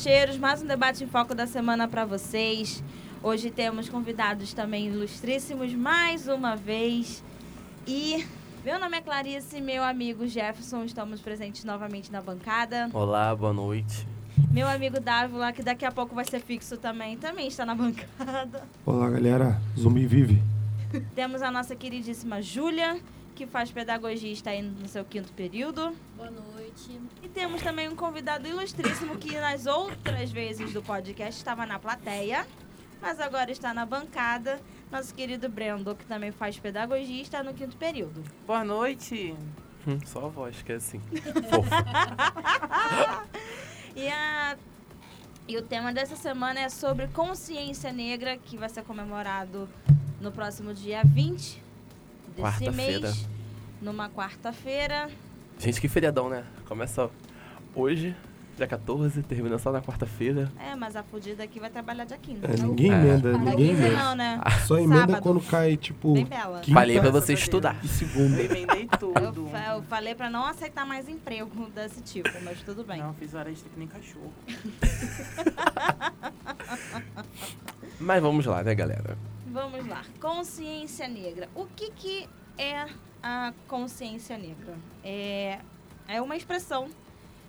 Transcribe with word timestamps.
Debacheiros, 0.00 0.38
mais 0.38 0.62
um 0.62 0.66
debate 0.66 1.04
em 1.04 1.06
foco 1.06 1.34
da 1.34 1.46
semana 1.46 1.86
para 1.86 2.06
vocês. 2.06 2.82
Hoje 3.22 3.50
temos 3.50 3.86
convidados 3.86 4.54
também 4.54 4.86
ilustríssimos 4.86 5.74
mais 5.74 6.26
uma 6.26 6.56
vez. 6.56 7.22
E 7.86 8.26
meu 8.64 8.80
nome 8.80 8.96
é 8.96 9.02
Clarice, 9.02 9.60
meu 9.60 9.84
amigo 9.84 10.26
Jefferson, 10.26 10.84
estamos 10.84 11.20
presentes 11.20 11.64
novamente 11.64 12.10
na 12.10 12.22
bancada. 12.22 12.88
Olá, 12.94 13.36
boa 13.36 13.52
noite. 13.52 14.08
Meu 14.50 14.66
amigo 14.66 14.98
Dávila, 14.98 15.52
que 15.52 15.62
daqui 15.62 15.84
a 15.84 15.92
pouco 15.92 16.14
vai 16.14 16.24
ser 16.24 16.40
fixo 16.40 16.78
também, 16.78 17.18
também 17.18 17.46
está 17.46 17.66
na 17.66 17.74
bancada. 17.74 18.62
Olá, 18.86 19.10
galera. 19.10 19.60
Zumbi 19.78 20.06
vive. 20.06 20.42
Temos 21.14 21.42
a 21.42 21.50
nossa 21.50 21.76
queridíssima 21.76 22.40
Júlia, 22.40 22.98
que 23.40 23.46
faz 23.46 23.70
pedagogia 23.70 24.28
e 24.28 24.34
está 24.34 24.54
indo 24.54 24.78
no 24.78 24.86
seu 24.86 25.02
quinto 25.02 25.32
período. 25.32 25.96
Boa 26.14 26.30
noite. 26.30 27.00
E 27.22 27.28
temos 27.28 27.62
também 27.62 27.88
um 27.88 27.96
convidado 27.96 28.46
ilustríssimo 28.46 29.16
que 29.16 29.34
nas 29.40 29.64
outras 29.64 30.30
vezes 30.30 30.74
do 30.74 30.82
podcast 30.82 31.40
estava 31.40 31.64
na 31.64 31.78
plateia, 31.78 32.46
mas 33.00 33.18
agora 33.18 33.50
está 33.50 33.72
na 33.72 33.86
bancada. 33.86 34.60
Nosso 34.92 35.14
querido 35.14 35.48
Brendo, 35.48 35.94
que 35.94 36.04
também 36.04 36.30
faz 36.30 36.58
pedagogia 36.58 37.16
e 37.16 37.22
está 37.22 37.42
no 37.42 37.54
quinto 37.54 37.78
período. 37.78 38.22
Boa 38.46 38.62
noite. 38.62 39.34
Hum, 39.88 39.98
só 40.04 40.26
a 40.26 40.28
voz 40.28 40.60
que 40.60 40.72
é 40.72 40.74
assim. 40.74 41.00
E, 43.96 44.06
a, 44.06 44.56
e 45.48 45.56
o 45.56 45.62
tema 45.62 45.92
dessa 45.92 46.14
semana 46.14 46.60
é 46.60 46.68
sobre 46.68 47.08
consciência 47.08 47.92
negra, 47.92 48.38
que 48.38 48.56
vai 48.56 48.68
ser 48.68 48.84
comemorado 48.84 49.68
no 50.20 50.30
próximo 50.30 50.72
dia 50.72 51.02
20 51.04 51.60
desse 51.60 51.69
Quarta-feira. 52.40 53.08
mês, 53.08 53.28
numa 53.80 54.08
quarta-feira. 54.08 55.08
Gente, 55.58 55.80
que 55.80 55.88
feriadão, 55.88 56.28
né? 56.28 56.44
Começa 56.66 57.10
hoje, 57.74 58.14
dia 58.56 58.66
14, 58.66 59.22
termina 59.22 59.58
só 59.58 59.70
na 59.72 59.80
quarta-feira. 59.82 60.50
É, 60.58 60.74
mas 60.74 60.96
a 60.96 61.02
fudida 61.02 61.42
aqui 61.44 61.60
vai 61.60 61.68
trabalhar 61.70 62.04
dia 62.04 62.16
15. 62.16 62.40
É, 62.44 62.56
ninguém 62.62 62.90
É. 62.90 62.94
emenda, 62.94 63.30
Dia 63.30 63.38
ninguém 63.38 63.68
15 63.68 63.82
emenda. 63.82 64.04
não, 64.04 64.14
né? 64.14 64.40
Só 64.66 64.78
emenda 64.78 64.98
Sábado. 65.00 65.22
quando 65.22 65.40
cai, 65.42 65.76
tipo, 65.76 66.14
Bem 66.14 66.24
bela. 66.24 66.60
quinta 66.60 66.80
Falei 66.80 66.98
pra 67.00 67.10
você 67.10 67.34
estudar. 67.34 67.76
e 67.84 67.88
segunda. 67.88 68.40
Emendei 68.42 68.88
Eu, 68.90 68.98
tudo. 68.98 69.48
fa- 69.50 69.74
eu 69.76 69.82
falei 69.82 70.14
pra 70.14 70.30
não 70.30 70.46
aceitar 70.46 70.86
mais 70.86 71.08
emprego 71.08 71.50
desse 71.74 72.00
tipo, 72.02 72.30
mas 72.42 72.60
tudo 72.62 72.82
bem. 72.84 73.00
Não, 73.02 73.12
fiz 73.14 73.34
hora 73.34 73.50
extra 73.50 73.68
que 73.68 73.78
nem 73.78 73.88
cachorro. 73.88 74.32
Mas 77.98 78.22
vamos 78.22 78.46
lá, 78.46 78.62
né, 78.62 78.74
galera? 78.74 79.16
Vamos 79.50 79.84
lá. 79.84 80.04
Consciência 80.20 81.08
negra. 81.08 81.48
O 81.56 81.66
que, 81.66 81.90
que 81.90 82.28
é 82.56 82.86
a 83.20 83.52
consciência 83.66 84.38
negra? 84.38 84.78
É, 85.02 85.58
é 86.06 86.22
uma 86.22 86.36
expressão 86.36 86.88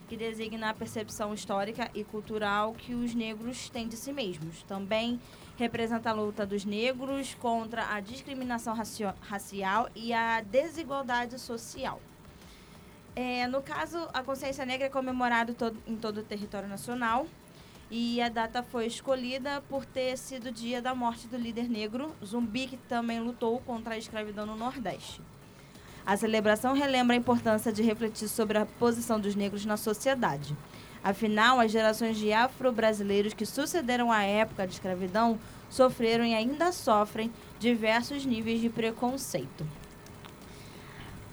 que 0.09 0.17
designa 0.17 0.71
a 0.71 0.73
percepção 0.73 1.31
histórica 1.31 1.91
e 1.93 2.03
cultural 2.03 2.73
que 2.73 2.95
os 2.95 3.13
negros 3.13 3.69
têm 3.69 3.87
de 3.87 3.95
si 3.95 4.11
mesmos. 4.11 4.63
Também 4.63 5.21
representa 5.57 6.09
a 6.09 6.13
luta 6.13 6.43
dos 6.43 6.65
negros 6.65 7.35
contra 7.35 7.93
a 7.93 7.99
discriminação 7.99 8.75
racial 9.21 9.87
e 9.95 10.11
a 10.11 10.41
desigualdade 10.41 11.37
social. 11.37 12.01
É, 13.15 13.45
no 13.45 13.61
caso, 13.61 14.09
a 14.11 14.23
consciência 14.23 14.65
negra 14.65 14.87
é 14.87 14.89
comemorada 14.89 15.55
em 15.85 15.95
todo 15.97 16.17
o 16.17 16.23
território 16.23 16.67
nacional 16.67 17.27
e 17.91 18.21
a 18.21 18.29
data 18.29 18.63
foi 18.63 18.85
escolhida 18.85 19.61
por 19.67 19.85
ter 19.85 20.17
sido 20.17 20.47
o 20.47 20.51
dia 20.51 20.81
da 20.81 20.95
morte 20.95 21.27
do 21.27 21.35
líder 21.35 21.69
negro 21.69 22.15
Zumbi, 22.25 22.67
que 22.67 22.77
também 22.77 23.19
lutou 23.19 23.59
contra 23.59 23.95
a 23.95 23.97
escravidão 23.97 24.45
no 24.45 24.55
Nordeste. 24.55 25.21
A 26.05 26.15
celebração 26.15 26.73
relembra 26.73 27.13
a 27.13 27.19
importância 27.19 27.69
de 27.69 27.83
refletir 27.83 28.29
sobre 28.29 28.57
a 28.57 28.65
posição 28.65 29.19
dos 29.19 29.35
negros 29.35 29.65
na 29.65 29.75
sociedade. 29.75 30.55
Afinal, 31.03 31.59
as 31.59 31.69
gerações 31.69 32.17
de 32.17 32.31
afro-brasileiros 32.31 33.33
que 33.33 33.45
sucederam 33.45 34.09
a 34.09 34.23
época 34.23 34.65
de 34.65 34.73
escravidão 34.73 35.37
sofreram 35.69 36.23
e 36.23 36.33
ainda 36.33 36.71
sofrem 36.71 37.29
diversos 37.59 38.25
níveis 38.25 38.61
de 38.61 38.69
preconceito. 38.69 39.67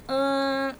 Ahn, 0.08 0.74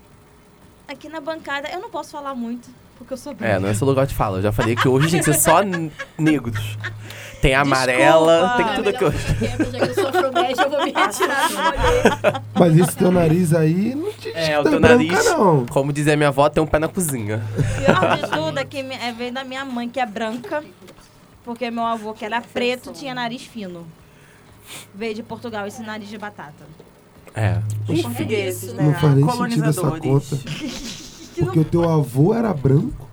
aqui 0.88 1.08
na 1.08 1.20
bancada, 1.20 1.68
eu 1.70 1.80
não 1.80 1.90
posso 1.90 2.10
falar 2.10 2.34
muito, 2.34 2.68
porque 2.98 3.12
eu 3.14 3.16
sou 3.16 3.32
branca. 3.34 3.54
É, 3.54 3.58
não 3.58 3.68
é 3.68 3.72
esse 3.72 3.84
lugar 3.84 4.06
de 4.06 4.14
fala. 4.14 4.38
Eu 4.38 4.42
já 4.42 4.52
falei 4.52 4.74
que 4.76 4.86
hoje 4.88 5.10
tem 5.10 5.20
que 5.20 5.24
ser 5.24 5.34
só 5.34 5.60
negros. 6.18 6.76
Tem 7.40 7.54
amarela, 7.54 8.54
tem 8.56 8.66
tudo 8.74 8.88
aqui 8.88 9.04
hoje. 9.04 9.18
Porque, 9.28 9.46
já 9.46 9.86
que 9.86 9.90
eu 9.90 9.94
sou 9.94 10.08
afromédia, 10.08 10.62
eu 10.62 10.70
vou 10.70 10.84
me 10.84 10.92
retirar 10.92 11.48
do 11.48 11.54
rolê. 11.56 12.40
Mas 12.58 12.76
esse 12.78 12.96
teu 12.96 13.12
nariz 13.12 13.54
aí 13.54 13.94
não 13.94 14.12
te 14.12 14.32
É, 14.34 14.58
o 14.58 14.64
que 14.64 14.70
teu 14.70 14.80
tá 14.80 14.88
branca, 14.88 15.04
nariz- 15.12 15.24
não. 15.26 15.64
Como 15.66 15.92
dizia 15.92 16.16
minha 16.16 16.30
avó, 16.30 16.48
tem 16.48 16.60
um 16.60 16.66
pé 16.66 16.80
na 16.80 16.88
cozinha. 16.88 17.40
pior 17.84 18.16
de 18.16 18.28
tudo 18.28 18.58
é 18.58 18.64
que 18.64 18.78
é, 18.78 19.12
veio 19.12 19.32
da 19.32 19.44
minha 19.44 19.64
mãe, 19.64 19.88
que 19.88 20.00
é 20.00 20.06
branca, 20.06 20.64
porque 21.44 21.70
meu 21.70 21.84
avô, 21.84 22.12
que 22.12 22.24
era 22.24 22.40
preto, 22.40 22.92
tinha 22.92 23.14
nariz 23.14 23.42
fino. 23.42 23.86
Veio 24.92 25.14
de 25.14 25.22
Portugal 25.22 25.64
esse 25.66 25.80
nariz 25.82 26.08
de 26.08 26.18
batata. 26.18 26.64
É. 27.36 27.58
Os 27.88 28.00
É 28.00 28.02
portugueses, 28.02 28.62
isso. 28.64 28.74
né? 28.74 28.82
Não 28.82 28.94
faz 28.94 29.14
nem 29.14 29.24
sentido 29.30 29.64
essa 29.68 29.80
Colonizadores. 29.82 31.07
conta. 31.38 31.52
Porque 31.52 31.60
o 31.60 31.64
teu 31.64 31.88
avô 31.88 32.34
era 32.34 32.52
branco, 32.52 33.08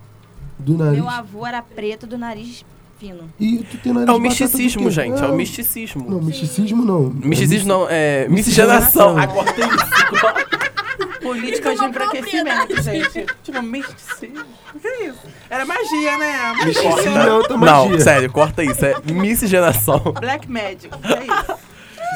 do 0.58 0.76
nariz. 0.76 0.98
Meu 0.98 1.08
avô 1.08 1.46
era 1.46 1.62
preto, 1.62 2.06
do 2.06 2.16
nariz 2.18 2.64
fino. 2.98 3.30
E 3.38 3.58
tu 3.58 3.76
tem 3.78 3.92
nariz 3.92 4.08
É 4.08 4.12
o 4.12 4.18
misticismo, 4.18 4.90
gente. 4.90 5.20
É 5.20 5.24
o 5.24 5.28
Não, 5.28 5.36
misticismo. 5.36 6.10
Não, 6.10 6.20
misticismo 6.20 6.84
não. 6.84 7.00
Misticismo 7.10 7.68
não, 7.68 7.86
é 7.88 8.26
miscigenação. 8.28 9.14
Miscigenação. 9.14 9.18
Ah, 9.18 9.26
corta 9.26 9.60
isso. 9.60 11.20
Política 11.20 11.74
de 11.74 11.80
Uma 11.80 11.88
embranquecimento, 11.88 12.82
gente. 12.82 13.26
Tipo, 13.42 13.62
misticismo. 13.62 14.44
O 14.74 14.78
que 14.78 14.86
é 14.86 15.06
isso? 15.08 15.20
Era 15.50 15.64
magia, 15.66 16.18
né? 16.18 16.52
Misticismo 16.64 16.96
Magia. 16.96 17.30
é 17.30 17.32
outra 17.32 17.56
Não, 17.56 18.00
sério, 18.00 18.30
corta 18.32 18.62
isso. 18.62 18.84
É 18.84 18.94
miscigenação. 19.12 19.98
Black 20.20 20.48
Magic. 20.50 20.88
Que 20.88 21.12
é 21.12 21.24
isso? 21.24 21.66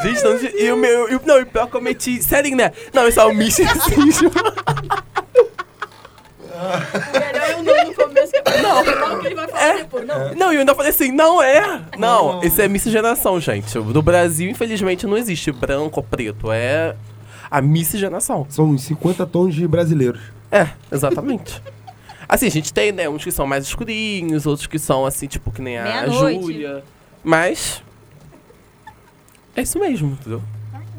Gente, 0.03 0.25
não, 0.25 0.60
e 0.60 0.72
o 0.72 0.77
meu. 0.77 1.12
E, 1.12 1.21
não, 1.27 1.41
e 1.41 1.44
pior 1.44 1.66
que 1.69 1.77
eu 1.77 1.81
meti. 1.82 2.22
Sério, 2.22 2.56
né? 2.56 2.72
Não, 2.94 3.06
isso 3.06 3.21
é 3.21 3.25
o 3.25 3.34
misticismo. 3.34 4.31
Melhor 7.12 7.50
eu 7.50 7.62
não 7.62 7.88
no 7.88 7.94
começo. 7.94 8.32
Que... 8.32 8.62
Não, 8.62 8.84
não 8.84 9.21
que 9.21 9.26
ele 9.26 9.34
vai 9.34 9.48
falar 9.48 9.76
depois. 9.76 10.06
Não. 10.06 10.34
Não, 10.34 10.53
e 10.53 10.56
eu 10.56 10.60
ainda 10.60 10.75
falei 10.75 10.91
assim, 10.91 11.12
não 11.12 11.43
é. 11.43 11.82
Não, 11.98 12.43
isso 12.43 12.60
é 12.60 12.69
miscigenação, 12.69 13.41
gente. 13.41 13.76
No 13.78 14.03
Brasil, 14.03 14.50
infelizmente, 14.50 15.06
não 15.06 15.16
existe 15.16 15.53
branco 15.53 16.00
ou 16.00 16.04
preto. 16.04 16.50
É 16.53 16.94
a 17.50 17.60
miscigenação. 17.60 18.47
São 18.48 18.66
uns 18.66 18.82
50 18.82 19.26
tons 19.26 19.54
de 19.54 19.66
brasileiros. 19.66 20.21
É, 20.50 20.69
exatamente. 20.91 21.60
Assim, 22.28 22.47
a 22.47 22.50
gente 22.50 22.72
tem, 22.72 22.92
né, 22.92 23.09
uns 23.09 23.25
que 23.25 23.32
são 23.32 23.44
mais 23.44 23.65
escurinhos, 23.65 24.47
outros 24.47 24.69
que 24.69 24.78
são, 24.78 25.04
assim, 25.04 25.27
tipo, 25.27 25.50
que 25.50 25.60
nem 25.60 25.78
a. 25.78 26.06
Júlia. 26.09 26.84
Mas. 27.25 27.82
É 29.56 29.62
isso 29.62 29.81
mesmo, 29.81 30.12
entendeu? 30.12 30.41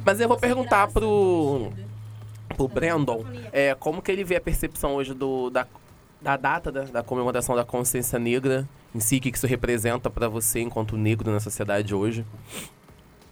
Mas 0.06 0.20
eu 0.20 0.28
vou 0.28 0.36
perguntar 0.36 0.90
pro, 0.90 1.72
pro 2.54 2.68
Brandon 2.68 3.24
é, 3.52 3.76
como 3.76 4.02
que 4.02 4.12
ele 4.12 4.24
vê 4.24 4.36
a 4.36 4.42
percepção 4.42 4.96
hoje 4.96 5.14
do, 5.14 5.50
da, 5.50 5.68
da 6.22 6.38
data 6.38 6.72
da, 6.72 6.84
da 6.84 7.04
comemoração 7.04 7.56
da 7.56 7.64
consciência 7.64 8.20
negra 8.20 8.68
em 8.94 9.00
si, 9.00 9.18
o 9.18 9.22
que 9.22 9.30
isso 9.30 9.48
representa 9.48 10.10
pra 10.10 10.28
você 10.28 10.60
enquanto 10.60 10.98
negro 10.98 11.32
na 11.32 11.40
sociedade 11.40 11.96
hoje. 11.96 12.26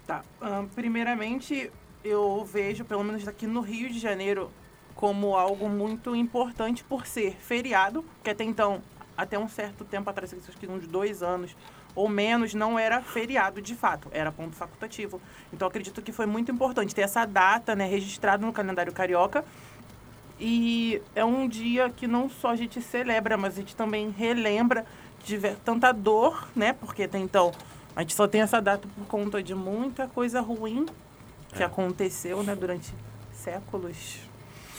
Tá. 0.08 0.24
ahn, 0.42 0.66
primeiramente, 0.74 1.70
eu 2.04 2.46
vejo, 2.46 2.86
pelo 2.86 3.04
menos 3.04 3.28
aqui 3.28 3.46
no 3.46 3.62
Rio 3.62 3.90
de 3.90 4.00
Janeiro, 4.00 4.50
como 4.96 5.36
algo 5.36 5.70
muito 5.70 6.16
importante 6.16 6.84
por 6.84 7.06
ser 7.06 7.36
feriado, 7.36 8.04
que 8.24 8.30
até 8.30 8.44
então, 8.44 8.82
até 9.16 9.38
um 9.38 9.48
certo 9.48 9.84
tempo 9.84 10.10
atrás, 10.10 10.34
acho 10.34 10.58
que 10.58 10.68
uns 10.68 10.88
dois 10.88 11.22
anos 11.22 11.56
ou 12.00 12.08
menos, 12.08 12.54
não 12.54 12.80
era 12.80 13.02
feriado 13.02 13.62
de 13.62 13.76
fato, 13.76 14.08
era 14.14 14.32
ponto 14.32 14.56
facultativo. 14.56 15.22
Então, 15.52 15.68
acredito 15.68 16.02
que 16.02 16.14
foi 16.14 16.26
muito 16.26 16.50
importante 16.50 16.96
ter 16.96 17.02
essa 17.02 17.26
data 17.26 17.76
né, 17.76 17.86
registrada 17.86 18.46
no 18.46 18.54
calendário 18.54 18.94
carioca. 18.94 19.44
E 20.40 21.02
é 21.14 21.26
um 21.26 21.46
dia 21.46 21.90
que 21.90 22.08
não 22.08 22.30
só 22.30 22.52
a 22.52 22.56
gente 22.56 22.82
celebra, 22.82 23.36
mas 23.36 23.56
a 23.56 23.58
gente 23.58 23.76
também 23.76 24.12
relembra 24.18 24.86
de 25.26 25.38
tanta 25.66 25.92
dor, 25.92 26.48
né? 26.56 26.72
Porque 26.72 27.04
até 27.04 27.20
então 27.20 27.52
a 27.94 28.00
gente 28.00 28.16
só 28.16 28.26
tem 28.26 28.40
essa 28.40 28.62
data 28.62 28.88
por 28.96 29.06
conta 29.06 29.44
de 29.44 29.54
muita 29.54 30.08
coisa 30.08 30.40
ruim 30.40 30.86
que 31.54 31.62
aconteceu, 31.62 32.42
né, 32.44 32.56
durante 32.56 32.94
séculos, 33.34 34.20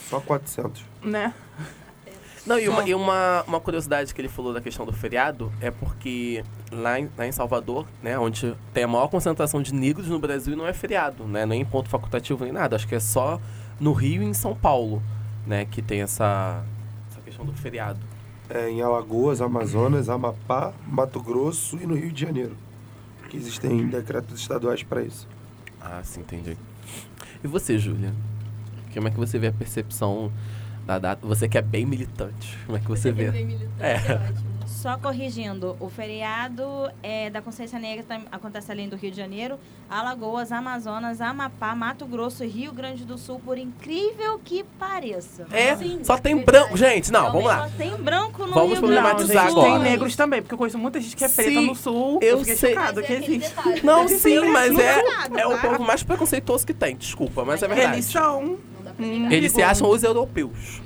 Só 0.09 0.19
400. 0.19 0.83
né? 1.03 1.35
Não, 2.45 2.59
e, 2.59 2.67
uma, 2.67 2.89
e 2.89 2.95
uma, 2.95 3.43
uma 3.47 3.59
curiosidade 3.59 4.13
que 4.13 4.19
ele 4.19 4.27
falou 4.27 4.51
da 4.51 4.59
questão 4.59 4.85
do 4.85 4.91
feriado 4.91 5.51
é 5.61 5.69
porque 5.69 6.43
lá 6.71 6.99
em, 6.99 7.07
lá 7.15 7.27
em 7.27 7.31
Salvador, 7.31 7.85
né, 8.01 8.17
onde 8.17 8.55
tem 8.73 8.83
a 8.83 8.87
maior 8.87 9.07
concentração 9.09 9.61
de 9.61 9.73
negros 9.73 10.07
no 10.07 10.17
Brasil, 10.17 10.57
não 10.57 10.65
é 10.65 10.73
feriado, 10.73 11.25
né, 11.25 11.45
nem 11.45 11.63
ponto 11.63 11.87
facultativo 11.87 12.43
nem 12.43 12.51
nada. 12.51 12.75
Acho 12.75 12.87
que 12.87 12.95
é 12.95 12.99
só 12.99 13.39
no 13.79 13.93
Rio 13.93 14.23
e 14.23 14.25
em 14.25 14.33
São 14.33 14.55
Paulo, 14.55 15.03
né, 15.45 15.65
que 15.65 15.81
tem 15.81 16.01
essa, 16.01 16.63
essa 17.11 17.21
questão 17.21 17.45
do 17.45 17.53
feriado. 17.53 17.99
É, 18.49 18.69
em 18.69 18.81
Alagoas, 18.81 19.39
Amazonas, 19.39 20.09
Amapá, 20.09 20.73
Mato 20.87 21.21
Grosso 21.21 21.77
e 21.81 21.85
no 21.85 21.95
Rio 21.95 22.11
de 22.11 22.21
Janeiro. 22.21 22.57
Que 23.29 23.37
existem 23.37 23.87
decretos 23.87 24.41
estaduais 24.41 24.83
para 24.83 25.03
isso. 25.03 25.27
Ah, 25.79 26.01
sim, 26.03 26.19
entendi. 26.19 26.57
E 27.43 27.47
você, 27.47 27.77
Júlia? 27.77 28.13
Como 28.93 29.07
é 29.07 29.11
que 29.11 29.17
você 29.17 29.39
vê 29.39 29.47
a 29.47 29.53
percepção 29.53 30.31
da 30.85 30.97
data? 30.99 31.25
Você 31.25 31.47
que 31.47 31.57
é 31.57 31.61
bem 31.61 31.85
militante, 31.85 32.57
como 32.65 32.77
é 32.77 32.81
que 32.81 32.87
você 32.87 33.11
vê? 33.11 33.29
Bem 33.31 33.45
militante, 33.45 33.71
É. 33.79 33.93
é 33.95 34.15
ótimo. 34.15 34.51
Só 34.67 34.97
corrigindo, 34.97 35.75
o 35.79 35.89
feriado 35.89 36.63
é, 37.03 37.29
da 37.29 37.41
Consciência 37.41 37.77
Negra 37.77 38.03
tam- 38.07 38.23
acontece 38.31 38.71
além 38.71 38.87
do 38.89 38.95
Rio 38.95 39.11
de 39.11 39.17
Janeiro, 39.17 39.59
Alagoas, 39.89 40.51
Amazonas, 40.51 41.19
Amapá, 41.21 41.75
Mato 41.75 42.05
Grosso 42.05 42.43
e 42.43 42.47
Rio 42.47 42.71
Grande 42.71 43.03
do 43.05 43.17
Sul, 43.17 43.39
por 43.45 43.57
incrível 43.57 44.39
que 44.43 44.63
pareça. 44.79 45.45
É, 45.51 45.75
Sim, 45.75 45.99
só 46.03 46.17
tem 46.17 46.37
branco. 46.37 46.75
Gente, 46.77 47.11
não, 47.11 47.25
vamos 47.31 47.43
Só 47.43 47.47
lá. 47.49 47.69
tem 47.77 47.91
branco 47.97 48.45
no 48.47 48.53
Vamos 48.53 48.79
Rio 48.79 48.87
Grande 48.87 49.01
do 49.01 49.01
problematizar 49.03 49.49
Sul. 49.49 49.61
agora. 49.61 49.73
Tem 49.83 49.91
negros 49.91 50.15
também, 50.15 50.41
porque 50.41 50.53
eu 50.53 50.57
conheço 50.57 50.77
muita 50.79 50.99
gente 51.01 51.15
que 51.15 51.25
é 51.25 51.29
preta 51.29 51.49
Sim, 51.51 51.67
no 51.67 51.75
sul. 51.75 52.19
eu 52.21 52.39
fiquei 52.39 52.55
sei. 52.55 52.73
chocada 52.73 53.01
Mas 53.01 53.05
que 53.07 53.13
é 53.13 53.17
existe. 53.17 53.49
detalhe. 53.55 53.81
Não, 53.83 54.07
sim, 54.07 54.39
mas 54.51 54.79
é, 54.79 55.01
é 55.37 55.47
o 55.47 55.51
tá? 55.51 55.57
povo 55.57 55.83
mais 55.83 56.01
preconceituoso 56.01 56.65
que 56.65 56.73
tem, 56.73 56.95
desculpa, 56.95 57.43
mas 57.43 57.61
é 57.61 57.67
verdade. 57.67 57.93
Eles 57.95 58.05
são. 58.05 58.57
Hum. 59.05 59.31
Eles 59.31 59.51
se 59.51 59.61
acham 59.61 59.89
os 59.89 60.03
europeus. 60.03 60.81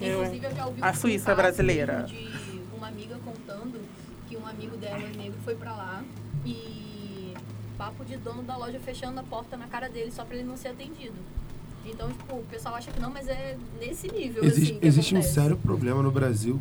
Eu- 0.00 0.22
Inclusive, 0.24 0.46
eu 0.46 0.54
já 0.54 0.66
ouvi 0.66 0.82
a 0.82 0.90
um 0.90 0.94
Suíça 0.94 1.34
brasileira. 1.34 2.02
De 2.08 2.28
uma 2.76 2.88
amiga 2.88 3.16
contando 3.24 3.80
que 4.28 4.36
um 4.36 4.46
amigo 4.46 4.76
dela, 4.76 4.98
negro, 5.16 5.38
foi 5.44 5.54
pra 5.54 5.72
lá 5.74 6.04
e 6.46 7.34
papo 7.76 8.04
de 8.04 8.16
dono 8.16 8.42
da 8.42 8.56
loja 8.56 8.78
fechando 8.80 9.18
a 9.20 9.22
porta 9.22 9.56
na 9.56 9.66
cara 9.66 9.88
dele 9.88 10.10
só 10.10 10.24
pra 10.24 10.36
ele 10.36 10.44
não 10.44 10.56
ser 10.56 10.68
atendido. 10.68 11.14
Então, 11.86 12.08
tipo, 12.12 12.34
o 12.36 12.44
pessoal 12.50 12.74
acha 12.74 12.90
que 12.90 13.00
não, 13.00 13.10
mas 13.10 13.28
é 13.28 13.56
nesse 13.80 14.08
nível, 14.12 14.44
Existe, 14.44 14.70
assim, 14.72 14.80
que 14.80 14.86
existe 14.86 15.14
um 15.16 15.22
sério 15.22 15.56
problema 15.56 16.02
no 16.02 16.10
Brasil 16.10 16.60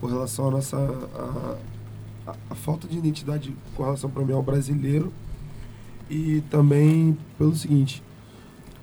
com 0.00 0.06
relação 0.06 0.48
à 0.48 0.50
nossa. 0.50 0.76
A, 0.76 1.56
a- 2.30 2.36
a 2.50 2.54
falta 2.54 2.86
de 2.86 2.96
identidade 2.96 3.54
com 3.76 3.82
relação 3.82 4.08
para 4.08 4.24
mim 4.24 4.32
ao 4.32 4.42
brasileiro. 4.42 5.12
E 6.08 6.42
também 6.50 7.16
pelo 7.36 7.54
seguinte: 7.54 8.02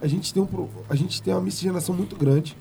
a 0.01 0.07
gente 0.07 0.33
tem, 0.33 0.41
um, 0.41 0.67
a 0.89 0.95
gente 0.95 1.21
tem 1.21 1.33
uma 1.33 1.41
miscigenação 1.41 1.93
muito 1.93 2.15
grande. 2.15 2.55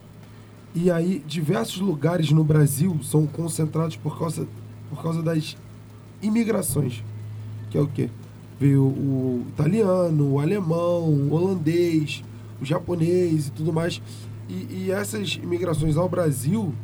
E 0.74 0.90
aí, 0.90 1.22
diversos 1.26 1.80
lugares 1.80 2.30
no 2.30 2.44
Brasil 2.44 2.98
são 3.02 3.26
concentrados 3.26 3.96
por 3.96 4.18
causa, 4.18 4.46
por 4.90 5.02
causa 5.02 5.22
das 5.22 5.56
imigrações. 6.20 7.02
Que 7.70 7.78
é 7.78 7.80
o 7.80 7.86
quê? 7.86 8.10
Veio 8.58 8.82
o 8.82 9.44
italiano, 9.48 10.32
o 10.34 10.40
alemão, 10.40 11.04
o 11.04 11.32
holandês, 11.32 12.22
o 12.60 12.64
japonês 12.64 13.48
e 13.48 13.52
tudo 13.52 13.72
mais. 13.72 14.02
E, 14.48 14.84
e 14.84 14.90
essas 14.90 15.34
imigrações 15.34 15.96
ao 15.96 16.08
Brasil 16.08 16.74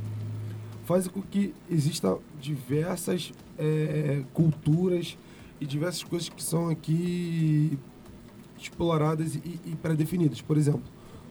fazem 0.85 1.11
com 1.11 1.23
que 1.23 1.55
exista 1.71 2.17
diversas 2.41 3.33
eh, 3.59 4.23
culturas 4.33 5.17
e 5.61 5.67
diversas 5.67 6.03
coisas 6.03 6.29
que 6.29 6.43
são 6.43 6.69
aqui 6.69 7.79
exploradas 8.59 9.35
e, 9.35 9.61
e 9.65 9.77
pré-definidas. 9.81 10.41
Por 10.41 10.57
exemplo, 10.57 10.83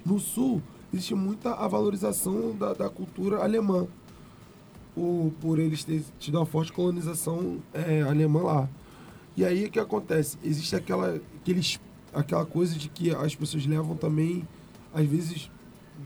no 0.05 0.19
Sul 0.19 0.61
existe 0.93 1.15
muita 1.15 1.53
a 1.53 1.67
valorização 1.67 2.55
da, 2.55 2.73
da 2.73 2.89
cultura 2.89 3.43
alemã, 3.43 3.87
o, 4.95 5.31
por 5.41 5.57
eles 5.57 5.83
terem 5.83 6.05
tido 6.19 6.37
uma 6.37 6.45
forte 6.45 6.71
colonização 6.71 7.57
eh, 7.73 8.01
alemã 8.01 8.43
lá. 8.43 8.69
E 9.35 9.43
aí 9.43 9.65
o 9.65 9.71
que 9.71 9.79
acontece? 9.79 10.37
Existe 10.43 10.75
aquela, 10.75 11.19
aqueles, 11.41 11.79
aquela 12.13 12.45
coisa 12.45 12.75
de 12.75 12.89
que 12.89 13.09
as 13.09 13.33
pessoas 13.33 13.65
levam 13.65 13.95
também, 13.95 14.47
às 14.93 15.05
vezes, 15.07 15.49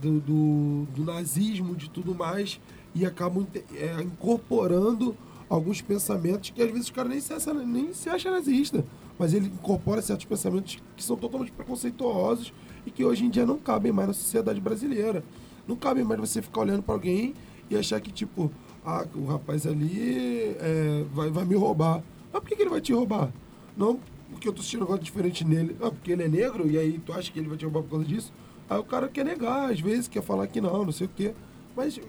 do, 0.02 0.22
do, 0.22 0.88
do 0.96 1.04
nazismo, 1.04 1.76
de 1.76 1.90
tudo 1.90 2.16
mais, 2.16 2.60
e 2.96 3.06
acabam 3.06 3.46
é, 3.76 4.02
incorporando 4.02 5.16
alguns 5.50 5.82
pensamentos 5.82 6.50
que 6.50 6.62
às 6.62 6.72
vezes 6.72 6.88
o 6.88 6.94
cara 6.94 7.10
nem 7.10 7.20
se 7.20 7.34
acha, 7.34 7.54
nem 7.54 7.94
se 7.94 8.10
acha 8.10 8.32
nazista, 8.32 8.86
mas 9.18 9.34
ele 9.34 9.48
incorpora 9.48 10.02
certos 10.02 10.26
pensamentos 10.26 10.78
que 10.96 11.04
são 11.04 11.16
totalmente 11.16 11.52
preconceituosos 11.52 12.54
e 12.86 12.92
que 12.92 13.04
hoje 13.04 13.26
em 13.26 13.30
dia 13.30 13.46
não 13.46 13.58
cabem 13.58 13.92
mais 13.92 14.08
na 14.10 14.14
sociedade 14.14 14.60
brasileira. 14.62 15.24
Não 15.68 15.76
cabe 15.76 16.04
mais 16.04 16.20
você 16.20 16.42
ficar 16.42 16.62
olhando 16.62 16.84
para 16.84 16.94
alguém 16.96 17.34
e 17.70 17.76
achar 17.76 18.00
que, 18.00 18.12
tipo, 18.12 18.50
ah, 18.86 19.06
o 19.16 19.26
rapaz 19.26 19.68
ali 19.68 20.56
é, 20.60 21.04
vai, 21.14 21.30
vai 21.30 21.46
me 21.46 21.56
roubar. 21.56 22.02
Mas 22.32 22.42
por 22.42 22.48
que, 22.50 22.56
que 22.56 22.62
ele 22.62 22.70
vai 22.70 22.80
te 22.82 22.94
roubar? 22.94 23.32
Não 23.76 24.00
porque 24.30 24.48
eu 24.48 24.54
tô 24.54 24.62
sentindo 24.62 24.84
algo 24.84 25.00
diferente 25.00 25.44
nele. 25.46 25.76
Ah, 25.82 25.90
porque 25.90 26.12
ele 26.12 26.24
é 26.24 26.28
negro 26.28 26.70
e 26.70 26.78
aí 26.78 27.00
tu 27.00 27.12
acha 27.14 27.32
que 27.32 27.40
ele 27.40 27.48
vai 27.48 27.58
te 27.58 27.66
roubar 27.66 27.82
por 27.84 27.90
causa 27.92 28.06
disso? 28.06 28.32
Aí 28.70 28.78
o 28.78 28.84
cara 28.84 29.08
quer 29.08 29.24
negar, 29.26 29.72
às 29.72 29.80
vezes, 29.80 30.08
quer 30.08 30.22
falar 30.22 30.46
que 30.48 30.60
não, 30.60 30.86
não 30.86 30.92
sei 30.92 31.08
o 31.08 31.10
quê. 31.16 31.34
Mas 31.76 32.00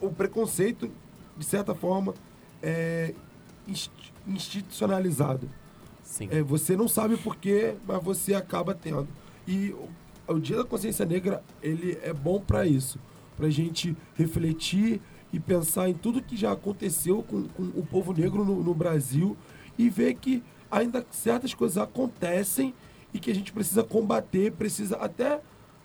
o 0.00 0.10
preconceito, 0.10 0.88
de 1.36 1.44
certa 1.44 1.74
forma, 1.74 2.14
é 2.62 3.12
inst- 3.66 3.90
institucionalizado. 4.26 5.48
Sim. 6.14 6.28
É, 6.30 6.40
você 6.40 6.76
não 6.76 6.86
sabe 6.86 7.16
por 7.16 7.34
quê, 7.34 7.74
mas 7.88 8.00
você 8.00 8.34
acaba 8.34 8.72
tendo. 8.72 9.08
E 9.48 9.74
o, 10.28 10.34
o 10.34 10.38
Dia 10.38 10.58
da 10.58 10.64
Consciência 10.64 11.04
Negra, 11.04 11.42
ele 11.60 11.98
é 12.04 12.12
bom 12.12 12.40
para 12.40 12.64
isso. 12.64 13.00
Pra 13.36 13.50
gente 13.50 13.96
refletir 14.14 15.00
e 15.32 15.40
pensar 15.40 15.88
em 15.88 15.94
tudo 15.94 16.22
que 16.22 16.36
já 16.36 16.52
aconteceu 16.52 17.20
com, 17.24 17.48
com 17.48 17.64
o 17.64 17.84
povo 17.84 18.12
negro 18.12 18.44
no, 18.44 18.62
no 18.62 18.72
Brasil 18.72 19.36
e 19.76 19.90
ver 19.90 20.14
que 20.14 20.40
ainda 20.70 21.04
certas 21.10 21.52
coisas 21.52 21.78
acontecem 21.78 22.72
e 23.12 23.18
que 23.18 23.28
a 23.28 23.34
gente 23.34 23.52
precisa 23.52 23.82
combater, 23.82 24.52
precisa 24.52 24.94
até 24.98 25.40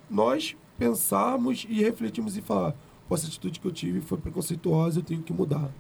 nós 0.08 0.56
pensarmos 0.78 1.66
e 1.68 1.82
refletirmos 1.82 2.38
e 2.38 2.42
falar, 2.44 2.76
"Pô, 3.08 3.16
essa 3.16 3.26
atitude 3.26 3.60
que 3.60 3.66
eu 3.66 3.72
tive 3.72 4.00
foi 4.00 4.20
preconceituosa, 4.20 5.00
eu 5.00 5.04
tenho 5.04 5.24
que 5.24 5.34
mudar. 5.34 5.72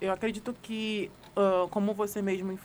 Eu 0.00 0.12
acredito 0.12 0.54
que, 0.62 1.10
ah, 1.36 1.68
como 1.70 1.94
você 1.94 2.20
mesmo 2.20 2.58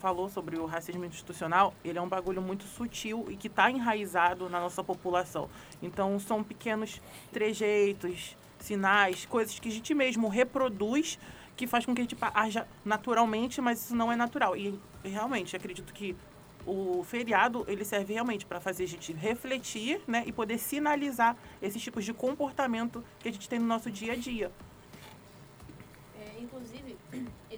falou 0.00 0.28
sobre 0.28 0.58
o 0.58 0.66
racismo 0.66 1.04
institucional, 1.04 1.74
ele 1.84 1.98
é 1.98 2.02
um 2.02 2.08
bagulho 2.08 2.40
muito 2.40 2.64
sutil 2.64 3.26
e 3.28 3.36
que 3.36 3.48
está 3.48 3.70
enraizado 3.70 4.48
na 4.48 4.60
nossa 4.60 4.82
população. 4.82 5.48
Então, 5.82 6.18
são 6.18 6.42
pequenos 6.42 7.00
trejeitos, 7.32 8.36
sinais, 8.58 9.26
coisas 9.26 9.58
que 9.58 9.68
a 9.68 9.72
gente 9.72 9.92
mesmo 9.94 10.28
reproduz 10.28 11.18
que 11.56 11.66
faz 11.66 11.84
com 11.84 11.94
que 11.94 12.00
a 12.00 12.04
gente 12.04 12.16
haja 12.34 12.66
naturalmente, 12.84 13.60
mas 13.60 13.84
isso 13.84 13.94
não 13.94 14.10
é 14.10 14.16
natural. 14.16 14.56
E, 14.56 14.78
realmente, 15.04 15.54
acredito 15.54 15.92
que 15.92 16.16
o 16.64 17.04
feriado, 17.04 17.64
ele 17.68 17.84
serve 17.84 18.14
realmente 18.14 18.46
para 18.46 18.60
fazer 18.60 18.84
a 18.84 18.88
gente 18.88 19.12
refletir, 19.12 20.00
né, 20.06 20.22
e 20.26 20.32
poder 20.32 20.58
sinalizar 20.58 21.36
esses 21.60 21.82
tipos 21.82 22.04
de 22.04 22.14
comportamento 22.14 23.04
que 23.18 23.28
a 23.28 23.32
gente 23.32 23.48
tem 23.48 23.58
no 23.58 23.66
nosso 23.66 23.90
dia 23.90 24.12
a 24.12 24.16
dia. 24.16 24.50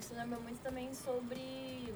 Isso 0.05 0.13
lembra 0.13 0.39
muito 0.39 0.61
também 0.61 0.93
sobre 0.93 1.95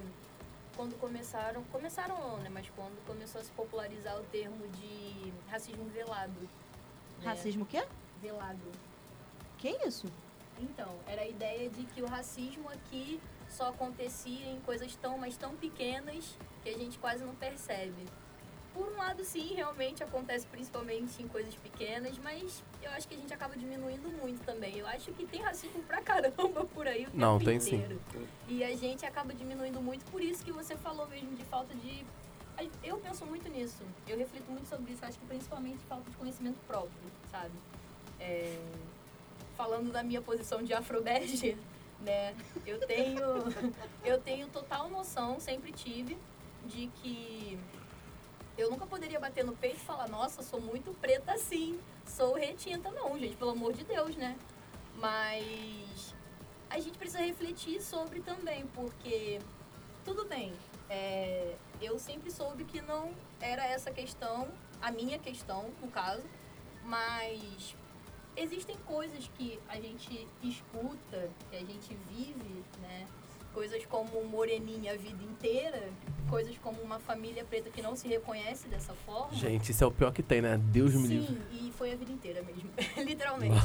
quando 0.75 0.99
começaram, 0.99 1.63
começaram 1.65 2.17
não, 2.19 2.37
né? 2.37 2.49
Mas 2.49 2.67
quando 2.75 3.05
começou 3.05 3.39
a 3.39 3.43
se 3.43 3.51
popularizar 3.51 4.19
o 4.19 4.23
termo 4.31 4.67
de 4.69 5.31
racismo 5.47 5.85
velado. 5.89 6.41
né? 6.41 6.49
Racismo 7.23 7.65
o 7.65 7.67
quê? 7.67 7.85
Velado. 8.19 8.71
Que 9.59 9.69
isso? 9.85 10.07
Então, 10.59 10.91
era 11.05 11.21
a 11.21 11.27
ideia 11.27 11.69
de 11.69 11.83
que 11.83 12.01
o 12.01 12.07
racismo 12.07 12.67
aqui 12.69 13.21
só 13.47 13.69
acontecia 13.69 14.47
em 14.47 14.59
coisas 14.61 14.95
tão, 14.95 15.15
mas 15.19 15.37
tão 15.37 15.55
pequenas 15.55 16.35
que 16.63 16.69
a 16.69 16.77
gente 16.79 16.97
quase 16.97 17.23
não 17.23 17.35
percebe. 17.35 18.07
Por 18.79 18.93
um 18.93 18.95
lado, 18.95 19.25
sim, 19.25 19.55
realmente 19.55 20.01
acontece 20.01 20.47
principalmente 20.47 21.21
em 21.21 21.27
coisas 21.27 21.53
pequenas, 21.55 22.17
mas 22.19 22.63
eu 22.81 22.89
acho 22.91 23.09
que 23.09 23.13
a 23.13 23.17
gente 23.17 23.33
acaba 23.33 23.57
diminuindo 23.57 24.09
muito 24.21 24.41
também. 24.45 24.77
Eu 24.77 24.87
acho 24.87 25.11
que 25.11 25.25
tem 25.25 25.41
racismo 25.41 25.83
pra 25.83 26.01
caramba 26.01 26.63
por 26.63 26.87
aí 26.87 27.05
o 27.05 27.09
Não, 27.13 27.37
tem 27.39 27.59
sim. 27.59 27.75
inteiro. 27.75 28.01
E 28.47 28.63
a 28.63 28.73
gente 28.77 29.05
acaba 29.05 29.33
diminuindo 29.33 29.81
muito, 29.81 30.09
por 30.09 30.21
isso 30.21 30.45
que 30.45 30.53
você 30.53 30.77
falou 30.77 31.05
mesmo 31.09 31.35
de 31.35 31.43
falta 31.43 31.75
de. 31.75 32.05
Eu 32.81 32.97
penso 32.99 33.25
muito 33.25 33.49
nisso. 33.49 33.83
Eu 34.07 34.17
reflito 34.17 34.49
muito 34.49 34.69
sobre 34.69 34.93
isso. 34.93 35.03
Acho 35.03 35.19
que 35.19 35.25
principalmente 35.25 35.79
falta 35.79 36.09
de 36.09 36.15
conhecimento 36.15 36.57
próprio, 36.65 37.11
sabe? 37.29 37.51
É, 38.17 38.57
falando 39.57 39.91
da 39.91 40.03
minha 40.03 40.21
posição 40.21 40.63
de 40.63 40.73
afrobege, 40.73 41.57
né? 41.99 42.33
Eu 42.65 42.79
tenho, 42.87 43.25
eu 44.05 44.21
tenho 44.21 44.47
total 44.47 44.89
noção, 44.89 45.37
sempre 45.37 45.73
tive, 45.73 46.17
de 46.65 46.87
que 47.01 47.59
eu 48.59 48.69
nunca 48.69 48.85
poderia 48.85 49.19
bater 49.19 49.45
no 49.45 49.55
peito 49.55 49.77
e 49.77 49.79
falar, 49.79 50.09
nossa, 50.09 50.43
sou 50.43 50.59
muito 50.59 50.91
preta 50.99 51.33
assim, 51.33 51.79
sou 52.05 52.33
retinta. 52.33 52.91
Não, 52.91 53.17
gente, 53.17 53.35
pelo 53.37 53.51
amor 53.51 53.73
de 53.73 53.83
Deus, 53.85 54.15
né? 54.17 54.37
Mas 54.95 56.13
a 56.69 56.79
gente 56.79 56.97
precisa 56.97 57.23
refletir 57.23 57.81
sobre 57.81 58.19
também, 58.19 58.67
porque 58.67 59.39
tudo 60.03 60.25
bem, 60.25 60.53
é, 60.89 61.55
eu 61.81 61.97
sempre 61.97 62.29
soube 62.29 62.65
que 62.65 62.81
não 62.81 63.13
era 63.39 63.65
essa 63.65 63.91
questão, 63.91 64.49
a 64.81 64.91
minha 64.91 65.17
questão, 65.17 65.71
no 65.81 65.87
caso, 65.87 66.23
mas 66.83 67.75
existem 68.35 68.75
coisas 68.85 69.29
que 69.37 69.59
a 69.69 69.75
gente 69.79 70.27
escuta, 70.43 71.29
que 71.49 71.55
a 71.55 71.59
gente 71.59 71.95
vive, 72.09 72.63
né? 72.81 73.07
Coisas 73.53 73.85
como 73.85 74.23
moreninha 74.25 74.93
a 74.93 74.97
vida 74.97 75.23
inteira, 75.23 75.89
coisas 76.29 76.57
como 76.59 76.81
uma 76.81 76.99
família 76.99 77.43
preta 77.43 77.69
que 77.69 77.81
não 77.81 77.95
se 77.95 78.07
reconhece 78.07 78.67
dessa 78.67 78.93
forma. 78.93 79.33
Gente, 79.33 79.71
isso 79.71 79.83
é 79.83 79.87
o 79.87 79.91
pior 79.91 80.13
que 80.13 80.21
tem, 80.21 80.41
né? 80.41 80.57
Deus 80.57 80.93
me 80.93 81.07
Sim, 81.07 81.19
livre. 81.19 81.41
e 81.51 81.71
foi 81.71 81.91
a 81.91 81.95
vida 81.95 82.11
inteira 82.11 82.41
mesmo, 82.43 82.69
literalmente. 83.03 83.59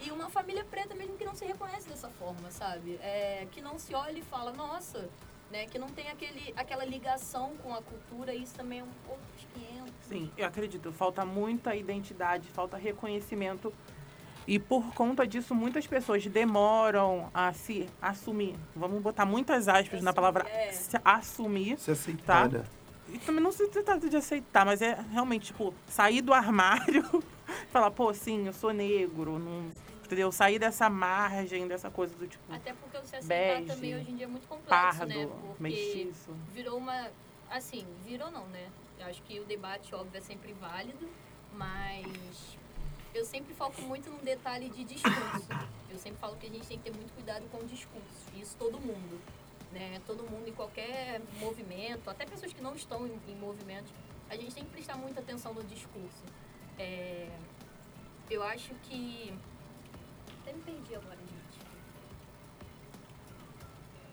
E 0.00 0.10
uma 0.10 0.28
família 0.30 0.64
preta 0.64 0.94
mesmo 0.94 1.16
que 1.16 1.24
não 1.24 1.34
se 1.34 1.44
reconhece 1.44 1.88
dessa 1.88 2.08
forma, 2.08 2.50
sabe? 2.50 2.98
É, 3.02 3.46
que 3.50 3.60
não 3.60 3.78
se 3.78 3.94
olha 3.94 4.18
e 4.18 4.22
fala, 4.22 4.52
nossa, 4.52 5.08
né? 5.50 5.66
Que 5.66 5.78
não 5.78 5.88
tem 5.88 6.08
aquele, 6.08 6.52
aquela 6.56 6.84
ligação 6.84 7.54
com 7.62 7.74
a 7.74 7.82
cultura, 7.82 8.34
isso 8.34 8.54
também 8.54 8.80
é 8.80 8.82
um 8.82 8.88
outros 9.08 9.46
500. 9.54 9.92
Sim, 10.08 10.30
eu 10.36 10.46
acredito. 10.46 10.90
Falta 10.92 11.24
muita 11.24 11.74
identidade, 11.76 12.48
falta 12.48 12.76
reconhecimento. 12.76 13.72
E 14.50 14.58
por 14.58 14.82
conta 14.94 15.24
disso, 15.24 15.54
muitas 15.54 15.86
pessoas 15.86 16.26
demoram 16.26 17.30
a 17.32 17.52
se 17.52 17.88
assumir. 18.02 18.56
Vamos 18.74 19.00
botar 19.00 19.24
muitas 19.24 19.68
aspas 19.68 20.02
na 20.02 20.12
palavra 20.12 20.44
É. 20.48 20.72
se 20.72 20.98
assumir. 21.04 21.78
Se 21.78 21.92
aceitar, 21.92 22.50
Tá. 22.50 22.58
né? 22.58 22.64
E 23.10 23.18
também 23.20 23.40
não 23.40 23.52
se 23.52 23.68
trata 23.68 24.08
de 24.08 24.16
aceitar, 24.16 24.66
mas 24.66 24.82
é 24.82 24.98
realmente, 25.12 25.46
tipo, 25.46 25.72
sair 25.88 26.20
do 26.20 26.34
armário 26.34 27.04
e 27.48 27.66
falar, 27.70 27.92
pô, 27.92 28.12
sim, 28.12 28.48
eu 28.48 28.52
sou 28.52 28.72
negro. 28.72 29.38
Não, 29.38 29.70
entendeu? 30.04 30.32
Sair 30.32 30.58
dessa 30.58 30.90
margem, 30.90 31.68
dessa 31.68 31.88
coisa 31.88 32.12
do 32.16 32.26
tipo, 32.26 32.42
Até 32.52 32.72
porque 32.72 32.96
o 32.98 33.04
se 33.04 33.14
aceitar 33.14 33.28
Bege, 33.60 33.66
também 33.68 33.94
hoje 33.94 34.10
em 34.10 34.16
dia 34.16 34.24
é 34.26 34.28
muito 34.28 34.48
complexo, 34.48 34.68
pardo, 34.68 35.06
né? 35.06 35.28
Porque 35.46 35.62
mestiço. 35.62 36.32
virou 36.52 36.76
uma. 36.76 37.06
Assim, 37.48 37.86
virou 38.04 38.32
não, 38.32 38.46
né? 38.48 38.66
Eu 38.98 39.06
acho 39.06 39.22
que 39.22 39.38
o 39.38 39.44
debate, 39.44 39.94
óbvio, 39.94 40.18
é 40.18 40.20
sempre 40.20 40.52
válido, 40.60 41.08
mas 41.52 42.58
eu 43.14 43.24
sempre 43.24 43.54
foco 43.54 43.80
muito 43.82 44.10
num 44.10 44.18
detalhe 44.18 44.68
de 44.68 44.84
discurso. 44.84 45.48
Eu 45.90 45.98
sempre 45.98 46.18
falo 46.20 46.36
que 46.36 46.46
a 46.46 46.50
gente 46.50 46.66
tem 46.66 46.78
que 46.78 46.84
ter 46.84 46.96
muito 46.96 47.12
cuidado 47.12 47.44
com 47.50 47.58
o 47.58 47.64
discurso. 47.64 48.30
Isso 48.34 48.56
todo 48.56 48.78
mundo. 48.78 49.20
Né? 49.72 50.00
Todo 50.06 50.24
mundo 50.24 50.48
em 50.48 50.52
qualquer 50.52 51.20
movimento, 51.38 52.10
até 52.10 52.26
pessoas 52.26 52.52
que 52.52 52.60
não 52.60 52.74
estão 52.74 53.06
em, 53.06 53.12
em 53.28 53.36
a 54.30 54.36
gente 54.36 54.54
tem 54.54 54.64
que 54.64 54.70
prestar 54.70 54.96
muita 54.96 55.20
atenção 55.20 55.52
no 55.52 55.62
discurso. 55.64 56.22
É, 56.78 57.28
eu 58.30 58.42
acho 58.44 58.72
que. 58.84 59.34
Até 60.40 60.52
me 60.52 60.62
perdi 60.62 60.94
agora, 60.94 61.16
gente. 61.16 61.66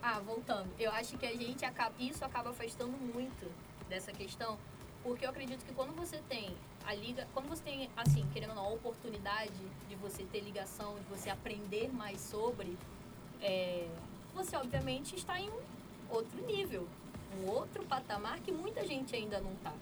Ah, 0.01 0.20
voltando. 0.20 0.70
Eu 0.80 0.92
acho 0.92 1.18
que 1.20 1.25
a 1.25 1.36
gente 1.36 1.63
acaba. 1.63 1.94
Isso 2.00 2.25
acaba 2.25 2.50
afastando 2.50 2.98
muito 2.98 3.51
dessa 3.88 4.12
questão, 4.12 4.58
porque 5.04 5.24
eu 5.24 5.30
acredito 5.30 5.63
que 5.63 5.74
quando 5.74 5.94
você 5.96 6.18
tem 6.27 6.58
a 6.88 6.96
liga. 6.96 7.27
Quando 7.34 7.50
você 7.50 7.62
tem, 7.62 7.89
assim, 7.98 8.25
querendo 8.32 8.51
ou 8.51 8.56
não, 8.56 8.65
a 8.65 8.70
oportunidade 8.70 9.51
de 9.89 9.96
você 9.96 10.24
ter 10.24 10.39
ligação, 10.39 10.96
de 10.96 11.03
você 11.03 11.29
aprender 11.29 11.94
mais 11.94 12.22
sobre, 12.22 12.77
é, 13.41 13.89
você 14.34 14.56
obviamente 14.56 15.13
está 15.13 15.39
em 15.39 15.50
um 15.50 15.60
outro 16.10 16.41
nível, 16.46 16.88
um 17.38 17.50
outro 17.50 17.84
patamar 17.86 18.39
que 18.39 18.53
muita 18.53 18.88
gente 18.88 19.13
ainda 19.13 19.41
não 19.41 19.51
está. 19.51 19.74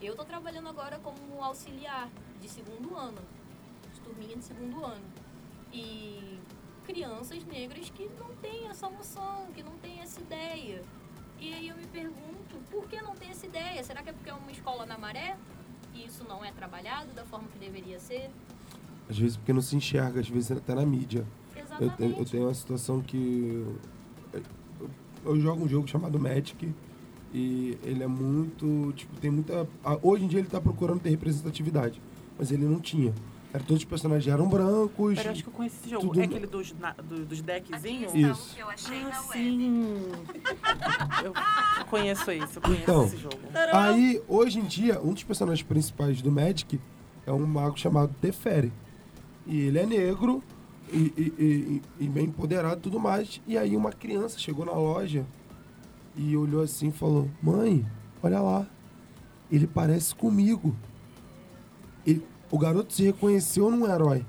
Eu 0.00 0.12
estou 0.12 0.24
trabalhando 0.24 0.68
agora 0.68 0.98
como 0.98 1.44
auxiliar 1.44 2.08
de 2.40 2.48
segundo 2.48 2.96
ano, 2.96 3.20
de 3.92 4.00
turminha 4.00 4.36
de 4.36 4.44
segundo 4.44 4.82
ano. 4.82 5.04
E 5.72 6.38
crianças 6.86 7.44
negras 7.44 7.90
que 7.90 8.08
não 8.18 8.34
têm 8.36 8.68
essa 8.68 8.88
noção, 8.88 9.46
que 9.54 9.62
não 9.62 9.76
têm 9.78 10.00
essa 10.00 10.20
ideia. 10.20 10.82
E 11.38 11.52
aí 11.52 11.68
eu 11.68 11.76
me 11.76 11.86
pergunto, 11.86 12.56
por 12.70 12.88
que 12.88 13.00
não 13.02 13.14
tem 13.14 13.30
essa 13.30 13.44
ideia? 13.44 13.84
Será 13.84 14.02
que 14.02 14.08
é 14.08 14.12
porque 14.14 14.30
é 14.30 14.34
uma 14.34 14.50
escola 14.50 14.86
na 14.86 14.96
maré? 14.96 15.36
E 15.96 16.06
isso 16.06 16.24
não 16.28 16.44
é 16.44 16.50
trabalhado 16.52 17.12
da 17.14 17.24
forma 17.24 17.46
que 17.52 17.58
deveria 17.58 17.98
ser? 17.98 18.30
Às 19.08 19.18
vezes 19.18 19.36
porque 19.36 19.52
não 19.52 19.62
se 19.62 19.76
enxerga, 19.76 20.20
às 20.20 20.28
vezes 20.28 20.50
até 20.50 20.74
na 20.74 20.84
mídia. 20.84 21.24
Eu 21.54 21.62
Exatamente. 21.62 21.96
tenho, 21.96 22.16
eu 22.18 22.24
tenho 22.24 22.44
uma 22.44 22.54
situação 22.54 23.00
que. 23.00 23.64
eu- 24.32 24.40
Eu 25.24 25.40
jogo 25.40 25.64
um 25.64 25.68
jogo 25.68 25.88
chamado 25.88 26.18
Magic 26.20 26.72
e 27.34 27.76
ele 27.82 28.02
é 28.02 28.06
muito. 28.06 28.92
Tipo, 28.94 29.16
tem 29.20 29.30
muita. 29.30 29.66
Hoje 30.02 30.24
em 30.24 30.28
dia 30.28 30.38
ele 30.38 30.48
tá 30.48 30.60
procurando 30.60 31.00
ter 31.00 31.10
representatividade, 31.10 32.00
mas 32.38 32.50
ele 32.52 32.64
não 32.64 32.78
tinha. 32.80 33.12
Era, 33.56 33.64
todos 33.64 33.82
os 33.82 33.84
personagens 33.88 34.30
eram 34.30 34.46
brancos. 34.48 35.14
Pera, 35.14 35.28
eu 35.28 35.32
acho 35.32 35.42
que 35.42 35.48
eu 35.48 35.52
conheço 35.52 35.76
esse 35.80 35.88
jogo. 35.88 36.08
Tudo- 36.08 36.20
É 36.20 36.24
aquele 36.24 36.46
dos, 36.46 36.74
na- 36.78 36.92
do- 36.92 37.24
dos 37.24 37.40
deckzinhos? 37.40 38.14
Isso. 38.14 38.54
que 38.54 38.60
eu 38.60 38.68
achei 38.68 39.00
Ah, 39.00 39.08
na 39.08 39.20
web. 39.22 39.32
sim. 39.32 40.02
Eu 41.24 41.84
conheço 41.86 42.30
esse, 42.30 42.56
eu 42.56 42.62
conheço 42.62 42.82
Então. 42.82 43.04
esse 43.06 43.16
jogo. 43.16 43.38
Aí, 43.72 44.20
hoje 44.28 44.58
em 44.58 44.64
dia, 44.64 45.00
um 45.00 45.14
dos 45.14 45.24
personagens 45.24 45.66
principais 45.66 46.20
do 46.20 46.30
Magic 46.30 46.78
é 47.26 47.32
um 47.32 47.46
mago 47.46 47.78
chamado 47.78 48.14
Teferi. 48.20 48.70
E 49.46 49.58
ele 49.60 49.78
é 49.78 49.86
negro 49.86 50.42
e, 50.92 50.98
e- 51.16 51.34
e- 51.98 52.04
e 52.04 52.08
bem 52.08 52.26
empoderado 52.26 52.76
e 52.78 52.82
tudo 52.82 53.00
mais. 53.00 53.40
E 53.46 53.56
aí 53.56 53.74
uma 53.74 53.90
criança 53.90 54.38
chegou 54.38 54.66
na 54.66 54.72
loja 54.72 55.24
e 56.14 56.36
olhou 56.36 56.60
assim 56.62 56.88
e 56.88 56.92
falou, 56.92 57.30
mãe, 57.42 57.86
olha 58.22 58.40
lá, 58.40 58.66
ele 59.50 59.66
parece 59.66 60.14
comigo. 60.14 60.76
O 62.50 62.58
garoto 62.58 62.92
se 62.92 63.02
reconheceu 63.04 63.70
num 63.70 63.86
herói. 63.86 64.24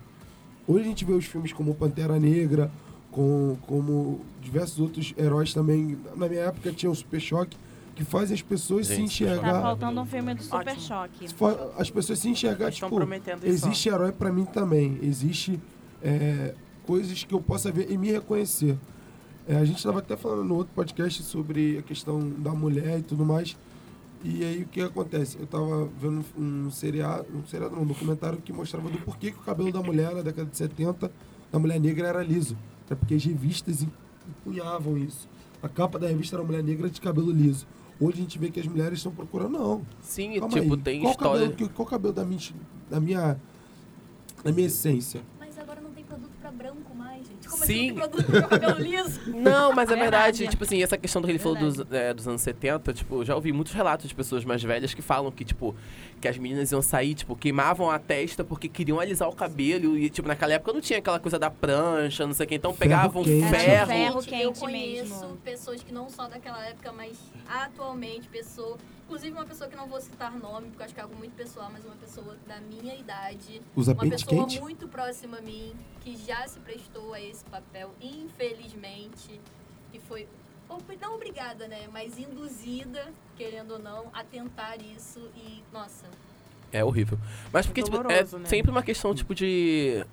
Hoje 0.68 0.86
a 0.86 0.88
gente 0.88 1.06
vê 1.06 1.14
os 1.14 1.26
filmes 1.26 1.54
como 1.54 1.74
Pantera 1.76 2.20
Negra, 2.20 2.72
com, 3.12 3.58
como 3.68 4.22
diversos 4.42 4.80
outros 4.80 5.14
heróis 5.18 5.54
também. 5.54 5.98
Na 6.16 6.28
minha 6.28 6.42
época 6.42 6.72
tinha 6.72 6.92
o 6.92 6.96
Super 6.96 7.20
Choque, 7.22 7.58
que 7.96 8.04
fazem 8.04 8.36
as 8.36 8.42
pessoas 8.42 8.88
se 8.88 8.96
Gente, 8.96 9.12
Super 9.14 9.30
Choque 9.30 9.40
Tá 9.42 9.48
enxergar. 9.48 9.62
faltando 9.62 10.02
um 10.02 10.06
filme 10.06 10.34
do 10.36 10.44
Super 10.44 10.58
Ótimo. 10.58 10.82
Choque. 10.82 11.28
Se 11.30 11.36
as 11.78 11.90
pessoas 11.90 12.20
se 12.20 12.30
enxergar, 12.30 12.66
Eles 12.66 12.76
estão 12.76 12.90
tipo, 12.90 12.98
prometendo 12.98 13.38
isso. 13.48 13.66
existe 13.68 13.90
herói 13.90 14.12
pra 14.12 14.32
mim 14.32 14.46
também. 14.46 15.00
Existe 15.02 15.60
é, 16.04 16.54
coisas 16.86 17.24
que 17.24 17.34
eu 17.34 17.42
possa 17.42 17.72
ver 17.72 17.90
e 17.92 17.98
me 17.98 18.12
reconhecer. 18.12 18.78
É, 19.48 19.56
a 19.56 19.64
gente 19.64 19.78
estava 19.78 20.00
até 20.00 20.18
falando 20.18 20.44
no 20.44 20.56
outro 20.56 20.74
podcast 20.76 21.24
sobre 21.24 21.78
a 21.78 21.82
questão 21.82 22.20
da 22.38 22.52
mulher 22.52 23.00
e 23.00 23.02
tudo 23.02 23.26
mais. 23.26 23.56
E 24.24 24.44
aí 24.44 24.64
o 24.64 24.68
que 24.68 24.82
acontece? 24.82 25.38
Eu 25.40 25.48
tava 25.48 25.88
vendo 26.00 26.26
um 26.38 26.72
seriado, 26.72 27.26
um 27.34 27.46
seriado, 27.46 27.76
não, 27.76 27.84
um 27.84 27.86
documentário 27.86 28.40
que 28.42 28.52
mostrava 28.52 28.90
do 28.90 28.98
porquê 29.00 29.32
que 29.32 29.38
o 29.38 29.42
cabelo 29.42 29.72
da 29.72 29.82
mulher 29.82 30.14
na 30.16 30.22
década 30.22 30.50
de 30.50 30.58
70, 30.58 31.12
da 31.52 31.60
mulher 31.60 31.80
negra, 31.80 32.08
era 32.08 32.24
liso. 32.24 32.58
Era 32.88 32.96
porque 32.96 33.14
as 33.14 33.24
revistas 33.24 33.86
empunhavam 34.28 34.98
isso. 34.98 35.30
A 35.62 35.70
capa 35.70 35.98
da 36.00 36.08
revista 36.08 36.36
era 36.36 36.42
uma 36.42 36.48
mulher 36.48 36.64
negra 36.64 36.90
de 36.90 37.00
cabelo 37.00 37.32
liso. 37.32 37.68
Hoje 38.00 38.18
a 38.20 38.22
gente 38.22 38.38
vê 38.38 38.52
que 38.52 38.60
as 38.60 38.68
mulheres 38.68 39.00
estão 39.00 39.12
procurando, 39.12 39.52
não. 39.58 39.82
Sim, 40.02 40.40
Calma 40.40 40.60
tipo, 40.60 40.76
aí. 40.76 40.82
tem 40.82 41.02
qual 41.02 41.12
história. 41.12 41.50
Cabelo, 41.50 41.70
qual 41.72 41.88
cabelo 41.88 42.14
da 42.14 42.24
minha, 42.26 42.40
da 42.90 43.00
minha, 43.00 43.40
da 44.44 44.52
minha 44.52 44.68
essência? 44.68 45.22
Mas 45.40 45.58
agora 45.58 45.82
não 45.82 45.90
tem 45.92 46.04
produto 46.04 46.30
pra 46.40 46.46
branco 46.58 46.96
mais, 46.96 47.26
gente. 47.28 47.48
Como 47.48 47.66
Sim. 47.66 47.74
assim 47.74 47.92
não 47.92 48.10
tem 48.10 48.10
produto 48.10 48.26
pro 48.32 48.48
cabelo 48.50 48.80
liso? 48.80 49.22
Não, 49.38 49.74
mas 49.74 49.90
é 49.90 49.96
verdade. 49.96 50.38
Verdade. 50.40 50.48
Tipo 50.48 50.64
assim, 50.64 50.82
essa 50.82 50.98
questão 50.98 51.22
do 51.22 51.26
que 51.26 51.32
ele 51.32 51.40
falou 51.40 51.58
dos, 51.58 51.80
é, 51.92 52.14
dos 52.14 52.28
anos 52.28 52.42
70, 52.42 52.94
tipo, 52.94 53.24
já 53.24 53.36
ouvi 53.36 53.52
muitos 53.54 53.74
relatos 53.74 54.08
de 54.10 54.16
pessoas 54.16 54.44
mais 54.44 54.62
velhas 54.64 54.94
que 54.94 55.02
falam 55.02 55.32
que, 55.32 55.46
tipo, 55.46 55.76
que 56.20 56.28
as 56.28 56.38
meninas 56.38 56.72
iam 56.72 56.82
sair, 56.82 57.14
tipo, 57.14 57.36
queimavam 57.36 57.90
a 57.92 58.00
testa 58.00 58.44
porque 58.44 58.68
queriam 58.68 59.00
alisar 59.00 59.30
o 59.30 59.36
cabelo. 59.36 59.98
E, 59.98 60.10
tipo, 60.10 60.28
naquela 60.28 60.54
época 60.54 60.74
não 60.74 60.82
tinha 60.82 61.00
aquela 61.00 61.20
coisa 61.20 61.38
da 61.38 61.50
prancha, 61.52 62.26
não 62.26 62.34
sei 62.34 62.46
o 62.46 62.50
que. 62.50 62.56
Então 62.56 62.74
Ferro 62.74 62.80
pegavam 62.80 63.24
quente. 63.24 63.50
ferro. 63.50 63.88
Ferro 63.88 64.22
Gente, 64.22 64.42
eu 64.42 64.52
quente 64.54 64.60
conheço 64.60 65.20
mesmo. 65.22 65.38
pessoas 65.38 65.84
que 65.84 65.94
não 65.94 66.10
só 66.10 66.28
daquela 66.28 66.66
época, 66.66 66.92
mas 66.92 67.18
atualmente, 67.48 68.28
pessoa, 68.28 68.78
inclusive 69.08 69.32
uma 69.32 69.46
pessoa 69.46 69.70
que 69.70 69.76
não 69.76 69.88
vou 69.88 70.02
citar 70.02 70.32
nome, 70.38 70.68
porque 70.68 70.82
eu 70.82 70.86
acho 70.86 70.94
que 70.94 71.00
é 71.00 71.04
algo 71.04 71.16
muito 71.16 71.34
pessoal, 71.34 71.70
mas 71.72 71.86
uma 71.86 71.96
pessoa 71.96 72.36
da 72.46 72.60
minha 72.60 72.94
idade, 72.94 73.62
Usa 73.74 73.94
uma 73.94 74.04
pessoa 74.06 74.46
quente? 74.46 74.60
muito 74.60 74.86
próxima 74.90 75.38
a 75.38 75.42
mim, 75.42 75.74
que 76.02 76.18
já 76.18 76.46
se 76.46 76.60
prestou 76.60 77.14
a 77.14 77.22
esse 77.22 77.44
papel, 77.46 77.92
infelizmente, 78.02 79.40
que 79.92 80.00
foi 80.00 80.28
não 81.00 81.16
obrigada, 81.16 81.66
né, 81.66 81.88
mas 81.94 82.20
induzida, 82.20 83.08
querendo 83.38 83.72
ou 83.76 83.80
não, 83.80 84.08
a 84.14 84.22
tentar 84.22 84.76
isso 84.82 85.32
e, 85.38 85.64
nossa, 85.72 86.06
É 86.74 86.84
horrível. 86.84 87.18
Mas 87.54 87.66
porque, 87.66 87.82
tipo, 87.82 87.96
é 87.96 88.04
Doloroso, 88.04 88.40
né? 88.40 88.50
sempre 88.50 88.70
uma 88.70 88.84
questão, 88.84 89.16
tipo, 89.16 89.34
de. 89.34 90.06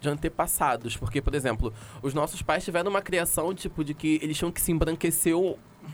De 0.00 0.08
antepassados. 0.08 0.96
Porque, 0.96 1.22
por 1.22 1.32
exemplo, 1.32 1.72
os 2.02 2.12
nossos 2.12 2.42
pais 2.42 2.64
tiveram 2.64 2.90
uma 2.90 3.00
criação, 3.00 3.54
tipo, 3.54 3.84
de 3.84 3.94
que 3.94 4.18
eles 4.20 4.36
tinham 4.36 4.50
que 4.50 4.60
se 4.60 4.72
embranquecer 4.72 5.32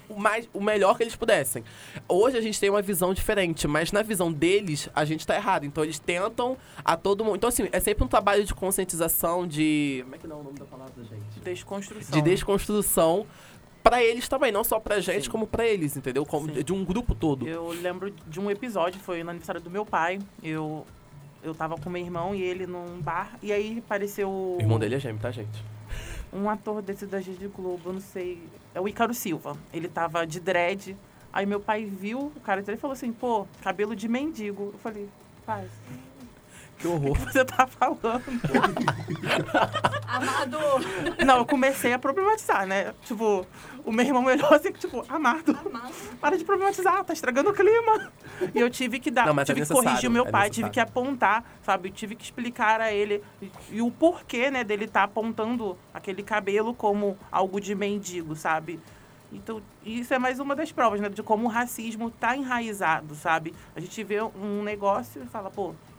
o, 0.09 0.15
o 0.15 0.21
mais, 0.21 0.49
o 0.53 0.61
melhor 0.61 0.97
que 0.97 1.03
eles 1.03 1.17
pudessem. 1.17 1.65
Hoje 2.09 2.37
a 2.37 2.41
gente 2.41 2.59
tem 2.59 2.71
uma 2.71 2.83
visão 2.83 3.13
diferente, 3.15 3.67
mas 3.67 3.93
na 3.93 4.03
visão 4.03 4.33
deles, 4.33 4.89
a 4.95 5.05
gente 5.05 5.27
tá 5.27 5.35
errado. 5.35 5.65
Então 5.65 5.85
eles 5.85 5.99
tentam 5.99 6.57
a 6.85 6.97
todo 6.97 7.25
mundo. 7.25 7.37
Então, 7.37 7.49
assim, 7.49 7.69
é 7.73 7.81
sempre 7.81 8.05
um 8.05 8.09
trabalho 8.09 8.45
de 8.45 8.55
conscientização, 8.55 9.47
de. 9.47 10.01
Como 10.05 10.15
é 10.15 10.19
que 10.19 10.27
não 10.27 10.37
é 10.37 10.41
o 10.41 10.43
nome 10.45 10.59
da 10.59 10.65
palavra, 10.65 10.93
gente? 11.05 11.41
Desconstrução. 11.43 12.11
De 12.11 12.23
desconstrução 12.23 13.27
pra 13.83 14.03
eles 14.03 14.29
também, 14.29 14.53
não 14.53 14.65
só 14.65 14.79
pra 14.79 15.01
gente, 15.01 15.25
Sim. 15.25 15.31
como 15.31 15.47
pra 15.47 15.67
eles, 15.67 15.97
entendeu? 15.97 16.27
Como 16.27 16.53
Sim. 16.53 16.63
de 16.63 16.73
um 16.73 16.85
grupo 16.85 17.15
todo. 17.15 17.47
Eu 17.49 17.69
lembro 17.69 18.11
de 18.27 18.39
um 18.39 18.51
episódio, 18.51 19.01
foi 19.01 19.23
no 19.23 19.31
aniversário 19.31 19.61
do 19.61 19.71
meu 19.71 19.87
pai. 19.87 20.19
Eu, 20.43 20.87
eu 21.43 21.55
tava 21.55 21.77
com 21.77 21.89
meu 21.89 22.03
irmão 22.03 22.35
e 22.35 22.43
ele 22.43 22.67
num 22.67 23.01
bar. 23.01 23.39
E 23.43 23.53
aí 23.53 23.79
apareceu. 23.79 24.29
O 24.29 24.59
irmão 24.61 24.79
dele 24.79 24.97
é 24.97 24.99
gêmeo, 25.01 25.21
tá, 25.21 25.31
gente? 25.31 25.65
um 26.33 26.49
ator 26.49 26.83
desse 26.83 27.07
da 27.07 27.19
Rede 27.19 27.49
Globo, 27.49 27.81
eu 27.87 27.93
não 27.95 28.01
sei. 28.01 28.43
É 28.75 28.81
o 28.81 28.89
Ícaro 28.89 29.15
Silva. 29.15 29.57
Ele 29.73 29.89
tava 29.89 30.27
de 30.27 30.41
dread. 30.41 30.97
Aí 31.33 31.47
meu 31.47 31.61
pai 31.61 31.85
viu 31.85 32.33
o 32.35 32.41
cara 32.41 32.61
e 32.61 32.77
falou 32.77 32.93
assim: 32.93 33.13
pô, 33.13 33.47
cabelo 33.61 33.95
de 33.95 34.09
mendigo. 34.09 34.71
Eu 34.73 34.79
falei: 34.79 35.09
pai, 35.45 35.69
Que 36.79 36.87
horror. 36.87 37.11
o 37.11 37.15
que 37.27 37.33
você 37.33 37.45
tá 37.45 37.67
falando? 37.67 38.23
amado, 40.07 40.59
não, 41.25 41.39
eu 41.39 41.47
comecei 41.47 41.93
a 41.93 41.99
problematizar, 41.99 42.67
né? 42.67 42.95
Tipo, 43.05 43.47
o 43.85 43.93
meu 43.93 44.05
irmão 44.05 44.25
olhou 44.25 44.53
assim, 44.55 44.73
tipo, 44.73 45.05
amado. 45.09 45.59
amado. 45.65 45.93
Para 46.21 46.37
de 46.37 46.45
problematizar, 46.45 47.05
tá 47.05 47.13
estragando 47.13 47.51
o 47.51 47.55
clima. 47.55 48.11
E 48.55 48.61
eu 48.61 48.71
tive 48.71 49.01
que 49.01 49.11
dar, 49.11 49.27
Não, 49.27 49.41
é 49.41 49.45
tive 49.45 49.55
que 49.55 49.61
necessário, 49.61 49.89
corrigir 49.89 50.09
o 50.09 50.13
meu 50.13 50.27
é 50.27 50.31
pai, 50.31 50.51
tive 50.51 50.71
que 50.71 50.81
apontar, 50.81 51.45
sabe? 51.63 51.91
Tive 51.91 52.15
que 52.15 52.25
explicar 52.25 52.81
a 52.81 52.93
ele 52.93 53.23
e, 53.43 53.51
e 53.73 53.83
o 53.83 53.91
porquê, 53.91 54.51
né, 54.51 54.63
dele 54.63 54.85
estar 54.85 55.03
apontando 55.03 55.77
aquele 55.93 56.23
cabelo 56.23 56.73
como 56.75 57.19
algo 57.33 57.61
de 57.61 57.75
mendigo, 57.75 58.37
sabe? 58.37 58.79
Então, 59.33 59.61
isso 59.85 60.15
é 60.15 60.19
mais 60.19 60.41
uma 60.41 60.57
das 60.57 60.73
provas, 60.73 61.01
né, 61.01 61.09
de 61.09 61.23
como 61.23 61.47
o 61.47 61.51
racismo 61.51 62.11
tá 62.11 62.37
enraizado, 62.37 63.15
sabe? 63.15 63.55
A 63.77 63.81
gente 63.81 64.03
vê 64.03 64.23
um 64.23 64.63
negócio 64.63 65.23
e 65.23 65.27
fala, 65.27 65.51
pô, 65.51 65.73
É, 65.73 65.73
é, 65.73 65.98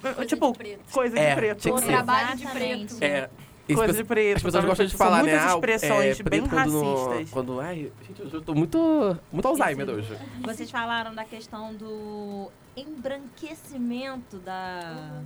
Coisa 0.00 0.26
tipo, 0.26 0.52
de 0.52 0.58
preto. 0.58 0.80
coisa 0.92 1.18
É, 1.18 1.30
de 1.30 1.36
preto. 1.36 1.58
tinha 1.60 1.74
que 1.74 1.80
ser. 1.80 1.86
trabalho 1.86 2.36
de 2.36 2.46
preto. 2.46 2.96
É. 3.00 3.24
As 3.24 3.76
Coisa 3.76 3.92
pessoas- 3.92 3.96
de 3.96 4.04
preto. 4.04 4.36
As 4.36 4.42
pessoas 4.42 4.64
gostam 4.64 4.86
de 4.86 4.90
São 4.92 4.98
falar, 4.98 5.22
né? 5.22 5.30
muitas 5.32 5.42
ah, 5.50 5.54
expressões 5.54 6.20
é, 6.20 6.22
bem 6.24 6.44
racistas. 6.44 7.30
quando. 7.30 7.60
Ai, 7.60 7.92
gente, 8.06 8.34
eu 8.34 8.42
tô 8.42 8.54
muito. 8.54 9.16
Muito 9.30 9.48
Alzheimer 9.48 9.88
hoje. 9.88 10.18
Vocês 10.40 10.70
falaram 10.70 11.14
da 11.14 11.24
questão 11.24 11.72
do 11.74 12.50
embranquecimento 12.76 14.38
da, 14.38 15.22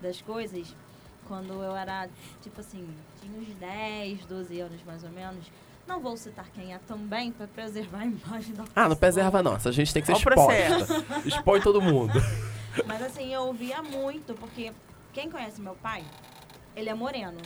das 0.00 0.20
coisas. 0.20 0.74
Quando 1.28 1.54
eu 1.62 1.74
era, 1.76 2.08
tipo 2.42 2.60
assim, 2.60 2.86
tinha 3.20 3.36
uns 3.40 3.48
10, 3.54 4.24
12 4.26 4.60
anos 4.60 4.80
mais 4.86 5.02
ou 5.02 5.10
menos. 5.10 5.44
Não 5.86 6.00
vou 6.00 6.16
citar 6.16 6.46
quem 6.52 6.74
é 6.74 6.78
também, 6.86 7.30
para 7.30 7.46
preservar 7.46 7.98
a 8.00 8.06
imagem 8.06 8.54
da 8.54 8.62
Ah, 8.62 8.82
não 8.82 8.82
pessoa. 8.82 8.96
preserva 8.96 9.42
não. 9.42 9.54
Essa 9.54 9.70
gente 9.70 9.92
tem 9.92 10.02
que 10.02 10.06
ser 10.06 10.14
exposta. 10.16 11.22
Expõe 11.24 11.60
todo 11.60 11.80
mundo. 11.80 12.12
Mas 12.84 13.02
assim, 13.02 13.32
eu 13.32 13.42
ouvia 13.42 13.82
muito, 13.82 14.34
porque 14.34 14.72
quem 15.12 15.30
conhece 15.30 15.60
meu 15.60 15.74
pai, 15.76 16.04
ele 16.74 16.88
é 16.90 16.94
moreno. 16.94 17.38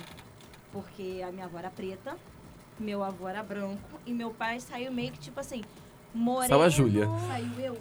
Porque 0.71 1.21
a 1.27 1.31
minha 1.31 1.45
avó 1.45 1.59
era 1.59 1.69
preta, 1.69 2.17
meu 2.79 3.03
avô 3.03 3.27
era 3.27 3.43
branco, 3.43 3.99
e 4.05 4.13
meu 4.13 4.31
pai 4.31 4.59
saiu 4.59 4.91
meio 4.91 5.11
que 5.11 5.19
tipo 5.19 5.39
assim, 5.39 5.63
moreno. 6.13 6.47
Só 6.55 6.63
a 6.63 6.69
Júlia. 6.69 7.05
Saiu 7.27 7.59
eu. 7.59 7.77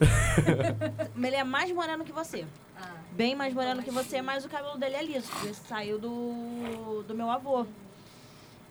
Ele 1.16 1.36
é 1.36 1.44
mais 1.44 1.70
moreno 1.72 2.04
que 2.04 2.12
você. 2.12 2.46
Ah, 2.76 2.94
Bem 3.12 3.34
mais 3.34 3.52
moreno 3.54 3.82
que 3.82 3.90
você, 3.90 4.20
mas 4.22 4.44
o 4.44 4.48
cabelo 4.48 4.76
dele 4.78 4.96
é 4.96 5.02
liso, 5.02 5.30
porque 5.30 5.54
saiu 5.54 5.98
do, 5.98 7.02
do 7.06 7.14
meu 7.14 7.30
avô. 7.30 7.66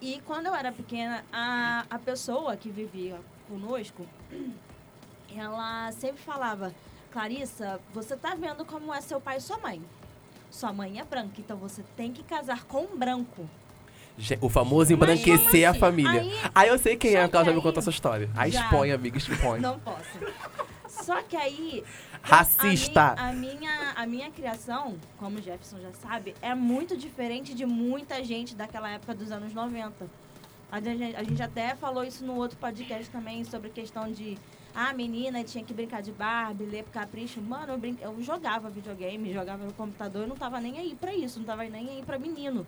E 0.01 0.21
quando 0.25 0.47
eu 0.47 0.55
era 0.55 0.71
pequena, 0.71 1.23
a, 1.31 1.85
a 1.89 1.99
pessoa 1.99 2.55
que 2.55 2.69
vivia 2.69 3.19
conosco, 3.47 4.05
ela 5.35 5.91
sempre 5.91 6.21
falava, 6.21 6.73
Clarissa, 7.11 7.79
você 7.93 8.15
tá 8.15 8.35
vendo 8.35 8.63
como 8.65 8.93
é 8.93 9.01
seu 9.01 9.19
pai 9.19 9.37
e 9.37 9.41
sua 9.41 9.57
mãe. 9.57 9.81
Sua 10.51 10.73
mãe 10.73 10.99
é 10.99 11.03
branca, 11.03 11.35
então 11.37 11.57
você 11.57 11.83
tem 11.95 12.11
que 12.11 12.23
casar 12.23 12.63
com 12.65 12.83
um 12.83 12.97
branco. 12.97 13.47
O 14.41 14.49
famoso 14.49 14.91
embranquecer 14.91 15.65
a 15.65 15.71
assim? 15.71 15.79
família. 15.79 16.21
Aí- 16.21 16.39
Aí 16.53 16.67
eu 16.69 16.77
sei 16.77 16.97
quem 16.97 17.15
é, 17.15 17.21
porque 17.21 17.37
ela 17.37 17.45
já 17.45 17.53
me 17.53 17.61
contou 17.61 17.79
essa 17.79 17.89
história. 17.89 18.29
Aí 18.35 18.51
Já. 18.51 18.63
expõe, 18.63 18.91
amiga, 18.91 19.17
expõe. 19.17 19.59
Não 19.61 19.79
posso. 19.79 20.19
Só 20.89 21.21
que 21.21 21.37
aí. 21.37 21.83
Racista. 22.21 23.01
A, 23.17 23.29
a 23.29 23.33
minha, 23.33 23.93
a 23.95 24.05
minha 24.05 24.29
criação, 24.29 24.97
como 25.17 25.39
o 25.39 25.41
Jefferson 25.41 25.79
já 25.79 25.93
sabe, 25.93 26.35
é 26.41 26.53
muito 26.53 26.97
diferente 26.97 27.53
de 27.53 27.65
muita 27.65 28.21
gente 28.23 28.55
daquela 28.55 28.89
época 28.89 29.15
dos 29.15 29.31
anos 29.31 29.53
90. 29.53 29.93
A 30.69 30.81
gente, 30.81 31.15
a 31.15 31.23
gente 31.23 31.41
até 31.41 31.73
falou 31.75 32.03
isso 32.03 32.25
no 32.25 32.35
outro 32.35 32.57
podcast 32.57 33.09
também, 33.09 33.43
sobre 33.45 33.69
questão 33.69 34.11
de. 34.11 34.37
Ah, 34.81 34.93
menina 34.93 35.43
tinha 35.43 35.61
que 35.61 35.73
brincar 35.73 36.01
de 36.01 36.09
Barbie, 36.13 36.63
ler 36.63 36.83
pro 36.83 36.93
capricho. 36.93 37.41
Mano, 37.41 37.73
eu, 37.73 37.77
brin... 37.77 37.97
eu 37.99 38.23
jogava 38.23 38.69
videogame, 38.69 39.33
jogava 39.33 39.65
no 39.65 39.73
computador, 39.73 40.21
eu 40.21 40.27
não 40.29 40.37
tava 40.37 40.61
nem 40.61 40.79
aí 40.79 40.95
pra 40.95 41.13
isso, 41.13 41.37
não 41.37 41.45
tava 41.45 41.65
nem 41.65 41.89
aí 41.89 42.01
pra 42.01 42.17
menino. 42.17 42.65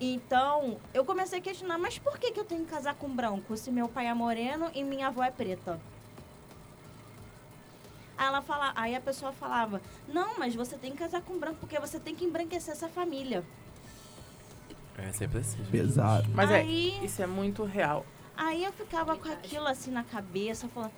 Então, 0.00 0.78
eu 0.94 1.04
comecei 1.04 1.40
a 1.40 1.42
questionar, 1.42 1.78
mas 1.78 1.98
por 1.98 2.16
que, 2.16 2.30
que 2.30 2.38
eu 2.38 2.44
tenho 2.44 2.64
que 2.64 2.70
casar 2.70 2.94
com 2.94 3.08
branco 3.08 3.56
se 3.56 3.72
meu 3.72 3.88
pai 3.88 4.06
é 4.06 4.14
moreno 4.14 4.70
e 4.72 4.84
minha 4.84 5.08
avó 5.08 5.24
é 5.24 5.32
preta? 5.32 5.80
Aí, 8.16 8.28
ela 8.28 8.40
fala, 8.40 8.72
aí 8.76 8.94
a 8.94 9.00
pessoa 9.00 9.32
falava, 9.32 9.82
não, 10.06 10.38
mas 10.38 10.54
você 10.54 10.76
tem 10.76 10.92
que 10.92 10.98
casar 10.98 11.22
com 11.22 11.36
branco 11.40 11.56
porque 11.58 11.76
você 11.80 11.98
tem 11.98 12.14
que 12.14 12.24
embranquecer 12.24 12.72
essa 12.72 12.88
família. 12.88 13.42
É 14.96 15.10
sempre 15.10 15.40
assim. 15.40 15.64
Pesado. 15.64 16.28
Mas 16.32 16.52
Aí- 16.52 16.94
é, 17.00 17.04
isso 17.04 17.20
é 17.20 17.26
muito 17.26 17.64
real. 17.64 18.06
Aí 18.36 18.64
eu 18.64 18.72
ficava 18.72 19.16
com 19.16 19.28
aquilo 19.28 19.66
assim 19.66 19.90
na 19.90 20.02
cabeça, 20.02 20.68
falando, 20.68 20.92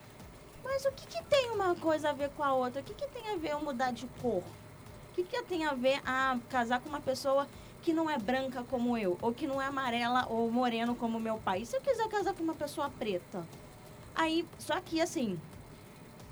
mas 0.65 0.85
o 0.85 0.93
que, 0.93 1.07
que 1.07 1.23
tem 1.25 1.51
uma 1.51 1.75
coisa 1.75 2.11
a 2.11 2.13
ver 2.13 2.31
com 2.31 2.43
a 2.43 2.53
outra? 2.53 2.81
O 2.81 2.85
que, 2.85 2.95
que 2.95 3.07
tem 3.09 3.29
a 3.31 3.37
ver 3.37 3.53
eu 3.53 3.61
mudar 3.61 3.93
de 3.93 4.07
cor? 4.21 4.43
O 4.43 5.15
que, 5.15 5.23
que 5.23 5.43
tem 5.43 5.65
a 5.65 5.75
ver 5.75 6.01
a 6.05 6.39
casar 6.51 6.81
com 6.81 6.89
uma 6.89 7.01
pessoa 7.01 7.47
que 7.83 7.93
não 7.93 8.11
é 8.11 8.19
branca 8.19 8.65
como 8.65 8.97
eu? 8.99 9.17
Ou 9.23 9.33
que 9.33 9.47
não 9.47 9.61
é 9.61 9.67
amarela 9.67 10.27
ou 10.29 10.51
moreno 10.51 10.95
como 10.95 11.21
meu 11.21 11.39
pai? 11.39 11.63
E 11.63 11.67
se 11.67 11.77
eu 11.77 11.81
quiser 11.81 12.09
casar 12.09 12.35
com 12.35 12.43
uma 12.43 12.55
pessoa 12.55 12.91
preta? 12.91 13.47
Aí, 14.15 14.47
só 14.59 14.81
que 14.81 15.01
assim, 15.01 15.39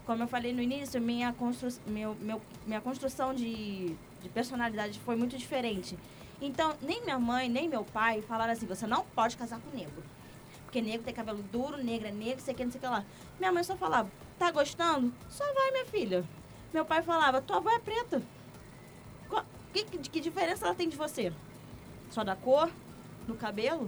como 0.06 0.22
eu 0.22 0.28
falei 0.28 0.52
no 0.52 0.60
início, 0.60 1.00
minha, 1.00 1.32
constru 1.32 1.70
meu, 1.86 2.14
meu, 2.16 2.40
minha 2.66 2.80
construção 2.80 3.34
de, 3.34 3.94
de 4.22 4.28
personalidade 4.30 4.98
foi 5.00 5.16
muito 5.16 5.36
diferente. 5.36 5.98
Então, 6.40 6.74
nem 6.82 7.02
minha 7.02 7.18
mãe, 7.18 7.48
nem 7.48 7.68
meu 7.68 7.84
pai 7.84 8.20
falaram 8.22 8.52
assim, 8.52 8.66
você 8.66 8.86
não 8.86 9.04
pode 9.14 9.36
casar 9.36 9.60
com 9.60 9.76
negro. 9.76 10.02
Porque 10.74 10.82
negro 10.84 11.04
tem 11.04 11.14
cabelo 11.14 11.40
duro, 11.52 11.76
negro 11.76 12.08
é 12.08 12.10
negro, 12.10 12.42
sei 12.42 12.52
que, 12.52 12.64
não 12.64 12.72
sei 12.72 12.80
o 12.80 12.82
que 12.82 12.88
lá. 12.88 13.04
Minha 13.38 13.52
mãe 13.52 13.62
só 13.62 13.76
falava, 13.76 14.10
tá 14.36 14.50
gostando? 14.50 15.14
Só 15.30 15.44
vai, 15.54 15.70
minha 15.70 15.84
filha. 15.84 16.24
Meu 16.72 16.84
pai 16.84 17.00
falava, 17.00 17.40
tua 17.40 17.58
avó 17.58 17.70
é 17.70 17.78
preta. 17.78 18.20
Que, 19.72 19.84
que, 19.84 19.98
que 19.98 20.20
diferença 20.20 20.66
ela 20.66 20.74
tem 20.74 20.88
de 20.88 20.96
você? 20.96 21.32
Só 22.10 22.24
da 22.24 22.34
cor? 22.34 22.68
Do 23.24 23.36
cabelo? 23.36 23.86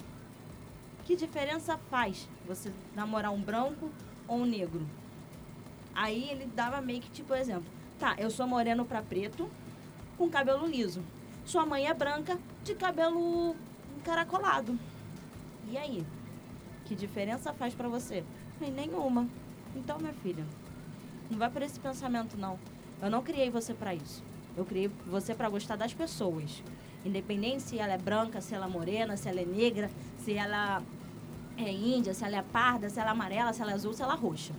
Que 1.04 1.16
diferença 1.16 1.76
faz 1.90 2.28
você 2.46 2.72
namorar 2.94 3.32
um 3.32 3.40
branco 3.40 3.90
ou 4.28 4.38
um 4.38 4.46
negro? 4.46 4.86
Aí 5.92 6.30
ele 6.30 6.46
dava 6.54 6.80
meio 6.80 7.00
que 7.00 7.10
tipo 7.10 7.34
exemplo. 7.34 7.66
Tá, 7.98 8.14
eu 8.16 8.30
sou 8.30 8.46
moreno 8.46 8.84
pra 8.84 9.02
preto, 9.02 9.50
com 10.16 10.30
cabelo 10.30 10.68
liso. 10.68 11.02
Sua 11.44 11.66
mãe 11.66 11.88
é 11.88 11.94
branca, 11.94 12.38
de 12.62 12.76
cabelo 12.76 13.56
encaracolado. 13.98 14.78
E 15.68 15.76
aí? 15.76 16.06
Que 16.86 16.94
diferença 16.94 17.52
faz 17.52 17.74
pra 17.74 17.88
você? 17.88 18.24
Falei, 18.58 18.72
nenhuma. 18.72 19.28
Então, 19.74 19.98
minha 19.98 20.12
filha, 20.14 20.44
não 21.28 21.36
vai 21.36 21.50
por 21.50 21.60
esse 21.62 21.78
pensamento, 21.80 22.38
não. 22.38 22.58
Eu 23.02 23.10
não 23.10 23.22
criei 23.22 23.50
você 23.50 23.74
pra 23.74 23.94
isso. 23.94 24.22
Eu 24.56 24.64
criei 24.64 24.88
você 25.06 25.34
pra 25.34 25.48
gostar 25.48 25.76
das 25.76 25.92
pessoas. 25.92 26.62
Independente 27.04 27.62
se 27.62 27.78
ela 27.78 27.92
é 27.92 27.98
branca, 27.98 28.40
se 28.40 28.54
ela 28.54 28.66
é 28.66 28.68
morena, 28.68 29.16
se 29.16 29.28
ela 29.28 29.40
é 29.40 29.44
negra, 29.44 29.90
se 30.18 30.32
ela 30.34 30.82
é 31.58 31.70
índia, 31.70 32.14
se 32.14 32.24
ela 32.24 32.36
é 32.36 32.42
parda, 32.42 32.88
se 32.88 32.98
ela 32.98 33.10
é 33.10 33.12
amarela, 33.12 33.52
se 33.52 33.60
ela 33.60 33.72
é 33.72 33.74
azul, 33.74 33.92
se 33.92 34.02
ela 34.02 34.14
é 34.14 34.16
roxa. 34.16 34.54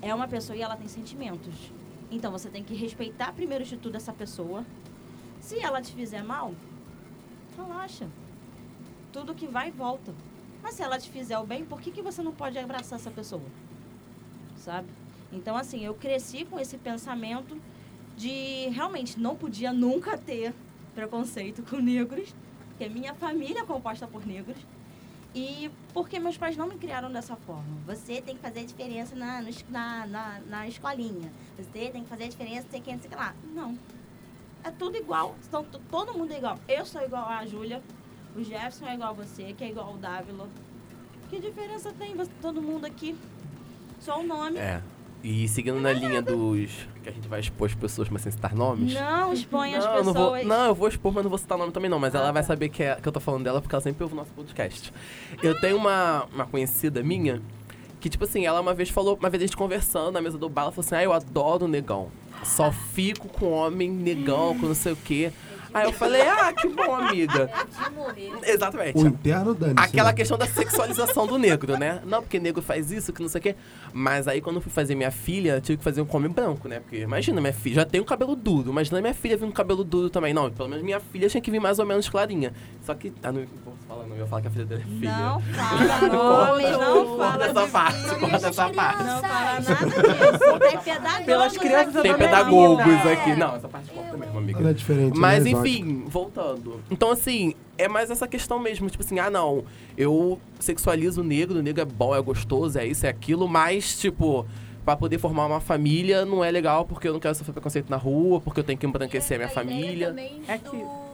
É 0.00 0.14
uma 0.14 0.28
pessoa 0.28 0.56
e 0.56 0.62
ela 0.62 0.76
tem 0.76 0.88
sentimentos. 0.88 1.72
Então 2.10 2.30
você 2.30 2.50
tem 2.50 2.62
que 2.62 2.74
respeitar 2.74 3.32
primeiro 3.32 3.64
de 3.64 3.76
tudo 3.76 3.96
essa 3.96 4.12
pessoa. 4.12 4.64
Se 5.40 5.58
ela 5.58 5.80
te 5.80 5.92
fizer 5.92 6.22
mal, 6.22 6.54
relaxa. 7.56 8.06
Tudo 9.12 9.34
que 9.34 9.46
vai 9.46 9.70
volta. 9.70 10.14
Mas 10.62 10.74
se 10.74 10.82
ela 10.82 10.98
te 10.98 11.10
fizer 11.10 11.38
o 11.38 11.44
bem, 11.44 11.64
por 11.64 11.80
que, 11.80 11.90
que 11.90 12.00
você 12.00 12.22
não 12.22 12.32
pode 12.32 12.58
abraçar 12.58 12.98
essa 12.98 13.10
pessoa? 13.10 13.42
Sabe? 14.56 14.88
Então, 15.32 15.56
assim, 15.56 15.84
eu 15.84 15.94
cresci 15.94 16.44
com 16.44 16.60
esse 16.60 16.78
pensamento 16.78 17.60
de 18.16 18.68
realmente 18.68 19.18
não 19.18 19.34
podia 19.34 19.72
nunca 19.72 20.16
ter 20.16 20.54
preconceito 20.94 21.62
com 21.62 21.76
negros, 21.76 22.34
porque 22.68 22.88
minha 22.88 23.14
família 23.14 23.60
é 23.60 23.64
composta 23.64 24.06
por 24.06 24.26
negros. 24.26 24.58
E 25.34 25.70
porque 25.94 26.18
meus 26.18 26.36
pais 26.36 26.58
não 26.58 26.66
me 26.66 26.76
criaram 26.76 27.10
dessa 27.10 27.34
forma. 27.36 27.64
Você 27.86 28.20
tem 28.20 28.36
que 28.36 28.42
fazer 28.42 28.64
diferença 28.66 29.16
na, 29.16 29.42
na, 29.70 30.06
na, 30.06 30.40
na 30.40 30.68
escolinha. 30.68 31.32
Você 31.56 31.88
tem 31.88 32.02
que 32.02 32.08
fazer 32.08 32.28
diferença, 32.28 32.66
sei 32.70 32.82
quem, 32.82 32.98
sei 33.00 33.08
que 33.08 33.16
lá. 33.16 33.34
Não. 33.54 33.78
É 34.62 34.70
tudo 34.70 34.96
igual. 34.98 35.34
Então, 35.48 35.64
todo 35.90 36.12
mundo 36.12 36.32
é 36.32 36.36
igual. 36.36 36.58
Eu 36.68 36.84
sou 36.84 37.02
igual 37.02 37.26
a 37.26 37.46
Júlia. 37.46 37.82
O 38.36 38.42
Jefferson 38.42 38.86
é 38.86 38.94
igual 38.94 39.10
a 39.10 39.12
você, 39.12 39.52
que 39.56 39.64
é 39.64 39.68
igual 39.68 39.88
ao 39.88 39.96
Dávila. 39.96 40.48
Que 41.28 41.40
diferença 41.40 41.92
tem 41.98 42.14
todo 42.40 42.60
mundo 42.62 42.84
aqui? 42.84 43.14
Só 44.00 44.20
o 44.20 44.22
nome. 44.22 44.58
É. 44.58 44.82
E 45.22 45.46
seguindo 45.46 45.78
na 45.80 45.92
linha 45.92 46.20
dos. 46.20 46.70
que 47.02 47.08
a 47.08 47.12
gente 47.12 47.28
vai 47.28 47.38
expor 47.38 47.68
as 47.68 47.74
pessoas, 47.74 48.08
mas 48.08 48.22
sem 48.22 48.32
citar 48.32 48.54
nomes. 48.54 48.92
Não 48.94 49.32
expõe 49.32 49.74
as 49.74 49.86
pessoas. 49.86 50.06
não, 50.06 50.12
vou, 50.12 50.44
não, 50.44 50.66
eu 50.66 50.74
vou 50.74 50.88
expor, 50.88 51.12
mas 51.12 51.22
não 51.22 51.30
vou 51.30 51.38
citar 51.38 51.56
nome 51.56 51.70
também 51.72 51.88
não. 51.88 51.98
Mas 52.00 52.14
Ah, 52.14 52.18
ela 52.18 52.32
vai 52.32 52.42
tá. 52.42 52.48
saber 52.48 52.68
que, 52.70 52.82
é, 52.82 52.96
que 52.96 53.06
eu 53.06 53.12
tô 53.12 53.20
falando 53.20 53.44
dela 53.44 53.60
porque 53.62 53.72
ela 53.74 53.82
sempre 53.82 54.02
ouve 54.02 54.14
o 54.14 54.16
nosso 54.16 54.32
podcast. 54.32 54.92
Eu 55.40 55.58
tenho 55.60 55.76
uma, 55.76 56.24
uma 56.34 56.44
conhecida 56.44 57.02
minha 57.04 57.40
que, 58.00 58.10
tipo 58.10 58.24
assim, 58.24 58.44
ela 58.44 58.60
uma 58.60 58.74
vez 58.74 58.88
falou, 58.90 59.16
uma 59.16 59.30
vez 59.30 59.42
a 59.44 59.46
gente 59.46 59.56
conversando 59.56 60.10
na 60.10 60.20
mesa 60.20 60.36
do 60.36 60.48
bar, 60.48 60.62
ela 60.62 60.72
falou 60.72 60.84
assim, 60.84 60.96
ah, 60.96 61.04
eu 61.04 61.12
adoro 61.12 61.68
negão. 61.68 62.10
Só 62.42 62.72
fico 62.72 63.28
com 63.28 63.52
homem 63.52 63.88
negão, 63.88 64.58
com 64.58 64.66
não 64.66 64.74
sei 64.74 64.92
o 64.92 64.96
quê. 64.96 65.32
Aí 65.74 65.84
eu 65.86 65.92
falei, 65.92 66.22
ah, 66.22 66.52
que 66.52 66.68
bom, 66.68 66.94
amiga. 66.94 67.50
É. 68.44 68.52
Exatamente. 68.52 68.98
O 68.98 69.06
interno 69.06 69.54
dane 69.54 69.74
Aquela 69.76 70.12
questão 70.12 70.36
da 70.36 70.46
sexualização 70.46 71.26
do 71.26 71.38
negro, 71.38 71.76
né? 71.78 72.00
Não, 72.04 72.20
porque 72.22 72.38
negro 72.38 72.62
faz 72.62 72.90
isso, 72.90 73.12
que 73.12 73.22
não 73.22 73.28
sei 73.28 73.38
o 73.38 73.42
quê. 73.42 73.56
Mas 73.92 74.28
aí 74.28 74.40
quando 74.40 74.56
eu 74.56 74.62
fui 74.62 74.72
fazer 74.72 74.94
minha 74.94 75.10
filha, 75.10 75.56
eu 75.56 75.60
tive 75.60 75.78
que 75.78 75.84
fazer 75.84 76.00
um 76.00 76.06
come 76.06 76.28
branco, 76.28 76.68
né? 76.68 76.80
Porque 76.80 76.98
imagina, 76.98 77.40
minha 77.40 77.52
filha 77.52 77.76
já 77.76 77.84
tem 77.84 78.00
um 78.00 78.04
cabelo 78.04 78.34
duro, 78.36 78.70
imagina 78.70 79.00
minha 79.00 79.14
filha 79.14 79.36
vir 79.36 79.46
com 79.46 79.52
cabelo 79.52 79.84
duro 79.84 80.10
também. 80.10 80.32
Não, 80.34 80.50
pelo 80.50 80.68
menos 80.68 80.84
minha 80.84 81.00
filha 81.00 81.28
tinha 81.28 81.40
que 81.40 81.50
vir 81.50 81.60
mais 81.60 81.78
ou 81.78 81.86
menos 81.86 82.08
clarinha. 82.08 82.52
Só 82.82 82.94
que. 82.94 83.12
Ah, 83.22 83.32
não 83.32 83.44
posso 83.64 83.76
falar, 83.86 84.06
não. 84.06 84.16
Eu 84.16 84.22
ia 84.22 84.26
falar 84.26 84.42
que 84.42 84.48
a 84.48 84.50
filha 84.50 84.64
dela 84.64 84.80
é 84.82 84.98
feia. 84.98 85.12
Não 86.12 86.20
fala 86.20 86.70
nomes, 86.70 86.78
não 86.78 87.18
fala 87.18 87.44
essa 87.46 87.66
parte, 87.68 88.14
corta 88.20 88.46
essa 88.48 88.68
parte. 88.70 89.02
Não 89.04 89.20
fala 89.20 89.60
nada 89.60 89.60
disso. 89.60 90.58
Tem 90.58 90.78
pedagogos 90.78 91.24
Pelas 91.26 91.56
crianças 91.58 91.96
aqui. 91.96 92.02
Tem 92.02 92.14
pedagogos 92.16 92.86
É. 92.86 93.12
aqui. 93.12 93.36
Não, 93.36 93.56
essa 93.56 93.68
parte 93.68 93.90
corta 93.90 94.16
mesmo, 94.16 94.38
amiga. 94.38 94.58
Ela 94.60 94.70
é 94.70 94.72
diferente. 94.72 95.18
Mas 95.18 95.46
é 95.46 95.48
exótica. 95.48 95.61
Enfim, 95.68 96.04
voltando. 96.06 96.80
Então, 96.90 97.10
assim, 97.10 97.54
é 97.78 97.88
mais 97.88 98.10
essa 98.10 98.26
questão 98.28 98.58
mesmo. 98.58 98.88
Tipo 98.90 99.02
assim, 99.02 99.18
ah, 99.18 99.30
não, 99.30 99.64
eu 99.96 100.38
sexualizo 100.60 101.20
o 101.20 101.24
negro, 101.24 101.58
o 101.58 101.62
negro 101.62 101.80
é 101.82 101.84
bom, 101.84 102.14
é 102.14 102.20
gostoso, 102.20 102.78
é 102.78 102.86
isso, 102.86 103.04
é 103.06 103.08
aquilo, 103.08 103.46
mas, 103.48 103.98
tipo, 104.00 104.46
pra 104.84 104.96
poder 104.96 105.18
formar 105.18 105.46
uma 105.46 105.60
família 105.60 106.24
não 106.24 106.42
é 106.44 106.50
legal 106.50 106.84
porque 106.84 107.06
eu 107.08 107.12
não 107.12 107.20
quero 107.20 107.34
sofrer 107.34 107.52
preconceito 107.52 107.88
na 107.88 107.96
rua, 107.96 108.40
porque 108.40 108.60
eu 108.60 108.64
tenho 108.64 108.78
que 108.78 108.86
embranquecer 108.86 109.36
a 109.36 109.38
minha 109.38 109.48
família. 109.50 110.08
também 110.08 110.42
É 110.48 110.58
que- 110.58 110.68
do- 110.76 111.12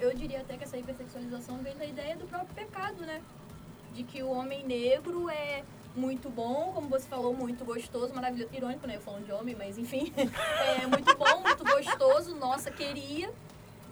Eu 0.00 0.12
diria 0.14 0.40
até 0.40 0.56
que 0.56 0.64
essa 0.64 0.76
hipersexualização 0.76 1.58
vem 1.62 1.76
da 1.76 1.86
ideia 1.86 2.16
do 2.16 2.24
próprio 2.26 2.52
pecado, 2.56 3.02
né? 3.06 3.20
De 3.94 4.02
que 4.02 4.20
o 4.22 4.30
homem 4.30 4.64
negro 4.66 5.28
é 5.30 5.62
muito 5.94 6.30
bom, 6.30 6.72
como 6.74 6.88
você 6.88 7.06
falou, 7.06 7.34
muito 7.34 7.64
gostoso, 7.64 8.14
maravilhoso. 8.14 8.52
Irônico, 8.54 8.86
né? 8.86 8.96
Eu 8.96 9.00
falando 9.00 9.24
de 9.26 9.32
homem, 9.32 9.54
mas 9.54 9.78
enfim. 9.78 10.12
É 10.82 10.86
muito 10.86 11.14
bom, 11.16 11.40
muito 11.40 11.64
gostoso, 11.64 12.34
nossa, 12.36 12.70
queria. 12.70 13.30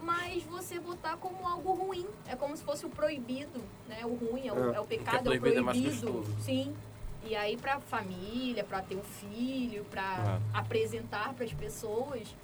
Mas 0.01 0.41
você 0.43 0.79
botar 0.79 1.15
como 1.17 1.47
algo 1.47 1.73
ruim. 1.73 2.07
É 2.27 2.35
como 2.35 2.57
se 2.57 2.63
fosse 2.63 2.85
o 2.85 2.89
proibido, 2.89 3.61
né? 3.87 4.03
O 4.03 4.15
ruim 4.15 4.47
é 4.47 4.53
o, 4.53 4.71
É. 4.73 4.77
é 4.77 4.79
o 4.79 4.85
pecado, 4.85 5.31
é 5.31 5.37
o 5.37 5.39
proibido 5.39 5.69
é. 5.69 6.41
Sim. 6.41 6.75
E 7.23 7.35
aí 7.35 7.55
pra 7.55 7.79
família, 7.79 8.63
pra 8.63 8.81
ter 8.81 8.95
um 8.95 9.03
filho, 9.03 9.85
pra 9.91 10.39
É. 10.53 10.57
apresentar 10.57 11.33
pras 11.35 11.53
pessoas, 11.53 12.35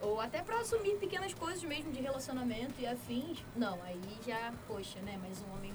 ou 0.00 0.20
até 0.20 0.42
pra 0.42 0.60
assumir 0.60 0.96
pequenas 0.96 1.34
coisas 1.34 1.62
mesmo 1.62 1.92
de 1.92 2.00
relacionamento 2.00 2.72
e 2.78 2.86
afins. 2.86 3.38
Não, 3.54 3.78
aí 3.82 4.00
já, 4.26 4.52
poxa, 4.66 4.98
né? 5.00 5.18
Mas 5.22 5.42
um 5.42 5.52
homem. 5.58 5.71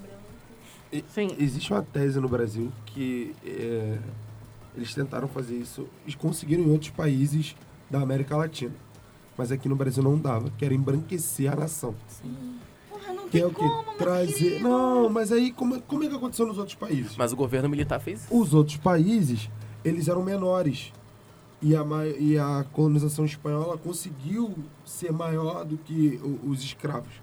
Sim. 1.10 1.30
Existe 1.40 1.72
uma 1.74 1.82
tese 1.82 2.20
no 2.20 2.28
Brasil 2.30 2.72
que 2.86 3.36
é, 3.46 3.98
eles 4.76 4.94
tentaram 4.94 5.28
fazer 5.28 5.56
isso 5.56 5.88
e 6.06 6.14
conseguiram 6.14 6.64
em 6.64 6.72
outros 6.72 6.92
países 6.92 7.56
da 7.90 8.00
América 8.02 8.36
Latina. 8.38 8.74
Mas 9.38 9.52
aqui 9.52 9.70
no 9.70 9.76
Brasil 9.76 10.02
não 10.02 10.18
dava, 10.18 10.50
que 10.58 10.66
era 10.66 10.74
embranquecer 10.74 11.52
a 11.52 11.56
nação. 11.56 11.94
Porra, 12.90 13.14
não 13.14 13.26
Que 13.26 13.32
tem 13.32 13.42
é 13.42 13.46
o 13.46 13.52
meu 13.52 13.84
Trazer. 13.98 14.60
Não, 14.62 15.10
mas 15.10 15.32
aí 15.32 15.52
como, 15.52 15.76
é- 15.76 15.82
como 15.88 16.04
é 16.04 16.08
que 16.10 16.16
aconteceu 16.16 16.46
nos 16.48 16.58
outros 16.58 16.76
países? 16.76 17.16
Mas 17.18 17.32
o 17.34 17.36
governo 17.36 17.70
militar 17.70 18.00
fez 18.00 18.24
isso. 18.24 18.36
Os 18.36 18.54
outros 18.54 18.78
países, 18.78 19.50
eles 19.84 20.08
eram 20.08 20.24
menores. 20.24 20.92
E 21.62 21.76
a, 21.76 21.84
e 22.20 22.38
a 22.38 22.64
colonização 22.72 23.26
espanhola 23.26 23.78
conseguiu 23.80 24.54
ser 24.86 25.12
maior 25.12 25.66
do 25.66 25.76
que 25.78 26.20
os 26.44 26.64
escravos. 26.64 27.14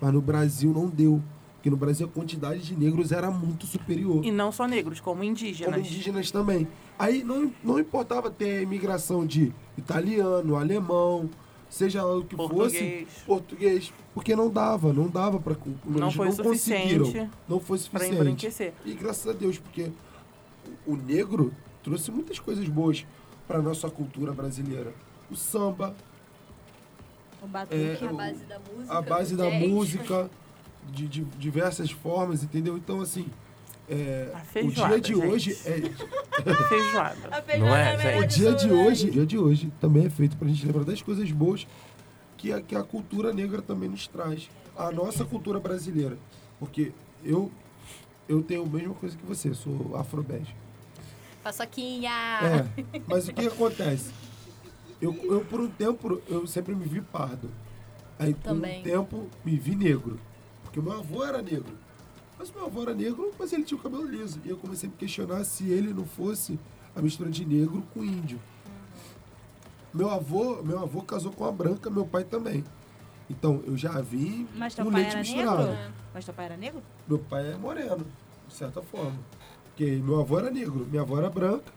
Mas 0.00 0.12
no 0.12 0.20
Brasil 0.22 0.72
não 0.72 0.88
deu. 0.88 1.22
Porque 1.62 1.70
no 1.70 1.76
Brasil 1.76 2.08
a 2.08 2.10
quantidade 2.10 2.60
de 2.60 2.74
negros 2.76 3.12
era 3.12 3.30
muito 3.30 3.66
superior. 3.66 4.24
E 4.24 4.32
não 4.32 4.50
só 4.50 4.66
negros, 4.66 4.98
como 4.98 5.22
indígenas. 5.22 5.72
Como 5.72 5.86
indígenas 5.86 6.28
também. 6.32 6.66
Aí 6.98 7.22
não, 7.22 7.52
não 7.62 7.78
importava 7.78 8.28
ter 8.32 8.58
a 8.58 8.62
imigração 8.62 9.24
de 9.24 9.52
italiano, 9.78 10.56
alemão, 10.56 11.30
seja 11.70 12.02
lá 12.02 12.16
o 12.16 12.24
que 12.24 12.34
fosse, 12.34 12.50
Português. 12.56 13.08
português. 13.24 13.92
Porque 14.12 14.34
não 14.34 14.50
dava, 14.50 14.92
não 14.92 15.06
dava 15.06 15.38
para 15.38 15.54
Não 15.86 16.10
foi 16.10 16.30
o 16.30 16.32
suficiente 16.32 17.30
Não 17.48 17.60
foi 17.60 17.78
Pra 17.78 18.00
suficiente. 18.00 18.14
embranquecer. 18.16 18.72
E 18.84 18.92
graças 18.94 19.28
a 19.28 19.32
Deus, 19.32 19.56
porque 19.56 19.92
o 20.84 20.96
negro 20.96 21.52
trouxe 21.80 22.10
muitas 22.10 22.40
coisas 22.40 22.66
boas 22.68 23.06
para 23.46 23.62
nossa 23.62 23.88
cultura 23.88 24.32
brasileira. 24.32 24.92
O 25.30 25.36
samba, 25.36 25.94
O 27.40 27.46
batuque. 27.46 27.76
É, 27.76 28.04
a 28.04 28.12
base 28.12 28.44
da 28.46 28.58
música. 28.58 28.98
a 28.98 29.00
base 29.02 29.36
da 29.36 29.48
jazz. 29.48 29.68
música, 29.68 30.30
de, 30.90 31.06
de 31.08 31.24
diversas 31.38 31.90
formas, 31.90 32.42
entendeu? 32.42 32.76
Então, 32.76 33.00
assim, 33.00 33.26
é, 33.88 34.30
A 34.34 34.38
o 34.38 34.44
feijoada, 34.44 35.00
dia 35.00 35.00
de 35.00 35.14
gente. 35.14 35.26
hoje 35.26 35.58
é, 35.66 35.80
Feijoada. 36.68 37.28
A 37.30 37.42
feijoada 37.42 37.58
Não 37.58 37.76
é, 37.76 37.94
a 37.94 37.98
melhor 37.98 38.22
o 38.22 38.26
dia 38.26 38.52
de 38.54 38.70
hoje, 38.70 39.10
dia 39.10 39.26
de 39.26 39.38
hoje 39.38 39.72
também 39.80 40.06
é 40.06 40.10
feito 40.10 40.36
pra 40.36 40.48
gente 40.48 40.64
lembrar 40.64 40.84
das 40.84 41.02
coisas 41.02 41.30
boas 41.30 41.66
que 42.36 42.52
a, 42.52 42.60
que 42.60 42.74
a 42.74 42.82
cultura 42.82 43.32
negra 43.32 43.60
também 43.60 43.88
nos 43.88 44.06
traz. 44.06 44.48
A 44.76 44.90
nossa 44.90 45.24
cultura 45.24 45.60
brasileira. 45.60 46.16
Porque 46.58 46.92
eu 47.24 47.50
eu 48.28 48.42
tenho 48.42 48.62
a 48.62 48.66
mesma 48.66 48.94
coisa 48.94 49.16
que 49.16 49.26
você, 49.26 49.52
sou 49.52 49.94
afrobege. 49.96 50.54
Paçoquinha! 51.42 52.10
É, 52.42 53.00
mas 53.06 53.28
o 53.28 53.32
que 53.34 53.46
acontece? 53.46 54.10
Eu, 55.00 55.14
eu, 55.24 55.44
por 55.44 55.60
um 55.60 55.68
tempo, 55.68 56.22
eu 56.28 56.46
sempre 56.46 56.74
me 56.74 56.84
vi 56.86 57.00
pardo. 57.00 57.50
Aí, 58.18 58.32
por 58.32 58.52
um 58.52 58.60
tempo, 58.82 59.28
me 59.44 59.56
vi 59.56 59.74
negro. 59.74 60.18
Porque 60.72 60.80
meu 60.80 60.98
avô 60.98 61.22
era 61.22 61.42
negro. 61.42 61.76
Mas 62.38 62.50
meu 62.50 62.64
avô 62.64 62.80
era 62.80 62.94
negro, 62.94 63.30
mas 63.38 63.52
ele 63.52 63.62
tinha 63.62 63.78
o 63.78 63.82
cabelo 63.82 64.06
liso. 64.06 64.40
E 64.42 64.48
eu 64.48 64.56
comecei 64.56 64.88
a 64.88 64.90
me 64.90 64.96
questionar 64.96 65.44
se 65.44 65.68
ele 65.68 65.92
não 65.92 66.06
fosse 66.06 66.58
a 66.96 67.02
mistura 67.02 67.28
de 67.28 67.44
negro 67.44 67.82
com 67.92 68.02
índio. 68.02 68.40
Meu 69.92 70.08
avô, 70.08 70.62
meu 70.62 70.78
avô 70.78 71.02
casou 71.02 71.30
com 71.30 71.44
a 71.44 71.52
branca, 71.52 71.90
meu 71.90 72.06
pai 72.06 72.24
também. 72.24 72.64
Então, 73.28 73.62
eu 73.66 73.76
já 73.76 74.00
vi 74.00 74.48
Mas 74.56 74.74
teu 74.74 74.86
com 74.86 74.90
pai 74.90 75.02
leite 75.02 75.12
era 75.12 75.20
misturado. 75.20 75.66
negro? 75.68 75.92
Mas 76.14 76.24
teu 76.24 76.32
pai 76.34 76.44
era 76.46 76.56
negro? 76.56 76.82
Meu 77.06 77.18
pai 77.18 77.52
é 77.52 77.56
moreno, 77.56 78.06
de 78.48 78.54
certa 78.54 78.80
forma. 78.80 79.18
Porque 79.66 79.84
meu 80.02 80.20
avô 80.20 80.38
era 80.38 80.50
negro, 80.50 80.86
minha 80.90 81.02
avó 81.02 81.18
era 81.18 81.28
branca, 81.28 81.70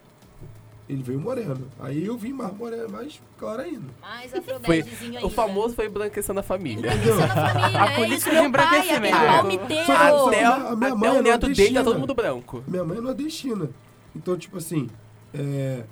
ele 0.88 1.02
veio 1.02 1.19
moreno. 1.19 1.67
Aí 1.80 2.06
eu 2.06 2.17
vim 2.17 2.32
mais 2.34 2.56
moreno, 2.56 2.89
mais 2.89 3.19
claro 3.39 3.62
ainda. 3.62 3.88
Mais 4.02 4.32
Foi, 4.32 4.39
afrobegezinho 4.39 5.15
ainda. 5.15 5.26
o 5.26 5.30
famoso 5.30 5.76
foi 5.76 5.88
embranquecendo 5.88 6.39
a 6.39 6.43
família. 6.43 6.93
Embranquecendo 6.93 7.24
a 7.24 7.28
família, 7.28 7.82
A 7.82 7.91
é 7.91 7.95
política 7.95 8.15
isso. 8.15 8.30
de 8.30 8.36
Meu 8.41 8.52
pai, 8.52 8.80
aquele 8.80 8.98
embranquecimento. 9.06 9.67
que 9.67 9.91
Até, 9.91 10.43
a 10.45 10.76
minha 10.76 10.88
até 10.89 10.95
mãe 10.95 11.10
o 11.10 11.15
é 11.17 11.21
neto 11.21 11.48
dele 11.54 11.74
tá 11.76 11.84
todo 11.84 12.00
mundo 12.00 12.13
branco. 12.13 12.63
Minha 12.67 12.84
mãe 12.84 12.98
é 12.98 13.02
nordestina. 13.02 13.69
Então, 14.15 14.38
tipo 14.38 14.58
assim, 14.58 14.89
é, 15.34 15.84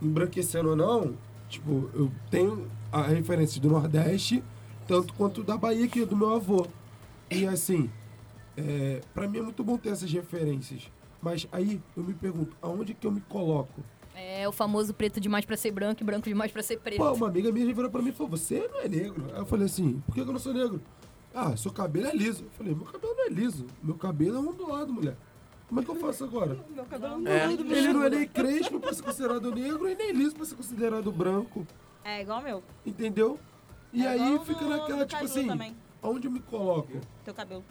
embranquecendo 0.00 0.70
ou 0.70 0.76
não, 0.76 1.14
tipo, 1.48 1.88
eu 1.94 2.10
tenho 2.30 2.68
a 2.90 3.02
referência 3.02 3.60
do 3.60 3.68
Nordeste, 3.70 4.42
tanto 4.86 5.14
quanto 5.14 5.42
da 5.44 5.56
Bahia, 5.56 5.86
que 5.86 6.02
é 6.02 6.06
do 6.06 6.16
meu 6.16 6.34
avô. 6.34 6.66
E 7.30 7.46
assim, 7.46 7.88
é, 8.56 9.00
pra 9.14 9.28
mim 9.28 9.38
é 9.38 9.42
muito 9.42 9.62
bom 9.62 9.76
ter 9.76 9.90
essas 9.90 10.10
referências. 10.12 10.90
Mas 11.22 11.46
aí 11.52 11.80
eu 11.96 12.02
me 12.02 12.12
pergunto, 12.14 12.56
aonde 12.60 12.94
que 12.94 13.06
eu 13.06 13.12
me 13.12 13.20
coloco? 13.22 13.80
É 14.14 14.46
o 14.48 14.52
famoso 14.52 14.92
preto 14.94 15.20
demais 15.20 15.44
pra 15.44 15.56
ser 15.56 15.70
branco 15.70 16.02
e 16.02 16.04
branco 16.04 16.28
demais 16.28 16.50
pra 16.52 16.62
ser 16.62 16.78
preto. 16.78 16.98
Pô, 16.98 17.12
uma 17.12 17.28
amiga 17.28 17.50
minha 17.50 17.66
já 17.66 17.72
virou 17.72 17.90
pra 17.90 18.02
mim 18.02 18.10
e 18.10 18.12
falou, 18.12 18.30
você 18.30 18.68
não 18.72 18.80
é 18.80 18.88
negro. 18.88 19.26
Aí 19.32 19.38
eu 19.40 19.46
falei 19.46 19.66
assim, 19.66 20.02
por 20.06 20.14
que 20.14 20.20
eu 20.20 20.26
não 20.26 20.38
sou 20.38 20.52
negro? 20.52 20.80
Ah, 21.34 21.56
seu 21.56 21.72
cabelo 21.72 22.06
é 22.08 22.14
liso. 22.14 22.44
Eu 22.44 22.50
falei, 22.50 22.74
meu 22.74 22.84
cabelo 22.84 23.14
não 23.16 23.26
é 23.26 23.28
liso. 23.30 23.66
Meu 23.82 23.94
cabelo 23.94 24.36
é 24.36 24.40
ondulado, 24.40 24.92
mulher. 24.92 25.16
Como 25.68 25.80
é 25.80 25.84
que 25.84 25.90
eu 25.90 25.94
faço 25.96 26.24
agora? 26.24 26.58
Meu 26.74 26.84
cabelo 26.84 27.26
É. 27.26 27.50
Ele 27.52 27.92
não 27.94 28.04
é 28.04 28.10
nem 28.10 28.28
crespo 28.28 28.78
pra 28.78 28.92
ser 28.92 29.02
considerado 29.02 29.50
negro 29.54 29.88
e 29.88 29.94
nem 29.94 30.12
liso 30.12 30.34
pra 30.36 30.44
ser 30.44 30.54
considerado 30.56 31.10
branco. 31.10 31.66
É 32.04 32.20
igual 32.20 32.40
o 32.40 32.42
meu. 32.42 32.62
Entendeu? 32.84 33.38
E 33.92 34.04
É 34.04 34.08
aí 34.08 34.38
fica 34.40 34.60
no- 34.60 34.68
naquela, 34.68 34.98
no 35.00 35.06
tipo 35.06 35.24
assim, 35.24 35.46
também. 35.46 35.74
aonde 36.02 36.26
eu 36.26 36.30
me 36.30 36.40
coloco? 36.40 36.92
Teu 37.24 37.32
cabelo. 37.32 37.64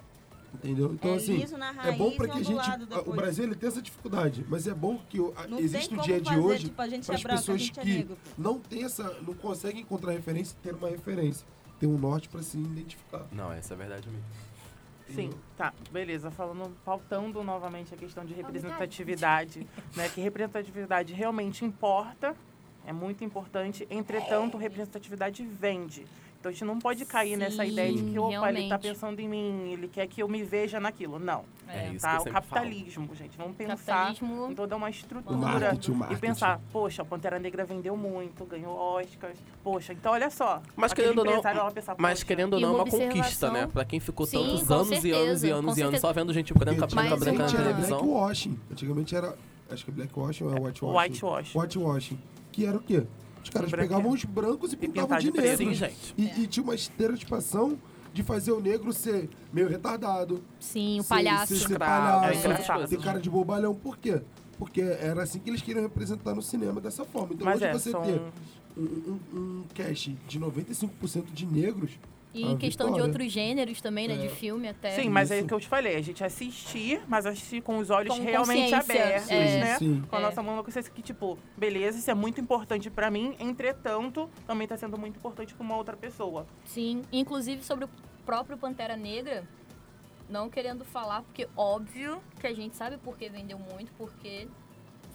Entendeu? 0.53 0.91
Então, 0.93 1.13
é 1.13 1.15
assim, 1.15 1.37
liso 1.37 1.57
na 1.57 1.69
é 1.69 1.71
raiz 1.71 1.97
bom 1.97 2.11
pra 2.11 2.27
e 2.27 2.29
que 2.31 2.37
a 2.39 2.43
gente. 2.43 2.69
O. 3.05 3.13
Brasil 3.13 3.45
ele 3.45 3.55
tem 3.55 3.69
essa 3.69 3.81
dificuldade, 3.81 4.45
mas 4.49 4.67
é 4.67 4.73
bom 4.73 4.99
que 5.09 5.19
o, 5.19 5.33
existe 5.57 5.89
como 5.89 6.01
dia 6.03 6.19
de 6.19 6.29
fazer, 6.29 6.39
hoje 6.41 6.63
tipo, 6.65 6.81
a 6.81 6.87
gente 6.87 7.05
para 7.05 7.13
é 7.13 7.17
as 7.17 7.25
a 7.25 7.29
pessoas 7.29 7.71
é 7.77 7.81
que 7.81 7.93
negro. 7.97 8.17
não 8.37 8.59
tem 8.59 8.83
essa, 8.83 9.03
não 9.21 9.33
conseguem 9.33 9.81
encontrar 9.81 10.11
referência, 10.11 10.57
ter 10.61 10.75
uma 10.75 10.89
referência, 10.89 11.47
ter 11.79 11.87
um 11.87 11.97
norte 11.97 12.27
pra 12.27 12.41
se 12.41 12.57
identificar. 12.57 13.25
Não, 13.31 13.51
essa 13.51 13.73
é 13.73 13.75
a 13.75 13.77
verdade 13.77 14.09
mesmo. 14.09 14.25
Sim, 15.15 15.29
tá, 15.57 15.73
beleza. 15.91 16.31
Falando, 16.31 16.75
pautando 16.85 17.43
novamente 17.43 17.93
a 17.93 17.97
questão 17.97 18.23
de 18.25 18.33
representatividade, 18.33 19.67
né? 19.95 20.09
Que 20.09 20.21
representatividade 20.21 21.13
realmente 21.13 21.65
importa, 21.65 22.35
é 22.85 22.93
muito 22.93 23.23
importante. 23.23 23.85
Entretanto, 23.89 24.57
representatividade 24.57 25.43
vende. 25.45 26.05
Então 26.41 26.49
a 26.49 26.53
gente 26.53 26.65
não 26.65 26.79
pode 26.79 27.05
cair 27.05 27.37
nessa 27.37 27.63
Sim, 27.63 27.71
ideia 27.71 27.93
de 27.93 28.01
que, 28.01 28.17
opa, 28.17 28.49
ele 28.49 28.61
tá 28.67 28.75
realmente. 28.75 28.81
pensando 28.81 29.19
em 29.19 29.29
mim, 29.29 29.73
ele 29.73 29.87
quer 29.87 30.07
que 30.07 30.23
eu 30.23 30.27
me 30.27 30.41
veja 30.43 30.79
naquilo. 30.79 31.19
Não. 31.19 31.43
É, 31.67 31.83
isso 31.89 31.97
que 31.97 31.99
tá? 32.01 32.15
eu 32.15 32.21
O 32.23 32.33
capitalismo, 32.33 33.09
gente. 33.15 33.37
Vamos 33.37 33.55
pensar 33.55 33.77
Capitalismo. 33.77 34.51
em 34.51 34.55
toda 34.55 34.75
uma 34.75 34.87
O 34.87 34.89
estrutura. 34.89 35.37
marketing, 35.37 35.91
o 35.91 35.93
E 35.93 35.97
marketing. 35.97 36.19
pensar, 36.21 36.59
poxa, 36.73 37.03
a 37.03 37.05
Pantera 37.05 37.37
Negra 37.37 37.63
vendeu 37.63 37.95
muito, 37.95 38.43
ganhou 38.45 38.75
Oscars. 38.75 39.37
Poxa, 39.63 39.93
então 39.93 40.13
olha 40.13 40.31
só. 40.31 40.63
Mas 40.75 40.93
querendo 40.95 41.19
ou 41.19 41.25
não- 41.25 41.31
empresário, 41.33 41.59
ela 41.59 41.71
pensa, 41.71 41.95
Mas 41.99 42.23
querendo 42.23 42.53
ou 42.53 42.59
E 42.59 42.61
não, 42.63 42.69
é 42.69 42.73
uma 42.73 42.83
uma 42.85 42.89
conquista, 42.91 43.19
observação- 43.45 43.53
né? 43.53 43.67
Pra 43.71 43.85
quem 43.85 43.99
ficou 43.99 44.25
Sim, 44.25 44.37
tantos 44.39 44.71
anos 44.71 44.89
e 44.89 44.91
anos 44.91 44.91
e 44.97 45.01
certeza, 45.01 45.15
anos 45.21 45.43
e 45.43 45.51
anos 45.51 45.75
certeza. 45.75 46.01
só 46.01 46.11
vendo 46.11 46.33
gente 46.33 46.53
branca, 46.55 46.87
branca, 46.87 47.15
branca 47.17 47.43
na 47.43 47.49
televisão. 47.51 47.99
blackwashing. 48.01 48.59
Antigamente 48.71 49.15
era, 49.15 49.35
acho 49.69 49.85
que 49.85 49.91
é 49.91 49.93
blackwashing 49.93 50.43
ou 50.45 50.49
é 50.57 50.59
whitewashing? 50.59 50.97
Whitewash. 51.13 51.55
Whitewashing. 51.55 52.19
Que 52.51 52.65
era 52.65 52.77
o 52.77 52.81
quê? 52.81 53.03
Os 53.43 53.49
caras 53.49 53.71
pegavam 53.71 54.11
os 54.11 54.23
brancos 54.23 54.73
e 54.73 54.77
pintavam 54.77 55.17
de 55.17 55.31
de 55.31 55.37
negro. 55.37 55.57
Sim, 55.57 55.73
gente. 55.73 56.13
E, 56.17 56.43
e 56.43 56.47
tinha 56.47 56.63
uma 56.63 56.75
estereotipação 56.75 57.77
de 58.13 58.23
fazer 58.23 58.51
o 58.51 58.59
negro 58.59 58.91
ser 58.91 59.29
meio 59.53 59.69
retardado, 59.69 60.43
Sim, 60.59 60.99
o 60.99 61.03
ser- 61.03 61.09
palhaço. 61.09 61.55
Ser, 61.55 61.67
ser 61.67 61.79
palhaço, 61.79 62.47
é 62.47 62.87
ter 62.87 62.99
cara 63.01 63.19
de 63.19 63.29
bobalhão. 63.29 63.73
Por 63.73 63.97
quê? 63.97 64.21
Porque 64.57 64.81
era 64.81 65.23
assim 65.23 65.39
que 65.39 65.49
eles 65.49 65.61
queriam 65.61 65.81
representar 65.81 66.35
no 66.35 66.41
cinema 66.41 66.79
dessa 66.81 67.03
forma. 67.05 67.33
Então 67.33 67.45
Mas 67.45 67.55
hoje 67.55 67.65
é, 67.65 67.73
você 67.73 67.91
são... 67.91 68.01
ter 68.01 68.21
um, 68.77 68.83
um, 68.83 69.19
um 69.37 69.63
cast 69.73 70.11
de 70.27 70.39
95% 70.39 71.31
de 71.33 71.45
negros, 71.45 71.91
E 72.33 72.45
a 72.45 72.47
em 72.51 72.57
questão 72.57 72.87
de 72.87 72.93
vitória. 72.93 73.11
outros 73.11 73.31
gêneros 73.31 73.81
também, 73.81 74.07
né? 74.07 74.13
É. 74.13 74.17
De 74.17 74.29
filme 74.29 74.67
até. 74.69 74.91
Sim, 74.91 75.09
mas 75.09 75.29
é 75.31 75.35
Isso. 75.35 75.45
o 75.45 75.47
que 75.49 75.53
eu 75.53 75.59
te 75.59 75.67
falei, 75.67 75.97
a 75.97 76.01
gente 76.01 76.23
assistir, 76.23 77.01
mas 77.07 77.25
assistir 77.25 77.61
com 77.61 77.77
os 77.77 77.89
olhos 77.89 78.15
Com 78.17 78.23
realmente 78.23 78.73
abertos, 78.73 79.29
é. 79.29 79.59
né? 79.59 79.77
Sim. 79.77 80.01
Com 80.09 80.15
a 80.15 80.19
É. 80.19 80.21
nossa 80.21 80.41
mão 80.41 80.55
na 80.55 80.63
consciência 80.63 80.91
que, 80.93 81.01
tipo, 81.01 81.37
beleza, 81.57 81.97
isso 81.99 82.09
é 82.09 82.13
muito 82.13 82.39
importante 82.39 82.89
pra 82.89 83.11
mim, 83.11 83.35
entretanto, 83.39 84.29
também 84.47 84.65
tá 84.67 84.77
sendo 84.77 84.97
muito 84.97 85.17
importante 85.17 85.53
pra 85.53 85.63
uma 85.63 85.75
outra 85.75 85.97
pessoa. 85.97 86.47
Sim, 86.63 87.01
inclusive 87.11 87.63
sobre 87.63 87.83
o 87.85 87.89
próprio 88.25 88.57
Pantera 88.57 88.95
Negra, 88.95 89.43
não 90.29 90.49
querendo 90.49 90.85
falar, 90.85 91.23
porque 91.23 91.49
óbvio 91.57 92.21
que 92.39 92.47
a 92.47 92.53
gente 92.53 92.77
sabe 92.77 92.95
por 92.97 93.17
que 93.17 93.27
vendeu 93.27 93.59
muito, 93.59 93.91
porque 93.97 94.47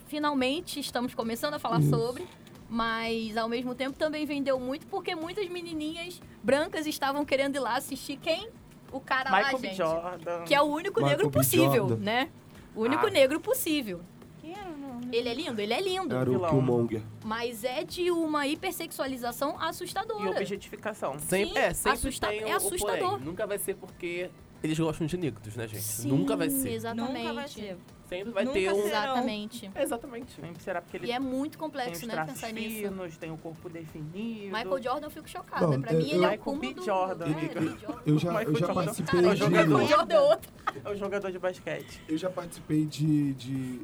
finalmente 0.07 0.79
estamos 0.81 1.15
começando 1.15 1.55
a 1.55 1.59
falar 1.59 1.81
Isso. 1.81 1.91
sobre. 1.91 2.27
Mas 2.69 3.37
ao 3.37 3.49
mesmo 3.49 3.75
tempo 3.75 3.97
também 3.99 4.27
vendeu 4.27 4.59
muito 4.59 4.87
porque 4.89 5.15
muitas 5.15 5.49
menininhas 5.49 6.21
brancas 6.43 6.87
estavam 6.87 7.25
querendo 7.25 7.57
ir 7.57 7.61
lá 7.61 7.77
assistir 7.77 8.17
quem? 8.17 8.49
O 8.93 9.01
cara 9.01 9.31
lá, 9.31 9.39
Michael 9.39 9.59
B. 9.59 9.69
gente. 9.69 9.77
Jordan. 9.77 10.45
Que 10.45 10.55
é 10.55 10.61
o 10.61 10.65
único 10.65 11.01
Michael 11.01 11.17
negro 11.19 11.31
B. 11.31 11.39
possível, 11.39 11.73
Jordan. 11.89 11.97
né? 11.97 12.29
O 12.75 12.83
único 12.83 13.07
Ah. 13.07 13.11
negro 13.11 13.41
possível. 13.41 14.01
Quem 14.41 14.53
era 14.53 14.69
o 14.71 14.77
nome? 14.77 15.09
Ele 15.13 15.29
é 15.29 15.35
lindo, 15.35 15.61
ele 15.61 15.73
é 15.73 15.81
lindo. 15.81 16.15
Era 16.15 16.31
o. 16.31 16.49
Killmonger. 16.49 17.03
Mas 17.25 17.63
é 17.65 17.85
de 17.85 18.11
uma 18.11 18.47
hipersexualização 18.47 19.57
E 19.61 19.65
assustadora. 19.69 20.31
objetificação. 20.31 21.19
Sempre, 21.19 21.53
Sim, 21.55 21.59
é, 21.59 21.75
sempre 21.75 21.93
assusta- 21.99 22.35
é 22.35 22.53
assustador. 22.53 23.19
Nunca 23.21 23.47
vai 23.47 23.59
ser 23.59 23.75
porque 23.75 24.31
eles 24.63 24.79
gostam 24.79 25.07
de 25.07 25.17
negros, 25.17 25.55
né, 25.57 25.67
gente? 25.69 25.83
Sim, 25.83 26.09
Nunca 26.09 26.37
vai 26.37 26.51
ser. 26.51 26.71
Exatamente. 26.73 27.19
Nunca 27.19 27.33
vai 27.33 27.49
ser. 27.49 27.77
Sempre 28.09 28.33
vai 28.33 28.45
Nunca 28.45 28.59
ter 28.59 28.73
um... 28.73 28.87
Exatamente. 28.87 29.71
Exatamente. 29.75 30.33
Sempre 30.41 30.63
será 30.63 30.81
porque 30.81 30.97
ele 30.97 31.07
E 31.09 31.13
é 31.13 31.19
muito 31.19 31.53
tem 31.53 31.61
complexo, 31.61 32.03
os 32.03 32.07
né, 32.07 32.25
pensar 32.25 32.53
nisso. 32.53 32.77
finos, 32.77 33.17
tem 33.17 33.33
o 33.33 33.37
corpo 33.37 33.69
definido. 33.69 34.47
Michael 34.57 34.83
Jordan 34.83 35.07
eu 35.09 35.11
fico 35.11 35.29
chocada. 35.29 35.67
Não, 35.67 35.81
pra 35.81 35.93
eu- 35.93 35.99
mim 35.99 36.11
ele 36.11 36.25
é 36.25 36.29
eu- 36.35 36.35
o 36.35 36.39
cúmulo 36.39 36.73
do... 36.75 36.85
Jordan, 36.85 37.27
É. 37.27 37.35
B. 37.35 37.69
Jordan. 37.81 38.03
Eu 38.07 38.19
já, 38.19 38.29
eu 38.29 38.35
Michael 38.39 38.55
já 38.55 38.59
Jordan. 38.67 38.75
participei 38.75 39.21
o 39.27 39.35
de. 39.35 39.49
Michael 39.49 39.87
Jordan 39.89 40.15
é 40.15 40.21
outro. 40.21 40.53
É 40.85 40.89
o 40.91 40.97
jogador 40.97 41.33
de 41.33 41.39
basquete. 41.41 42.01
Eu 42.09 42.17
já 42.17 42.31
participei 42.31 42.87
de, 42.87 43.35
de- 43.35 43.81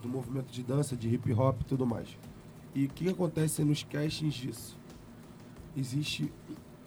do 0.00 0.08
movimento 0.08 0.52
de 0.52 0.62
dança, 0.62 0.96
de 0.96 1.08
hip 1.12 1.32
hop 1.32 1.60
e 1.62 1.64
tudo 1.64 1.84
mais. 1.84 2.08
E 2.74 2.84
o 2.84 2.88
que, 2.88 3.04
que 3.06 3.10
acontece 3.10 3.64
nos 3.64 3.82
castings 3.82 4.34
disso? 4.34 4.78
Existe 5.76 6.32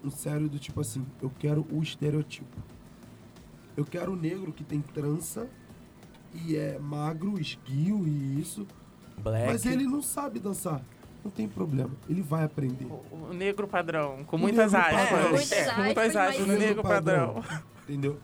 um 0.04 0.10
sério 0.10 0.48
do 0.48 0.58
tipo 0.58 0.80
assim, 0.80 1.06
eu 1.22 1.30
quero 1.38 1.66
o 1.70 1.82
estereotipo. 1.84 2.58
Eu 3.76 3.84
quero 3.86 4.14
o 4.14 4.16
negro 4.16 4.54
que 4.54 4.64
tem 4.64 4.80
trança 4.82 5.50
e 6.34 6.56
é 6.56 6.78
magro, 6.80 7.40
esguio 7.40 8.08
e 8.08 8.40
isso, 8.40 8.66
Black. 9.18 9.48
mas 9.48 9.66
ele 9.66 9.84
não 9.86 10.02
sabe 10.02 10.40
dançar. 10.40 10.82
Não 11.24 11.32
tem 11.32 11.48
problema, 11.48 11.92
ele 12.10 12.22
vai 12.22 12.44
aprender. 12.46 12.86
O, 12.86 13.30
o 13.30 13.34
negro 13.34 13.68
padrão, 13.68 14.24
com 14.26 14.36
O 14.38 14.40
muitas 14.40 14.74
aspas. 14.74 15.10
padrão. 15.10 15.30
Muitas 15.32 15.52
É, 15.52 15.74
com 15.74 15.82
muitas 15.82 16.16
aspas, 16.16 16.46
o 16.46 16.48
negro 16.48 16.84
padrão. 16.84 17.44
Entendeu? 17.84 18.20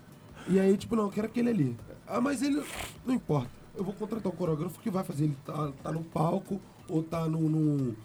E 0.47 0.59
aí, 0.59 0.77
tipo, 0.77 0.95
não, 0.95 1.05
eu 1.05 1.09
quero 1.09 1.27
aquele 1.27 1.49
ali. 1.49 1.77
Ah, 2.07 2.21
mas 2.21 2.41
ele. 2.41 2.63
Não 3.05 3.13
importa. 3.13 3.49
Eu 3.75 3.83
vou 3.83 3.93
contratar 3.93 4.31
um 4.31 4.35
coreógrafo 4.35 4.79
que 4.79 4.89
vai 4.89 5.03
fazer 5.03 5.23
ele 5.25 5.37
tá, 5.45 5.71
tá 5.81 5.91
no 5.91 6.03
palco 6.03 6.61
ou 6.87 7.01
tá 7.01 7.27
no, 7.27 7.49
no, 7.49 7.95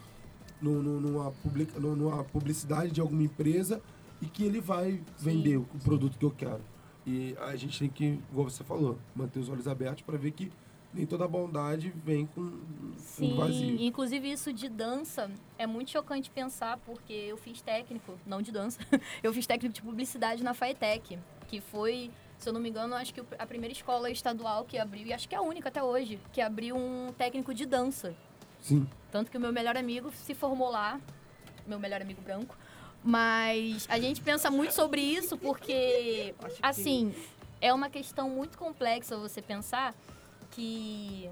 no- 0.62 0.82
no- 0.82 1.00
numa, 1.00 1.30
publica, 1.30 1.78
no- 1.78 1.94
numa 1.94 2.24
publicidade 2.24 2.90
de 2.90 3.00
alguma 3.00 3.22
empresa 3.22 3.80
e 4.22 4.26
que 4.26 4.44
ele 4.44 4.61
vai 4.61 5.00
vender 5.18 5.58
o 5.58 5.64
produto 5.84 6.18
que 6.18 6.24
eu 6.24 6.30
quero. 6.30 6.61
E 7.08 7.34
a 7.40 7.56
gente 7.56 7.78
tem 7.78 7.88
que, 7.88 8.20
igual 8.30 8.50
você 8.50 8.62
falou, 8.62 8.98
manter 9.16 9.38
os 9.38 9.48
olhos 9.48 9.66
abertos 9.66 10.02
para 10.02 10.18
ver 10.18 10.30
que 10.30 10.52
nem 10.92 11.06
toda 11.06 11.26
bondade 11.26 11.90
vem 12.04 12.26
com 12.26 12.42
um 12.42 12.94
Sim, 12.98 13.34
vazio. 13.34 13.80
inclusive 13.80 14.30
isso 14.30 14.52
de 14.52 14.68
dança 14.68 15.30
é 15.56 15.66
muito 15.66 15.90
chocante 15.90 16.28
pensar, 16.30 16.76
porque 16.84 17.14
eu 17.14 17.38
fiz 17.38 17.62
técnico, 17.62 18.18
não 18.26 18.42
de 18.42 18.52
dança, 18.52 18.78
eu 19.22 19.32
fiz 19.32 19.46
técnico 19.46 19.74
de 19.74 19.80
publicidade 19.80 20.42
na 20.44 20.52
FAETEC, 20.52 21.18
que 21.46 21.62
foi, 21.62 22.10
se 22.36 22.46
eu 22.46 22.52
não 22.52 22.60
me 22.60 22.68
engano, 22.68 22.94
acho 22.94 23.14
que 23.14 23.22
a 23.38 23.46
primeira 23.46 23.72
escola 23.72 24.10
estadual 24.10 24.66
que 24.66 24.76
abriu, 24.76 25.06
e 25.06 25.12
acho 25.14 25.26
que 25.26 25.34
é 25.34 25.38
a 25.38 25.42
única 25.42 25.70
até 25.70 25.82
hoje, 25.82 26.20
que 26.30 26.42
abriu 26.42 26.76
um 26.76 27.10
técnico 27.16 27.54
de 27.54 27.64
dança. 27.64 28.14
Sim. 28.60 28.86
Tanto 29.10 29.30
que 29.30 29.38
o 29.38 29.40
meu 29.40 29.52
melhor 29.52 29.78
amigo 29.78 30.10
se 30.12 30.34
formou 30.34 30.70
lá, 30.70 31.00
meu 31.66 31.78
melhor 31.78 32.02
amigo 32.02 32.20
branco. 32.20 32.54
Mas 33.02 33.87
a 33.88 33.98
gente 33.98 34.20
pensa 34.20 34.50
muito 34.50 34.72
sobre 34.72 35.00
isso 35.00 35.38
porque, 35.38 36.34
assim, 36.61 37.14
é 37.61 37.72
uma 37.72 37.88
questão 37.88 38.28
muito 38.28 38.58
complexa 38.58 39.16
você 39.16 39.40
pensar 39.40 39.94
que 40.50 41.30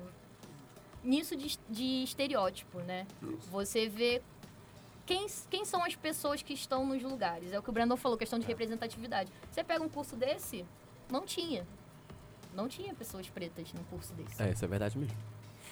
nisso 1.03 1.37
de, 1.37 1.59
de 1.69 2.03
estereótipo, 2.05 2.81
né? 2.81 3.07
Você 3.51 3.89
vê 3.89 4.23
quem, 5.05 5.27
quem 5.51 5.65
são 5.65 5.85
as 5.85 5.95
pessoas 5.95 6.43
que 6.43 6.53
estão 6.53 6.85
nos 6.85 7.03
lugares. 7.03 7.53
É 7.53 7.59
o 7.59 7.63
que 7.63 7.71
o 7.71 7.73
Brandon 7.73 7.97
falou, 7.97 8.19
questão 8.19 8.39
de 8.39 8.47
representatividade. 8.47 9.31
Você 9.51 9.63
pega 9.63 9.83
um 9.83 9.89
curso 9.89 10.17
desse, 10.17 10.65
não 11.11 11.25
tinha. 11.25 11.67
Não 12.55 12.69
tinha 12.69 12.95
pessoas 12.95 13.29
pretas 13.29 13.73
num 13.73 13.85
curso 13.85 14.13
desse 14.15 14.43
É, 14.43 14.51
isso 14.51 14.65
é 14.65 14.69
verdade 14.69 14.97
mesmo. 14.99 15.17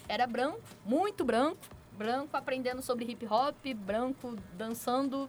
era 0.07 0.26
branco, 0.26 0.61
muito 0.85 1.24
branco, 1.24 1.59
branco 1.92 2.37
aprendendo 2.37 2.83
sobre 2.83 3.04
hip 3.11 3.26
hop, 3.26 3.57
branco 3.74 4.37
dançando, 4.57 5.28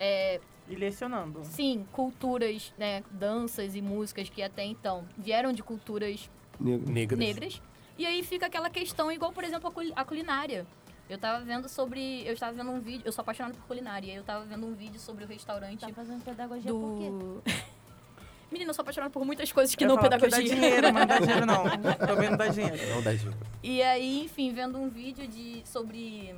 é, 0.00 0.40
E 0.68 0.74
lecionando. 0.74 1.44
sim, 1.44 1.86
culturas, 1.92 2.72
né, 2.78 3.04
danças 3.10 3.74
e 3.76 3.82
músicas 3.82 4.28
que 4.28 4.42
até 4.42 4.64
então 4.64 5.04
vieram 5.16 5.52
de 5.52 5.62
culturas. 5.62 6.28
Negras. 6.58 7.18
negras. 7.18 7.62
E 7.98 8.06
aí 8.06 8.22
fica 8.22 8.46
aquela 8.46 8.68
questão, 8.70 9.12
igual, 9.12 9.30
por 9.32 9.44
exemplo, 9.44 9.68
a, 9.68 9.72
cul- 9.72 9.92
a 9.94 10.04
culinária. 10.04 10.66
Eu 11.08 11.18
tava 11.18 11.44
vendo 11.44 11.68
sobre. 11.68 12.24
Eu 12.26 12.32
estava 12.34 12.52
vendo 12.52 12.70
um 12.70 12.80
vídeo. 12.80 13.02
Eu 13.04 13.10
sou 13.12 13.20
apaixonada 13.22 13.54
por 13.54 13.66
culinária. 13.66 14.06
E 14.06 14.10
aí 14.12 14.16
eu 14.16 14.22
tava 14.22 14.44
vendo 14.44 14.64
um 14.64 14.72
vídeo 14.74 14.98
sobre 15.00 15.24
o 15.24 15.26
restaurante 15.26 15.80
Tá 15.80 15.92
fazendo 15.92 16.22
pedagogia 16.24 16.70
por 16.70 16.98
quê? 16.98 17.08
do. 17.10 17.42
Menina, 18.50 18.70
eu 18.70 18.74
sou 18.74 18.82
apaixonada 18.82 19.12
por 19.12 19.24
muitas 19.24 19.50
coisas 19.52 19.74
que 19.74 19.84
Eu 19.84 19.88
não 19.88 19.96
falo, 19.96 20.08
pedagogia. 20.10 20.38
Dá 20.48 20.54
dinheiro, 20.54 20.92
mas 20.92 21.00
não 21.00 21.06
dá 21.06 21.18
dinheiro 21.18 21.46
não. 21.46 21.64
Também 22.06 22.30
não 22.30 22.36
dá 22.36 22.46
dinheiro. 22.48 22.94
Não 22.94 23.02
dá 23.02 23.12
dica. 23.12 23.32
E 23.62 23.82
aí, 23.82 24.24
enfim, 24.24 24.52
vendo 24.52 24.78
um 24.78 24.88
vídeo 24.88 25.26
de, 25.28 25.62
sobre 25.64 26.34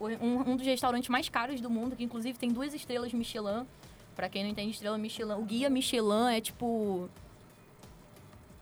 um, 0.00 0.50
um 0.52 0.56
dos 0.56 0.66
restaurantes 0.66 1.08
mais 1.08 1.28
caros 1.28 1.60
do 1.60 1.70
mundo, 1.70 1.96
que 1.96 2.04
inclusive 2.04 2.38
tem 2.38 2.50
duas 2.50 2.74
estrelas 2.74 3.12
Michelin. 3.12 3.66
Pra 4.14 4.28
quem 4.30 4.42
não 4.44 4.50
entende 4.50 4.70
estrela 4.70 4.96
Michelin, 4.96 5.34
o 5.34 5.42
guia 5.42 5.68
Michelin 5.68 6.34
é 6.34 6.40
tipo 6.40 7.08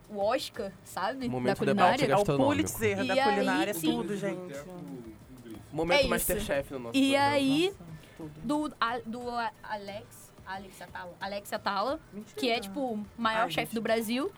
o 0.08 0.18
Oscar, 0.18 0.72
sabe? 0.84 1.28
Momento 1.28 1.64
da 1.64 1.72
culinária. 1.72 1.98
debate 2.06 2.30
É 2.30 2.32
o. 2.34 2.36
Pulitzer 2.36 2.98
E 3.00 3.06
da 3.08 3.14
aí, 3.14 3.22
culinária, 3.34 3.74
sim. 3.74 3.90
tudo, 3.92 4.16
gente. 4.16 4.54
Momento 5.72 5.98
É 5.98 6.00
isso. 6.02 6.10
Masterchef 6.10 6.72
no 6.72 6.78
nosso 6.78 6.96
E 6.98 7.10
programa. 7.10 7.30
aí, 7.34 7.74
Nossa, 8.18 8.32
do, 8.42 8.74
a- 8.80 8.98
do 9.04 9.30
a- 9.30 9.52
Alex, 9.62 10.32
Alex 10.46 10.82
Atala, 10.82 11.12
Alex 11.20 11.52
Atala, 11.52 12.00
Mentira. 12.12 12.36
que 12.40 12.50
é 12.50 12.60
tipo 12.60 12.80
o 12.80 13.06
maior 13.18 13.42
Ai, 13.44 13.50
chefe 13.50 13.66
gente. 13.66 13.74
do 13.74 13.80
Brasil, 13.80 14.32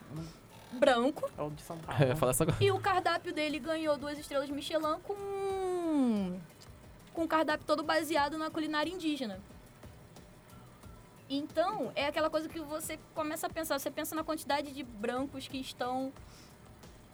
branco. 0.73 1.29
É 1.37 1.43
o 1.43 1.51
de 1.51 1.61
São 1.63 1.77
Paulo. 1.81 2.03
É, 2.03 2.15
fala 2.15 2.33
isso 2.33 2.43
agora. 2.43 2.57
E 2.63 2.71
o 2.71 2.79
cardápio 2.79 3.35
dele 3.35 3.59
ganhou 3.59 3.99
duas 3.99 4.19
estrelas 4.19 4.49
Michelin 4.49 4.99
com 5.03 6.39
com 7.17 7.25
um 7.25 7.27
cardápio 7.27 7.67
todo 7.67 7.83
baseado 7.83 8.37
na 8.37 8.51
culinária 8.51 8.93
indígena. 8.93 9.41
Então, 11.29 11.91
é 11.97 12.07
aquela 12.07 12.29
coisa 12.29 12.47
que 12.47 12.61
você 12.61 12.99
começa 13.15 13.47
a 13.47 13.51
pensar, 13.51 13.81
você 13.81 13.91
pensa 13.91 14.15
na 14.15 14.23
quantidade 14.23 14.71
de 14.71 14.83
brancos 14.85 15.49
que 15.49 15.59
estão 15.59 16.13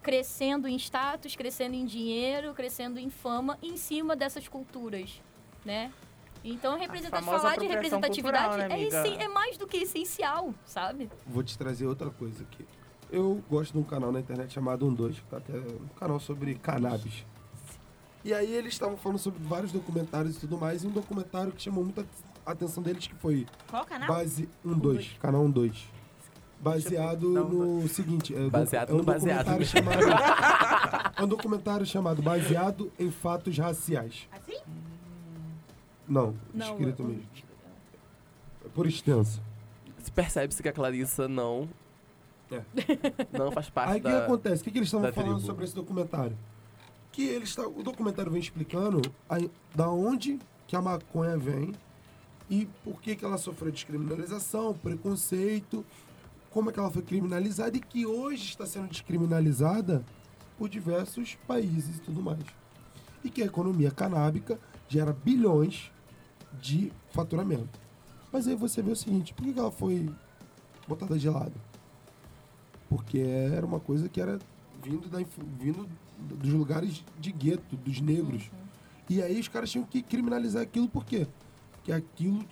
crescendo 0.03 0.67
em 0.67 0.75
status, 0.77 1.37
crescendo 1.37 1.77
em 1.77 1.87
dinheiro, 1.87 2.53
crescendo 2.53 2.99
em 2.99 3.09
fama 3.09 3.57
em 3.63 3.77
cima 3.77 4.17
dessas 4.17 4.49
culturas, 4.49 5.23
né? 5.65 5.93
Então, 6.45 6.77
representa 6.77 7.23
falar 7.23 7.57
de 7.57 7.69
representatividade 7.69 8.49
cultural, 8.49 8.69
né, 8.69 9.21
é, 9.21 9.25
é 9.25 9.29
mais 9.29 9.57
do 9.57 9.69
que 9.69 9.77
essencial, 9.77 10.53
sabe? 10.67 11.09
Vou 11.25 11.45
te 11.45 11.57
trazer 11.57 11.87
outra 11.87 12.11
coisa 12.11 12.43
aqui. 12.43 12.67
Eu 13.09 13.41
gosto 13.49 13.75
de 13.75 13.79
um 13.79 13.85
canal 13.85 14.11
na 14.11 14.19
internet 14.19 14.53
chamado 14.53 14.91
12, 14.91 15.21
que 15.21 15.27
tá 15.29 15.37
até 15.37 15.53
um 15.53 15.87
canal 15.97 16.19
sobre 16.19 16.57
cannabis. 16.57 17.25
E 18.25 18.33
aí 18.33 18.53
eles 18.55 18.75
estavam 18.75 18.97
falando 18.97 19.19
sobre 19.19 19.43
vários 19.43 19.73
documentários 19.73 20.37
e 20.37 20.41
tudo 20.41 20.57
mais, 20.57 20.85
e 20.85 20.87
um 20.87 20.91
documentário 20.91 21.53
que 21.53 21.61
chamou 21.63 21.83
muita 21.85 22.07
atenção 22.47 22.83
deles 22.83 23.07
que 23.07 23.15
foi 23.17 23.47
Qual 23.69 23.85
canal? 23.85 24.09
base 24.09 24.49
12, 24.65 25.11
canal 25.21 25.49
12. 25.49 25.85
Baseado 26.61 27.29
no 27.29 27.89
seguinte, 27.89 28.33
é, 28.37 28.49
Baseado 28.49 28.91
é 28.91 28.95
um 28.95 28.99
no 28.99 29.03
baseado, 29.03 29.47
documentário 29.47 29.67
chamado 29.67 31.13
É 31.19 31.23
um 31.25 31.27
documentário 31.29 31.85
chamado 31.87 32.23
Baseado 32.23 32.93
em 32.97 33.11
Fatos 33.11 33.59
Raciais. 33.59 34.29
Assim? 34.31 34.59
Não, 36.09 36.35
Não, 36.55 36.67
escrito 36.79 37.03
eu- 37.03 37.09
mesmo. 37.09 37.25
É 38.65 38.69
por 38.69 38.87
extenso. 38.87 39.43
Se 39.99 40.11
percebe-se 40.13 40.63
que 40.63 40.69
a 40.69 40.73
Clarissa 40.73 41.27
não. 41.29 41.69
Não 43.33 43.51
faz 43.51 43.71
parte 43.71 43.93
Aí 43.95 43.99
o 43.99 44.03
que 44.03 44.09
acontece? 44.11 44.61
O 44.61 44.65
que, 44.65 44.71
que 44.73 44.79
eles 44.79 44.89
estavam 44.89 45.11
falando 45.13 45.31
tribo. 45.37 45.47
sobre 45.47 45.65
esse 45.65 45.75
documentário? 45.75 46.37
Que 47.13 47.27
eles 47.27 47.55
tá, 47.55 47.67
o 47.67 47.83
documentário 47.83 48.33
vem 48.33 48.41
explicando 48.41 49.01
a, 49.29 49.37
da 49.75 49.89
onde 49.91 50.39
que 50.67 50.75
a 50.75 50.81
maconha 50.83 51.37
vem 51.37 51.75
e 52.49 52.67
por 52.83 53.01
que, 53.01 53.15
que 53.15 53.25
ela 53.25 53.39
sofreu 53.39 53.71
descriminalização, 53.71 54.75
preconceito, 54.75 55.85
como 56.51 56.71
é 56.71 56.73
que 56.73 56.79
ela 56.79 56.91
foi 56.91 57.03
criminalizada 57.03 57.77
e 57.77 57.81
que 57.81 58.05
hoje 58.05 58.45
está 58.45 58.67
sendo 58.67 58.89
descriminalizada 58.89 60.05
por 60.59 60.69
diversos 60.69 61.35
países 61.47 61.97
e 61.97 62.01
tudo 62.01 62.23
mais. 62.23 62.45
E 63.25 63.31
que 63.31 63.43
a 63.43 63.47
economia 63.47 63.91
canábica 63.91 64.59
gera 64.89 65.13
bilhões 65.13 65.91
de 66.61 66.93
faturamento. 67.11 67.81
Mas 68.31 68.47
aí 68.47 68.55
você 68.55 68.83
vê 68.83 68.93
o 68.93 68.97
seguinte, 68.97 69.33
por 69.35 69.45
que, 69.45 69.53
que 69.53 69.59
ela 69.59 69.71
foi 69.71 70.11
botada 70.87 71.19
de 71.19 71.29
lado? 71.29 71.55
Porque 72.89 73.19
era 73.19 73.65
uma 73.65 73.81
coisa 73.81 74.09
que 74.09 74.21
era 74.21 74.39
vindo, 74.83 75.09
da, 75.09 75.19
vindo 75.59 75.89
dos 76.19 76.53
lugares 76.53 77.05
de 77.19 77.33
gueto, 77.33 77.77
dos 77.77 78.01
negros. 78.01 78.51
E 79.09 79.21
aí 79.23 79.39
os 79.41 79.49
caras 79.49 79.71
tinham 79.71 79.85
que 79.87 80.03
criminalizar 80.03 80.63
aquilo 80.63 80.89
por 80.89 81.05
quê? 81.05 81.27
Porque 81.73 81.93
aquilo. 81.93 82.45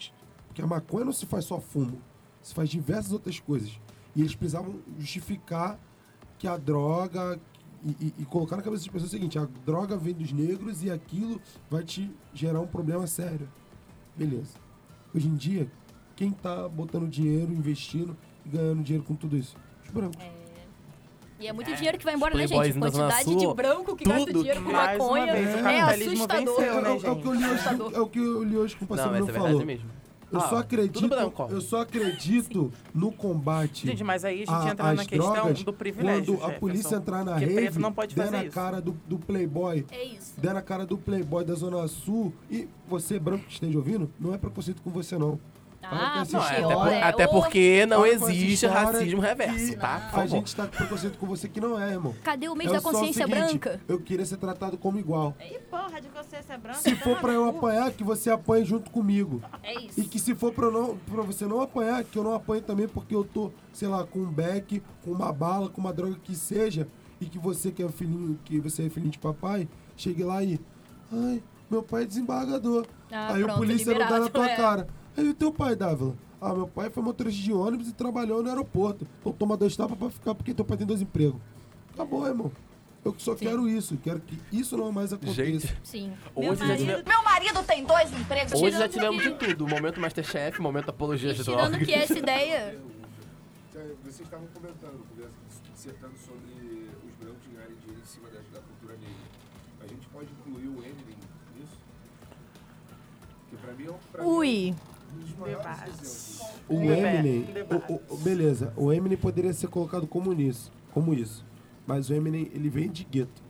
Porque 0.49 0.61
a 0.63 0.67
maconha 0.67 1.05
não 1.05 1.13
se 1.13 1.25
faz 1.27 1.45
só 1.45 1.61
fumo, 1.61 1.99
se 2.43 2.53
faz 2.53 2.69
diversas 2.69 3.13
outras 3.13 3.39
coisas. 3.39 3.79
E 4.17 4.21
eles 4.21 4.35
precisavam 4.35 4.81
justificar 4.99 5.79
que 6.39 6.49
a 6.49 6.57
droga 6.57 7.39
e, 7.85 7.91
e- 8.07 8.15
e 8.19 8.25
colocar 8.25 8.57
na 8.57 8.63
cabeça 8.63 8.83
das 8.83 8.93
pessoas 8.93 9.11
o 9.11 9.15
seguinte: 9.15 9.39
a 9.39 9.47
droga 9.65 9.97
vem 9.97 10.13
dos 10.13 10.33
negros 10.33 10.83
e 10.83 10.91
aquilo 10.91 11.41
vai 11.71 11.85
te 11.85 12.11
gerar 12.35 12.61
um 12.61 12.67
problema 12.67 13.07
sério. 13.07 13.49
Beleza. 14.17 14.55
Hoje 15.15 15.29
em 15.29 15.37
dia, 15.37 15.71
quem 16.17 16.33
tá 16.33 16.69
botando 16.69 17.09
dinheiro, 17.09 17.53
investindo 17.53 18.17
e 18.45 18.49
ganhando 18.49 18.83
dinheiro 18.83 19.05
com 19.07 19.15
tudo 19.15 19.37
isso? 19.37 19.57
Os 19.85 19.91
brancos. 19.91 20.40
E 21.41 21.47
é 21.47 21.53
muito 21.53 21.75
dinheiro 21.75 21.97
que 21.99 22.05
vai 22.05 22.15
embora, 22.15 22.35
né, 22.37 22.47
gente? 22.47 22.79
Quantidade 22.79 23.25
Sul, 23.25 23.37
de 23.37 23.55
branco 23.55 23.97
que 23.97 24.05
gasta 24.05 24.33
dinheiro 24.33 24.63
com 24.63 24.71
maconha 24.73 25.33
vez, 25.33 25.49
é 25.49 25.81
assustador. 25.81 26.57
venceu, 26.57 26.79
É, 26.79 26.83
né, 26.83 26.91
o- 26.91 27.07
é 27.07 27.11
o 27.11 27.17
que 27.17 27.27
eu 27.29 27.33
li 27.35 27.45
hoje, 27.45 27.55
Assustador. 27.55 27.93
é 27.95 28.01
o 28.01 28.07
que 28.07 28.19
eu 28.19 28.43
li 28.45 28.57
hoje 28.59 28.77
com 28.77 28.85
o 28.85 28.97
Não, 28.97 29.05
é 29.05 29.09
Bruno 29.09 29.25
verdade 29.25 29.49
falou. 29.55 29.91
Eu 30.33 30.39
Ah, 30.39 30.49
só 30.49 30.59
acredito, 30.59 31.09
branco, 31.09 31.49
eu 31.51 31.61
só 31.61 31.81
acredito 31.81 32.73
no 32.95 33.11
combate. 33.11 33.85
Gente, 33.85 34.05
mas 34.05 34.25
aí 34.25 34.37
a 34.45 34.47
gente 34.47 34.51
a- 34.69 34.71
entra 34.71 34.93
na 34.93 35.05
questão 35.05 35.33
drogas, 35.33 35.63
do 35.65 35.73
privilégio. 35.73 36.37
Quando 36.39 36.51
a 36.51 36.55
polícia 36.55 36.95
entrar 36.97 37.25
na 37.25 37.37
rede, 37.37 37.79
não 37.81 37.93
pode 37.93 38.15
der 38.15 38.31
na 38.31 38.45
isso. 38.45 38.55
cara 38.55 38.81
do, 38.81 38.93
do 39.09 39.19
playboy, 39.19 39.85
É 39.91 40.05
isso. 40.05 40.35
der 40.39 40.55
na 40.55 40.63
cara 40.63 40.87
do 40.87 40.97
playboy 40.97 41.45
da 41.45 41.55
Zona 41.55 41.89
Sul, 41.89 42.33
e 42.49 42.69
você, 42.87 43.19
branco 43.19 43.45
que 43.47 43.55
esteja 43.55 43.77
ouvindo, 43.77 44.09
não 44.21 44.33
é 44.33 44.39
preconceito 44.39 44.81
com 44.83 44.91
você, 44.91 45.19
não. 45.19 45.37
Ah, 45.83 46.23
Não, 46.31 46.41
é, 46.45 46.47
até, 46.59 46.75
por- 46.75 46.89
é, 46.93 47.03
até 47.03 47.27
porque 47.27 47.87
não 47.87 48.05
existe 48.05 48.67
racismo 48.67 49.21
reverso, 49.21 49.77
tá? 49.79 49.97
Por 49.97 50.07
A 50.07 50.11
favor. 50.11 50.29
gente 50.29 50.55
tá 50.55 50.67
com 50.67 50.77
preconceito 50.77 51.19
com 51.19 51.27
você 51.27 51.49
que 51.49 51.61
não 51.61 51.81
é, 51.81 51.93
irmão. 51.93 52.15
Cadê 52.23 52.49
o 52.49 52.55
mês 52.55 52.71
É 52.71 52.75
da 52.75 52.81
consciência 52.83 53.27
seguinte, 53.27 53.59
branca? 53.59 53.81
Eu 53.89 53.99
queria 54.01 54.25
ser 54.27 54.37
tratado 54.37 54.77
como 54.77 54.99
igual. 54.99 55.35
E 55.41 55.59
porra, 55.71 56.01
de 56.01 56.09
você 56.09 56.43
ser 56.43 56.59
branco. 56.59 56.79
Se 56.81 56.95
for 56.97 57.19
pra 57.19 57.33
eu 57.33 57.49
apanhar, 57.49 57.91
que 57.93 58.05
você 58.05 58.31
apanhe 58.31 58.65
junto 58.65 58.91
comigo. 58.91 59.43
É 59.63 59.75
isso. 59.81 59.99
E 59.99 60.05
que 60.05 60.19
se 60.19 60.35
for 60.35 60.53
pra, 60.53 60.67
eu 60.67 60.73
não, 60.73 60.97
pra 60.99 61.23
você 61.23 61.47
não 61.47 61.61
apanhar, 61.63 62.05
que 62.05 62.17
eu 62.19 62.23
não 62.25 62.35
apanhe 62.35 62.61
também 62.61 62.87
porque 62.87 63.15
eu 63.15 63.25
tô, 63.25 63.51
sei 63.73 63.89
lá, 63.89 64.05
com 64.05 64.19
um 64.19 64.31
beck, 64.31 64.83
com 65.03 65.11
uma 65.13 65.33
bala, 65.33 65.69
com 65.71 65.81
uma 65.81 65.93
droga 65.95 66.17
que 66.23 66.37
seja, 66.37 66.87
e 67.21 67.25
que 67.25 67.39
você 67.39 67.71
que 67.73 67.83
é 67.83 67.89
filhinho, 67.89 68.39
que 68.45 68.61
você 68.61 68.87
é 68.87 68.91
filhinho 68.91 69.13
de 69.13 69.19
papai, 69.19 69.67
chegue 69.97 70.23
lá 70.23 70.45
e. 70.45 70.61
Ai, 71.11 71.43
meu 71.71 71.83
pai 71.83 72.03
é 72.03 72.07
desembargador. 72.07 72.87
Ah, 73.11 73.33
Aí 73.35 73.43
pronto, 73.43 73.57
o 73.57 73.59
polícia 73.59 73.93
não 73.99 74.09
dá 74.09 74.21
na 74.21 74.29
tua 74.29 74.49
é. 74.51 74.57
cara. 74.57 74.87
Aí 75.17 75.29
o 75.29 75.35
teu 75.35 75.53
pai, 75.53 75.75
Dávila? 75.77 76.15
Ah, 76.41 76.55
meu 76.55 76.67
pai 76.67 76.89
foi 76.89 77.03
motorista 77.03 77.43
de 77.43 77.53
ônibus 77.53 77.89
e 77.89 77.93
trabalhou 77.93 78.43
no 78.43 78.49
aeroporto. 78.49 79.07
Então 79.21 79.33
toma 79.33 79.57
dois 79.57 79.77
tapas 79.77 79.99
pra 79.99 80.09
ficar 80.11 80.35
porque 80.35 80.55
teu 80.55 80.65
pai 80.65 80.77
tem 80.79 80.87
dois 80.87 81.03
empregos. 81.03 81.41
Acabou, 81.93 82.27
irmão. 82.27 82.51
Eu 83.05 83.15
só 83.19 83.35
quero 83.35 83.69
isso. 83.69 83.97
Quero 83.99 84.21
que 84.21 84.39
isso 84.53 84.77
não 84.77 84.91
mais 84.93 85.13
aconteça. 85.13 85.35
Gente, 85.45 85.77
Sim. 85.83 86.13
Meu 86.37 86.51
hoje 86.53 86.61
já, 86.61 86.67
marido- 86.67 86.81
tivemos, 86.87 87.05
Meu 87.05 87.23
marido 87.25 87.63
tem 87.65 87.85
dois 87.85 88.13
empregos. 88.13 88.53
hoje 88.55 88.77
já 88.77 88.89
tirando 88.89 89.13
tivemos 89.19 89.39
que- 89.39 89.47
de 89.49 89.55
tudo. 89.55 89.69
Momento 89.69 90.01
Masterchef, 90.01 90.61
momento 90.61 90.89
apologia 90.91 91.33
de 91.35 91.43
Tirando 91.45 91.79
que 91.79 91.93
essa 91.93 92.17
ideia... 92.19 92.79
Vocês 94.03 94.21
estavam 94.21 94.47
comentando, 94.53 95.01
dissertando 95.75 96.13
sobre 96.19 96.91
os 97.09 97.15
brancos 97.17 97.41
ganharem 97.53 97.75
dinheiro 97.81 98.03
em 98.03 98.07
cima 98.07 98.29
da, 98.29 98.39
da 98.53 98.61
cultura 98.61 98.95
negra. 98.95 99.15
A 99.83 99.87
gente 99.87 100.07
pode 100.09 100.27
incluir 100.33 100.69
o 100.69 100.79
Eminem 100.85 101.17
nisso? 101.57 101.79
Porque 103.49 103.57
pra 103.65 103.73
mim 103.75 103.87
é 103.87 103.91
um, 103.91 103.95
pra 104.13 104.23
mim 104.23 104.29
Ui. 104.29 104.49
é 104.49 104.73
dos 104.73 104.77
maiores 104.77 104.90
Debate. 105.45 106.41
O 106.69 106.75
Eminem, 106.83 107.43
debate. 107.43 107.93
o- 107.93 108.01
o- 108.09 108.17
beleza, 108.19 108.73
o 108.77 108.93
Eminem 108.93 109.19
poderia 109.19 109.53
ser 109.53 109.69
colocado 109.69 110.07
como 110.07 110.33
nisso, 110.33 110.71
como 110.93 111.13
isso. 111.15 111.45
Mas 111.87 112.09
o 112.11 112.15
Eminem, 112.15 112.51
ele 112.55 112.69
vem 112.69 112.89
de 112.91 113.05
gueto. 113.05 113.43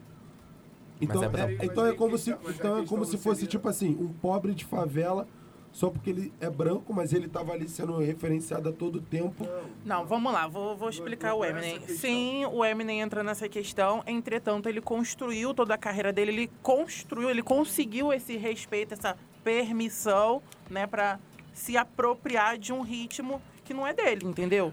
Então 1.00 1.22
é 1.24 1.26
é, 1.26 1.59
então 1.64 1.87
é 1.87 1.92
como 1.94 2.18
se, 2.18 2.31
então 2.48 2.79
é 2.79 2.87
como 2.87 3.05
se 3.05 3.16
fosse 3.16 3.46
tipo 3.46 3.68
assim, 3.68 3.96
um 3.98 4.09
pobre 4.09 4.55
de 4.55 4.64
favela, 4.66 5.26
só 5.72 5.88
porque 5.88 6.11
ele 6.11 6.33
é 6.40 6.50
branco, 6.50 6.92
mas 6.92 7.12
ele 7.14 7.26
tava 7.29 7.53
ali 7.53 7.68
sendo 7.68 7.96
referenciado 7.98 8.68
a 8.68 8.72
todo 8.72 9.00
tempo. 9.00 9.46
Não, 9.85 10.05
vamos 10.05 10.31
lá, 10.33 10.46
vou, 10.46 10.76
vou 10.76 10.90
explicar 10.90 11.35
o 11.35 11.44
Eminem. 11.44 11.81
Sim, 11.88 12.44
o 12.46 12.62
Eminem 12.64 13.00
entra 13.00 13.22
nessa 13.22 13.48
questão, 13.48 14.03
entretanto, 14.07 14.68
ele 14.68 14.81
construiu 14.83 15.55
toda 15.55 15.74
a 15.74 15.79
carreira 15.79 16.12
dele, 16.12 16.33
ele 16.33 16.50
construiu, 16.62 17.31
ele 17.31 17.42
conseguiu 17.42 18.12
esse 18.12 18.37
respeito, 18.37 18.92
essa 18.92 19.16
permissão, 19.44 20.42
né, 20.68 20.87
pra 20.87 21.18
se 21.61 21.77
apropriar 21.77 22.57
de 22.59 22.73
um 22.73 22.81
ritmo 22.81 23.40
que 23.64 23.75
não 23.75 23.87
é 23.87 23.92
dele, 23.92 24.27
entendeu? 24.27 24.73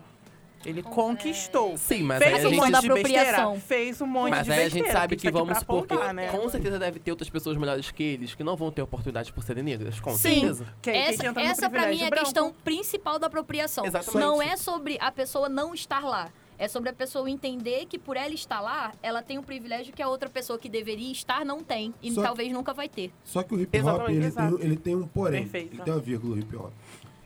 Ele 0.65 0.81
conquistou. 0.81 1.77
Sim, 1.77 2.01
mas 2.01 2.17
fez 2.17 2.33
aí 2.33 2.43
a 2.43 2.47
um 2.47 2.49
gente... 2.49 2.59
monte 2.59 2.81
de 2.81 2.87
besteira, 2.89 3.21
apropriação. 3.21 3.59
fez 3.61 4.01
um 4.01 4.07
monte 4.07 4.31
Mas 4.31 4.45
de 4.45 4.51
aí 4.51 4.59
a 4.59 4.63
besteira. 4.63 4.85
gente 4.85 4.91
sabe 4.93 5.15
isso 5.15 5.21
que 5.21 5.27
aqui 5.27 5.37
vamos 5.37 5.57
supor 5.59 5.85
que 5.85 6.13
né? 6.13 6.27
com 6.29 6.49
certeza 6.49 6.79
deve 6.79 6.99
ter 6.99 7.11
outras 7.11 7.29
pessoas 7.29 7.55
melhores 7.57 7.91
que 7.91 8.01
eles 8.03 8.33
que 8.33 8.43
não 8.43 8.55
vão 8.55 8.71
ter 8.71 8.81
oportunidade 8.81 9.31
por 9.31 9.43
serem 9.43 9.63
negras. 9.63 9.99
Com 9.99 10.17
Sim. 10.17 10.39
certeza. 10.41 10.65
Que 10.81 10.89
Essa, 10.89 11.33
que 11.33 11.39
essa 11.39 11.69
pra 11.69 11.87
mim 11.87 12.01
é 12.01 12.07
a 12.07 12.09
branco. 12.09 12.25
questão 12.25 12.53
principal 12.63 13.19
da 13.19 13.27
apropriação. 13.27 13.85
Exatamente. 13.85 14.19
Não 14.19 14.41
é 14.41 14.57
sobre 14.57 14.97
a 14.99 15.11
pessoa 15.11 15.47
não 15.47 15.73
estar 15.75 16.03
lá. 16.03 16.31
É 16.59 16.67
sobre 16.67 16.89
a 16.89 16.93
pessoa 16.93 17.29
entender 17.29 17.85
que 17.85 17.99
por 17.99 18.17
ela 18.17 18.33
estar 18.33 18.59
lá, 18.59 18.93
ela 19.03 19.21
tem 19.21 19.37
um 19.37 19.43
privilégio 19.43 19.93
que 19.93 20.01
a 20.01 20.07
outra 20.09 20.27
pessoa 20.29 20.57
que 20.57 20.67
deveria 20.67 21.11
estar 21.11 21.45
não 21.45 21.63
tem. 21.63 21.93
E 22.01 22.11
Só- 22.11 22.23
talvez 22.23 22.51
nunca 22.51 22.73
vai 22.73 22.89
ter. 22.89 23.11
Só 23.23 23.43
que 23.43 23.53
o 23.53 23.61
hip 23.61 23.79
hop, 23.81 24.09
ele 24.09 24.31
tem, 24.31 24.55
ele 24.59 24.75
tem 24.77 24.95
um 24.95 25.07
porém. 25.07 25.43
Perfeito. 25.43 25.75
Ele 25.75 25.83
tem 25.83 25.93
uma 25.93 25.99
vírgula, 25.99 26.35
o 26.35 26.39
hip 26.39 26.55
hop. 26.55 26.71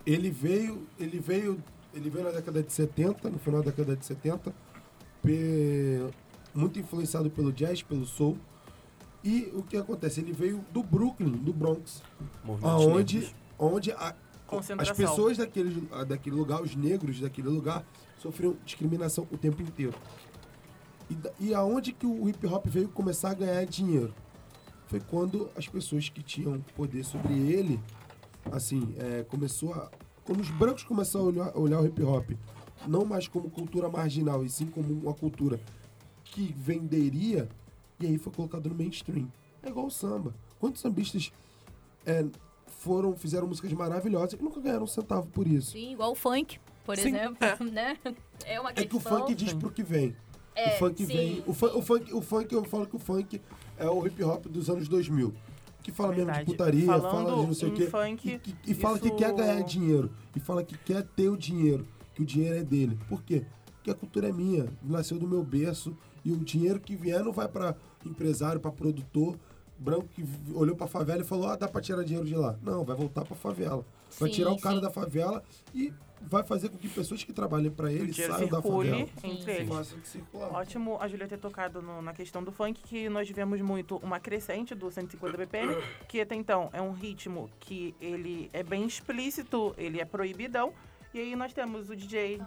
Ele 0.06 0.30
veio, 0.30 0.86
ele 1.00 1.20
veio, 1.20 1.64
ele 1.94 2.10
veio 2.10 2.26
na 2.26 2.32
década 2.32 2.62
de 2.62 2.74
70, 2.74 3.30
no 3.30 3.40
final 3.40 3.62
da 3.64 3.70
década 3.72 3.96
de 3.96 4.06
70, 4.06 4.54
pe- 5.24 6.10
muito 6.54 6.80
influenciado 6.80 7.30
pelo 7.30 7.52
jazz, 7.54 7.82
pelo 7.82 8.06
soul. 8.06 8.38
E 9.24 9.52
o 9.54 9.62
que 9.64 9.78
acontece? 9.78 10.20
Ele 10.20 10.34
veio 10.34 10.66
do 10.74 10.82
Brooklyn, 10.84 11.32
do 11.32 11.54
Bronx, 11.54 12.02
Movimentos 12.44 12.86
aonde, 12.86 13.16
negros. 13.20 13.36
onde 13.60 13.92
a- 13.92 14.16
as 14.60 14.90
Concentração. 14.90 14.96
pessoas 14.96 15.38
daquele, 15.38 15.88
daquele 16.08 16.36
lugar, 16.36 16.62
os 16.62 16.76
negros 16.76 17.20
daquele 17.20 17.48
lugar, 17.48 17.86
sofriam 18.18 18.56
discriminação 18.66 19.28
o 19.32 19.38
tempo 19.38 19.62
inteiro. 19.62 19.94
E, 21.10 21.48
e 21.48 21.54
aonde 21.54 21.92
que 21.92 22.06
o 22.06 22.30
hip 22.30 22.46
hop 22.48 22.66
veio 22.68 22.90
começar 22.90 23.32
a 23.32 23.34
ganhar 23.34 23.66
dinheiro? 23.66 24.14
Foi 24.88 25.00
quando 25.00 25.50
as 25.56 25.68
pessoas 25.68 26.10
que 26.10 26.22
tinham 26.22 26.60
poder 26.76 27.04
sobre 27.04 27.34
ele, 27.34 27.80
assim, 28.52 28.94
é, 28.98 29.24
começou 29.24 29.74
a. 29.74 29.90
Quando 30.24 30.42
os 30.42 30.52
brancos 30.52 30.84
começaram 30.84 31.26
a 31.26 31.30
olhar, 31.30 31.58
olhar 31.58 31.82
o 31.82 31.86
hip 31.86 32.04
hop 32.04 32.32
não 32.88 33.06
mais 33.06 33.28
como 33.28 33.50
cultura 33.50 33.90
marginal, 33.90 34.44
e 34.44 34.50
sim 34.50 34.68
como 34.68 34.94
uma 34.94 35.14
cultura 35.14 35.60
que 36.24 36.54
venderia, 36.58 37.48
e 38.00 38.08
aí 38.08 38.18
foi 38.18 38.32
colocado 38.34 38.70
no 38.70 38.76
mainstream. 38.76 39.32
É 39.62 39.70
igual 39.70 39.88
o 39.88 39.92
samba. 39.92 40.34
Quantos 40.60 40.82
sambistas 40.82 41.32
é, 42.06 42.26
foram, 42.82 43.16
fizeram 43.16 43.48
músicas 43.48 43.72
maravilhosas 43.74 44.34
e 44.34 44.44
nunca 44.44 44.60
ganharam 44.60 44.84
um 44.84 44.88
centavo 44.88 45.28
por 45.28 45.48
isso? 45.48 45.72
Sim, 45.72 45.92
igual 45.94 46.12
o 46.12 46.16
funk, 46.16 46.60
por 46.84 46.98
Sim, 46.98 47.10
exemplo. 47.10 47.38
Né? 47.72 47.98
É 48.46 48.60
uma 48.60 48.72
É 48.72 48.74
questão. 48.74 48.90
que 49.00 49.08
o 49.08 49.10
funk 49.10 49.36
diz 49.36 49.54
pro 49.54 49.70
que 49.72 49.84
vem. 49.84 50.16
É, 50.56 50.76
o 50.76 50.80
funk 50.80 50.98
sim, 50.98 51.06
vem. 51.06 51.44
O, 51.46 51.54
fun- 51.54 51.72
o 51.78 51.82
funk, 51.82 52.14
o 52.14 52.22
funk, 52.22 52.54
eu 52.54 52.64
falo 52.66 52.86
que 52.88 52.96
o 52.96 53.00
funk 53.00 53.40
é 53.78 53.88
o 53.90 54.06
hip 54.06 54.22
hop 54.24 54.46
dos 54.48 54.70
anos 54.70 54.88
2000. 54.88 55.34
Que 55.84 55.92
fala 55.92 56.10
mesmo 56.10 56.26
de 56.26 56.38
Verdade. 56.38 56.46
putaria, 56.46 56.86
Falando 56.86 57.12
fala 57.12 57.36
de 57.42 57.48
não 57.48 57.54
sei 57.54 57.70
o 57.70 57.74
quê. 57.74 57.86
funk, 57.88 58.30
e, 58.30 58.40
que- 58.40 58.56
e 58.68 58.74
fala 58.74 59.00
que 59.00 59.08
isso- 59.08 59.16
quer 59.16 59.34
ganhar 59.34 59.62
dinheiro. 59.64 60.12
E 60.36 60.40
fala 60.40 60.64
que 60.64 60.78
quer 60.78 61.04
ter 61.04 61.30
o 61.30 61.38
dinheiro. 61.38 61.88
Que 62.14 62.22
o 62.22 62.26
dinheiro 62.26 62.56
é 62.58 62.64
dele. 62.64 62.98
Por 63.08 63.24
quê? 63.24 63.46
Porque 63.78 63.90
a 63.90 63.96
cultura 63.96 64.30
é 64.30 64.32
minha. 64.32 64.68
Nasceu 64.84 65.18
do 65.18 65.28
meu 65.28 65.44
berço. 65.44 65.96
E 66.26 66.32
o 66.32 66.38
dinheiro 66.38 66.80
que 66.80 66.96
vier 66.96 67.24
não 67.24 67.32
vai 67.32 67.48
pra 67.48 67.76
empresário, 68.06 68.60
pra 68.60 68.72
produtor 68.72 69.36
branco 69.82 70.08
que 70.14 70.24
olhou 70.54 70.76
pra 70.76 70.88
favela 70.88 71.22
e 71.22 71.26
falou: 71.26 71.48
ah, 71.50 71.56
dá 71.56 71.68
pra 71.68 71.82
tirar 71.82 72.04
dinheiro 72.04 72.28
de 72.28 72.36
lá. 72.36 72.56
Não, 72.62 72.84
vai 72.86 72.96
voltar 72.96 73.26
pra 73.26 73.36
favela. 73.36 73.84
Vai 74.20 74.30
Sim, 74.30 74.36
tirar 74.36 74.52
o 74.52 74.60
cara 74.60 74.76
sim. 74.76 74.82
da 74.82 74.90
favela 74.92 75.44
e 75.74 75.92
vai 76.22 76.44
fazer 76.44 76.70
com 76.70 76.78
que 76.78 76.88
pessoas 76.90 77.24
que 77.24 77.34
trabalhem 77.34 77.72
pra 77.72 77.88
O 77.88 77.90
ele 77.90 78.14
saiam 78.14 78.48
da 78.48 78.62
favela. 78.62 78.84
circule 79.06 79.10
entre 79.24 79.52
eles. 79.54 79.96
Ótimo 80.34 80.98
a 81.02 81.08
Julia 81.08 81.28
ter 81.28 81.38
tocado 81.40 81.82
no- 81.82 82.02
na 82.02 82.14
questão 82.14 82.44
do 82.44 82.52
funk, 82.52 82.82
que 82.84 83.10
nós 83.10 83.28
vivemos 83.28 83.60
muito 83.62 83.96
uma 83.98 84.20
crescente 84.20 84.76
do 84.76 84.92
150 84.92 85.36
BPM, 85.38 85.76
que 86.08 86.22
até 86.22 86.36
então 86.36 86.70
é 86.74 86.82
um 86.82 86.92
ritmo 86.92 87.50
que 87.60 87.96
ele 88.00 88.50
é 88.54 88.62
bem 88.64 88.86
explícito, 88.86 89.74
ele 89.78 90.00
é 90.00 90.06
proibidão. 90.06 90.74
E 91.14 91.20
aí 91.20 91.36
nós 91.36 91.54
temos 91.54 91.90
o 91.90 91.96
DJ. 91.96 92.40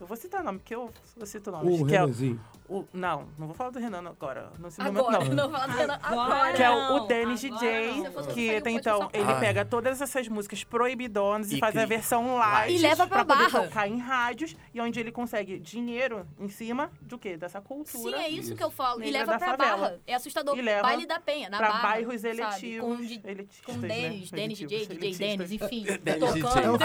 Eu 0.00 0.06
vou 0.06 0.16
citar 0.16 0.44
nome, 0.44 0.58
porque 0.58 0.74
eu, 0.74 0.90
eu 1.18 1.26
cito 1.26 1.50
nomes. 1.50 1.80
O 1.80 1.84
que 1.86 1.94
é 1.96 1.98
o, 1.98 2.06
Renanzinho. 2.06 2.40
o- 2.68 2.84
Não, 2.92 3.26
não 3.36 3.46
vou 3.48 3.54
falar 3.54 3.70
do 3.70 3.78
Renan 3.80 4.08
agora. 4.08 4.52
Nesse 4.58 4.80
Agora, 4.80 5.18
momento 5.18 5.34
não. 5.34 5.48
não 5.48 5.58
fala 5.58 5.74
dela 5.74 6.00
agora. 6.02 6.52
Que 6.54 6.62
é 6.62 6.70
o, 6.70 6.94
o 6.96 7.00
Dennis 7.06 7.40
DJ, 7.40 8.04
que 8.32 8.60
pra 8.60 8.70
então 8.70 9.10
ele 9.12 9.24
Ai. 9.32 9.40
pega 9.40 9.64
todas 9.64 10.00
essas 10.00 10.28
músicas 10.28 10.62
proibidonas 10.62 11.50
e, 11.50 11.56
E 11.56 11.58
faz 11.58 11.70
a 11.76 11.80
cria. 11.80 11.86
versão 11.88 12.36
light. 12.36 12.74
E 12.74 12.78
leva 12.78 13.06
pra 13.08 13.24
poder 13.24 13.50
barra. 13.50 13.64
tocar 13.64 13.88
em 13.88 13.98
rádios 13.98 14.54
e 14.72 14.80
onde 14.80 15.00
ele 15.00 15.10
consegue 15.10 15.58
dinheiro 15.58 16.24
em 16.38 16.48
cima 16.48 16.92
do 17.00 17.18
quê? 17.18 17.36
Dessa 17.36 17.58
Sim, 17.60 17.66
cultura. 17.66 18.18
é 18.18 18.28
isso 18.28 18.54
que 18.54 18.62
eu 18.62 18.70
falo. 18.70 19.02
E 19.02 19.10
leva 19.10 19.36
pra 19.36 19.48
favela. 19.56 19.76
barra. 19.78 19.98
É 20.06 20.14
assustador. 20.14 20.56
E 20.56 20.62
leva 20.62 20.82
Baile 20.82 21.06
da 21.06 21.18
Penha, 21.18 21.48
na 21.50 21.56
pra 21.58 21.68
barra. 21.70 21.82
bairros 21.88 22.20
sabe? 22.20 22.38
eletivos. 22.38 22.86
Com, 22.88 23.02
elitistas, 23.28 23.60
com 23.66 23.72
né? 23.80 23.88
Denis, 23.88 24.30
Denis 24.30 24.58
DJ, 24.58 24.86
DJ 24.86 24.98
Denis, 24.98 25.20
elitistas. 25.20 25.52
enfim. 25.52 25.86
Tocando, 26.18 26.78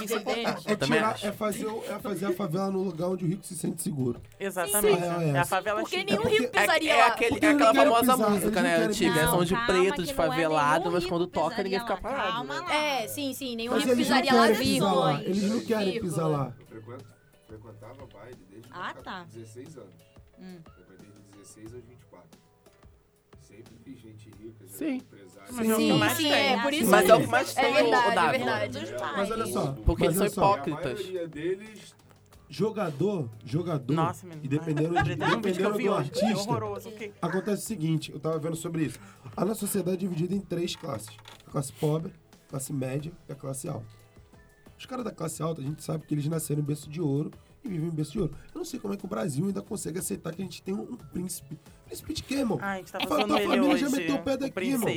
DJ. 0.00 1.66
O- 1.66 1.84
é 1.90 1.98
fazer 1.98 2.26
a 2.26 2.32
favela 2.32 2.59
no 2.68 2.82
lugar 2.82 3.08
onde 3.08 3.24
o 3.24 3.28
rico 3.28 3.46
se 3.46 3.54
sente 3.56 3.80
seguro. 3.80 4.20
Exatamente. 4.40 5.00
Sim. 5.00 5.30
É 5.36 5.38
a 5.38 5.44
favela 5.44 5.80
Porque 5.80 5.98
chique. 5.98 6.10
nenhum 6.10 6.22
porque- 6.22 6.38
rico 6.38 6.56
É, 6.56 6.60
pisaria 6.60 6.92
é, 6.92 6.96
lá. 6.98 7.06
aquele, 7.06 7.38
é 7.46 7.48
aquela 7.50 7.74
famosa 7.74 8.12
pisar, 8.16 8.30
música, 8.30 8.62
né? 8.62 8.76
Antiga. 8.76 9.12
pisar. 9.12 9.30
São 9.30 9.44
de 9.44 9.54
preto, 9.66 10.00
é 10.02 10.04
desfavelado, 10.04 10.80
nenhum 10.80 10.92
mas 10.92 11.06
quando 11.06 11.26
toca 11.26 11.62
ninguém 11.62 11.78
fica 11.80 11.96
parado. 11.96 12.32
Calma 12.32 12.54
né? 12.54 12.60
lá. 12.66 12.74
É, 12.74 13.06
sim, 13.08 13.32
sim. 13.32 13.54
Nenhum 13.56 13.72
Mas 13.72 13.84
rico 13.84 13.96
pisaria 13.96 14.34
lá, 14.34 14.48
vírgula. 14.48 15.22
Eles 15.22 15.42
não 15.44 15.60
querem 15.60 16.00
pisar 16.00 16.26
lá. 16.26 16.52
Eu 16.70 16.82
frequentava 17.46 18.06
baile 18.12 18.36
desde 18.50 18.68
Ah, 18.72 18.94
os 18.96 19.02
tá. 19.02 19.24
16 19.32 19.76
anos. 19.78 19.94
Hum. 20.38 20.58
Frequentei 20.64 21.06
de 21.06 21.38
16 21.38 21.74
aos 21.74 21.84
24. 21.84 22.40
Sempre 23.40 23.74
vi 23.84 23.96
gente 23.96 24.30
rica, 24.30 24.64
já 24.66 24.76
Sim. 24.78 24.86
é 24.96 25.52
o 25.52 25.56
que 25.56 25.74
Sim, 25.74 25.92
mais 25.98 26.12
sim, 26.12 26.22
tem. 26.22 26.32
é, 26.32 26.62
por 26.62 26.72
isso 26.72 26.90
Mas 26.90 27.08
é 27.08 27.14
o 27.14 27.20
que 27.20 27.26
mais 27.26 27.56
é 27.56 27.60
tem, 27.60 27.74
verdade, 27.74 28.06
ô, 28.06 28.20
é 28.20 28.30
verdade. 28.30 28.78
Mas 28.80 29.00
pais. 29.00 29.30
olha 29.32 29.46
só. 29.46 29.72
Porque 29.84 30.04
eles 30.04 30.16
são 30.16 30.24
E 30.26 30.28
a 30.28 30.30
hipócritas. 30.32 30.92
maioria 31.00 31.28
deles 31.28 31.94
Jogador, 32.52 33.30
jogador. 33.44 33.94
Nossa, 33.94 34.26
menino. 34.26 34.44
E 34.44 34.48
dependendo, 34.48 34.88
de, 34.88 35.10
um 35.10 35.12
eu 35.12 35.40
dependendo 35.40 35.72
do 35.78 35.80
é 35.86 35.88
artista, 35.88 36.36
horroroso. 36.50 36.88
ok? 36.88 37.14
acontece 37.22 37.62
o 37.62 37.66
seguinte, 37.66 38.10
eu 38.12 38.18
tava 38.18 38.40
vendo 38.40 38.56
sobre 38.56 38.82
isso. 38.86 38.98
A 39.36 39.44
nossa 39.44 39.60
sociedade 39.60 39.98
é 39.98 40.00
dividida 40.00 40.34
em 40.34 40.40
três 40.40 40.74
classes. 40.74 41.16
A 41.46 41.50
classe 41.52 41.72
pobre, 41.74 42.12
a 42.46 42.50
classe 42.50 42.72
média 42.72 43.12
e 43.28 43.32
a 43.32 43.36
classe 43.36 43.68
alta. 43.68 43.86
Os 44.76 44.84
caras 44.84 45.04
da 45.04 45.12
classe 45.12 45.40
alta, 45.40 45.60
a 45.60 45.64
gente 45.64 45.80
sabe 45.80 46.04
que 46.04 46.12
eles 46.12 46.26
nasceram 46.26 46.60
em 46.60 46.64
berço 46.64 46.90
de 46.90 47.00
ouro 47.00 47.30
e 47.62 47.68
vivem 47.68 47.86
em 47.86 47.90
berço 47.92 48.12
de 48.12 48.20
ouro. 48.20 48.32
Eu 48.52 48.58
não 48.58 48.64
sei 48.64 48.80
como 48.80 48.94
é 48.94 48.96
que 48.96 49.04
o 49.04 49.08
Brasil 49.08 49.46
ainda 49.46 49.62
consegue 49.62 50.00
aceitar 50.00 50.34
que 50.34 50.42
a 50.42 50.44
gente 50.44 50.60
tem 50.60 50.74
um, 50.74 50.80
um 50.82 50.96
príncipe. 50.96 51.56
Príncipe 51.86 52.14
de 52.14 52.22
quê, 52.24 52.34
irmão? 52.36 52.58
Ah, 52.60 52.72
a 52.72 52.76
gente 52.78 52.90
tava 52.90 53.06
Tua 53.06 53.16
usando 53.18 53.36
ele 53.36 53.46
família 53.46 53.68
hoje. 53.74 53.84
já 53.84 53.90
meteu 53.90 54.16
o 54.16 54.22
pé 54.22 54.36
daqui, 54.36 54.60
irmão. 54.64 54.88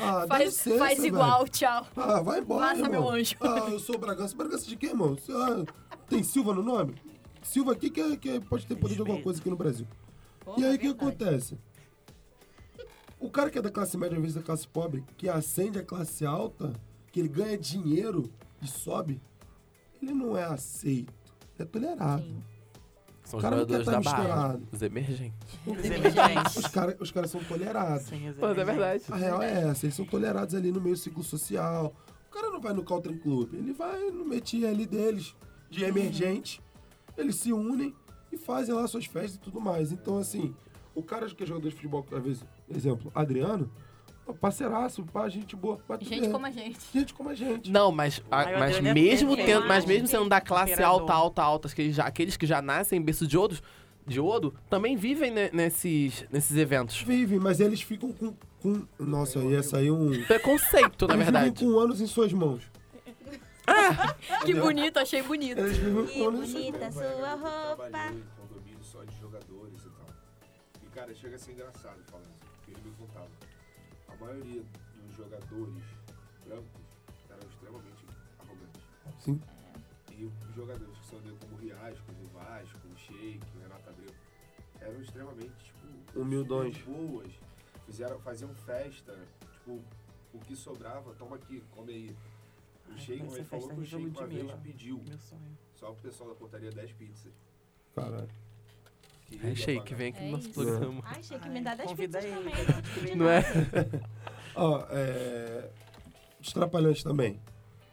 Ah, 0.00 0.20
dá 0.20 0.26
Faz, 0.26 0.44
licença, 0.44 0.78
faz 0.78 0.98
velho. 0.98 1.08
igual, 1.08 1.48
tchau. 1.48 1.86
Ah, 1.96 2.20
vai 2.20 2.40
embora, 2.40 2.66
Passa, 2.66 2.80
irmão. 2.82 2.90
meu 2.90 3.10
anjo. 3.10 3.36
Ah, 3.40 3.68
eu 3.70 3.78
sou 3.78 3.96
Bragança. 3.96 4.36
Bragança 4.36 4.66
de 4.66 4.76
quê, 4.76 4.86
irmão? 4.88 5.16
Ah, 5.30 5.64
tem 6.12 6.22
Silva 6.22 6.54
no 6.54 6.62
nome? 6.62 6.94
Silva 7.42 7.72
aqui 7.72 7.90
que, 7.90 8.00
é- 8.00 8.16
que 8.16 8.28
é- 8.30 8.40
pode 8.40 8.66
ter 8.66 8.76
poder 8.76 8.94
de 8.94 9.00
alguma 9.00 9.20
coisa 9.20 9.40
aqui 9.40 9.50
no 9.50 9.56
Brasil. 9.56 9.86
Porra, 10.40 10.60
e 10.60 10.64
aí 10.64 10.74
o 10.76 10.78
que 10.78 10.86
verdade. 10.88 11.06
acontece? 11.10 11.58
O 13.18 13.30
cara 13.30 13.50
que 13.50 13.58
é 13.58 13.62
da 13.62 13.70
classe 13.70 13.96
média, 13.96 14.16
às 14.16 14.20
vezes 14.22 14.34
da 14.36 14.42
classe 14.42 14.66
pobre, 14.66 15.04
que 15.16 15.28
ascende 15.28 15.78
a 15.78 15.84
classe 15.84 16.26
alta, 16.26 16.72
que 17.12 17.20
ele 17.20 17.28
ganha 17.28 17.56
dinheiro 17.56 18.30
e 18.60 18.66
sobe, 18.66 19.20
ele 20.02 20.12
não 20.12 20.36
é 20.36 20.42
aceito. 20.44 21.12
É 21.58 21.64
tolerado. 21.64 22.24
São 23.24 23.36
O 23.38 23.38
os 23.38 23.42
cara 23.42 23.56
não 23.56 23.66
quer 23.66 23.84
jogadores 23.84 23.86
da 23.86 23.92
tá 23.92 24.00
base. 24.00 24.16
misturado. 24.16 24.68
Os 24.72 24.82
emergentes. 24.82 25.58
Os 25.64 25.84
emergentes. 25.84 26.56
Os 26.56 26.66
caras 26.66 26.96
os 27.00 27.10
caras 27.12 27.30
são 27.30 27.44
tolerados. 27.44 28.06
Sim, 28.06 28.28
os 28.30 28.36
Mas 28.36 28.58
é 28.58 28.64
verdade. 28.64 29.04
A 29.10 29.16
real 29.16 29.40
é 29.42 29.68
essa, 29.68 29.86
eles 29.86 29.94
são 29.94 30.04
tolerados 30.04 30.54
ali 30.56 30.72
no 30.72 30.80
meio 30.80 30.96
ciclo 30.96 31.22
social. 31.22 31.94
O 32.28 32.30
cara 32.32 32.50
não 32.50 32.60
vai 32.60 32.72
no 32.72 32.82
Country 32.82 33.16
Club, 33.18 33.54
ele 33.54 33.72
vai 33.72 34.10
no 34.10 34.24
metia 34.24 34.70
ali 34.70 34.86
deles, 34.86 35.36
de 35.72 35.84
emergente. 35.84 36.60
Eles 37.16 37.36
se 37.36 37.52
unem 37.52 37.94
e 38.30 38.36
fazem 38.36 38.74
lá 38.74 38.86
suas 38.86 39.06
festas 39.06 39.34
e 39.36 39.40
tudo 39.40 39.60
mais. 39.60 39.90
Então, 39.92 40.18
assim, 40.18 40.54
o 40.94 41.02
cara 41.02 41.26
que 41.26 41.42
é 41.42 41.46
jogador 41.46 41.68
de 41.68 41.74
futebol, 41.74 42.06
às 42.12 42.22
vezes, 42.22 42.44
exemplo, 42.70 43.10
Adriano, 43.14 43.70
parceiraço, 44.40 45.02
pá, 45.04 45.28
gente 45.28 45.54
boa. 45.56 45.78
tu 45.98 46.04
Gente 46.04 46.28
como 46.30 46.46
a 46.46 46.50
gente. 46.50 46.78
Gente 46.92 47.12
como 47.14 47.28
a 47.28 47.34
gente. 47.34 47.70
Não, 47.70 47.90
mas, 47.92 48.22
a- 48.30 48.58
mas 48.58 48.76
é 48.76 48.80
mesmo 48.94 49.30
perfeito. 49.36 49.46
tendo, 49.60 49.66
mas 49.68 49.84
mesmo 49.84 50.06
sendo 50.06 50.28
da 50.28 50.40
classe 50.40 50.82
alta, 50.82 51.12
alta, 51.12 51.42
alta, 51.42 51.68
que 51.74 51.90
já, 51.92 52.04
aqueles 52.04 52.36
que 52.36 52.46
já 52.46 52.62
nascem 52.62 52.98
em 52.98 53.02
berço 53.02 53.26
de 53.26 53.36
ouro, 53.36 53.56
de 54.06 54.18
ouro, 54.20 54.54
também 54.70 54.96
vivem 54.96 55.30
ne- 55.30 55.50
nesses, 55.52 56.24
nesses 56.30 56.56
eventos. 56.56 57.00
Vivem, 57.02 57.38
mas 57.38 57.60
eles 57.60 57.82
ficam 57.82 58.12
com. 58.12 58.32
com 58.60 58.86
nossa, 58.98 59.38
ia 59.40 59.62
sair 59.62 59.90
um. 59.90 60.10
Preconceito, 60.24 61.06
na 61.06 61.14
eles 61.14 61.24
verdade. 61.26 61.50
vivem 61.50 61.72
com 61.74 61.78
anos 61.78 62.00
em 62.00 62.06
suas 62.06 62.32
mãos. 62.32 62.62
Que 64.44 64.54
bonito, 64.54 64.98
achei 64.98 65.22
bonito. 65.22 65.60
Que 66.12 66.18
mãos. 66.28 66.52
bonita 66.52 66.90
sua 66.92 67.34
roupa. 67.34 67.90
condomínio 68.36 68.82
só 68.82 69.04
de 69.04 69.16
jogadores 69.20 69.84
e 69.84 69.90
tal. 69.90 70.06
E, 70.82 70.86
cara, 70.88 71.14
chega 71.14 71.36
a 71.36 71.38
ser 71.38 71.52
engraçado 71.52 72.02
falando 72.10 72.28
isso, 72.30 72.44
porque 72.56 72.70
ele 72.72 72.80
me 72.82 72.94
contava. 72.96 73.28
A 74.08 74.16
maioria 74.16 74.62
dos 74.96 75.16
jogadores 75.16 75.84
brancos 76.44 76.82
eram 77.30 77.48
extremamente 77.48 78.06
arrogantes. 78.40 78.82
Sim. 79.20 79.40
E 80.10 80.24
os 80.24 80.54
jogadores 80.54 80.98
que 80.98 81.06
são 81.06 81.18
ali 81.20 81.36
como 81.40 81.54
o 81.54 81.58
Riasco, 81.58 82.04
o 82.12 82.28
Vasco, 82.38 82.78
o 82.92 82.96
Sheik, 82.98 83.40
o 83.56 83.62
Renato 83.62 83.88
Abreu, 83.88 84.10
eram 84.80 85.00
extremamente, 85.00 85.52
tipo, 85.64 86.20
Humildões. 86.20 86.76
boas. 86.78 87.32
Fizeram, 87.86 88.18
faziam 88.20 88.54
festa, 88.54 89.16
tipo, 89.52 89.82
o 90.32 90.38
que 90.40 90.54
sobrava, 90.54 91.14
toma 91.14 91.36
aqui, 91.36 91.62
come 91.74 91.92
aí. 91.92 92.16
O 92.88 92.98
Sheik, 92.98 93.22
ele 93.34 93.44
falou 93.44 93.68
que 93.68 93.80
o 93.80 93.84
Sheik 93.84 94.10
de 94.10 94.18
uma 94.18 94.26
vez 94.26 94.42
Mila. 94.42 94.58
pediu 94.62 95.02
Meu 95.08 95.18
sonho. 95.18 95.58
só 95.74 95.86
pro 95.92 96.02
pessoal 96.10 96.30
da 96.30 96.34
portaria 96.36 96.70
10 96.70 96.92
pizzas. 96.92 97.32
Caralho. 97.94 98.28
É 99.32 99.36
pagar. 99.76 99.96
vem 99.96 100.08
aqui 100.10 100.20
no 100.20 100.26
É 100.26 100.30
nosso 100.32 100.44
isso. 100.50 100.52
programa. 100.60 101.02
Ai, 101.04 101.20
Ai, 101.40 101.48
me 101.48 101.60
dá 101.62 101.74
10 101.74 101.88
convida 101.90 102.18
pizzas 102.20 102.34
também. 102.36 103.16
não 103.16 103.28
é? 103.28 103.42
Ó, 104.54 104.84
é. 104.90 105.70
Os 106.40 106.52
trapalhões 106.52 107.02
também. 107.02 107.40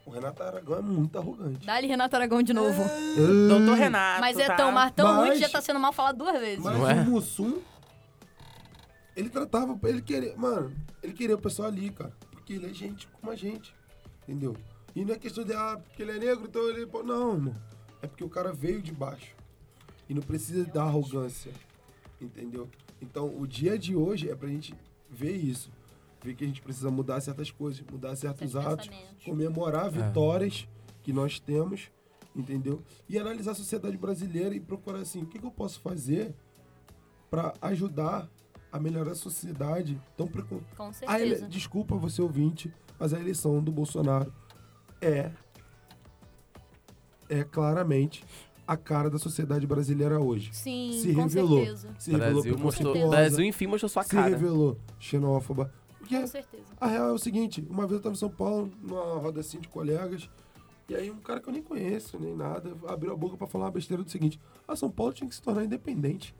O 0.04 0.10
Renato 0.10 0.42
Aragão 0.42 0.78
é 0.78 0.82
muito 0.82 1.16
arrogante. 1.18 1.64
Dá-lhe 1.64 1.86
Renato 1.86 2.16
Aragão 2.16 2.42
de 2.42 2.52
novo. 2.52 2.82
Doutor 3.48 3.76
Renato. 3.76 4.20
Mas 4.20 4.36
é 4.38 4.46
tá? 4.46 4.56
tão, 4.56 4.72
mas 4.72 4.92
tão 4.92 5.06
Mas- 5.06 5.16
ruim 5.18 5.30
que 5.32 5.38
já 5.38 5.48
tá 5.48 5.60
sendo 5.60 5.78
mal 5.80 5.92
falado 5.92 6.18
duas 6.18 6.38
vezes. 6.40 6.62
Mas 6.64 6.76
Não 6.78 6.90
é? 6.90 6.94
o 6.94 7.04
Mussum, 7.06 7.62
ele 9.16 9.28
tratava, 9.30 9.78
ele 9.88 10.02
queria, 10.02 10.36
mano, 10.36 10.74
ele 11.02 11.12
queria 11.12 11.36
o 11.36 11.40
pessoal 11.40 11.68
ali, 11.68 11.90
cara. 11.90 12.12
Porque 12.32 12.54
ele 12.54 12.66
é 12.70 12.74
gente 12.74 13.06
como 13.06 13.30
a 13.30 13.36
gente, 13.36 13.72
entendeu? 14.22 14.56
E 14.94 15.04
não 15.04 15.14
é 15.14 15.18
questão 15.18 15.44
de, 15.44 15.52
ah, 15.52 15.80
porque 15.82 16.02
ele 16.02 16.12
é 16.12 16.18
negro, 16.18 16.46
então 16.46 16.68
ele... 16.68 16.86
pô, 16.86 17.02
Não, 17.02 17.34
irmão. 17.34 17.56
É 18.02 18.06
porque 18.06 18.24
o 18.24 18.28
cara 18.28 18.52
veio 18.52 18.82
de 18.82 18.92
baixo. 18.92 19.34
E 20.08 20.14
não 20.14 20.22
precisa 20.22 20.64
da 20.64 20.82
arrogância, 20.82 21.52
entendeu? 22.20 22.68
Então, 23.00 23.28
o 23.38 23.46
dia 23.46 23.78
de 23.78 23.94
hoje 23.94 24.28
é 24.28 24.34
pra 24.34 24.48
gente 24.48 24.74
ver 25.08 25.36
isso. 25.36 25.70
Ver 26.22 26.34
que 26.34 26.44
a 26.44 26.46
gente 26.46 26.60
precisa 26.60 26.90
mudar 26.90 27.20
certas 27.20 27.50
coisas, 27.50 27.82
mudar 27.90 28.14
certos 28.16 28.56
atos, 28.56 28.90
comemorar 29.24 29.90
vitórias 29.90 30.68
que 31.02 31.12
nós 31.12 31.38
temos, 31.38 31.90
entendeu? 32.34 32.82
E 33.08 33.18
analisar 33.18 33.52
a 33.52 33.54
sociedade 33.54 33.96
brasileira 33.96 34.54
e 34.54 34.60
procurar 34.60 35.00
assim, 35.00 35.22
o 35.22 35.26
que, 35.26 35.38
que 35.38 35.46
eu 35.46 35.50
posso 35.50 35.80
fazer 35.80 36.34
para 37.30 37.54
ajudar 37.62 38.28
a 38.72 38.78
melhorar 38.78 39.12
a 39.12 39.14
sociedade 39.16 40.00
tão 40.16 40.26
precon... 40.26 40.60
Com 40.76 40.90
a 41.06 41.20
ele... 41.20 41.30
certeza. 41.30 41.48
Desculpa 41.48 41.96
você 41.96 42.20
ouvinte, 42.20 42.72
mas 42.98 43.14
a 43.14 43.20
eleição 43.20 43.62
do 43.62 43.72
Bolsonaro 43.72 44.32
é 45.00 45.30
é 47.28 47.44
claramente 47.44 48.24
a 48.66 48.76
cara 48.76 49.08
da 49.10 49.18
sociedade 49.18 49.66
brasileira 49.66 50.20
hoje. 50.20 50.50
Sim, 50.52 50.98
se 51.00 51.14
com 51.14 51.22
revelou. 51.22 51.58
certeza. 51.58 51.94
Se 51.98 52.10
revelou 52.12 52.42
Brasil 52.42 52.58
mostrou, 52.58 53.08
Brasil, 53.10 53.44
enfim, 53.44 53.66
mostrou 53.66 53.88
sua 53.88 54.02
se 54.02 54.10
cara. 54.10 54.28
revelou 54.28 54.76
xenófoba. 54.98 55.72
Porque 55.98 56.18
Com 56.18 56.26
certeza. 56.26 56.64
a 56.80 56.86
real 56.86 57.08
é 57.08 57.12
o 57.12 57.18
seguinte, 57.18 57.64
uma 57.68 57.82
vez 57.86 57.92
eu 57.98 58.00
tava 58.00 58.14
em 58.14 58.18
São 58.18 58.30
Paulo, 58.30 58.70
numa 58.82 59.18
roda 59.18 59.40
assim 59.40 59.60
de 59.60 59.68
colegas, 59.68 60.28
e 60.88 60.94
aí 60.94 61.10
um 61.10 61.18
cara 61.20 61.40
que 61.40 61.48
eu 61.48 61.52
nem 61.52 61.62
conheço, 61.62 62.18
nem 62.18 62.34
nada, 62.34 62.76
abriu 62.88 63.12
a 63.12 63.16
boca 63.16 63.36
pra 63.36 63.46
falar 63.46 63.66
uma 63.66 63.70
besteira 63.70 64.02
do 64.02 64.10
seguinte, 64.10 64.40
ah, 64.66 64.74
São 64.74 64.90
Paulo 64.90 65.12
tinha 65.12 65.28
que 65.28 65.34
se 65.34 65.42
tornar 65.42 65.64
independente. 65.64 66.34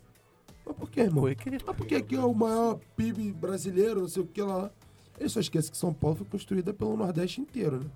Mas 0.66 0.76
por 0.76 0.90
quê, 0.90 1.00
irmão? 1.02 1.32
Querido. 1.34 1.64
Ah, 1.66 1.74
porque 1.74 1.94
aqui 1.94 2.16
é 2.16 2.20
o 2.20 2.34
maior 2.34 2.78
PIB 2.96 3.32
brasileiro, 3.32 4.00
não 4.02 4.08
sei 4.08 4.22
o 4.22 4.26
que 4.26 4.42
lá. 4.42 4.70
Ele 5.18 5.28
só 5.28 5.40
esquece 5.40 5.70
que 5.70 5.76
São 5.76 5.92
Paulo 5.92 6.16
foi 6.16 6.26
construída 6.26 6.72
pelo 6.72 6.96
Nordeste 6.96 7.40
inteiro, 7.40 7.80
né? 7.80 7.90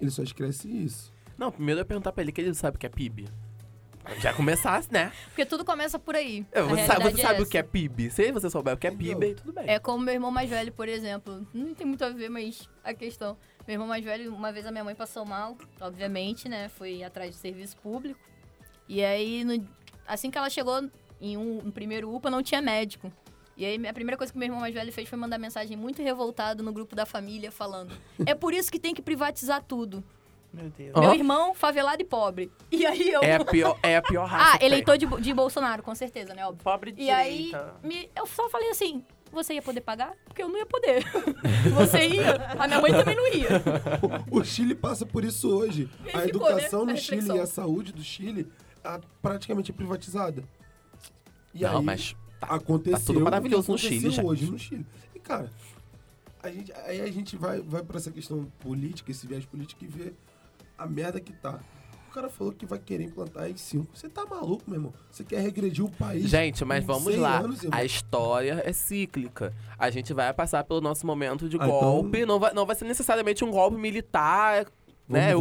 Ele 0.00 0.10
só 0.10 0.22
esquece 0.22 0.68
isso. 0.68 1.12
Não, 1.36 1.50
primeiro 1.52 1.78
eu 1.78 1.82
ia 1.82 1.84
perguntar 1.86 2.12
pra 2.12 2.22
ele 2.22 2.32
que 2.32 2.40
ele 2.40 2.54
sabe 2.54 2.76
o 2.76 2.80
que 2.80 2.86
é 2.86 2.88
PIB. 2.88 3.28
Já 4.20 4.32
começasse, 4.32 4.90
né? 4.90 5.12
Porque 5.26 5.44
tudo 5.44 5.64
começa 5.66 5.98
por 5.98 6.16
aí. 6.16 6.46
É, 6.50 6.62
Você 6.62 6.86
sabe, 6.86 7.04
você 7.10 7.20
sabe 7.22 7.40
é 7.40 7.42
o 7.42 7.46
que 7.46 7.58
é. 7.58 7.62
PIB. 7.62 8.10
Se 8.10 8.32
você 8.32 8.48
souber 8.48 8.72
o 8.74 8.76
que 8.78 8.86
é? 8.86 8.90
PIB, 8.90 9.26
aí 9.26 9.34
tudo 9.34 9.52
bem. 9.52 9.64
É 9.68 9.78
como 9.78 10.02
meu 10.02 10.14
irmão 10.14 10.30
mais 10.30 10.48
velho, 10.48 10.72
por 10.72 10.88
exemplo. 10.88 11.46
Não 11.52 11.74
tem 11.74 11.86
muito 11.86 12.02
a 12.04 12.08
ver, 12.08 12.30
mas 12.30 12.68
a 12.82 12.94
questão. 12.94 13.36
Meu 13.66 13.74
irmão 13.74 13.86
mais 13.86 14.02
velho, 14.02 14.34
uma 14.34 14.50
vez 14.50 14.64
a 14.64 14.70
minha 14.72 14.82
mãe 14.82 14.94
passou 14.94 15.26
mal, 15.26 15.58
obviamente, 15.78 16.48
né? 16.48 16.70
Foi 16.70 17.02
atrás 17.02 17.32
de 17.32 17.36
serviço 17.36 17.76
público. 17.76 18.18
E 18.88 19.04
aí, 19.04 19.44
no- 19.44 19.68
assim 20.06 20.30
que 20.30 20.38
ela 20.38 20.48
chegou 20.48 20.88
em 21.20 21.36
um, 21.36 21.58
um 21.66 21.70
primeiro 21.70 22.10
UPA, 22.14 22.30
não 22.30 22.42
tinha 22.42 22.62
médico. 22.62 23.12
E 23.58 23.64
aí, 23.66 23.86
a 23.88 23.92
primeira 23.92 24.16
coisa 24.16 24.32
que 24.32 24.38
meu 24.38 24.46
irmão 24.46 24.60
mais 24.60 24.72
velho 24.72 24.92
fez 24.92 25.08
foi 25.08 25.18
mandar 25.18 25.36
mensagem 25.36 25.76
muito 25.76 26.00
revoltado 26.00 26.62
no 26.62 26.72
grupo 26.72 26.94
da 26.94 27.04
família, 27.04 27.50
falando: 27.50 27.92
É 28.24 28.32
por 28.34 28.54
isso 28.54 28.70
que 28.70 28.78
tem 28.78 28.94
que 28.94 29.02
privatizar 29.02 29.62
tudo. 29.64 30.02
Meu 30.52 30.70
Deus. 30.70 30.92
Meu 30.98 31.12
irmão, 31.12 31.52
favelado 31.54 32.00
e 32.00 32.04
pobre. 32.04 32.50
E 32.70 32.86
aí 32.86 33.10
eu. 33.10 33.20
É 33.22 33.34
a 33.34 33.44
pior, 33.44 33.76
é 33.82 33.96
a 33.96 34.02
pior 34.02 34.24
raça. 34.26 34.58
ah, 34.62 34.64
eleitor 34.64 34.96
de, 34.96 35.06
de 35.06 35.34
Bolsonaro, 35.34 35.82
com 35.82 35.94
certeza, 35.94 36.32
né? 36.34 36.46
Óbvio. 36.46 36.62
Pobre 36.62 36.92
de 36.92 37.02
E 37.02 37.10
aí, 37.10 37.46
direita. 37.46 37.74
me- 37.82 38.08
eu 38.16 38.26
só 38.26 38.48
falei 38.48 38.70
assim: 38.70 39.04
você 39.32 39.54
ia 39.54 39.60
poder 39.62 39.80
pagar? 39.80 40.12
Porque 40.24 40.40
eu 40.42 40.48
não 40.48 40.56
ia 40.56 40.64
poder. 40.64 41.04
você 41.74 42.06
ia? 42.08 42.36
A 42.58 42.66
minha 42.68 42.80
mãe 42.80 42.92
também 42.92 43.16
não 43.16 43.26
ia. 43.26 43.48
O 44.30 44.42
Chile 44.44 44.74
passa 44.76 45.04
por 45.04 45.24
isso 45.24 45.50
hoje. 45.50 45.90
Ele 46.06 46.16
a 46.16 46.20
ficou, 46.22 46.48
educação 46.48 46.84
né? 46.86 46.92
A 46.92 46.94
no 46.94 47.00
Chile 47.00 47.16
reflexão. 47.16 47.36
e 47.36 47.40
a 47.40 47.46
saúde 47.46 47.92
do 47.92 48.02
Chile 48.04 48.46
a, 48.84 49.00
praticamente 49.20 49.70
é 49.72 49.74
privatizada. 49.74 50.44
E 51.52 51.62
Não, 51.62 51.78
aí, 51.78 51.84
mas 51.84 52.16
tá- 52.40 52.46
aconteceu 52.48 52.98
tá 52.98 53.04
tudo 53.06 53.20
maravilhoso 53.20 53.72
no 53.72 53.78
Chile, 53.78 54.10
gente. 54.10 54.24
hoje 54.26 54.50
no 54.50 54.58
Chile. 54.58 54.86
E, 55.14 55.18
cara, 55.18 55.50
a 56.42 56.50
gente, 56.50 56.72
aí 56.86 57.00
a 57.00 57.10
gente 57.10 57.36
vai, 57.36 57.60
vai 57.60 57.82
pra 57.82 57.96
essa 57.98 58.10
questão 58.10 58.44
política, 58.60 59.10
esse 59.10 59.26
viés 59.26 59.44
político 59.44 59.84
e 59.84 59.86
vê 59.88 60.12
a 60.76 60.86
merda 60.86 61.20
que 61.20 61.32
tá. 61.32 61.58
O 62.08 62.10
cara 62.10 62.30
falou 62.30 62.52
que 62.54 62.64
vai 62.64 62.78
querer 62.78 63.04
implantar 63.04 63.42
AI-5. 63.44 63.86
Você 63.92 64.08
tá 64.08 64.24
maluco, 64.24 64.64
meu 64.66 64.76
irmão? 64.78 64.94
Você 65.10 65.22
quer 65.22 65.40
regredir 65.40 65.84
o 65.84 65.90
país? 65.90 66.28
Gente, 66.28 66.64
mas 66.64 66.82
vamos 66.82 67.12
100 67.12 67.16
lá. 67.20 67.38
anos, 67.40 67.60
a 67.70 67.84
história 67.84 68.62
é 68.64 68.72
cíclica. 68.72 69.52
A 69.78 69.90
gente 69.90 70.14
vai 70.14 70.32
passar 70.32 70.64
pelo 70.64 70.80
nosso 70.80 71.06
momento 71.06 71.48
de 71.48 71.56
Ah, 71.60 71.66
então- 71.66 71.80
golpe. 71.80 72.24
Não, 72.24 72.40
vai, 72.40 72.54
não 72.54 72.64
vai 72.64 72.74
ser 72.74 72.86
necessariamente 72.86 73.44
um 73.44 73.50
golpe 73.50 73.76
militar 73.76 74.66
né? 75.08 75.32
Eu 75.32 75.40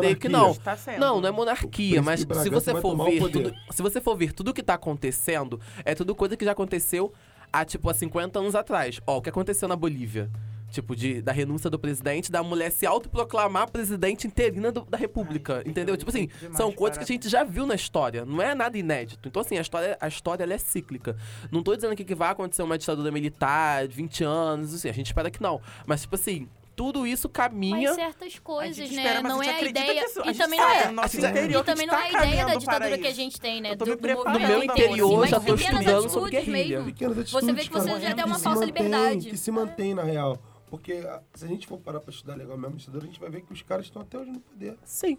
creio 0.00 0.16
que 0.16 0.28
não. 0.28 0.54
Tá. 0.54 0.76
Não, 0.98 1.20
não 1.20 1.28
é 1.28 1.32
monarquia, 1.32 2.02
mas 2.02 2.20
se 2.44 2.50
você 2.50 2.70
for 2.82 2.96
ver 3.10 3.18
tudo, 3.32 3.54
se 3.70 3.82
você 3.82 4.00
for 4.00 4.16
ver 4.16 4.32
tudo 4.32 4.52
que 4.54 4.62
tá 4.62 4.74
acontecendo, 4.74 5.60
é 5.84 5.94
tudo 5.94 6.14
coisa 6.14 6.36
que 6.36 6.44
já 6.44 6.52
aconteceu 6.52 7.12
há 7.52 7.64
tipo 7.64 7.88
há 7.88 7.94
50 7.94 8.38
anos 8.38 8.54
atrás. 8.54 9.00
Ó, 9.06 9.18
o 9.18 9.22
que 9.22 9.28
aconteceu 9.30 9.68
na 9.68 9.76
Bolívia? 9.76 10.30
Tipo, 10.68 10.96
de, 10.96 11.22
da 11.22 11.30
renúncia 11.30 11.70
do 11.70 11.78
presidente, 11.78 12.30
da 12.30 12.42
mulher 12.42 12.70
se 12.72 12.84
autoproclamar 12.84 13.70
presidente 13.70 14.26
interina 14.26 14.72
do- 14.72 14.84
da 14.84 14.98
República. 14.98 15.58
Ai, 15.58 15.62
entendeu? 15.64 15.96
Tipo 15.96 16.10
assim, 16.10 16.28
são 16.56 16.72
coisas 16.72 16.98
que 16.98 17.04
a 17.04 17.06
gente 17.06 17.28
já 17.28 17.44
viu 17.44 17.64
na 17.64 17.76
história. 17.76 18.24
Não 18.26 18.42
é 18.42 18.52
nada 18.52 18.76
inédito. 18.76 19.28
Então, 19.28 19.40
assim, 19.42 19.56
a 19.56 19.60
história, 19.60 19.96
a 20.00 20.08
história 20.08 20.42
ela 20.42 20.52
é 20.52 20.58
cíclica. 20.58 21.16
Não 21.52 21.62
tô 21.62 21.74
dizendo 21.74 21.92
aqui 21.92 22.04
que 22.04 22.16
vai 22.16 22.30
acontecer 22.30 22.62
uma 22.64 22.76
ditadura 22.76 23.12
militar 23.12 23.86
de 23.86 23.94
20 23.94 24.24
anos, 24.24 24.74
assim, 24.74 24.88
a 24.88 24.92
gente 24.92 25.06
espera 25.06 25.30
que 25.30 25.40
não. 25.40 25.60
Mas, 25.86 26.02
tipo 26.02 26.16
assim, 26.16 26.48
tudo 26.76 27.06
isso 27.06 27.28
caminha. 27.28 27.88
Mas 27.88 27.94
certas 27.96 28.38
coisas, 28.38 28.90
né? 28.90 29.22
não 29.22 29.42
é 29.42 29.48
a 29.48 29.62
ideia. 29.62 30.04
isso- 30.04 30.20
E 30.24 30.34
também 30.34 30.60
não 30.60 30.68
é. 30.70 30.92
nosso 30.92 31.16
E 31.16 31.24
interior 31.24 31.62
E 31.62 31.64
também 31.64 31.86
não 31.86 31.94
é 31.94 32.02
a 32.02 32.08
ideia 32.24 32.46
da 32.46 32.54
ditadura 32.56 32.98
que 32.98 33.06
a 33.06 33.14
gente 33.14 33.40
tem, 33.40 33.60
né? 33.62 33.74
Do, 33.74 33.86
No 33.86 34.38
meu 34.38 34.62
interior, 34.62 35.24
eu 35.24 35.26
já 35.26 35.38
mas 35.38 35.46
tô 35.46 35.56
pequenas 35.56 35.80
estudando 35.80 36.08
sobre 36.10 36.30
guerrilha. 36.30 36.82
mesmo. 36.82 37.24
Você 37.30 37.52
vê 37.52 37.62
que 37.64 37.72
você 37.72 38.00
já 38.00 38.12
deu 38.12 38.26
uma 38.26 38.38
falsa 38.38 38.64
liberdade. 38.64 39.30
Que 39.30 39.36
se 39.36 39.50
mantém, 39.50 39.94
na 39.94 40.02
real. 40.02 40.38
Porque 40.68 40.92
ah, 40.92 41.22
se 41.34 41.44
a 41.44 41.48
gente 41.48 41.66
for 41.66 41.78
parar 41.78 42.00
pra 42.00 42.12
estudar 42.12 42.34
legal 42.34 42.58
mesmo, 42.58 42.76
ditadura, 42.76 43.04
a 43.04 43.06
gente 43.06 43.20
vai 43.20 43.30
ver 43.30 43.40
que 43.42 43.52
os 43.52 43.62
caras 43.62 43.86
estão 43.86 44.02
até 44.02 44.18
hoje 44.18 44.32
no 44.32 44.40
poder. 44.40 44.76
Sim. 44.84 45.16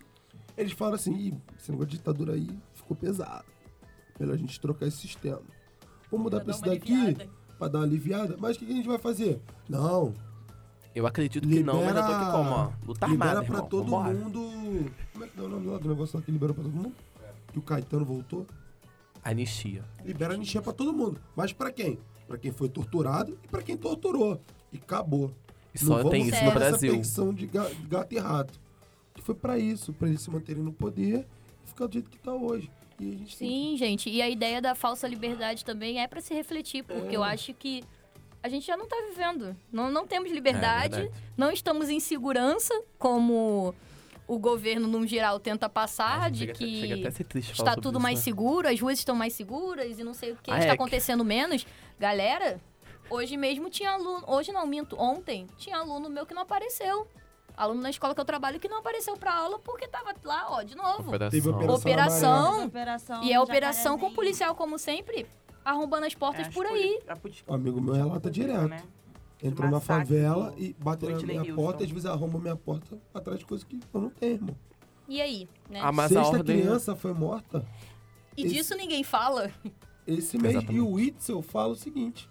Eles 0.57 0.73
falam 0.73 0.93
assim, 0.95 1.39
esse 1.57 1.71
negócio 1.71 1.91
de 1.91 1.97
ditadura 1.97 2.33
aí 2.33 2.49
ficou 2.73 2.95
pesado. 2.97 3.45
Melhor 4.19 4.33
a 4.33 4.37
gente 4.37 4.59
trocar 4.59 4.87
esse 4.87 4.97
sistema. 4.97 5.41
Vamos 6.11 6.25
mudar 6.25 6.41
pra 6.41 6.51
esse 6.51 6.61
daqui, 6.61 6.93
aliviada. 6.93 7.29
pra 7.57 7.67
dar 7.69 7.79
uma 7.79 7.85
aliviada. 7.85 8.35
Mas 8.37 8.55
o 8.57 8.59
que 8.59 8.65
que 8.65 8.73
a 8.73 8.75
gente 8.75 8.87
vai 8.87 8.97
fazer? 8.97 9.39
Não, 9.69 10.13
Eu 10.97 11.05
acredito 11.05 11.47
que 11.47 11.61
não, 11.61 11.83
mas 11.85 11.95
eu 11.95 12.05
tô 12.05 12.11
aqui 12.11 12.31
como, 12.31 12.49
ó. 12.49 12.71
Luta 12.87 13.05
libera 13.05 13.29
armada, 13.39 13.45
pra 13.45 13.55
irmão. 13.57 13.69
todo 13.69 13.83
Vambora. 13.91 14.13
mundo... 14.15 14.91
Como 15.13 15.23
é 15.25 15.27
que 15.27 15.39
é 15.39 15.43
o 15.43 15.47
nome 15.47 15.67
lá 15.67 15.77
do 15.77 15.89
negócio 15.89 16.17
lá 16.17 16.25
que 16.25 16.31
liberou 16.31 16.55
pra 16.55 16.63
todo 16.63 16.73
mundo? 16.75 16.91
Que 17.53 17.59
o 17.59 17.61
Caetano 17.61 18.03
voltou? 18.03 18.47
Anistia. 19.23 19.83
Libera 20.03 20.33
anistia 20.33 20.61
pra 20.61 20.73
todo 20.73 20.91
mundo. 20.93 21.19
Mas 21.35 21.53
pra 21.53 21.71
quem? 21.71 21.99
Pra 22.27 22.37
quem 22.37 22.51
foi 22.51 22.67
torturado 22.67 23.37
e 23.43 23.47
pra 23.47 23.61
quem 23.61 23.77
torturou. 23.77 24.41
E 24.73 24.77
acabou. 24.77 25.31
E 25.73 25.77
só 25.77 26.01
Não 26.01 26.09
tem 26.09 26.27
isso 26.27 26.43
no 26.43 26.51
Brasil. 26.51 26.79
perseguição 26.91 27.31
de 27.33 27.45
ga- 27.45 27.69
de 27.69 27.87
gato 27.87 28.13
e 28.13 28.17
rato. 28.17 28.59
Que 29.13 29.21
foi 29.21 29.35
pra 29.35 29.59
isso, 29.59 29.93
pra 29.93 30.07
eles 30.07 30.21
se 30.21 30.31
manterem 30.31 30.63
no 30.63 30.73
poder 30.73 31.27
e 31.63 31.67
ficar 31.67 31.85
do 31.87 31.93
jeito 31.93 32.09
que 32.09 32.17
tá 32.17 32.33
hoje. 32.33 32.71
E 32.99 33.07
a 33.13 33.17
gente 33.17 33.37
tem 33.37 33.47
Sim, 33.49 33.77
gente. 33.77 34.09
E 34.09 34.19
a 34.21 34.29
ideia 34.29 34.59
da 34.61 34.73
falsa 34.73 35.07
liberdade 35.07 35.63
também 35.63 35.99
é 36.01 36.07
pra 36.07 36.21
se 36.21 36.33
refletir, 36.33 36.83
porque 36.83 37.13
É. 37.13 37.17
eu 37.17 37.23
acho 37.23 37.53
que 37.53 37.83
a 38.47 38.49
gente 38.49 38.65
já 38.65 38.75
não 38.77 38.87
tá 38.87 38.95
vivendo. 39.09 39.55
Não, 39.71 39.91
não 39.91 40.07
temos 40.07 40.31
liberdade, 40.31 41.01
É, 41.01 41.11
não 41.37 41.51
estamos 41.51 41.89
em 41.89 41.99
segurança, 41.99 42.73
como 42.97 43.75
o 44.27 44.39
governo, 44.39 44.87
num 44.87 45.05
geral, 45.05 45.39
tenta 45.39 45.69
passar, 45.69 46.23
Ai, 46.23 46.31
de 46.31 46.47
que 46.47 46.93
até 46.93 47.21
está 47.39 47.75
tudo 47.75 47.97
isso, 47.97 47.99
mais 48.01 48.19
né? 48.19 48.23
seguro, 48.23 48.67
as 48.67 48.79
ruas 48.79 48.97
estão 48.99 49.15
mais 49.15 49.33
seguras 49.33 49.99
e 49.99 50.03
não 50.03 50.13
sei 50.13 50.31
o 50.31 50.35
que, 50.37 50.49
Ah, 50.51 50.55
está 50.55 50.65
é 50.65 50.75
que- 50.75 50.81
acontecendo 50.81 51.23
menos. 51.23 51.65
Galera, 51.99 52.59
hoje 53.09 53.37
mesmo 53.37 53.69
tinha 53.69 53.91
aluno, 53.91 54.23
hoje 54.27 54.51
não, 54.51 54.65
minto, 54.67 54.99
ontem 54.99 55.47
tinha 55.57 55.77
aluno 55.77 56.09
meu 56.09 56.25
que 56.25 56.33
não 56.33 56.41
apareceu. 56.41 57.07
Aluno 57.55 57.81
na 57.81 57.89
escola 57.89 58.13
que 58.13 58.21
eu 58.21 58.25
trabalho 58.25 58.59
que 58.59 58.67
não 58.69 58.77
apareceu 58.79 59.17
pra 59.17 59.33
aula 59.33 59.57
porque 59.59 59.87
tava 59.87 60.13
lá, 60.23 60.45
ó, 60.51 60.61
de 60.61 60.75
novo. 60.75 61.17
Teve 61.29 61.49
Operação. 61.49 61.75
operação. 61.75 62.65
Operação. 62.65 62.65
Operação 62.67 63.23
E 63.23 63.33
é 63.33 63.39
operação 63.39 63.97
com 63.97 64.13
policial, 64.13 64.53
como 64.55 64.77
sempre, 64.77 65.25
arrombando 65.71 66.05
as 66.05 66.13
portas 66.15 66.47
É, 66.47 66.49
por 66.49 66.65
aí. 66.65 66.99
Um 67.47 67.53
amigo 67.53 67.81
meu 67.81 67.93
relata 67.93 68.29
direto. 68.29 68.67
né? 68.67 68.81
Entrou 69.43 69.69
na 69.69 69.79
favela 69.79 70.51
do 70.51 70.59
e 70.63 70.73
bateu 70.79 71.09
na 71.11 71.17
minha 71.17 71.39
Houston. 71.41 71.55
porta, 71.55 71.83
às 71.83 71.89
vezes 71.89 72.05
arromba 72.07 72.39
minha 72.39 72.55
porta 72.55 72.97
atrás 73.13 73.37
de 73.39 73.45
coisas 73.45 73.63
que 73.63 73.79
eu 73.93 74.01
não 74.01 74.09
tenho, 74.09 74.33
irmão. 74.33 74.55
E 75.07 75.21
aí, 75.21 75.47
né? 75.69 75.79
Ah, 75.83 75.91
mas 75.91 76.05
a 76.11 76.21
Sexta 76.23 76.37
ordem... 76.37 76.59
criança 76.61 76.95
foi 76.95 77.13
morta 77.13 77.63
e 78.35 78.45
esse- 78.45 78.55
disso 78.55 78.75
ninguém 78.75 79.03
fala. 79.03 79.51
esse 80.07 80.37
mês. 80.37 80.55
Exatamente. 80.55 80.75
E 80.77 80.81
o 80.81 80.99
Itzel 80.99 81.41
fala 81.43 81.73
o 81.73 81.75
seguinte: 81.75 82.27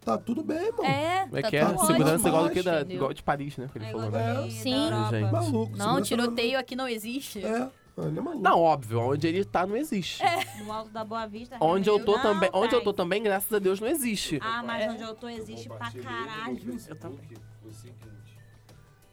tá 0.00 0.16
tudo 0.16 0.42
bem, 0.42 0.56
irmão. 0.66 0.84
É, 0.84 1.24
Como 1.24 1.36
é 1.36 1.42
tá 1.42 1.50
que 1.50 1.56
é? 1.56 1.78
Segurança 1.78 2.28
igual, 2.28 2.50
que 2.50 2.62
da, 2.62 2.80
igual 2.82 3.12
de 3.12 3.22
Paris, 3.22 3.56
né? 3.58 3.68
Que 3.70 3.78
ele 3.78 3.84
É 3.84 3.92
falou, 3.92 4.10
né? 4.10 4.50
Sim. 4.50 4.88
Gente. 5.10 5.30
Maluco. 5.30 5.76
Não, 5.76 6.00
tiroteio 6.02 6.58
aqui 6.58 6.74
não 6.74 6.88
existe. 6.88 7.44
É, 7.44 7.68
ele 7.98 8.18
é 8.18 8.20
maluco. 8.22 8.42
Não, 8.42 8.60
óbvio, 8.60 9.00
onde 9.00 9.26
ele 9.28 9.44
tá 9.44 9.66
não 9.66 9.76
existe. 9.76 10.22
No 10.64 10.72
alto 10.72 10.90
da 10.90 11.04
Boa 11.04 11.26
Vista. 11.26 11.56
Onde 11.60 11.88
eu 11.88 11.98
tô 12.04 12.12
Negro, 12.16 12.22
também, 12.22 12.50
não 12.52 12.60
onde 12.60 12.74
eu 12.74 12.82
tô 12.82 12.92
também, 12.92 13.22
graças 13.22 13.52
a 13.52 13.58
Deus, 13.58 13.78
não 13.80 13.88
existe. 13.88 14.38
Ah, 14.42 14.62
mas 14.64 14.82
É. 14.84 14.90
onde 14.90 15.02
eu 15.02 15.14
tô 15.14 15.28
existe 15.28 15.68
pra 15.68 15.76
Compartilhei 15.76 16.04
caralho. 16.06 16.56
Facebook 16.56 16.90
Eu 16.90 16.96
também. 16.96 17.18
o 17.64 17.72
seguinte. 17.72 18.04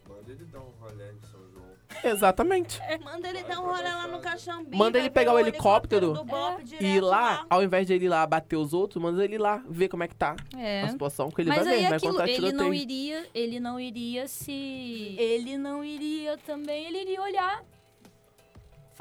Manda 0.08 0.32
ele 0.32 0.46
dar 0.46 0.60
um 0.60 0.72
rolê 0.80 1.12
de 1.14 1.28
São 1.28 1.40
João. 1.52 1.62
Exatamente. 2.04 2.80
Manda 3.04 3.30
ele 3.30 3.44
dar 3.44 3.60
um 3.60 3.66
rolê 3.66 3.84
lá 3.84 4.08
no 4.08 4.20
Caxambi. 4.20 4.76
Manda 4.78 4.98
ele 4.98 5.10
vai 5.10 5.14
pegar 5.14 5.32
ver 5.34 5.38
o 5.38 5.40
helicóptero 5.48 6.14
do 6.14 6.24
Bop 6.24 6.62
E 6.62 6.66
direto 6.66 7.06
lá, 7.06 7.46
ao 7.50 7.62
invés 7.64 7.86
de 7.86 7.94
ele 7.94 8.06
ir 8.06 8.10
lá 8.10 8.26
bater 8.26 8.56
os 8.56 8.74
outros, 8.74 9.02
manda 9.02 9.24
ele 9.24 9.38
lá 9.38 9.64
ver 9.70 9.90
como 9.90 10.04
é 10.04 10.08
que 10.08 10.16
tá 10.16 10.36
É. 10.58 10.82
a 10.84 10.88
situação, 10.90 11.30
que 11.30 11.42
ele 11.42 11.50
Mas 11.50 11.66
vai 11.66 11.74
aí 11.76 11.82
ver, 11.82 11.88
vai 11.90 11.98
aquilo, 11.98 12.12
contar 12.14 12.28
ele 12.30 12.42
não 12.54 12.72
tiroteio. 12.72 12.74
iria, 12.74 13.30
ele 13.34 13.60
não 13.60 13.80
iria 13.80 14.28
se, 14.28 14.52
ele 15.20 15.58
não 15.58 15.84
iria 15.84 16.38
também, 16.40 16.86
ele 16.86 17.02
iria 17.02 17.22
olhar, 17.22 17.64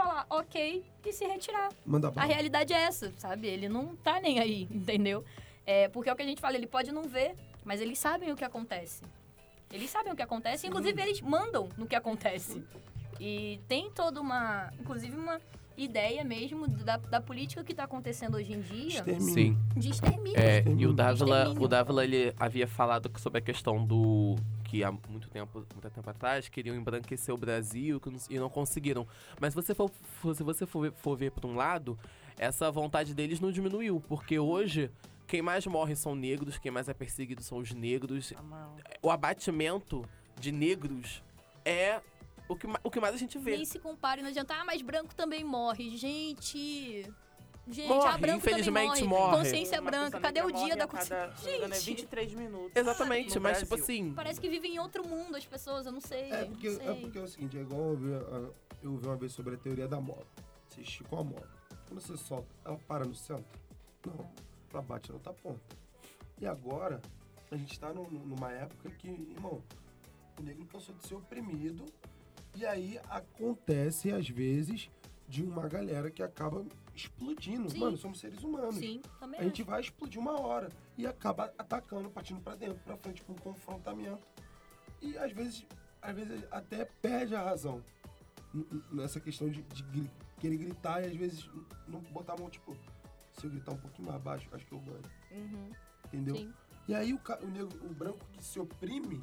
falar, 0.03 0.27
ok, 0.31 0.85
e 1.05 1.13
se 1.13 1.25
retirar. 1.27 1.69
Manda 1.85 2.13
A 2.17 2.25
realidade 2.25 2.73
é 2.73 2.81
essa, 2.83 3.13
sabe? 3.19 3.47
Ele 3.47 3.69
não 3.69 3.95
tá 3.97 4.21
nem 4.21 4.39
aí, 4.39 4.67
entendeu? 4.73 5.25
É, 5.67 5.89
porque 5.89 6.09
é 6.09 6.13
o 6.13 6.17
que 6.17 6.23
a 6.23 6.27
gente 6.27 6.41
fala, 6.41 6.57
ele 6.57 6.67
pode 6.67 6.91
não 6.91 7.03
ver, 7.03 7.37
mas 7.65 7.81
eles 7.81 7.99
sabem 7.99 8.33
o 8.33 8.37
que 8.37 8.45
acontece. 8.45 9.03
Eles 9.73 9.91
sabem 9.91 10.13
o 10.13 10.17
que 10.17 10.23
acontece, 10.23 10.67
inclusive 10.67 11.01
eles 11.01 11.21
mandam 11.21 11.69
no 11.77 11.87
que 11.87 11.95
acontece. 11.95 12.65
E 13.21 13.61
tem 13.69 13.91
toda 13.91 14.21
uma, 14.21 14.73
inclusive 14.81 15.17
uma 15.17 15.41
ideia 15.77 16.25
mesmo 16.25 16.67
da, 16.67 16.97
da 16.97 17.21
política 17.21 17.63
que 17.63 17.73
tá 17.73 17.85
acontecendo 17.85 18.37
hoje 18.37 18.53
em 18.53 18.61
dia 18.61 18.99
Extermínio. 18.99 19.35
Sim. 19.35 19.59
de 19.77 19.91
extermínio. 19.91 20.39
É, 20.39 20.57
e 20.57 20.59
o 20.59 20.61
Extermínio. 20.61 20.93
Dávila, 20.93 21.37
Extermínio. 21.37 21.63
o 21.63 21.69
Dávila 21.69 22.05
ele 22.05 22.35
havia 22.39 22.67
falado 22.67 23.11
sobre 23.19 23.39
a 23.39 23.43
questão 23.43 23.85
do 23.85 24.37
que 24.71 24.85
há 24.85 24.93
muito 24.93 25.29
tempo, 25.29 25.59
muito 25.75 25.91
tempo 25.91 26.09
atrás 26.11 26.49
queriam 26.49 26.77
embranquecer 26.77 27.35
o 27.35 27.37
Brasil 27.37 27.99
que 27.99 28.09
não- 28.09 28.19
e 28.31 28.39
não 28.39 28.49
conseguiram. 28.49 29.05
Mas 29.41 29.53
se 29.53 29.57
você 29.61 29.75
for, 29.75 29.91
se 30.33 30.45
você 30.45 30.65
for, 30.65 30.83
ver- 30.83 30.93
for 30.93 31.17
ver 31.17 31.33
por 31.33 31.45
um 31.45 31.57
lado, 31.57 31.99
essa 32.39 32.71
vontade 32.71 33.13
deles 33.13 33.41
não 33.41 33.51
diminuiu, 33.51 34.01
porque 34.07 34.39
hoje 34.39 34.89
quem 35.27 35.43
mais 35.43 35.67
morre 35.67 35.97
são 35.97 36.15
negros, 36.15 36.57
quem 36.57 36.71
mais 36.71 36.89
é 36.89 36.95
perseguido 36.95 37.43
são 37.43 37.59
os 37.59 37.73
negros. 37.73 38.33
O 39.03 39.11
abatimento 39.11 40.05
de 40.39 40.53
negros 40.53 41.21
é 41.65 42.01
o 42.49 42.55
que, 42.55 42.69
o 42.85 42.91
que 42.93 43.01
mais 43.01 43.15
a 43.15 43.19
gente 43.19 43.39
vê. 43.39 43.57
Nem 43.57 43.65
se 43.65 43.81
compare, 43.81 44.23
não 44.23 44.29
adianta. 44.29 44.55
Ah, 44.55 44.65
mas 44.65 44.83
branco 44.83 45.13
também 45.17 45.43
morre. 45.43 45.97
Gente. 45.97 47.13
Gente, 47.71 47.89
Morre, 47.89 48.19
branco 48.19 48.39
infelizmente 48.39 48.95
também 48.95 49.09
morre. 49.09 49.37
Consciência 49.39 49.81
Uma 49.81 49.91
branca. 49.91 50.21
Cadê 50.21 50.43
o 50.43 50.51
dia 50.51 50.59
morre 50.61 50.77
da 50.77 50.85
a 50.85 50.89
cada, 50.89 51.29
consciência? 51.29 51.57
engano, 51.57 51.75
É 51.75 51.77
Gente, 51.81 51.97
23 52.03 52.35
minutos. 52.35 52.73
Exatamente, 52.77 53.39
mas 53.39 53.59
tipo 53.59 53.69
Brasil. 53.77 53.85
assim, 53.85 54.13
parece 54.15 54.41
que 54.41 54.49
vivem 54.49 54.75
em 54.75 54.79
outro 54.79 55.07
mundo 55.07 55.37
as 55.37 55.45
pessoas, 55.47 55.87
eu 55.87 55.93
não 55.93 56.01
sei. 56.01 56.31
É 56.33 56.45
porque, 56.45 56.69
não 56.71 56.81
é 56.81 56.85
sei. 56.93 57.01
porque 57.01 57.19
é 57.19 57.23
o 57.23 57.29
seguinte, 57.29 57.59
é 57.59 57.61
igual 57.61 57.81
eu 57.91 57.97
vi, 57.97 58.15
ah, 58.15 58.51
eu 58.83 58.97
vi 58.97 59.07
uma 59.07 59.17
vez 59.17 59.33
sobre 59.33 59.55
a 59.55 59.59
teoria 59.59 59.87
da 59.87 60.01
mola. 60.01 60.27
Você 60.69 60.81
esticou 60.81 61.21
a 61.21 61.25
mola. 61.25 61.49
Quando 61.87 62.01
você 62.01 62.17
solta, 62.17 62.49
ela 62.65 62.79
para 62.89 63.05
no 63.05 63.15
centro? 63.15 63.45
Não. 64.07 64.31
Ela 64.73 64.83
bate 64.83 65.09
na 65.11 65.17
outra 65.17 65.33
ponta. 65.33 65.61
E 66.41 66.47
agora, 66.47 67.01
a 67.51 67.57
gente 67.57 67.79
tá 67.79 67.93
num- 67.93 68.09
numa 68.09 68.51
época 68.53 68.89
que, 68.91 69.09
irmão, 69.09 69.63
o 70.39 70.43
negro 70.43 70.65
cansou 70.67 70.95
de 70.95 71.07
ser 71.07 71.15
oprimido. 71.17 71.85
E 72.57 72.65
aí 72.65 72.99
acontece, 73.09 74.11
às 74.13 74.29
vezes, 74.29 74.89
de 75.29 75.43
uma 75.43 75.69
galera 75.69 76.11
que 76.11 76.23
acaba 76.23 76.65
explodindo. 77.03 77.71
Sim. 77.71 77.79
Mano, 77.79 77.97
somos 77.97 78.19
seres 78.21 78.43
humanos. 78.43 78.77
Sim, 78.77 79.01
também. 79.19 79.41
A 79.41 79.45
gente 79.45 79.63
vai 79.63 79.81
explodir 79.81 80.21
uma 80.21 80.41
hora 80.41 80.69
e 80.97 81.07
acaba 81.07 81.53
atacando, 81.59 82.11
partindo 82.11 82.41
pra 82.41 82.55
dentro, 82.55 82.79
pra 82.85 82.97
frente 82.97 83.23
com 83.23 83.33
um 83.33 83.37
confrontamento. 83.37 84.27
E 85.01 85.17
às 85.17 85.33
vezes, 85.33 85.67
às 86.03 86.15
vezes 86.15 86.45
até 86.51 86.85
perde 86.85 87.35
a 87.35 87.43
razão 87.43 87.83
nessa 88.91 89.21
questão 89.21 89.49
de, 89.49 89.63
de 89.63 90.11
querer 90.39 90.57
gritar 90.57 91.03
e 91.03 91.07
às 91.07 91.17
vezes 91.17 91.49
não 91.87 92.01
botar 92.01 92.35
a 92.35 92.37
mão, 92.37 92.51
tipo, 92.51 92.77
se 93.33 93.45
eu 93.47 93.51
gritar 93.51 93.73
um 93.73 93.79
pouquinho 93.79 94.09
mais 94.09 94.23
baixo, 94.23 94.49
acho 94.53 94.67
que 94.67 94.73
eu 94.73 94.81
ganho. 94.81 95.03
Uhum, 95.31 95.71
Entendeu? 96.07 96.37
sim. 96.37 96.53
E 96.89 96.95
aí 96.95 97.13
o, 97.13 97.21
o 97.43 97.47
negro, 97.47 97.87
o 97.87 97.95
branco 97.95 98.19
que 98.33 98.43
se 98.43 98.59
oprime, 98.59 99.23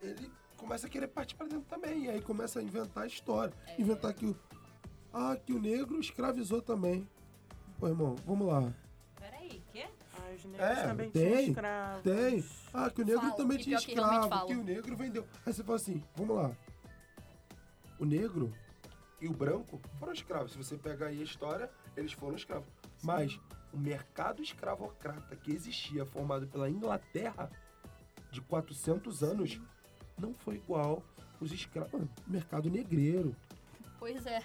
ele 0.00 0.30
começa 0.56 0.86
a 0.86 0.90
querer 0.90 1.08
partir 1.08 1.34
pra 1.34 1.46
dentro 1.48 1.66
também. 1.68 2.04
E 2.04 2.10
aí 2.10 2.20
começa 2.20 2.60
a 2.60 2.62
inventar 2.62 3.06
história. 3.06 3.52
É. 3.66 3.80
Inventar 3.80 4.14
que 4.14 4.26
o. 4.26 4.36
Ah, 5.12 5.36
que 5.36 5.52
o 5.52 5.58
negro 5.60 5.98
escravizou 6.00 6.62
também. 6.62 7.06
Pô, 7.78 7.88
irmão, 7.88 8.14
vamos 8.26 8.46
lá. 8.46 8.72
Peraí, 9.18 9.62
quê? 9.72 9.86
Ah, 10.14 10.32
os 10.34 10.44
negros 10.44 10.68
É, 10.68 10.86
também 10.86 11.10
tem, 11.10 11.26
tinham 11.28 11.40
escravos. 11.48 12.02
Tem. 12.02 12.44
Ah, 12.72 12.90
que 12.90 13.02
o 13.02 13.04
negro 13.04 13.20
Falam, 13.22 13.36
também 13.36 13.58
e 13.58 13.62
tinha 13.62 13.78
que 13.78 13.90
escravo, 13.90 14.22
que 14.22 14.28
falam. 14.28 14.60
o 14.60 14.64
negro 14.64 14.96
vendeu. 14.96 15.26
Aí 15.44 15.52
você 15.52 15.64
fala 15.64 15.76
assim, 15.76 16.02
vamos 16.14 16.36
lá. 16.36 16.52
O 17.98 18.04
negro 18.04 18.52
e 19.20 19.26
o 19.28 19.32
branco 19.32 19.80
foram 19.98 20.12
escravos. 20.12 20.52
Se 20.52 20.58
você 20.58 20.76
pegar 20.76 21.06
aí 21.06 21.20
a 21.20 21.24
história, 21.24 21.70
eles 21.96 22.12
foram 22.12 22.36
escravos. 22.36 22.68
Mas 23.02 23.38
o 23.72 23.78
mercado 23.78 24.42
escravocrata 24.42 25.34
que 25.36 25.52
existia, 25.52 26.06
formado 26.06 26.46
pela 26.46 26.70
Inglaterra, 26.70 27.50
de 28.30 28.40
400 28.42 29.22
anos, 29.22 29.60
não 30.18 30.32
foi 30.34 30.54
igual 30.56 31.02
os 31.40 31.52
escravos. 31.52 31.92
Mano, 31.92 32.10
mercado 32.26 32.70
negreiro. 32.70 33.34
Pois 33.98 34.24
é. 34.24 34.40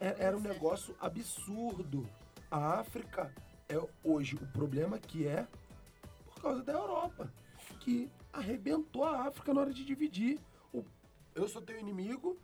É- 0.00 0.24
Era 0.24 0.36
um 0.36 0.40
negócio 0.40 0.94
absurdo. 1.00 2.08
A 2.50 2.78
África 2.80 3.32
é 3.68 3.76
hoje 4.04 4.36
o 4.36 4.46
problema 4.52 4.98
que 4.98 5.26
é 5.26 5.46
por 6.26 6.40
causa 6.40 6.62
da 6.62 6.72
Europa, 6.74 7.32
que 7.80 8.10
arrebentou 8.32 9.04
a 9.04 9.26
África 9.26 9.52
na 9.52 9.62
hora 9.62 9.72
de 9.72 9.84
dividir. 9.84 10.38
O, 10.72 10.84
eu 11.34 11.48
sou 11.48 11.62
teu 11.62 11.78
inimigo, 11.78 12.38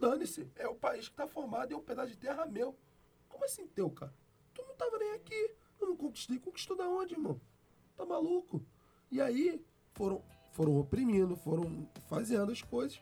dane-se. 0.00 0.50
É 0.56 0.68
o 0.68 0.74
país 0.74 1.08
que 1.08 1.14
tá 1.14 1.26
formado 1.26 1.70
e 1.70 1.74
é 1.74 1.76
um 1.76 1.82
pedaço 1.82 2.10
de 2.10 2.16
terra 2.18 2.44
meu. 2.46 2.76
Como 3.28 3.44
assim 3.44 3.66
teu, 3.68 3.88
cara? 3.90 4.12
Tu 4.52 4.62
não 4.66 4.74
tava 4.74 4.98
nem 4.98 5.12
aqui. 5.12 5.54
Eu 5.80 5.88
não 5.88 5.96
conquistei. 5.96 6.38
Conquistou 6.38 6.76
da 6.76 6.88
onde, 6.88 7.14
irmão? 7.14 7.40
Tá 7.96 8.04
maluco? 8.04 8.62
E 9.10 9.20
aí 9.20 9.64
foram, 9.94 10.22
foram 10.52 10.76
oprimindo, 10.78 11.36
foram 11.36 11.88
fazendo 12.08 12.52
as 12.52 12.60
coisas 12.60 13.00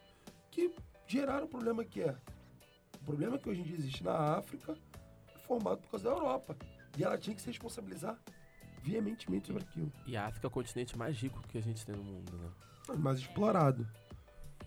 que 0.51 0.72
geraram 1.07 1.47
o 1.47 1.49
problema 1.49 1.84
que 1.84 2.03
é. 2.03 2.16
O 3.09 3.12
problema 3.12 3.38
que 3.38 3.48
hoje 3.48 3.62
em 3.62 3.64
dia 3.64 3.74
existe 3.74 4.04
na 4.04 4.36
África 4.36 4.76
é 5.34 5.38
formado 5.38 5.78
por 5.78 5.92
causa 5.92 6.04
da 6.04 6.14
Europa. 6.14 6.54
E 6.98 7.02
ela 7.02 7.16
tinha 7.16 7.34
que 7.34 7.40
se 7.40 7.48
responsabilizar 7.48 8.18
veementemente 8.82 9.46
sobre 9.46 9.62
aquilo. 9.62 9.90
E 10.06 10.14
a 10.14 10.26
África 10.26 10.46
é 10.46 10.48
o 10.48 10.50
continente 10.50 10.96
mais 10.98 11.16
rico 11.16 11.42
que 11.48 11.56
a 11.56 11.62
gente 11.62 11.86
tem 11.86 11.96
no 11.96 12.04
mundo, 12.04 12.36
né? 12.36 12.96
Mais 12.98 13.18
explorado. 13.18 13.88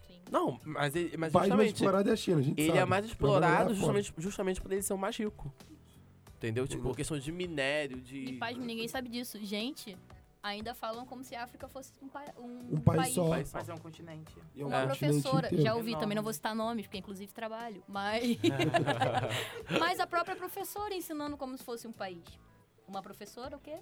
Sim. 0.07 0.21
Não, 0.31 0.59
mas, 0.65 0.95
ele, 0.95 1.15
mas 1.17 1.29
o 1.29 1.33
país 1.33 1.49
mais 1.49 1.69
justamente, 1.69 1.73
explorado 1.75 2.09
é 2.09 2.13
a 2.13 2.15
China, 2.15 2.39
a 2.39 2.41
gente 2.41 2.59
ele 2.59 2.67
sabe. 2.69 2.79
é 2.79 2.85
mais 2.85 3.05
explorado 3.05 3.75
justamente, 3.75 4.13
justamente 4.17 4.59
por 4.59 4.71
ele 4.71 4.81
ser 4.81 4.93
o 4.93 4.97
mais 4.97 5.15
rico. 5.15 5.53
Entendeu? 6.37 6.65
Tipo, 6.65 6.79
Entendeu? 6.79 6.95
questão 6.95 7.19
de 7.19 7.31
minério, 7.31 8.01
de... 8.01 8.23
E 8.23 8.37
paz, 8.39 8.57
ninguém 8.57 8.87
sabe 8.87 9.07
disso. 9.07 9.37
Gente, 9.45 9.95
ainda 10.43 10.73
falam 10.73 11.05
como 11.05 11.23
se 11.23 11.35
a 11.35 11.43
África 11.43 11.67
fosse 11.67 11.93
um, 12.01 12.07
pa 12.07 12.23
um, 12.37 12.75
Um 12.75 12.81
país 12.81 13.13
só. 13.13 13.29
País 13.29 13.49
só. 13.49 13.57
Mas 13.57 13.69
é 13.69 13.73
um 13.73 13.77
continente. 13.77 14.33
E 14.55 14.61
é 14.61 14.65
um 14.65 14.67
Uma 14.67 14.87
continente 14.87 15.21
professora, 15.21 15.47
inteiro. 15.47 15.63
já 15.63 15.75
ouvi, 15.75 15.89
Enorme. 15.91 16.03
também 16.03 16.15
não 16.15 16.23
vou 16.23 16.33
citar 16.33 16.55
nomes, 16.55 16.85
porque 16.85 16.97
inclusive 16.97 17.31
trabalho, 17.33 17.83
mas. 17.87 18.37
mas 19.79 19.99
a 19.99 20.07
própria 20.07 20.35
professora 20.35 20.93
ensinando 20.93 21.37
como 21.37 21.57
se 21.57 21.63
fosse 21.63 21.87
um 21.87 21.93
país. 21.93 22.23
Uma 22.87 23.01
professora, 23.01 23.55
o 23.55 23.59
quê? 23.59 23.79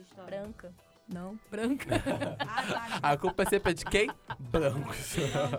História. 0.00 0.40
Branca. 0.40 0.74
Não, 1.12 1.38
branca. 1.50 2.02
Ah, 2.38 2.98
tá. 3.00 3.10
A 3.10 3.16
culpa 3.16 3.42
é 3.42 3.46
sempre 3.46 3.74
de 3.74 3.84
quem? 3.84 4.10
Brancos. 4.38 5.16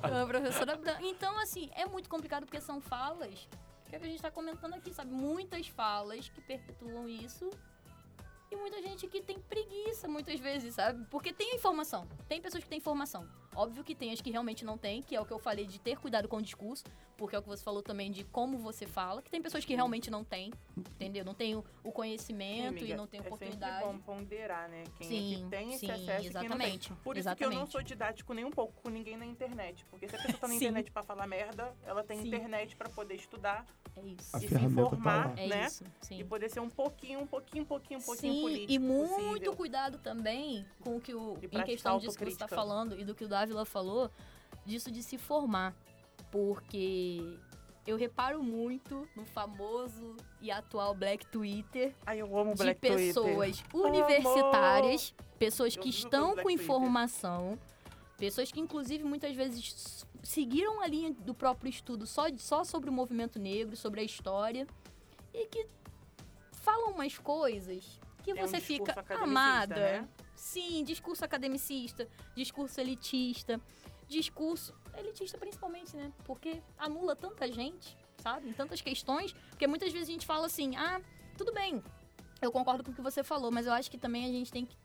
Uma 0.10 0.26
professora 0.26 0.76
branca. 0.76 1.00
Então, 1.04 1.38
assim, 1.40 1.70
é 1.76 1.86
muito 1.86 2.10
complicado 2.10 2.46
porque 2.46 2.60
são 2.60 2.82
falas 2.82 3.48
que 3.94 3.98
é 3.98 4.00
o 4.00 4.02
que 4.02 4.08
a 4.08 4.10
gente 4.10 4.22
tá 4.24 4.32
comentando 4.32 4.74
aqui, 4.74 4.92
sabe? 4.92 5.12
Muitas 5.12 5.68
falas 5.68 6.28
que 6.28 6.42
perpetuam 6.42 7.08
isso. 7.08 7.52
E 8.54 8.56
muita 8.56 8.80
gente 8.84 9.08
que 9.08 9.20
tem 9.20 9.40
preguiça 9.40 10.08
muitas 10.08 10.40
vezes, 10.40 10.76
sabe? 10.76 11.04
Porque 11.10 11.34
tem 11.34 11.56
informação. 11.56 12.08
Tem 12.30 12.40
pessoas 12.40 12.64
que 12.64 12.70
têm 12.70 12.78
informação. 12.78 13.28
Óbvio 13.56 13.84
que 13.84 13.94
tem 13.94 14.12
as 14.12 14.22
que 14.22 14.32
realmente 14.32 14.66
não 14.66 14.78
têm, 14.78 15.02
que 15.02 15.16
é 15.16 15.22
o 15.22 15.26
que 15.26 15.32
eu 15.34 15.40
falei 15.40 15.66
de 15.66 15.80
ter 15.80 15.98
cuidado 15.98 16.28
com 16.28 16.38
o 16.38 16.42
discurso, 16.42 16.84
porque 17.18 17.36
é 17.36 17.40
o 17.40 17.42
que 17.42 17.48
você 17.48 17.64
falou 17.64 17.82
também 17.84 18.12
de 18.12 18.24
como 18.26 18.58
você 18.58 18.86
fala, 18.86 19.22
que 19.22 19.30
tem 19.30 19.42
pessoas 19.42 19.64
que 19.64 19.76
realmente 19.76 20.10
não 20.10 20.24
têm, 20.24 20.52
entendeu? 20.78 21.24
Não 21.24 21.34
tem 21.34 21.56
o, 21.56 21.64
o 21.84 21.92
conhecimento 21.92 22.70
Amiga, 22.70 22.94
e 22.94 22.96
não 22.96 23.08
tem 23.08 23.20
É 23.20 23.24
oportunidade. 23.24 23.78
sempre 23.78 23.94
bom 23.94 24.00
ponderar, 24.00 24.70
né? 24.70 24.84
Quem 24.98 25.08
é 25.08 25.10
Sim, 25.10 25.44
que 25.44 25.50
tem 25.50 25.70
esse 25.70 25.86
sim, 25.86 25.92
acesso 25.92 26.30
e 26.30 26.34
quem 26.34 26.50
não 26.50 26.58
tem. 26.58 26.68
exatamente, 26.76 26.94
Por 27.04 27.18
isso 27.18 27.36
que 27.36 27.44
eu 27.44 27.50
não 27.50 27.54
exatamente. 27.58 27.72
sou 27.72 27.84
didático 27.84 28.34
nem 28.34 28.46
um 28.46 28.52
pouco 28.52 28.74
com 28.82 28.90
ninguém 28.90 29.16
na 29.18 29.26
internet. 29.26 29.86
Porque 29.86 30.08
se 30.08 30.16
a 30.16 30.20
pessoa 30.20 30.40
tá 30.40 30.48
na 30.48 30.54
Sim. 30.54 30.58
internet 30.58 30.92
pra 30.92 31.04
falar 31.04 31.28
merda, 31.28 31.74
ela 31.86 32.04
tem 32.04 32.20
Sim. 32.20 32.28
internet 32.28 32.76
pra 32.76 32.90
poder 32.90 33.16
estudar 33.16 33.66
É 33.96 34.02
isso. 34.02 34.36
A 34.36 34.40
e 34.40 34.48
se 34.48 34.54
tá 34.54 34.62
informar. 34.62 35.38
É 35.38 35.48
né? 35.48 35.66
isso, 35.68 35.86
sim. 36.02 36.20
E 36.20 36.24
poder 36.24 36.50
ser 36.50 36.60
um 36.60 36.70
pouquinho, 36.70 37.20
um 37.20 37.28
pouquinho, 37.28 37.64
um 37.64 37.68
pouquinho, 37.68 38.00
um 38.00 38.04
pouquinho 38.04 38.34
Sim, 38.34 38.42
político 38.42 38.72
e 38.72 38.80
muito 38.80 39.10
possível. 39.10 39.56
cuidado 39.56 39.98
também 40.00 40.66
com 40.82 40.98
o 40.98 41.02
que 41.02 41.14
o 41.14 41.38
em 41.52 41.64
questão 41.64 42.00
de 42.00 42.08
discurso 42.08 42.34
está 42.34 42.48
falando 42.48 43.00
e 43.00 43.06
do 43.06 43.14
que 43.14 43.24
o 43.24 43.28
Dávila 43.44 43.66
falou, 43.66 44.10
disso 44.66 44.90
de 44.90 45.04
se 45.04 45.18
formar. 45.18 45.76
Porque 46.32 47.38
eu 47.86 47.98
reparo 47.98 48.42
muito 48.42 49.08
no 49.16 49.26
famoso 49.26 50.16
e 50.42 50.50
atual 50.50 50.96
Black 50.96 51.26
Twitter 51.28 51.94
Ai, 52.06 52.22
eu 52.22 52.38
amo 52.38 52.54
de 52.54 52.58
Black 52.64 52.80
Twitter. 52.80 52.98
pessoas 53.08 53.64
universitárias, 53.74 55.14
pessoas 55.38 55.76
que 55.76 55.88
Eu 55.88 55.92
estão 55.92 56.30
com 56.30 56.34
Black 56.36 56.44
Twitter. 56.48 56.64
informação, 56.64 57.60
pessoas 58.18 58.52
que 58.52 58.60
inclusive 58.60 59.04
muitas 59.04 59.36
vezes 59.36 60.06
seguiram 60.24 60.82
a 60.82 60.88
linha 60.88 61.12
do 61.14 61.34
próprio 61.34 61.70
estudo 61.70 62.08
só, 62.08 62.24
só 62.38 62.64
sobre 62.64 62.90
o 62.90 62.94
movimento 62.94 63.38
negro, 63.38 63.76
sobre 63.76 64.00
a 64.00 64.04
história, 64.04 64.66
e 65.34 65.46
que 65.48 65.68
falam 66.54 66.92
umas 66.92 67.18
coisas 67.18 68.00
que 68.24 68.32
É 68.32 68.34
um 68.34 68.38
você 68.48 68.58
discurso 68.58 68.94
fica 69.02 69.16
amada. 69.22 69.76
né? 69.76 70.08
Sim, 70.44 70.84
discurso 70.84 71.24
academicista, 71.24 72.06
discurso 72.36 72.80
elitista, 72.82 73.62
discurso 74.10 74.74
elitista 74.98 75.38
principalmente, 75.38 75.96
né? 75.96 76.12
Porque 76.26 76.62
anula 76.78 77.16
tanta 77.16 77.50
gente, 77.50 77.98
sabe? 78.22 78.50
Em 78.50 78.54
tantas 78.54 78.82
questões, 78.82 79.32
porque 79.50 79.66
muitas 79.68 79.94
vezes 79.94 80.10
a 80.10 80.12
gente 80.12 80.26
fala 80.26 80.48
assim: 80.48 80.76
"Ah, 80.76 81.00
tudo 81.38 81.54
bem. 81.54 81.82
Eu 82.42 82.52
concordo 82.52 82.84
com 82.84 82.92
o 82.92 82.94
que 82.94 83.02
você 83.02 83.24
falou, 83.24 83.50
mas 83.52 83.66
eu 83.66 83.72
acho 83.72 83.90
que 83.90 83.98
também 83.98 84.26
a 84.26 84.28
gente 84.28 84.52
tem 84.52 84.66
que 84.66 84.76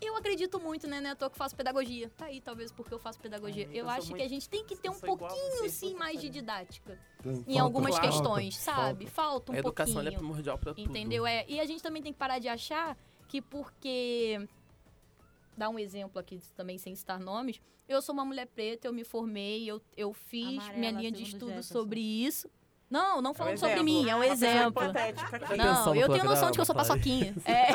eu 0.00 0.16
acredito 0.16 0.60
muito, 0.60 0.86
né, 0.86 1.00
né? 1.00 1.10
à 1.10 1.14
toa 1.16 1.28
que 1.28 1.36
faço 1.36 1.54
pedagogia. 1.56 2.08
Tá 2.16 2.26
aí, 2.26 2.40
talvez, 2.40 2.70
porque 2.72 2.94
eu 2.94 2.98
faço 3.00 3.18
pedagogia. 3.18 3.66
Ai, 3.68 3.74
eu 3.74 3.84
eu 3.84 3.90
acho 3.90 4.14
que 4.14 4.22
a 4.22 4.28
gente 4.28 4.48
tem 4.48 4.64
que 4.64 4.76
ter 4.76 4.88
eu 4.88 4.92
um 4.92 5.00
pouquinho, 5.00 5.56
você, 5.58 5.68
sim, 5.68 5.88
puta 5.88 5.98
mais 5.98 6.20
de 6.20 6.28
didática. 6.30 6.98
Tem- 7.20 7.32
Em 7.32 7.42
falta, 7.44 7.60
algumas 7.62 7.96
falta, 7.96 8.06
questões, 8.08 8.56
falta. 8.64 8.80
sabe? 8.80 9.06
Falta 9.08 9.52
um 9.52 9.54
a 9.56 9.58
educação 9.58 10.00
é 10.00 10.04
pouquinho. 10.04 10.18
primordial 10.20 10.56
pra 10.56 10.72
tudo. 10.72 10.88
Entendeu? 10.88 11.26
É, 11.26 11.44
e 11.48 11.58
a 11.60 11.66
gente 11.66 11.82
também 11.82 12.00
tem 12.00 12.12
que 12.12 12.18
parar 12.18 12.38
de 12.38 12.46
achar 12.48 12.96
que 13.28 13.42
porque. 13.42 14.48
Dar 15.56 15.68
um 15.68 15.78
exemplo 15.78 16.18
aqui 16.18 16.40
também 16.54 16.78
sem 16.78 16.94
citar 16.94 17.20
nomes. 17.20 17.60
Eu 17.88 18.00
sou 18.00 18.12
uma 18.12 18.24
mulher 18.24 18.46
preta, 18.46 18.86
eu 18.86 18.92
me 18.92 19.04
formei, 19.04 19.68
eu, 19.68 19.82
eu 19.96 20.12
fiz 20.12 20.58
Amarela, 20.58 20.78
minha 20.78 20.90
linha 20.92 21.12
de 21.12 21.24
estudo 21.24 21.48
Jefferson. 21.48 21.72
sobre 21.72 22.00
isso. 22.00 22.48
Não, 22.90 23.22
não 23.22 23.32
falando 23.32 23.56
sobre 23.56 23.76
exemplo. 23.76 23.84
mim, 23.84 24.08
é 24.10 24.16
um 24.16 24.22
exemplo. 24.22 24.82
Não, 25.56 25.94
eu 25.94 26.08
tenho 26.08 26.24
noção 26.24 26.50
de 26.50 26.56
que 26.56 26.60
eu 26.60 26.66
sou 26.66 26.74
paçoquinha. 26.74 27.32
É. 27.44 27.70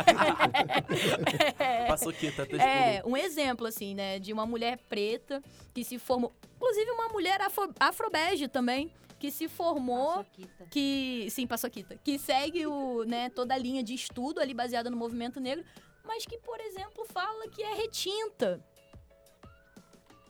Paçoquita, 1.87 2.45
tá 2.45 2.57
É, 2.57 3.01
um 3.05 3.15
exemplo, 3.15 3.65
assim, 3.65 3.95
né, 3.95 4.19
de 4.19 4.33
uma 4.33 4.45
mulher 4.45 4.77
preta 4.89 5.41
que 5.73 5.85
se 5.85 5.97
formou. 5.97 6.33
Inclusive, 6.57 6.91
uma 6.91 7.07
mulher 7.07 7.39
afro, 7.39 7.73
afrobege 7.79 8.49
também, 8.49 8.91
que 9.17 9.31
se 9.31 9.47
formou 9.47 10.17
Paçoquita. 10.17 10.67
que 10.69 11.27
sim, 11.29 11.47
Paçoquita, 11.47 11.97
que 12.03 12.19
segue 12.19 12.67
o, 12.67 13.05
né, 13.05 13.29
toda 13.29 13.53
a 13.53 13.57
linha 13.57 13.81
de 13.81 13.93
estudo 13.93 14.41
ali 14.41 14.53
baseada 14.53 14.89
no 14.89 14.97
movimento 14.97 15.39
negro, 15.39 15.63
mas 16.05 16.25
que, 16.25 16.37
por 16.37 16.59
exemplo, 16.59 17.05
fala 17.05 17.47
que 17.49 17.61
é 17.63 17.73
retinta. 17.73 18.63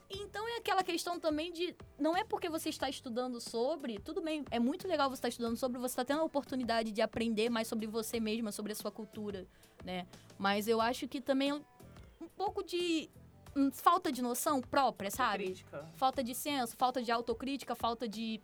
Então 0.10 0.48
é 0.48 0.58
aquela 0.58 0.84
questão 0.84 1.20
também 1.20 1.52
de 1.52 1.76
não 1.98 2.16
é 2.16 2.24
porque 2.24 2.48
você 2.48 2.70
está 2.70 2.88
estudando 2.90 3.42
sobre, 3.42 4.00
tudo 4.00 4.22
bem, 4.22 4.46
é 4.52 4.60
muito 4.60 4.88
legal 4.88 5.10
você 5.10 5.16
estar 5.16 5.30
estudando 5.30 5.58
sobre, 5.58 5.80
você 5.80 5.94
está 5.94 6.06
tendo 6.06 6.22
a 6.22 6.24
oportunidade 6.24 6.92
de 6.92 7.02
aprender 7.02 7.50
mais 7.50 7.68
sobre 7.68 7.88
você 7.88 8.20
mesma, 8.20 8.52
sobre 8.52 8.72
a 8.72 8.76
sua 8.76 8.92
cultura, 8.92 9.48
né? 9.84 10.08
Mas 10.38 10.68
eu 10.68 10.80
acho 10.80 11.08
que 11.08 11.20
também 11.20 11.50
é 11.50 11.54
um 11.56 12.28
pouco 12.36 12.64
de 12.64 13.10
hum, 13.56 13.72
falta 13.72 14.12
de 14.12 14.22
noção 14.22 14.62
própria, 14.62 15.10
sabe? 15.10 15.66
Falta 15.96 16.24
de 16.24 16.36
senso, 16.36 16.76
falta 16.78 17.02
de 17.02 17.12
autocrítica, 17.12 17.76
falta 17.76 18.08
de. 18.08 18.42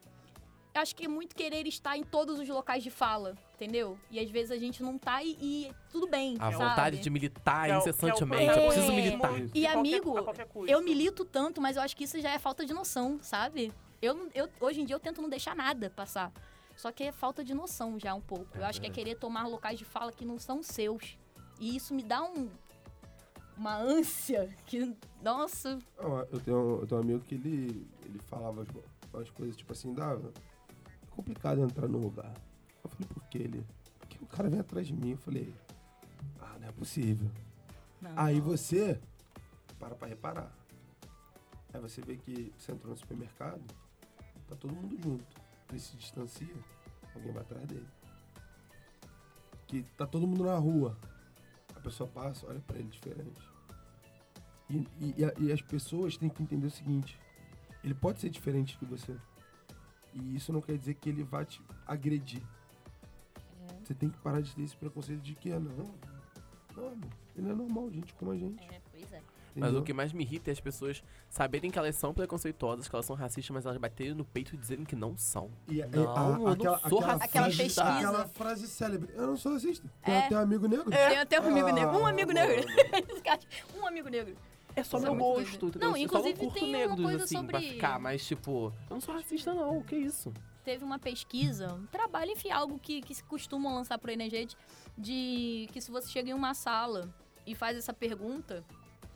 Acho 0.74 0.96
que 0.96 1.06
é 1.06 1.08
muito 1.08 1.36
querer 1.36 1.68
estar 1.68 1.98
em 1.98 2.04
todos 2.04 2.40
os 2.40 2.48
locais 2.48 2.82
de 2.82 2.90
fala, 2.90 3.36
entendeu? 3.62 3.98
E 4.10 4.20
às 4.20 4.30
vezes 4.30 4.50
a 4.52 4.58
gente 4.58 4.82
não 4.82 4.98
tá 4.98 5.24
e, 5.24 5.38
e 5.40 5.72
tudo 5.92 6.08
bem. 6.08 6.36
A 6.40 6.52
sabe? 6.52 6.56
vontade 6.56 7.00
de 7.00 7.10
militar 7.10 7.70
é 7.70 7.76
o- 7.76 7.80
incessantemente. 7.80 8.44
é 8.44 8.58
eu 8.66 8.72
preciso 8.72 8.92
militar. 8.94 9.40
De 9.40 9.60
E 9.60 9.68
amigo, 9.68 10.24
qualquer. 10.24 10.48
Eu 10.68 10.82
milito 10.84 11.24
tanto, 11.24 11.62
mas 11.62 11.76
eu 11.76 11.84
acho 11.84 11.96
que 11.96 12.04
isso 12.06 12.20
já 12.20 12.32
é 12.32 12.40
falta 12.40 12.66
de 12.66 12.74
noção, 12.74 13.20
sabe? 13.22 13.72
Eu, 14.02 14.30
eu 14.34 14.50
hoje 14.60 14.82
em 14.82 14.86
dia 14.86 14.96
eu 14.96 15.00
tento 15.00 15.22
não 15.22 15.30
deixar 15.30 15.56
nada 15.56 15.92
passar. 15.92 16.32
Só 16.76 16.92
que 16.92 17.04
é 17.04 17.12
falta 17.12 17.44
de 17.44 17.54
noção 17.54 18.00
já 18.00 18.16
um 18.16 18.22
pouco. 18.22 18.58
Eu 18.58 18.66
acho 18.66 18.82
que 18.82 18.88
é 18.88 18.90
querer 18.90 19.16
tomar 19.16 19.46
locais 19.48 19.78
de 19.78 19.86
fala 19.86 20.12
que 20.12 20.26
não 20.26 20.40
são 20.40 20.64
seus. 20.64 21.16
E 21.60 21.76
isso 21.76 21.94
me 21.94 22.02
dá 22.02 22.24
um 22.24 22.50
uma 23.56 23.78
ânsia 23.78 24.50
que, 24.66 24.96
nossa, 25.22 25.78
Não, 26.02 26.20
eu, 26.32 26.40
tenho, 26.40 26.80
eu 26.82 26.88
tenho 26.88 27.00
um 27.00 27.04
amigo 27.04 27.20
que 27.20 27.36
ele, 27.36 27.88
ele 28.06 28.18
falava 28.26 28.64
as, 28.64 28.68
umas 29.14 29.30
coisas 29.30 29.56
tipo 29.56 29.72
assim, 29.72 29.94
dá, 29.94 30.14
é 30.14 31.12
complicado 31.12 31.62
entrar 31.62 31.88
no 31.88 32.00
lugar. 32.00 32.34
Eu 32.84 32.90
falei, 32.90 33.08
por 33.14 33.21
que 33.32 33.38
ele? 33.38 33.66
Porque 34.00 34.18
o 34.22 34.28
cara 34.28 34.50
vem 34.50 34.60
atrás 34.60 34.86
de 34.88 34.94
mim. 34.94 35.12
Eu 35.12 35.18
falei, 35.18 35.54
ah, 36.40 36.58
não 36.60 36.68
é 36.68 36.72
possível. 36.72 37.30
Não. 38.02 38.12
Aí 38.16 38.40
você 38.40 39.00
para 39.80 39.96
pra 39.96 40.08
reparar. 40.08 40.52
Aí 41.74 41.80
você 41.82 42.02
vê 42.02 42.18
que 42.18 42.54
você 42.58 42.72
entrou 42.74 42.92
no 42.92 42.98
supermercado, 42.98 43.62
tá 44.48 44.56
todo 44.56 44.74
mundo 44.76 44.98
junto. 45.02 45.42
Ele 45.70 45.80
se 45.80 45.96
distancia, 45.96 46.54
alguém 47.16 47.32
vai 47.32 47.42
atrás 47.42 47.66
dele. 47.66 47.88
Que 49.68 49.84
tá 49.98 50.06
todo 50.06 50.28
mundo 50.28 50.44
na 50.44 50.58
rua. 50.58 50.98
A 51.76 51.80
pessoa 51.80 52.10
passa, 52.10 52.46
olha 52.48 52.60
pra 52.60 52.78
ele 52.78 52.90
diferente. 52.90 53.50
E, 54.70 54.78
e- 55.00 55.16
e 55.40 55.46
e 55.46 55.52
as 55.52 55.62
pessoas 55.62 56.18
têm 56.18 56.30
que 56.30 56.44
entender 56.44 56.68
o 56.68 56.72
seguinte: 56.72 57.18
ele 57.84 57.94
pode 57.94 58.20
ser 58.20 58.30
diferente 58.30 58.78
de 58.78 58.86
você. 58.86 59.16
E 60.14 60.36
isso 60.36 60.52
não 60.52 60.62
quer 60.62 60.78
dizer 60.78 60.96
que 60.96 61.08
ele 61.10 61.24
vai 61.24 61.46
te 61.46 61.62
agredir. 61.88 62.44
Você 63.92 63.96
tem 63.96 64.10
que 64.10 64.18
parar 64.20 64.40
de 64.42 64.56
ter 64.56 64.62
esse 64.62 64.76
preconceito 64.78 65.20
de 65.20 65.36
que, 65.36 65.52
ah, 65.52 65.60
não, 65.60 65.92
não, 66.78 66.94
ele 67.36 67.50
é 67.50 67.54
normal, 67.54 67.92
gente 67.92 68.14
como 68.14 68.32
a 68.32 68.38
gente. 68.38 68.64
é, 68.64 68.80
pois 68.90 69.12
é. 69.12 69.22
Mas 69.54 69.64
Entendeu? 69.66 69.82
o 69.82 69.84
que 69.84 69.92
mais 69.92 70.14
me 70.14 70.24
irrita 70.24 70.50
é 70.50 70.54
as 70.54 70.62
pessoas 70.62 71.04
saberem 71.30 71.70
que 71.70 71.78
elas 71.78 71.98
são 71.98 72.14
preconceituosas, 72.14 72.88
que 72.88 72.96
elas 72.96 73.06
são 73.06 73.18
racistas, 73.18 73.54
mas 73.54 73.66
elas 73.66 73.78
baterem 73.78 74.14
no 74.14 74.24
peito 74.24 74.56
dizerem 74.56 74.86
que 74.86 74.96
não 74.96 75.18
são. 75.18 75.52
E, 75.68 75.82
é- 75.82 75.88
Não, 75.88 76.10
a- 76.16 76.22
eu 76.32 76.38
não 76.40 76.48
aquela, 76.54 76.80
sou 76.80 77.00
aquela 77.00 77.14
racista. 77.18 77.26
Aquela 77.26 77.44
frase, 77.50 77.58
pesquisa. 77.58 77.84
aquela 77.84 78.28
frase 78.30 78.68
célebre. 78.70 79.10
Eu 79.14 79.28
não 79.28 79.36
sou 79.36 79.52
racista. 79.52 79.86
Tem 80.06 80.16
É. 80.16 80.26
até 80.26 80.36
amigo 80.36 80.68
negro. 80.70 80.90
Tem 80.90 81.18
até 81.20 81.42
um 81.42 81.48
amigo 81.50 81.68
Ah, 81.68 81.72
negro. 81.74 81.98
Um 82.00 82.06
amigo 82.08 82.34
mano. 82.34 82.48
negro. 82.48 82.66
Um 83.78 83.86
amigo 83.86 84.08
negro. 84.08 84.36
É 84.74 84.84
só 84.86 84.96
Isso 84.98 85.06
é 85.06 85.10
meu 85.10 85.20
muito 85.20 85.50
gosto, 85.50 85.66
entendeu? 85.68 85.90
Não, 85.90 85.98
Eu 85.98 86.00
só 86.00 86.06
inclusive 86.20 86.40
curto 86.40 86.54
tem 86.54 86.64
uma 86.70 86.78
negros, 86.78 87.02
coisa 87.02 87.24
assim, 87.26 87.36
sobre- 87.36 87.52
pra 87.52 87.60
ficar, 87.60 88.00
mas 88.00 88.26
tipo, 88.26 88.68
eu 88.90 88.94
não 88.94 89.02
sou 89.02 89.14
racista 89.14 89.54
não, 89.54 89.82
que 89.84 89.98
isso? 89.98 90.32
Teve 90.64 90.84
uma 90.84 91.00
pesquisa, 91.00 91.74
um 91.74 91.86
trabalho, 91.88 92.32
enfim, 92.32 92.52
algo 92.52 92.78
que, 92.78 93.02
que 93.02 93.16
se 93.16 93.24
costumam 93.24 93.74
lançar 93.74 93.98
por 93.98 94.10
aí 94.10 94.16
na 94.16 94.30
gente, 94.30 94.56
de 94.98 95.68
que 95.74 95.82
se 95.82 95.90
você 95.90 96.08
chega 96.10 96.30
em 96.30 96.34
uma 96.34 96.54
sala 96.54 97.14
e 97.48 97.56
faz 97.56 97.76
essa 97.76 97.94
pergunta, 97.94 98.64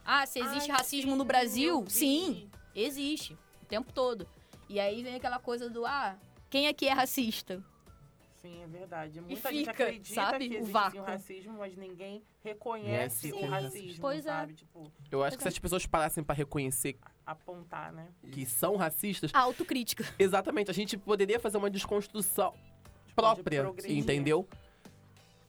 ah, 0.03 0.25
se 0.25 0.39
existe 0.39 0.71
Ai, 0.71 0.77
racismo 0.77 1.11
sim, 1.11 1.17
no 1.17 1.25
Brasil? 1.25 1.85
Sim, 1.87 2.49
existe, 2.73 3.33
o 3.61 3.65
tempo 3.65 3.93
todo. 3.93 4.27
E 4.67 4.79
aí 4.79 5.03
vem 5.03 5.15
aquela 5.15 5.37
coisa 5.37 5.69
do, 5.69 5.85
ah, 5.85 6.17
quem 6.49 6.67
aqui 6.67 6.87
é 6.87 6.93
racista? 6.93 7.63
Sim, 8.41 8.61
é 8.63 8.67
verdade. 8.67 9.21
Muita 9.21 9.35
fica, 9.35 9.53
gente 9.53 9.69
acredita 9.69 10.13
sabe, 10.13 10.49
que 10.49 10.55
existe 10.55 10.97
o 10.97 11.03
racismo, 11.03 11.57
mas 11.57 11.75
ninguém 11.75 12.23
reconhece 12.43 13.31
Sim. 13.31 13.43
o 13.43 13.49
racismo, 13.49 14.01
Pois 14.01 14.25
é. 14.25 14.29
sabe? 14.29 14.53
Tipo, 14.53 14.91
Eu 15.11 15.23
acho 15.23 15.35
que 15.35 15.43
se 15.43 15.49
as 15.49 15.57
pessoas 15.57 15.85
parassem 15.85 16.23
pra 16.23 16.35
reconhecer 16.35 16.97
apontar, 17.25 17.91
né? 17.91 18.07
que 18.31 18.45
são 18.45 18.75
racistas, 18.75 19.31
Autocrítica. 19.33 20.05
exatamente, 20.19 20.69
a 20.69 20.73
gente 20.73 20.97
poderia 20.97 21.39
fazer 21.39 21.57
uma 21.57 21.69
desconstrução 21.69 22.53
própria, 23.15 23.63
progredir. 23.63 23.97
entendeu? 23.97 24.47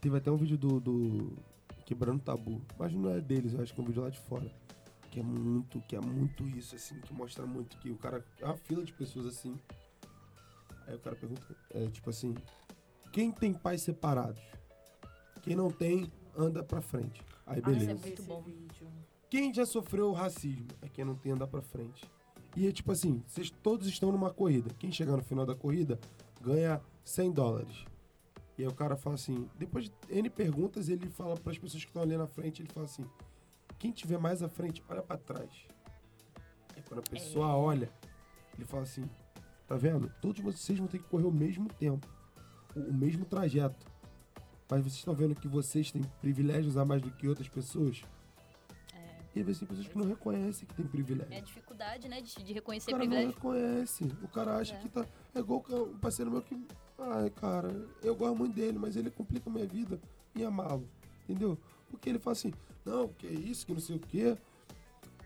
Teve 0.00 0.16
até 0.18 0.30
um 0.30 0.36
vídeo 0.36 0.56
do, 0.56 0.78
do 0.80 1.36
Quebrando 1.84 2.22
Tabu. 2.22 2.62
Mas 2.78 2.92
não 2.92 3.10
é 3.10 3.20
deles, 3.20 3.54
eu 3.54 3.62
acho 3.62 3.74
que 3.74 3.80
é 3.80 3.82
um 3.82 3.86
vídeo 3.86 4.02
lá 4.02 4.10
de 4.10 4.18
fora. 4.20 4.50
Que 5.10 5.20
é 5.20 5.22
muito, 5.22 5.80
que 5.82 5.96
é 5.96 6.00
muito 6.00 6.46
isso, 6.48 6.74
assim, 6.76 7.00
que 7.00 7.12
mostra 7.12 7.44
muito 7.46 7.76
que 7.78 7.90
o 7.90 7.96
cara. 7.96 8.24
É 8.40 8.44
uma 8.44 8.56
fila 8.56 8.84
de 8.84 8.92
pessoas 8.92 9.26
assim. 9.26 9.58
Aí 10.86 10.94
o 10.94 10.98
cara 11.00 11.16
pergunta, 11.16 11.42
é, 11.70 11.86
tipo 11.88 12.08
assim, 12.10 12.34
quem 13.12 13.32
tem 13.32 13.52
pais 13.52 13.82
separados? 13.82 14.40
Quem 15.42 15.56
não 15.56 15.70
tem, 15.70 16.12
anda 16.36 16.62
pra 16.62 16.80
frente. 16.80 17.20
Aí 17.46 17.60
Ah, 17.64 17.66
beleza. 17.66 17.90
é 17.90 17.94
muito 17.94 18.22
bom. 18.22 18.42
vídeo. 18.42 18.88
Quem 19.28 19.52
já 19.52 19.66
sofreu 19.66 20.12
racismo 20.12 20.68
é 20.80 20.88
quem 20.88 21.04
não 21.04 21.14
tem 21.14 21.32
andar 21.32 21.46
pra 21.46 21.60
frente. 21.60 22.08
E 22.56 22.66
é 22.66 22.72
tipo 22.72 22.92
assim, 22.92 23.22
vocês 23.26 23.50
todos 23.50 23.86
estão 23.86 24.12
numa 24.12 24.32
corrida. 24.32 24.70
Quem 24.78 24.90
chegar 24.90 25.16
no 25.16 25.22
final 25.22 25.44
da 25.44 25.54
corrida 25.54 25.98
ganha 26.40 26.80
100 27.04 27.32
dólares. 27.32 27.84
E 28.56 28.62
aí 28.62 28.68
o 28.68 28.74
cara 28.74 28.96
fala 28.96 29.16
assim, 29.16 29.48
depois 29.58 29.84
de 29.84 29.92
N 30.08 30.30
perguntas, 30.30 30.88
ele 30.88 31.08
fala 31.10 31.36
para 31.36 31.52
as 31.52 31.58
pessoas 31.58 31.84
que 31.84 31.90
estão 31.90 32.02
ali 32.02 32.16
na 32.16 32.26
frente, 32.26 32.62
ele 32.62 32.72
fala 32.72 32.86
assim: 32.86 33.04
quem 33.78 33.92
tiver 33.92 34.18
mais 34.18 34.42
à 34.42 34.48
frente, 34.48 34.82
olha 34.88 35.02
pra 35.02 35.18
trás. 35.18 35.50
Aí 36.74 36.82
quando 36.88 37.00
a 37.00 37.02
pessoa 37.02 37.54
olha, 37.54 37.90
ele 38.54 38.64
fala 38.64 38.84
assim: 38.84 39.04
tá 39.66 39.76
vendo? 39.76 40.10
Todos 40.22 40.40
vocês 40.40 40.78
vão 40.78 40.88
ter 40.88 40.98
que 40.98 41.08
correr 41.08 41.26
o 41.26 41.32
mesmo 41.32 41.68
tempo, 41.68 42.08
o 42.74 42.92
mesmo 42.92 43.24
trajeto. 43.24 43.86
Mas 44.70 44.80
vocês 44.80 44.94
estão 44.94 45.14
vendo 45.14 45.34
que 45.34 45.46
vocês 45.46 45.92
têm 45.92 46.02
privilégios 46.20 46.76
a 46.76 46.84
mais 46.84 47.02
do 47.02 47.10
que 47.10 47.28
outras 47.28 47.48
pessoas? 47.48 48.02
E 49.36 49.40
às 49.40 49.44
vezes 49.46 49.58
tem 49.60 49.68
pessoas 49.68 49.86
que 49.86 49.98
não 49.98 50.06
reconhecem 50.06 50.66
que 50.66 50.74
tem 50.74 50.86
privilégio. 50.86 51.30
É 51.32 51.36
a 51.36 51.40
dificuldade, 51.42 52.08
né, 52.08 52.22
de, 52.22 52.34
de 52.42 52.52
o 52.52 52.54
reconhecer 52.54 52.90
cara 52.90 53.04
não 53.04 53.10
privilégio. 53.10 53.34
reconhece. 53.34 54.04
O 54.22 54.28
cara 54.28 54.56
acha 54.56 54.74
É. 54.74 54.78
que 54.78 54.88
tá. 54.88 55.06
É 55.34 55.38
igual 55.38 55.62
um 55.70 55.98
parceiro 55.98 56.30
meu 56.30 56.40
que. 56.40 56.66
Ai, 56.98 57.28
cara, 57.28 57.68
eu 58.02 58.16
gosto 58.16 58.34
muito 58.34 58.54
dele, 58.54 58.78
mas 58.78 58.96
ele 58.96 59.10
complica 59.10 59.50
a 59.50 59.52
minha 59.52 59.66
vida 59.66 60.00
em 60.34 60.42
amá-lo. 60.42 60.88
Entendeu? 61.24 61.58
Porque 61.90 62.08
ele 62.08 62.18
fala 62.18 62.32
assim, 62.32 62.50
não, 62.84 63.08
que 63.08 63.26
é 63.26 63.30
isso, 63.32 63.66
que 63.66 63.72
não 63.74 63.80
sei 63.80 63.96
o 63.96 64.00
quê, 64.00 64.38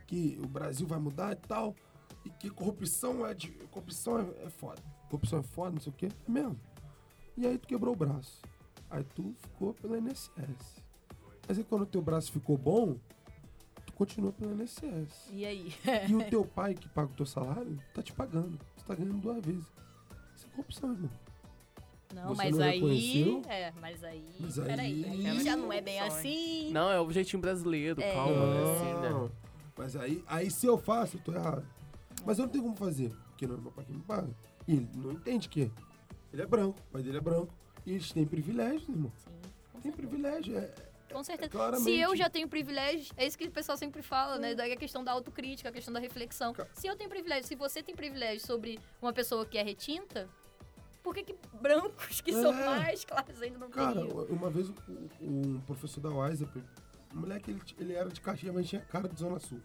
que 0.08 0.36
o 0.42 0.48
Brasil 0.48 0.86
vai 0.88 0.98
mudar 0.98 1.32
e 1.32 1.36
tal. 1.36 1.76
E 2.24 2.30
que 2.30 2.50
corrupção 2.50 3.24
é 3.24 3.32
de. 3.32 3.48
Corrupção 3.70 4.18
é, 4.18 4.46
é 4.46 4.50
foda. 4.50 4.82
Corrupção 5.08 5.38
é 5.38 5.42
foda, 5.44 5.70
não 5.70 5.80
sei 5.80 5.92
o 5.92 5.94
quê. 5.96 6.08
É 6.26 6.30
mesmo. 6.30 6.58
E 7.36 7.46
aí 7.46 7.56
tu 7.56 7.68
quebrou 7.68 7.94
o 7.94 7.96
braço. 7.96 8.42
Aí 8.90 9.04
tu 9.14 9.32
ficou 9.38 9.72
pelo 9.74 9.96
INSS. 9.96 10.30
Mas 11.46 11.58
aí 11.58 11.62
quando 11.64 11.82
o 11.82 11.86
teu 11.86 12.02
braço 12.02 12.32
ficou 12.32 12.58
bom, 12.58 12.96
continua 14.00 14.32
pelo 14.32 14.54
INSS. 14.62 15.28
E 15.30 15.44
aí? 15.44 15.74
E 16.08 16.14
o 16.14 16.24
teu 16.30 16.42
pai 16.42 16.74
que 16.74 16.88
paga 16.88 17.12
o 17.12 17.14
teu 17.14 17.26
salário, 17.26 17.78
tá 17.94 18.02
te 18.02 18.14
pagando. 18.14 18.58
Você 18.74 18.86
tá 18.86 18.94
ganhando 18.94 19.18
duas 19.18 19.44
vezes. 19.44 19.66
Isso 20.34 20.46
é 20.46 20.50
corrupção, 20.56 20.92
irmão. 20.92 21.10
Não, 22.14 22.28
Você 22.28 22.36
mas 22.42 22.56
não 22.56 22.64
aí. 22.64 23.42
É, 23.46 23.72
mas 23.78 24.02
aí. 24.02 24.24
Mas 24.40 24.58
aí- 24.58 24.66
Peraí, 24.66 25.04
aí 25.04 25.44
já 25.44 25.54
não 25.56 25.70
é 25.72 25.80
bem 25.82 26.00
assim. 26.00 26.70
Não, 26.72 26.90
é 26.90 26.98
o 27.00 27.10
jeitinho 27.12 27.40
brasileiro, 27.42 28.00
É. 28.00 28.14
calma, 28.14 28.46
né? 28.54 28.62
Assim, 28.74 29.00
né? 29.02 29.10
Não. 29.10 29.30
Mas 29.76 29.94
aí, 29.96 30.24
aí 30.26 30.50
se 30.50 30.66
eu 30.66 30.78
faço, 30.78 31.18
eu 31.18 31.20
tô 31.22 31.32
errado. 31.34 31.64
Mas 32.24 32.38
eu 32.38 32.46
não 32.46 32.50
tenho 32.52 32.64
como 32.64 32.74
fazer, 32.76 33.14
porque 33.28 33.46
não 33.46 33.54
é 33.56 33.60
meu 33.60 33.70
pai 33.70 33.84
que 33.84 33.92
me 33.92 34.00
paga. 34.00 34.30
E 34.66 34.72
ele 34.76 34.88
não 34.94 35.12
entende 35.12 35.48
que 35.48 35.70
ele 36.32 36.42
é 36.42 36.46
branco, 36.46 36.80
o 36.88 36.92
pai 36.92 37.02
dele 37.02 37.18
é 37.18 37.20
branco. 37.20 37.52
E 37.86 37.92
eles 37.92 38.10
têm 38.10 38.26
privilégios, 38.26 38.88
irmão. 38.88 39.12
Sim, 39.18 39.80
Tem 39.82 39.92
privilégio. 39.92 40.56
É, 40.58 40.74
Com 41.12 41.22
certeza. 41.24 41.50
claramente. 41.50 41.84
Se 41.84 41.98
eu 41.98 42.14
já 42.16 42.28
tenho 42.30 42.48
privilégio, 42.48 43.12
é 43.16 43.26
isso 43.26 43.36
que 43.36 43.44
o 43.46 43.50
pessoal 43.50 43.76
sempre 43.76 44.02
fala, 44.02 44.38
né? 44.38 44.54
Daí 44.54 44.72
a 44.72 44.76
questão 44.76 45.02
da 45.02 45.12
autocrítica, 45.12 45.68
a 45.68 45.72
questão 45.72 45.92
da 45.92 46.00
reflexão. 46.00 46.52
Ca- 46.52 46.66
Se 46.74 46.86
eu 46.86 46.96
tenho 46.96 47.10
privilégio, 47.10 47.46
se 47.46 47.54
você 47.56 47.82
tem 47.82 47.94
privilégio 47.94 48.46
sobre 48.46 48.78
uma 49.02 49.12
pessoa 49.12 49.44
que 49.44 49.58
é 49.58 49.62
retinta, 49.62 50.28
por 51.02 51.14
que, 51.14 51.24
que 51.24 51.34
brancos 51.60 52.20
que 52.20 52.32
são 52.32 52.52
É. 52.52 52.66
mais 52.78 53.04
claros 53.04 53.40
ainda 53.42 53.58
não 53.58 53.70
Cara, 53.70 54.00
teriam? 54.02 54.24
uma 54.26 54.50
vez 54.50 54.70
um 55.20 55.60
professor 55.60 56.00
da 56.00 56.10
WISEP, 56.10 56.62
o 57.12 57.16
moleque, 57.16 57.50
ele, 57.50 57.60
ele 57.78 57.92
era 57.94 58.08
de 58.08 58.20
Caxias, 58.20 58.54
mas 58.54 58.68
tinha 58.68 58.82
cara 58.82 59.08
de 59.08 59.18
Zona 59.18 59.38
Sul. 59.40 59.60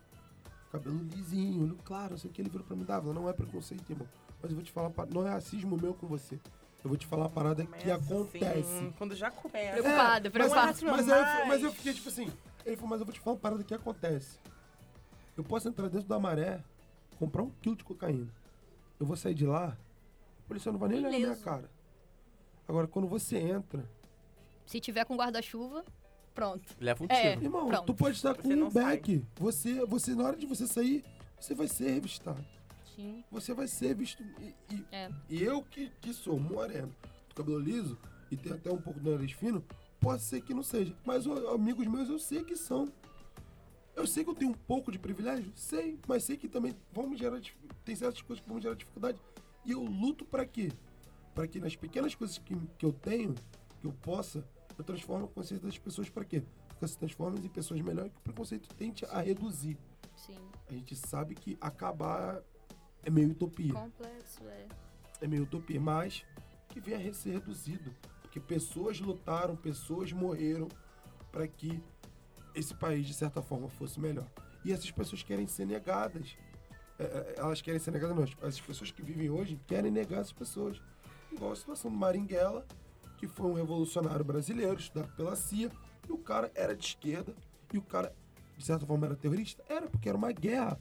Cabelo 0.72 0.98
lisinho, 1.14 1.64
olho 1.64 1.78
claro, 1.86 2.12
não 2.12 2.18
sei 2.18 2.30
o 2.30 2.34
que, 2.34 2.41
ele 2.41 2.50
virou 2.50 2.66
pra 2.66 2.76
mim, 2.76 2.84
Dávila, 2.84 3.14
não 3.14 3.30
é 3.30 3.34
preconceito, 3.34 3.89
irmão. 3.89 4.08
Mas 4.41 4.52
eu 4.52 4.56
vou 4.56 4.64
te 4.66 4.72
falar, 4.72 4.91
não 5.14 5.26
é 5.26 5.30
racismo 5.30 5.78
meu 5.78 5.93
com 5.93 6.08
você. 6.08 6.39
Eu 6.86 6.90
vou 6.90 6.98
te 7.00 7.08
falar 7.08 7.24
uma 7.24 7.30
parada 7.32 7.66
que 7.66 7.72
Começa 7.72 7.96
acontece. 7.96 8.60
assim, 8.60 8.94
quando 8.96 9.16
já 9.16 9.32
começa. 9.32 9.72
Preocupado, 9.82 10.28
É, 10.28 10.30
preocupado. 10.30 10.68
Mas, 10.86 11.08
mas, 11.08 11.08
eu, 11.08 11.46
mas 11.48 11.64
eu 11.64 11.72
fiquei 11.74 11.94
tipo 11.96 12.10
assim, 12.10 12.32
ele 12.64 12.76
falou, 12.76 12.90
mas 12.92 13.00
eu 13.00 13.06
vou 13.08 13.12
te 13.14 13.20
falar 13.20 13.34
uma 13.34 13.40
parada 13.42 13.64
que 13.64 13.74
acontece. 13.74 14.38
Eu 15.36 15.44
posso 15.44 15.68
entrar 15.68 15.90
dentro 15.90 16.08
da 16.08 16.20
maré, 16.20 16.64
comprar 17.18 17.42
um 17.42 17.50
quilo 17.60 17.76
de 17.76 17.84
cocaína. 17.84 18.30
Eu 19.00 19.06
vou 19.08 19.18
sair 19.18 19.34
de 19.34 19.48
lá, 19.48 19.76
o 20.44 20.48
policial 20.48 20.74
não 20.74 20.80
vai 20.80 20.90
nem 20.90 21.00
olhar 21.00 21.10
na 21.10 21.18
minha 21.18 21.36
cara. 21.38 21.68
Agora, 22.68 22.86
quando 22.88 23.08
você 23.08 23.38
entra, 23.40 23.84
Se 24.68 24.80
tiver 24.80 25.06
com 25.06 25.16
guarda-chuva, 25.16 25.84
pronto. 26.36 26.72
Leva 26.80 27.04
um 27.04 27.08
É. 27.10 27.32
tiro. 27.32 27.46
Irmão, 27.46 27.68
Pronto. 27.68 27.86
tu 27.88 27.96
pode 27.96 28.16
estar 28.16 28.36
com 28.36 28.44
Você 28.44 28.54
um 28.56 28.70
sai. 28.70 28.84
back. 28.98 29.26
Você, 29.38 29.86
você, 29.86 30.14
na 30.14 30.24
hora 30.26 30.38
de 30.38 30.46
você 30.46 30.68
sair, 30.68 31.04
você 31.40 31.56
vai 31.56 31.68
ser 31.68 31.90
revistado. 31.90 32.46
Sim. 32.96 33.24
Você 33.32 33.54
vai 33.54 33.68
ser 33.68 33.96
visto. 33.96 34.24
E, 34.39 34.56
e- 34.74 34.86
É. 34.91 35.12
e 35.30 35.43
eu 35.43 35.62
que, 35.64 35.89
que 36.02 36.14
sou 36.14 36.39
moreno, 36.39 36.93
cabelo 37.36 37.60
liso 37.60 37.98
e 38.32 38.38
tenho 38.38 38.56
até 38.56 38.72
um 38.72 38.82
pouco 38.82 39.00
do 39.00 39.12
nariz 39.12 39.32
fino, 39.34 39.64
pode 40.00 40.22
ser 40.24 40.41
que 40.41 40.54
não 40.54 40.64
seja. 40.64 40.96
Mas 41.06 41.28
ó, 41.28 41.54
amigos 41.54 41.86
meus 41.88 42.10
eu 42.10 42.20
sei 42.20 42.43
que 42.43 42.56
são. 42.56 42.91
Eu 43.96 44.06
sei 44.06 44.24
que 44.24 44.30
eu 44.30 44.36
tenho 44.36 44.52
um 44.52 44.56
pouco 44.56 44.91
de 44.91 45.00
privilégio, 45.00 45.52
sei, 45.56 45.98
mas 46.08 46.24
sei 46.24 46.36
que 46.36 46.50
também 46.50 46.76
vão 46.91 47.08
me 47.08 47.16
gerar. 47.16 47.39
Tem 47.86 47.96
certas 47.96 48.22
coisas 48.22 48.41
que 48.41 48.48
vão 48.48 48.58
me 48.58 48.62
gerar 48.62 48.76
dificuldade. 48.76 49.18
E 49.64 49.72
eu 49.72 49.82
luto 49.84 50.26
pra 50.26 50.46
quê? 50.46 50.70
Pra 51.34 51.48
que 51.48 51.60
nas 51.60 51.76
pequenas 51.76 52.14
coisas 52.14 52.38
que, 52.38 52.56
que 52.78 52.86
eu 52.86 52.91
tenho, 52.91 53.34
que 53.80 53.88
eu 53.88 53.93
possa, 53.93 54.46
eu 54.78 54.84
transformo 54.84 55.26
o 55.26 55.28
conceito 55.30 55.66
das 55.66 55.78
pessoas 55.78 56.10
pra 56.10 56.26
quê? 56.26 56.43
Porque 56.68 56.88
se 56.88 56.98
transformam 56.98 57.39
em 57.41 57.48
pessoas 57.48 57.80
melhores 57.82 58.12
que 58.12 58.18
o 58.20 58.22
preconceito 58.22 58.68
tente 58.76 59.06
a 59.06 59.22
reduzir. 59.22 59.78
Sim. 60.16 60.38
A 60.70 60.74
gente 60.74 60.93
sabe 60.96 61.34
que 61.36 61.58
acabar 61.62 62.41
é 63.06 63.10
meio 63.10 63.30
utopia 63.30 63.74
Complexo, 63.74 64.43
é. 64.47 64.68
é 65.22 65.28
meio 65.28 65.43
utopia, 65.43 65.80
mas 65.80 66.26
que 66.70 66.80
venha 66.82 67.10
a 67.10 67.14
ser 67.14 67.32
reduzido. 67.34 67.95
Porque 68.22 68.39
pessoas 68.39 68.99
lutaram, 68.99 69.56
pessoas 69.56 70.12
morreram 70.12 70.68
para 71.32 71.47
que 71.47 71.82
esse 72.53 72.74
país, 72.74 73.06
de 73.06 73.14
certa 73.14 73.41
forma, 73.41 73.70
fosse 73.70 73.99
melhor. 73.99 74.28
E 74.64 74.74
essas 74.74 74.91
pessoas 74.91 75.24
querem 75.24 75.47
ser 75.47 75.66
negadas. 75.66 76.36
É, 76.97 77.03
é, 77.03 77.36
elas 77.38 77.62
querem 77.62 77.80
ser 77.80 77.91
negadas, 77.91 78.16
não. 78.16 78.47
As 78.47 78.60
pessoas 78.60 78.91
que 78.91 79.01
vivem 79.01 79.30
hoje 79.30 79.60
querem 79.68 79.91
negar 79.91 80.20
essas 80.20 80.34
pessoas. 80.34 80.82
Igual 81.32 81.51
a 81.51 81.56
situação 81.56 81.91
do 81.91 81.97
Maringuela, 81.97 82.66
que 83.18 83.28
foi 83.28 83.47
um 83.47 83.53
revolucionário 83.53 84.26
brasileiro, 84.26 84.80
estudado 84.80 85.14
pela 85.16 85.36
CIA, 85.36 85.72
e 86.08 86.12
o 86.12 86.18
cara 86.18 86.51
era 86.56 86.76
de 86.76 86.86
esquerda, 86.86 87.34
e 87.74 87.78
o 87.78 87.82
cara, 87.82 88.14
de 88.58 88.66
certa 88.66 88.86
forma, 88.86 89.06
era 89.06 89.16
terrorista. 89.16 89.64
Era, 89.70 89.88
porque 89.88 90.10
era 90.10 90.18
uma 90.18 90.32
guerra. 90.32 90.80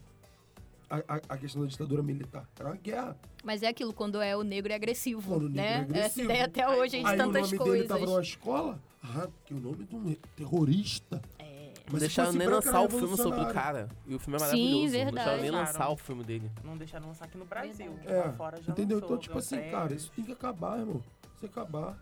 A, 0.89 1.19
a- 1.29 1.37
questão 1.37 1.61
da 1.63 1.67
ditadura 1.67 2.03
militar. 2.03 2.47
Era 2.59 2.69
uma 2.69 2.75
guerra. 2.77 3.17
Mas 3.43 3.63
é 3.63 3.67
aquilo, 3.67 3.91
quando 3.93 4.21
é 4.21 4.35
o 4.37 4.43
negro 4.43 4.71
é 4.71 4.75
agressivo, 4.75 5.21
Quando 5.27 5.45
o 5.45 5.49
negro 5.49 5.61
né? 5.61 5.71
é 5.71 5.75
agressivo. 5.81 6.05
Essa 6.05 6.21
ideia 6.23 6.45
até 6.45 6.69
hoje, 6.69 6.99
de 6.99 7.05
Aí 7.05 7.15
o 7.15 7.17
tantas 7.17 7.41
nome 7.51 7.57
coisas. 7.57 7.75
dele 7.77 7.87
tava 7.87 8.05
numa 8.05 8.21
escola. 8.21 8.79
Ah, 9.03 9.27
porque 9.27 9.53
o 9.53 9.59
nome 9.59 9.83
de 9.85 9.95
um 9.95 10.15
terrorista. 10.35 11.21
É. 11.39 11.73
Mas 11.85 11.93
se 11.93 11.99
deixaram 11.99 12.33
nem 12.33 12.47
lançar 12.47 12.81
o 12.81 12.89
filme 12.89 13.15
sobre 13.17 13.39
o 13.41 13.53
cara. 13.53 13.87
E 14.07 14.15
o 14.15 14.19
filme 14.19 14.35
é 14.37 14.39
Sim, 14.39 14.45
maravilhoso. 14.45 14.83
Não 14.83 14.91
verdade. 14.91 15.15
deixaram 15.15 15.41
nem 15.41 15.51
lançar 15.51 15.89
o 15.89 15.97
filme 15.97 16.23
dele. 16.23 16.51
Não 16.63 16.77
deixaram 16.77 17.07
lançar 17.07 17.25
aqui 17.25 17.37
no 17.37 17.45
Brasil. 17.45 17.93
Verdade. 17.93 18.11
É, 18.13 18.23
Lá 18.25 18.33
fora 18.33 18.61
já 18.61 18.71
entendeu? 18.71 18.97
lançou, 18.97 19.09
Então, 19.15 19.19
tipo 19.21 19.37
assim, 19.37 19.55
prêmio. 19.57 19.71
cara, 19.71 19.93
isso 19.93 20.11
tem 20.15 20.25
que 20.25 20.31
acabar, 20.31 20.79
irmão. 20.79 21.03
Tem 21.39 21.49
que 21.49 21.59
acabar. 21.59 21.97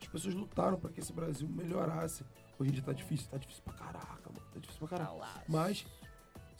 As 0.00 0.08
pessoas 0.08 0.34
lutaram 0.34 0.78
pra 0.78 0.90
que 0.90 0.98
esse 1.00 1.12
Brasil 1.12 1.48
melhorasse. 1.48 2.24
Hoje 2.58 2.70
em 2.70 2.74
dia 2.74 2.82
tá 2.82 2.92
difícil, 2.92 3.28
tá 3.30 3.36
difícil 3.36 3.62
pra 3.64 3.74
caraca, 3.74 4.30
mano. 4.34 4.46
Tá 4.52 4.58
difícil 4.58 4.86
pra 4.88 4.98
caraca. 4.98 5.44
Mas, 5.48 5.86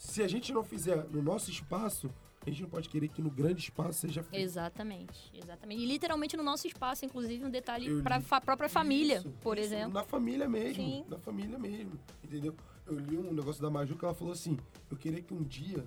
se 0.01 0.23
a 0.23 0.27
gente 0.27 0.51
não 0.51 0.65
fizer 0.65 1.05
no 1.11 1.21
nosso 1.21 1.51
espaço, 1.51 2.11
a 2.41 2.49
gente 2.49 2.63
não 2.63 2.71
pode 2.71 2.89
querer 2.89 3.09
que 3.09 3.21
no 3.21 3.31
grande 3.31 3.61
espaço 3.61 4.01
seja 4.01 4.23
feito. 4.23 4.43
Exatamente, 4.43 5.31
exatamente. 5.35 5.83
E 5.83 5.85
literalmente 5.85 6.39
no 6.39 6.43
nosso 6.43 6.67
espaço, 6.67 7.05
inclusive, 7.05 7.45
um 7.45 7.51
detalhe 7.51 8.01
para 8.03 8.17
a 8.31 8.41
própria 8.41 8.69
família, 8.71 9.19
Isso, 9.19 9.29
por 9.43 9.59
isso, 9.59 9.67
exemplo. 9.67 9.93
Na 9.93 10.03
família 10.03 10.49
mesmo. 10.49 10.75
Sim. 10.83 11.05
Na 11.07 11.19
família 11.19 11.59
mesmo. 11.59 12.01
Entendeu? 12.25 12.57
Eu 12.87 12.99
li 12.99 13.19
um 13.19 13.31
negócio 13.35 13.61
da 13.61 13.69
Maju 13.69 13.95
que 13.95 14.03
ela 14.03 14.15
falou 14.15 14.33
assim: 14.33 14.59
eu 14.91 14.97
queria 14.97 15.21
que 15.21 15.35
um 15.35 15.43
dia 15.43 15.85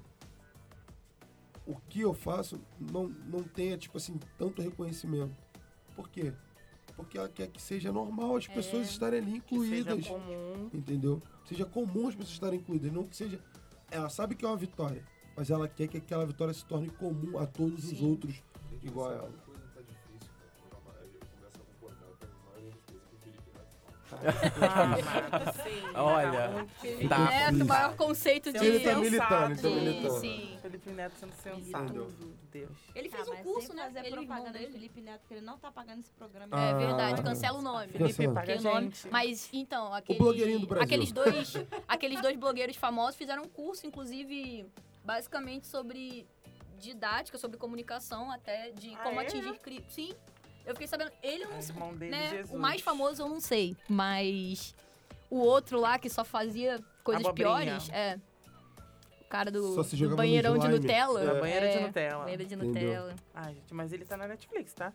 o 1.65 1.75
que 1.89 2.01
eu 2.01 2.13
faço 2.13 2.61
não, 2.79 3.07
não 3.07 3.41
tenha, 3.41 3.75
tipo 3.75 3.97
assim, 3.97 4.19
tanto 4.37 4.61
reconhecimento. 4.61 5.33
Por 5.95 6.07
quê? 6.07 6.31
Porque 6.95 7.17
ela 7.17 7.29
quer 7.29 7.47
que 7.47 7.59
seja 7.59 7.91
normal 7.91 8.35
as 8.37 8.47
pessoas 8.47 8.87
estarem 8.91 9.19
ali 9.21 9.41
Que 9.41 9.57
seja 9.59 9.79
incluídas. 9.95 10.07
comum. 10.07 10.69
Entendeu? 10.71 11.19
Seja 11.45 11.65
comum 11.65 12.07
as 12.09 12.13
pessoas 12.13 12.29
estarem 12.33 12.59
incluídas, 12.59 12.91
não 12.93 13.05
que 13.05 13.15
seja. 13.15 13.39
Ela 13.93 14.09
sabe 14.09 14.33
que 14.33 14.43
é 14.43 14.47
uma 14.47 14.57
vitória, 14.57 15.03
mas 15.37 15.51
ela 15.51 15.67
quer 15.67 15.87
que 15.87 15.97
aquela 15.97 16.25
vitória 16.25 16.51
se 16.53 16.65
torne 16.65 16.89
comum 16.89 17.37
a 17.37 17.45
todos 17.45 17.83
os 17.83 17.97
Sim. 17.97 18.09
outros 18.09 18.43
Gente, 18.71 18.87
igual 18.87 19.09
a 19.11 19.13
ela. 19.13 19.42
Ah, 24.61 25.51
sim. 25.63 25.83
Olha, 25.95 26.67
Tá 27.09 27.15
Tá. 27.15 27.25
Neto, 27.29 27.63
o 27.63 27.67
maior 27.67 27.95
conceito 27.95 28.51
de... 28.51 28.57
Ele 28.65 28.79
tá 28.79 28.89
Sensato. 28.89 29.01
militando, 29.01 29.55
tá 29.55 29.61
Sim, 29.61 29.75
militando. 29.75 30.19
sim. 30.19 30.57
Felipe 30.61 30.89
Neto 30.91 31.15
sendo 31.19 31.33
sensato. 31.35 32.13
Deus. 32.51 32.69
Ele 32.95 33.09
fez 33.09 33.27
Ah, 33.27 33.31
um 33.31 33.35
curso, 33.43 33.73
né? 33.73 33.83
fazer 33.85 33.99
Ele 33.99 34.11
propaganda 34.11 34.59
de. 34.59 34.67
Felipe 34.67 35.01
Neto, 35.01 35.19
porque 35.21 35.33
ele 35.33 35.45
não 35.45 35.57
tá 35.57 35.71
pagando 35.71 35.99
esse 36.01 36.11
programa. 36.11 36.47
Ah, 36.51 36.69
É 36.69 36.73
verdade, 36.75 37.21
cancela 37.23 37.57
o 37.57 37.61
nome. 37.61 37.87
Felipe, 37.87 38.27
paga 38.29 38.61
nome-. 38.61 38.91
Mas 39.11 39.49
então, 39.51 39.93
aquele, 39.93 40.19
blogueirinho 40.19 40.59
do 40.59 40.67
Brasil. 40.67 40.83
aqueles 40.85 41.11
dois, 41.11 41.53
aqueles 41.87 42.21
dois 42.21 42.37
blogueiros 42.37 42.75
famosos 42.75 43.15
fizeram 43.15 43.43
um 43.43 43.47
curso, 43.49 43.87
inclusive, 43.87 44.65
basicamente 45.03 45.65
sobre 45.67 46.27
didática, 46.79 47.37
sobre 47.37 47.57
comunicação, 47.57 48.29
até 48.31 48.71
de 48.71 48.93
Ah, 48.93 48.97
como 49.03 49.19
é? 49.19 49.23
atingir. 49.23 49.59
Sim. 49.89 50.13
Eu 50.65 50.73
fiquei 50.73 50.87
sabendo, 50.87 51.11
ele 51.21 51.43
eu 51.43 51.49
não 51.49 51.61
sei, 51.61 51.75
irmão 51.75 51.93
dele, 51.95 52.11
né? 52.11 52.29
Jesus. 52.29 52.51
O 52.51 52.57
mais 52.59 52.81
famoso 52.81 53.21
eu 53.21 53.27
não 53.29 53.39
sei, 53.41 53.75
mas 53.89 54.73
o 55.29 55.37
outro 55.39 55.79
lá 55.79 55.99
que 55.99 56.09
só 56.09 56.23
fazia 56.23 56.79
coisas 57.03 57.27
piores, 57.33 57.89
é. 57.89 58.19
O 59.21 59.25
cara 59.33 59.49
do, 59.51 59.73
Só 59.73 59.83
se 59.83 59.95
do 59.97 60.15
banheirão 60.15 60.57
de. 60.57 60.67
Nutella. 60.67 61.21
É. 61.23 61.39
Banheira 61.39 61.67
de 61.71 61.77
É, 61.77 61.87
Nutella. 61.87 62.23
Banheira 62.23 62.45
de 62.45 62.53
Entendeu? 62.53 62.71
Nutella. 63.03 63.15
Ai, 63.33 63.55
gente, 63.55 63.73
mas 63.73 63.91
ele 63.91 64.05
tá 64.05 64.15
na 64.15 64.27
Netflix, 64.27 64.73
tá? 64.73 64.93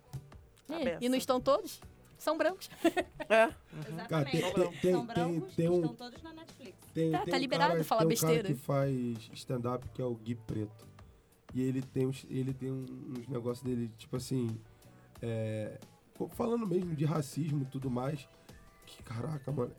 É, 0.70 0.74
Aberto. 0.74 1.02
e 1.02 1.08
não 1.08 1.18
estão 1.18 1.40
todos? 1.40 1.80
São 2.16 2.36
brancos. 2.38 2.70
É. 3.28 3.48
Cara, 4.08 4.24
tem, 4.24 4.40
Exatamente. 4.40 4.54
tem, 4.54 4.70
tem, 4.80 4.92
São 4.92 5.06
tem, 5.06 5.14
brancos 5.14 5.54
tem 5.56 5.68
um, 5.68 5.74
estão 5.80 5.94
todos 5.94 6.22
na 6.22 6.32
Netflix. 6.32 6.78
tem, 6.94 7.10
Tá- 7.12 7.18
tem 7.20 7.30
tá 7.32 7.36
um 7.36 7.40
liberado 7.40 7.72
cara, 7.72 7.84
falar 7.84 7.98
tem 8.00 8.06
um 8.06 8.10
besteira. 8.10 8.42
cara 8.42 8.54
que 8.54 8.60
faz 8.60 9.30
stand-up 9.34 9.88
que 9.90 10.00
é 10.00 10.04
o 10.04 10.14
Gui 10.14 10.34
Preto. 10.34 10.86
E 11.54 11.62
ele 11.62 11.82
tem, 11.82 12.06
uns, 12.06 12.24
ele 12.30 12.52
tem 12.54 12.70
uns 12.70 13.26
negócios 13.28 13.62
dele, 13.62 13.90
tipo 13.98 14.16
assim, 14.16 14.48
é, 15.22 15.78
falando 16.30 16.66
mesmo 16.66 16.94
de 16.94 17.04
racismo 17.04 17.62
e 17.62 17.66
tudo 17.66 17.90
mais. 17.90 18.28
Que 18.86 19.02
caraca, 19.02 19.52
mano. 19.52 19.72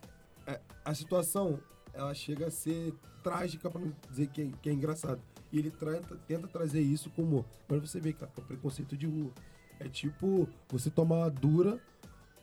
é, 0.46 0.60
a 0.86 0.94
situação, 0.94 1.60
ela 1.94 2.14
chega 2.14 2.48
a 2.48 2.52
ser 2.52 2.94
trágica 3.24 3.70
pra 3.70 3.82
não 3.82 3.94
dizer 4.10 4.28
que 4.28 4.42
é, 4.42 4.52
que 4.62 4.70
é 4.70 4.74
engraçado. 4.74 5.22
E 5.52 5.58
ele 5.58 5.72
tenta, 5.72 6.16
tenta 6.28 6.48
trazer 6.48 6.82
isso 6.82 7.10
com 7.10 7.24
humor. 7.24 7.46
Mas 7.68 7.82
você 7.82 8.00
vê, 8.00 8.14
cara, 8.14 8.32
que 8.32 8.40
é 8.40 8.44
preconceito 8.44 8.96
de 8.96 9.08
rua. 9.08 9.32
É 9.80 9.88
tipo 9.88 10.48
você 10.70 10.90
tomar 10.90 11.18
uma 11.18 11.30
dura 11.30 11.80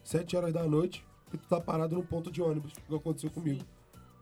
7 0.03 0.37
horas 0.37 0.53
da 0.53 0.65
noite 0.65 1.05
e 1.33 1.37
tu 1.37 1.47
tá 1.49 1.61
parado 1.61 1.95
num 1.95 2.05
ponto 2.05 2.31
de 2.31 2.41
ônibus, 2.41 2.73
que 2.73 2.95
aconteceu 2.95 3.31
comigo. 3.31 3.65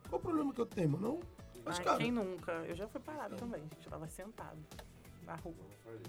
Qual 0.08 0.18
o 0.18 0.22
problema 0.22 0.52
que 0.52 0.60
eu 0.60 0.66
tenho, 0.66 0.90
mano? 0.90 1.08
Não. 1.08 1.20
Mas, 1.64 1.78
Ai, 1.78 1.84
cara, 1.84 1.98
quem 1.98 2.12
nunca? 2.12 2.52
Eu 2.52 2.74
já 2.74 2.86
fui 2.88 3.00
parado 3.00 3.36
também, 3.36 3.62
gente. 3.62 3.84
Eu 3.86 3.90
tava 3.90 4.06
sentado 4.08 4.58
na 5.22 5.34
rua. 5.36 5.54
Como 5.54 5.70
eu 5.70 5.78
falei. 5.82 6.02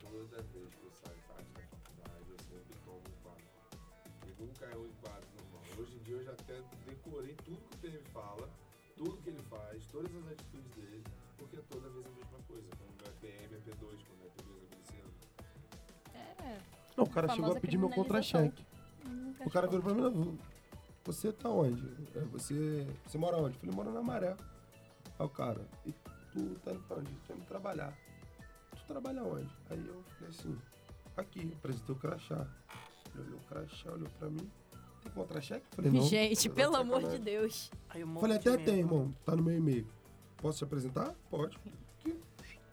Toda 0.00 0.42
vez 0.42 0.67
nunca 4.38 4.64
é 4.66 4.76
um 4.76 4.86
enquadro 4.86 5.26
normal. 5.36 5.62
Hoje 5.78 5.96
em 5.96 6.02
dia 6.02 6.16
eu 6.16 6.24
já 6.24 6.32
até 6.32 6.60
decorei 6.86 7.34
tudo 7.44 7.58
que 7.58 7.74
o 7.74 7.78
PM 7.78 8.02
fala, 8.12 8.48
tudo 8.96 9.16
que 9.22 9.30
ele 9.30 9.42
faz, 9.44 9.86
todas 9.86 10.14
as 10.14 10.32
atitudes 10.32 10.70
dele, 10.74 11.04
porque 11.36 11.56
toda 11.68 11.88
vez 11.90 12.04
é 12.04 12.08
a 12.08 12.12
mesma 12.12 12.38
coisa. 12.46 12.68
Quando 12.76 13.02
não 13.02 13.06
é 13.06 13.14
PM, 13.20 13.54
é 13.54 13.58
P2, 13.58 13.98
quando 14.06 14.22
é 14.24 14.30
P2 14.36 14.56
é 14.56 14.74
miliciano. 14.74 15.12
É. 16.14 16.58
Não, 16.96 17.04
o 17.04 17.10
cara 17.10 17.28
chegou 17.28 17.52
a 17.56 17.60
pedir 17.60 17.76
meu 17.78 17.90
contra-cheque. 17.90 18.64
O 19.44 19.50
cara 19.50 19.66
virou 19.66 19.82
pra 19.82 19.94
mim, 19.94 20.00
"Não, 20.02 20.38
você 21.04 21.32
tá 21.32 21.48
onde? 21.48 21.86
É, 22.14 22.20
Você, 22.32 22.86
você 23.06 23.16
mora 23.16 23.36
onde? 23.36 23.54
Eu 23.54 23.60
falei, 23.60 23.74
moro 23.76 23.92
na 23.92 24.02
Maré. 24.02 24.36
Aí 25.18 25.26
o 25.26 25.28
cara, 25.28 25.60
e 25.86 25.92
tu 26.32 26.54
tá 26.64 26.72
indo 26.72 26.82
pra 26.82 26.96
onde? 26.98 27.10
Tô 27.26 27.34
indo 27.34 27.44
trabalhar. 27.46 27.96
Tu 28.72 28.84
trabalha 28.86 29.22
onde? 29.22 29.48
Aí 29.70 29.78
eu 29.86 30.02
falei 30.18 30.28
assim, 30.28 30.58
aqui, 31.16 31.52
apresentei 31.56 31.94
o 31.94 31.98
crachá. 31.98 32.46
Ele 33.14 33.24
olhou 33.28 33.38
o 33.38 33.42
crachá, 33.48 33.90
olhou 33.92 34.08
pra 34.18 34.28
mim, 34.28 34.50
tem 35.02 35.12
contra-cheque? 35.12 35.64
Falei, 35.72 35.90
não. 35.90 36.02
Gente, 36.02 36.48
pelo 36.48 36.76
amor 36.76 37.02
de. 37.08 37.18
Deus. 37.18 37.70
Aí 37.88 38.00
eu 38.00 38.06
morro 38.06 38.20
Falei, 38.20 38.36
até 38.36 38.56
tem, 38.56 38.78
irmão, 38.78 39.14
tá 39.24 39.34
no 39.36 39.42
meu 39.42 39.56
e-mail. 39.56 39.86
Posso 40.36 40.58
te 40.58 40.64
apresentar? 40.64 41.14
Pode. 41.30 41.58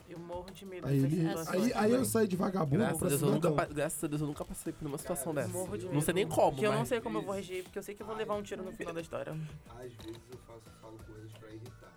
Eu 0.08 0.20
morro 0.20 0.46
de 0.52 0.66
medo 0.68 0.88
Aí, 0.88 0.98
ele, 1.04 1.28
aí, 1.50 1.74
aí 1.74 1.92
eu 1.92 2.06
saí 2.06 2.28
de 2.28 2.36
vagabundo 2.36 2.78
Graças 2.78 3.00
pra 3.00 3.10
Deus, 3.10 3.22
eu 3.22 3.32
nunca, 3.32 3.52
pa- 3.52 3.66
graças 3.66 4.04
a 4.04 4.08
Deus 4.08 4.22
eu 4.22 4.28
nunca 4.28 4.46
passei 4.46 4.72
por 4.72 4.86
uma 4.88 4.98
situação 5.00 5.34
Cara, 5.34 5.48
dessa. 5.48 5.58
Morro 5.58 5.76
de 5.78 5.86
Não 5.86 5.94
medo. 5.94 6.06
sei 6.06 6.14
nem 6.14 6.28
como, 6.28 6.52
Porque 6.52 6.66
eu 6.68 6.72
não 6.72 6.80
mas- 6.80 6.88
sei 6.90 7.02
como 7.02 7.18
eu 7.18 7.22
vou 7.24 7.34
reagir, 7.34 7.64
porque 7.64 7.80
eu 7.80 7.84
sei 7.84 7.96
que 7.96 8.02
eu 8.04 8.06
vou 8.06 8.16
levar 8.16 8.36
um 8.36 8.44
tiro 8.44 8.64
no 8.64 8.72
final 8.72 8.94
da 8.94 9.02
história. 9.02 9.34
Às 9.72 9.92
vezes 10.06 10.22
eu 10.32 10.38
faço, 10.46 10.62
falo 10.80 10.98
coisas 11.08 11.32
pra 11.34 11.50
irritar. 11.50 11.92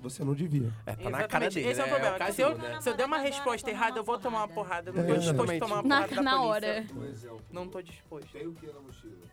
Você 0.00 0.22
não 0.24 0.34
devia. 0.34 0.72
É, 0.86 0.94
tá 0.94 1.10
na 1.10 1.26
cara 1.26 1.50
dele, 1.50 1.68
esse 1.68 1.80
é 1.80 1.82
o 1.82 1.86
né? 1.86 1.92
problema. 1.92 2.16
o 2.16 2.18
caso, 2.18 2.32
se, 2.36 2.42
eu, 2.42 2.56
né? 2.56 2.80
se 2.80 2.88
eu 2.88 2.96
der 2.96 3.06
uma 3.06 3.18
resposta 3.18 3.68
errada, 3.68 3.98
eu 3.98 4.04
vou 4.04 4.18
tomar 4.18 4.38
uma 4.44 4.48
porrada. 4.48 4.90
Eu 4.90 4.94
não 4.94 5.04
tô 5.06 5.12
É, 5.14 5.18
disposto 5.18 5.50
a 5.50 5.58
tomar 5.58 5.74
uma 5.80 5.82
Na- 5.82 5.96
porrada 6.02 6.14
da 6.14 6.22
na 6.22 6.30
polícia. 6.38 7.32
hora. 7.32 7.42
Não 7.50 7.68
tô 7.68 7.82
disposto. 7.82 8.30
tem 8.30 8.46
o 8.46 8.54
que 8.54 8.66
na 8.66 8.80
mochila? 8.80 9.26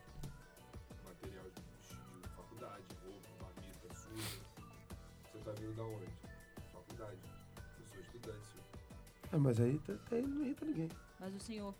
Material 1.04 1.44
de, 1.44 1.62
de 2.22 2.28
faculdade, 2.30 2.82
roupa, 3.04 3.44
marmita, 3.44 3.94
suja. 3.94 4.40
Você 5.32 5.38
tá 5.38 5.52
vindo 5.52 5.76
da 5.76 5.84
onde? 5.84 6.06
Faculdade. 6.72 7.18
Eu 7.78 7.86
sou 7.86 8.00
estudante, 8.00 8.38
senhor. 8.46 9.32
É, 9.32 9.36
mas 9.36 9.60
aí, 9.60 9.78
tá- 9.78 9.94
tá- 10.10 10.16
aí 10.16 10.22
não 10.22 10.44
irrita 10.44 10.64
ninguém. 10.64 10.88
Mas 11.20 11.34
o 11.34 11.40
senhor. 11.40 11.74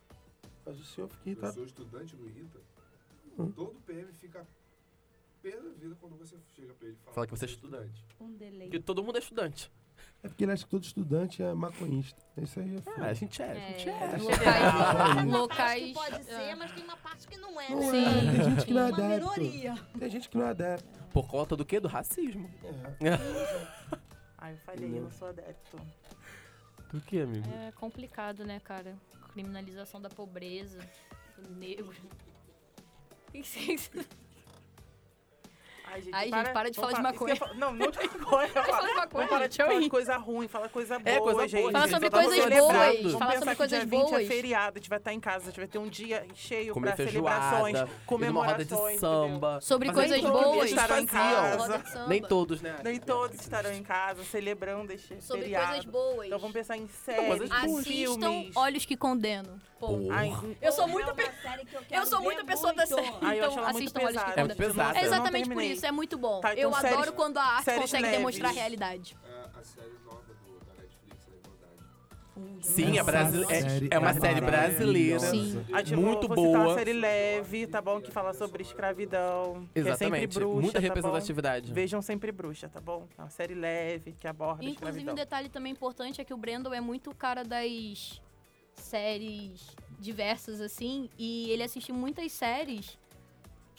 Mas 0.64 0.78
o 0.80 0.84
senhor 0.84 1.08
fica 1.08 1.22
Eu 1.26 1.32
irritado. 1.32 1.54
sou 1.54 1.64
estudante, 1.64 2.16
não 2.16 2.26
irrita? 2.28 2.60
Hum. 3.36 3.50
Todo 3.50 3.74
PM 3.84 4.12
fica 4.12 4.46
pé 5.50 5.60
da 5.60 5.70
vida 5.70 5.96
quando 6.00 6.16
você 6.18 6.36
chega 6.54 6.74
pra 6.74 6.88
ele 6.88 6.96
e 6.96 7.04
fala, 7.04 7.14
Fala 7.14 7.26
que 7.26 7.36
você 7.36 7.46
é 7.46 8.22
Um 8.22 8.32
delay. 8.32 8.62
Porque 8.68 8.80
todo 8.80 9.02
mundo 9.02 9.16
é 9.16 9.20
estudante. 9.20 9.70
É 10.22 10.28
porque 10.28 10.44
ele 10.44 10.52
acha 10.52 10.64
que 10.64 10.70
todo 10.70 10.82
estudante 10.82 11.42
é 11.42 11.54
maconhista. 11.54 12.20
Isso 12.36 12.58
aí 12.58 12.74
é 12.74 12.78
Ah, 12.78 12.82
foda. 12.82 13.06
a 13.06 13.14
gente 13.14 13.42
é, 13.42 13.50
a 13.50 13.54
gente 13.54 13.88
é. 13.88 13.92
É, 13.92 13.96
Ah, 13.96 14.16
locais, 14.18 15.16
Tem 15.16 15.30
locais. 15.30 15.84
que 15.84 15.94
pode 15.94 16.14
ah, 16.16 16.22
ser, 16.24 16.54
mas 16.56 16.72
tem 16.72 16.84
uma 16.84 16.96
parte 16.96 17.28
que 17.28 17.36
não 17.36 17.60
é. 17.60 17.70
Não 17.70 17.80
né? 17.80 17.90
Sim. 17.90 18.04
é, 18.04 18.32
tem 18.32 18.44
gente 18.50 18.66
que 18.66 18.74
não 18.74 18.80
é 18.80 18.84
Uma 18.90 18.96
adepto. 18.96 19.30
minoria. 19.40 19.74
Tem 19.98 20.10
gente 20.10 20.28
que 20.28 20.36
não 20.36 20.46
é 20.46 20.50
adepto. 20.50 21.04
Por 21.12 21.28
conta 21.28 21.56
do 21.56 21.64
quê? 21.64 21.78
Do 21.78 21.88
racismo. 21.88 22.50
É. 23.00 23.98
Ai, 24.38 24.54
eu 24.54 24.58
falei, 24.58 24.98
eu 24.98 25.02
não 25.02 25.10
sou 25.10 25.28
adepto. 25.28 25.78
Do 26.92 27.00
quê, 27.02 27.20
amigo? 27.20 27.46
É 27.48 27.72
complicado, 27.72 28.44
né, 28.44 28.58
cara? 28.60 28.96
Criminalização 29.32 30.00
da 30.00 30.08
pobreza, 30.08 30.80
do 31.38 31.54
negro. 31.54 31.94
Ai, 35.88 36.02
gente, 36.02 36.14
Ai, 36.14 36.24
gente, 36.24 36.52
para 36.52 36.70
de 36.70 36.76
falar 36.76 36.88
de 36.92 36.94
isso 36.94 37.02
maconha. 37.02 37.36
falar- 37.36 37.54
Não, 37.54 37.72
não 37.72 37.90
de 37.90 37.98
maconha. 38.18 38.46
de 38.48 38.52
falar 38.52 38.86
de 38.88 38.94
maconha, 38.94 39.28
gente, 39.38 39.50
de 39.50 39.56
falar 39.56 39.80
de 39.80 39.88
coisa 39.90 40.16
ruim, 40.16 40.48
fala 40.48 40.68
coisa 40.68 40.98
boa, 40.98 41.14
É, 41.16 41.18
coisa 41.20 41.32
boa, 41.36 41.48
gente. 41.48 41.72
Fala 41.72 41.88
sobre 41.88 42.10
coisas 42.10 42.44
boas. 42.44 43.02
Vamos 43.02 43.12
Fala 43.18 43.38
sobre 43.38 43.54
coisas 43.56 43.78
dia 43.78 43.88
20 43.88 44.08
boas. 44.10 44.22
é 44.22 44.26
feriado, 44.26 44.72
a 44.76 44.80
gente 44.80 44.88
vai 44.90 44.98
estar 44.98 45.12
em 45.12 45.20
casa, 45.20 45.44
a 45.44 45.46
gente 45.46 45.56
vai 45.60 45.66
ter 45.68 45.78
um 45.78 45.88
dia 45.88 46.26
cheio 46.34 46.74
Comer 46.74 46.94
pra 46.96 47.06
celebrações, 47.06 47.78
roda 47.78 47.90
comemorações, 48.04 48.94
de 48.94 49.00
samba. 49.00 49.60
Sobre 49.60 49.92
coisas 49.92 50.20
boas. 50.20 50.70
estarão 50.70 50.98
em 50.98 51.06
casa. 51.06 52.06
Nem 52.08 52.22
todos, 52.22 52.60
né? 52.60 52.76
Nem 52.82 52.98
todos 52.98 53.40
estarão 53.40 53.72
em 53.72 53.82
casa 53.82 54.24
celebrando 54.24 54.92
este 54.92 55.22
Sobre 55.22 55.42
feriado. 55.44 55.66
coisas 55.68 55.84
boas. 55.84 56.26
Então 56.26 56.38
vamos 56.38 56.52
pensar 56.54 56.76
em 56.76 56.88
séries. 56.88 57.50
Assistam 57.50 57.82
filmes. 57.82 58.56
Olhos 58.56 58.84
que. 58.84 58.96
Pô. 59.78 59.98
Ai, 60.10 60.32
Eu 60.62 60.72
sou 60.72 60.84
É 60.84 60.86
muito 60.86 61.14
que 61.14 61.94
eu 61.94 62.06
sou 62.06 62.18
ver 62.18 62.24
muita 62.24 62.44
pessoa 62.44 62.72
da 62.72 62.86
muito. 62.86 62.94
série. 62.94 63.36
Então 63.36 63.52
muito 63.54 63.76
assistam 63.76 64.00
Olhos 64.00 64.22
que 64.22 64.54
pesada. 64.56 64.98
É. 64.98 65.02
É 65.02 65.04
exatamente 65.04 65.44
por 65.44 65.48
terminei. 65.56 65.75
Isso, 65.76 65.86
é 65.86 65.92
muito 65.92 66.16
bom. 66.18 66.40
Tá, 66.40 66.52
então 66.52 66.64
eu 66.64 66.72
séries- 66.74 66.92
adoro 66.96 67.12
quando 67.12 67.38
a 67.38 67.44
arte 67.44 67.70
consegue 67.74 68.02
leves. 68.02 68.18
demonstrar 68.18 68.50
a 68.50 68.54
realidade. 68.54 69.16
É 69.24 69.58
a 69.60 69.64
série 69.64 69.92
nova 70.04 70.22
do, 70.22 70.58
da 70.66 70.74
Netflix, 70.82 71.26
a 71.28 71.36
Igualdade. 71.36 72.66
Sim, 72.66 72.98
é, 72.98 73.02
brasile- 73.02 73.46
é- 73.48 73.94
é 73.94 73.98
uma 73.98 74.10
é 74.10 74.14
série 74.20 74.40
brasileira. 74.40 75.18
Sim. 75.20 75.64
Ah, 75.72 75.82
tipo, 75.82 76.00
Muito 76.00 76.28
vou 76.28 76.36
citar 76.36 76.50
uma 76.54 76.64
boa. 76.64 76.74
série 76.74 76.92
leve, 76.92 77.66
tá 77.66 77.80
bom? 77.80 78.00
Que 78.00 78.10
fala 78.10 78.34
sobre 78.34 78.62
escravidão. 78.62 79.66
Que 79.72 79.80
é 79.80 79.82
sempre 79.84 79.90
Exatamente. 79.90 80.34
bruxa, 80.34 80.60
Muita 80.60 80.72
tá 80.74 80.80
bom? 80.80 80.84
representatividade. 80.94 81.72
Vejam 81.72 82.02
sempre 82.02 82.32
bruxa, 82.32 82.68
tá 82.68 82.80
bom? 82.80 83.06
É 83.16 83.22
uma 83.22 83.30
série 83.30 83.54
leve 83.54 84.12
que 84.18 84.26
aborda 84.28 84.62
a 84.62 84.64
Inclusive, 84.64 84.84
um 84.84 84.88
escravidão. 84.88 85.14
detalhe 85.14 85.48
também 85.48 85.72
importante 85.72 86.20
é 86.20 86.24
que 86.24 86.34
o 86.34 86.36
Brandon 86.36 86.72
é 86.74 86.80
muito 86.80 87.14
cara 87.14 87.42
das 87.42 88.20
séries 88.74 89.74
diversas, 89.98 90.60
assim, 90.60 91.08
e 91.18 91.50
ele 91.50 91.62
assiste 91.62 91.90
muitas 91.92 92.30
séries 92.32 92.98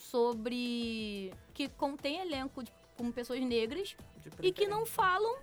sobre. 0.10 1.32
que 1.54 1.68
contém 1.70 2.20
elenco 2.22 2.64
de 2.64 2.72
com 2.98 3.12
pessoas 3.12 3.40
negras 3.42 3.96
e 4.42 4.52
que 4.52 4.66
não 4.66 4.86
falam 4.86 5.38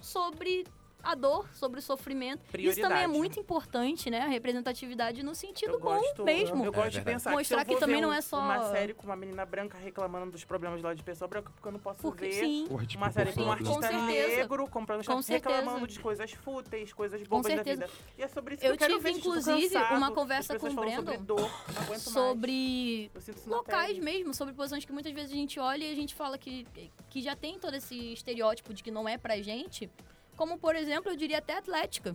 sobre 0.00 0.64
a 1.04 1.14
dor, 1.14 1.48
sobre 1.54 1.78
o 1.78 1.82
sofrimento. 1.82 2.40
Isso 2.40 2.50
também 2.50 2.64
é 2.64 2.76
Prioridade. 2.80 3.12
muito 3.12 3.38
importante, 3.40 4.10
né? 4.10 4.20
A 4.22 4.26
representatividade 4.28 5.22
no 5.22 5.34
sentido 5.34 5.74
Eu 5.74 5.80
bom 5.80 5.96
gosto, 5.98 6.24
mesmo. 6.24 6.64
Eu 6.64 6.72
É 6.72 6.74
gosto 6.74 6.90
de 6.90 6.94
verdade. 6.96 7.16
pensar 7.16 7.30
Mostrar 7.32 7.64
que, 7.64 7.74
que 7.74 7.80
também 7.80 8.00
não 8.00 8.12
é 8.12 8.20
só- 8.20 8.38
uma 8.40 8.70
série 8.70 8.94
com 8.94 9.04
uma 9.04 9.16
menina 9.16 9.44
branca 9.44 9.76
reclamando 9.78 10.30
dos 10.32 10.44
problemas 10.44 10.80
lá 10.82 10.94
de 10.94 11.02
pessoa 11.02 11.28
branca, 11.28 11.50
porque 11.52 11.68
eu 11.68 11.72
não 11.72 11.78
posso 11.80 12.00
Porque 12.00 12.26
ver 12.26 12.32
sim, 12.32 12.66
Porra, 12.68 12.86
tipo, 12.86 13.02
uma 13.04 13.12
série 13.12 13.32
com 13.32 13.40
um 13.42 13.44
Com 13.44 13.50
artista 13.52 13.80
certeza. 13.88 14.36
negro 14.36 14.66
comprando 14.68 15.04
Com 15.04 15.22
chá, 15.22 15.32
reclamando 15.34 15.86
de 15.86 16.00
coisas 16.00 16.30
fúteis, 16.32 16.92
coisas 16.92 17.22
bobas 17.26 17.44
da 17.52 17.56
certeza. 17.56 17.86
vida. 17.86 17.98
E 18.18 18.22
é 18.22 18.28
sobre 18.28 18.54
isso 18.54 18.64
Eu 18.64 18.70
que 18.70 18.74
eu 18.74 18.78
quero 18.78 18.98
tive, 18.98 19.12
ver, 19.12 19.18
inclusive, 19.18 19.68
cansado, 19.74 19.96
uma 19.96 20.10
conversa 20.12 20.58
com 20.58 20.66
o 20.68 20.74
Brandon 20.74 20.94
sobre 20.96 21.16
dor, 21.18 21.40
não 21.40 21.82
aguento 21.82 21.88
mais. 21.88 22.02
sobre 22.02 23.10
locais 23.46 23.98
mesmo, 23.98 24.32
sobre 24.34 24.54
posições 24.54 24.84
que 24.84 24.92
muitas 24.92 25.12
vezes 25.12 25.30
a 25.32 25.34
gente 25.36 25.58
olha 25.60 25.84
e 25.84 25.92
a 25.92 25.94
gente 25.94 26.14
fala 26.14 26.38
que, 26.38 26.66
que 27.10 27.20
já 27.20 27.36
tem 27.36 27.58
todo 27.58 27.74
esse 27.74 28.12
estereótipo 28.12 28.72
de 28.72 28.82
que 28.82 28.90
não 28.90 29.08
é 29.08 29.16
pra 29.18 29.40
gente. 29.42 29.90
Como, 30.36 30.58
por 30.58 30.74
exemplo, 30.74 31.10
eu 31.10 31.16
diria 31.16 31.38
até 31.38 31.56
Atlética. 31.56 32.12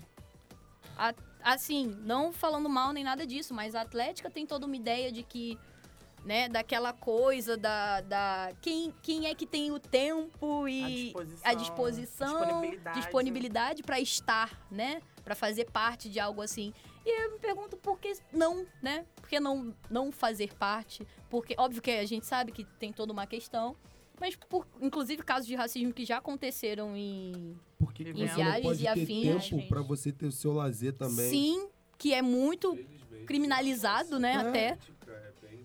A- 0.98 1.14
assim, 1.44 1.88
não 2.04 2.32
falando 2.34 2.68
mal 2.70 2.92
nem 2.92 3.04
nada 3.04 3.26
disso, 3.26 3.54
mas 3.54 3.76
a 3.76 3.82
Atlética 3.82 4.30
tem 4.30 4.46
toda 4.46 4.66
uma 4.66 4.76
ideia 4.76 5.12
de 5.12 5.24
que, 5.24 5.58
né, 6.26 6.50
daquela 6.50 6.92
coisa 6.92 7.56
da. 7.56 8.02
da 8.02 8.52
quem, 8.62 8.94
quem 9.02 9.28
é 9.28 9.34
que 9.36 9.46
tem 9.48 9.72
o 9.72 9.80
tempo 9.80 10.66
A 10.66 10.70
e 10.70 11.04
disposição, 11.06 11.50
a 11.50 11.54
disposição, 11.54 12.40
disponibilidade. 12.40 13.00
disponibilidade 13.00 13.84
para 13.84 14.00
estar, 14.00 14.68
né? 14.70 15.02
Para 15.24 15.36
fazer 15.36 15.66
parte 15.72 16.10
de 16.10 16.20
algo 16.20 16.42
assim. 16.42 16.74
E 17.06 17.22
eu 17.26 17.32
me 17.32 17.40
pergunto 17.40 17.78
por 17.78 17.98
que 18.00 18.14
não, 18.34 18.66
né? 18.82 19.06
Por 19.16 19.30
que 19.30 19.40
não, 19.40 19.74
não 19.90 20.12
fazer 20.12 20.54
parte? 20.56 21.08
Porque, 21.30 21.56
óbvio 21.58 21.82
que 21.82 21.92
a 21.92 22.06
gente 22.06 22.26
sabe 22.26 22.52
que 22.52 22.66
tem 22.66 22.92
toda 22.92 23.14
uma 23.14 23.26
questão, 23.26 23.76
mas 24.20 24.36
por, 24.36 24.68
inclusive 24.82 25.24
casos 25.24 25.48
de 25.48 25.56
racismo 25.56 25.94
que 25.94 26.06
já 26.06 26.18
aconteceram 26.18 26.96
em. 26.96 27.58
Por 27.78 27.94
que, 27.94 28.04
que 28.04 28.10
Em 28.12 28.14
você 28.14 28.26
não 28.26 28.36
viagens 28.36 28.64
pode 28.64 28.80
e 28.80 28.84
ter 28.84 28.88
afins, 29.04 29.50
tempo 29.50 29.68
pra 29.68 29.82
você 29.82 30.12
ter 30.12 30.26
o 30.26 30.32
seu 30.32 30.54
lazer 30.54 30.94
também? 30.94 31.30
Sim, 31.30 31.70
que 31.98 32.14
é 32.14 32.22
muito 32.22 32.78
criminalizado, 33.26 34.20
né? 34.20 34.34
É. 34.34 34.38
Até. 34.38 34.66
é 34.68 34.78
bem 35.42 35.64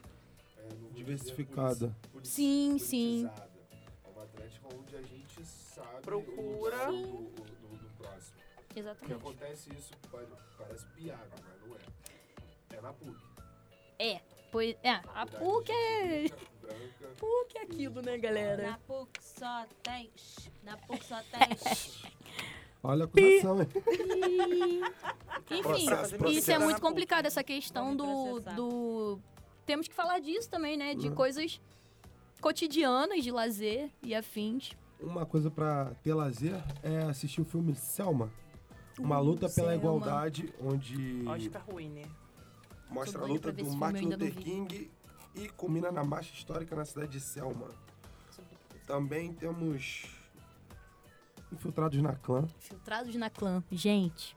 é, 0.59 0.69
não 0.81 0.91
Diversificada. 0.91 1.97
Sim, 2.23 2.77
sim. 2.79 3.27
É 4.05 4.09
uma 4.11 4.23
atlética 4.23 4.67
onde 4.75 4.97
a 4.97 5.03
gente 5.03 5.45
sabe 5.45 6.03
Procura. 6.03 6.91
o 6.91 6.93
do, 6.93 7.09
do, 7.09 7.45
do, 7.45 7.77
do 7.79 7.89
próximo. 7.99 8.37
O 8.71 8.75
que 8.75 8.81
Exatamente. 8.81 9.13
acontece 9.15 9.71
isso 9.71 9.91
pare- 10.11 10.27
parece 10.59 10.87
piada, 10.97 11.31
mas 11.43 11.69
não 11.69 11.77
é. 11.77 12.77
É 12.77 12.81
na 12.81 12.93
PUC. 12.93 13.17
É. 13.99 14.21
Pois, 14.51 14.77
é, 14.85 14.91
a 14.91 15.27
PUC 15.27 15.73
é. 15.73 16.27
Branca. 16.65 17.15
PUC 17.19 17.59
é 17.59 17.63
aquilo, 17.63 18.03
né, 18.03 18.19
galera? 18.19 18.71
Na 18.71 18.79
PUC 18.79 19.19
só 19.23 19.67
tem. 19.83 20.11
Na 20.63 20.77
PUC 20.77 21.05
só 21.05 21.21
tem. 21.23 22.15
Olha 22.85 23.05
a 23.05 23.07
acusação, 23.07 23.63
hein? 23.63 23.69
Enfim, 25.51 25.87
Processo, 25.87 26.27
isso 26.29 26.53
é 26.53 26.59
muito 26.59 26.83
complicado, 26.83 27.25
essa 27.25 27.43
questão 27.43 27.97
do, 27.97 28.41
do. 28.55 29.19
Temos 29.65 29.89
que 29.89 29.95
falar 29.95 30.19
disso 30.19 30.51
também, 30.51 30.77
né? 30.77 30.91
Uhum. 30.93 30.99
De 30.99 31.11
coisas 31.11 31.59
cotidianas 32.43 33.25
de 33.25 33.31
lazer 33.31 33.91
e 34.03 34.15
afins. 34.15 34.73
Uma 35.01 35.25
coisa 35.25 35.51
pra 35.51 35.93
ter 36.03 36.13
lazer 36.13 36.63
é 36.83 36.99
assistir 37.05 37.41
o 37.41 37.45
filme 37.45 37.75
Selma. 37.75 38.31
Uma 38.99 39.19
luta 39.19 39.49
pela 39.49 39.71
Selma. 39.71 39.75
igualdade, 39.75 40.53
onde 40.61 41.25
Oscar 41.27 41.65
Winner. 41.75 42.07
mostra 42.91 43.19
Tô 43.19 43.25
a 43.25 43.29
doida 43.29 43.49
luta 43.49 43.53
do 43.65 43.77
Martin 43.77 44.05
Luther. 44.11 44.35
King 44.35 44.91
e 45.35 45.49
culmina 45.49 45.91
na 45.91 46.05
marcha 46.05 46.33
histórica 46.35 46.75
na 46.77 46.85
cidade 46.85 47.13
de 47.13 47.21
Selma. 47.21 47.69
Também 48.87 49.33
temos 49.33 50.05
Infiltrados 51.53 52.01
na 52.03 52.15
Clã. 52.17 52.47
Filtrados 52.59 53.15
na 53.15 53.31
clã. 53.31 53.63
Gente, 53.71 54.37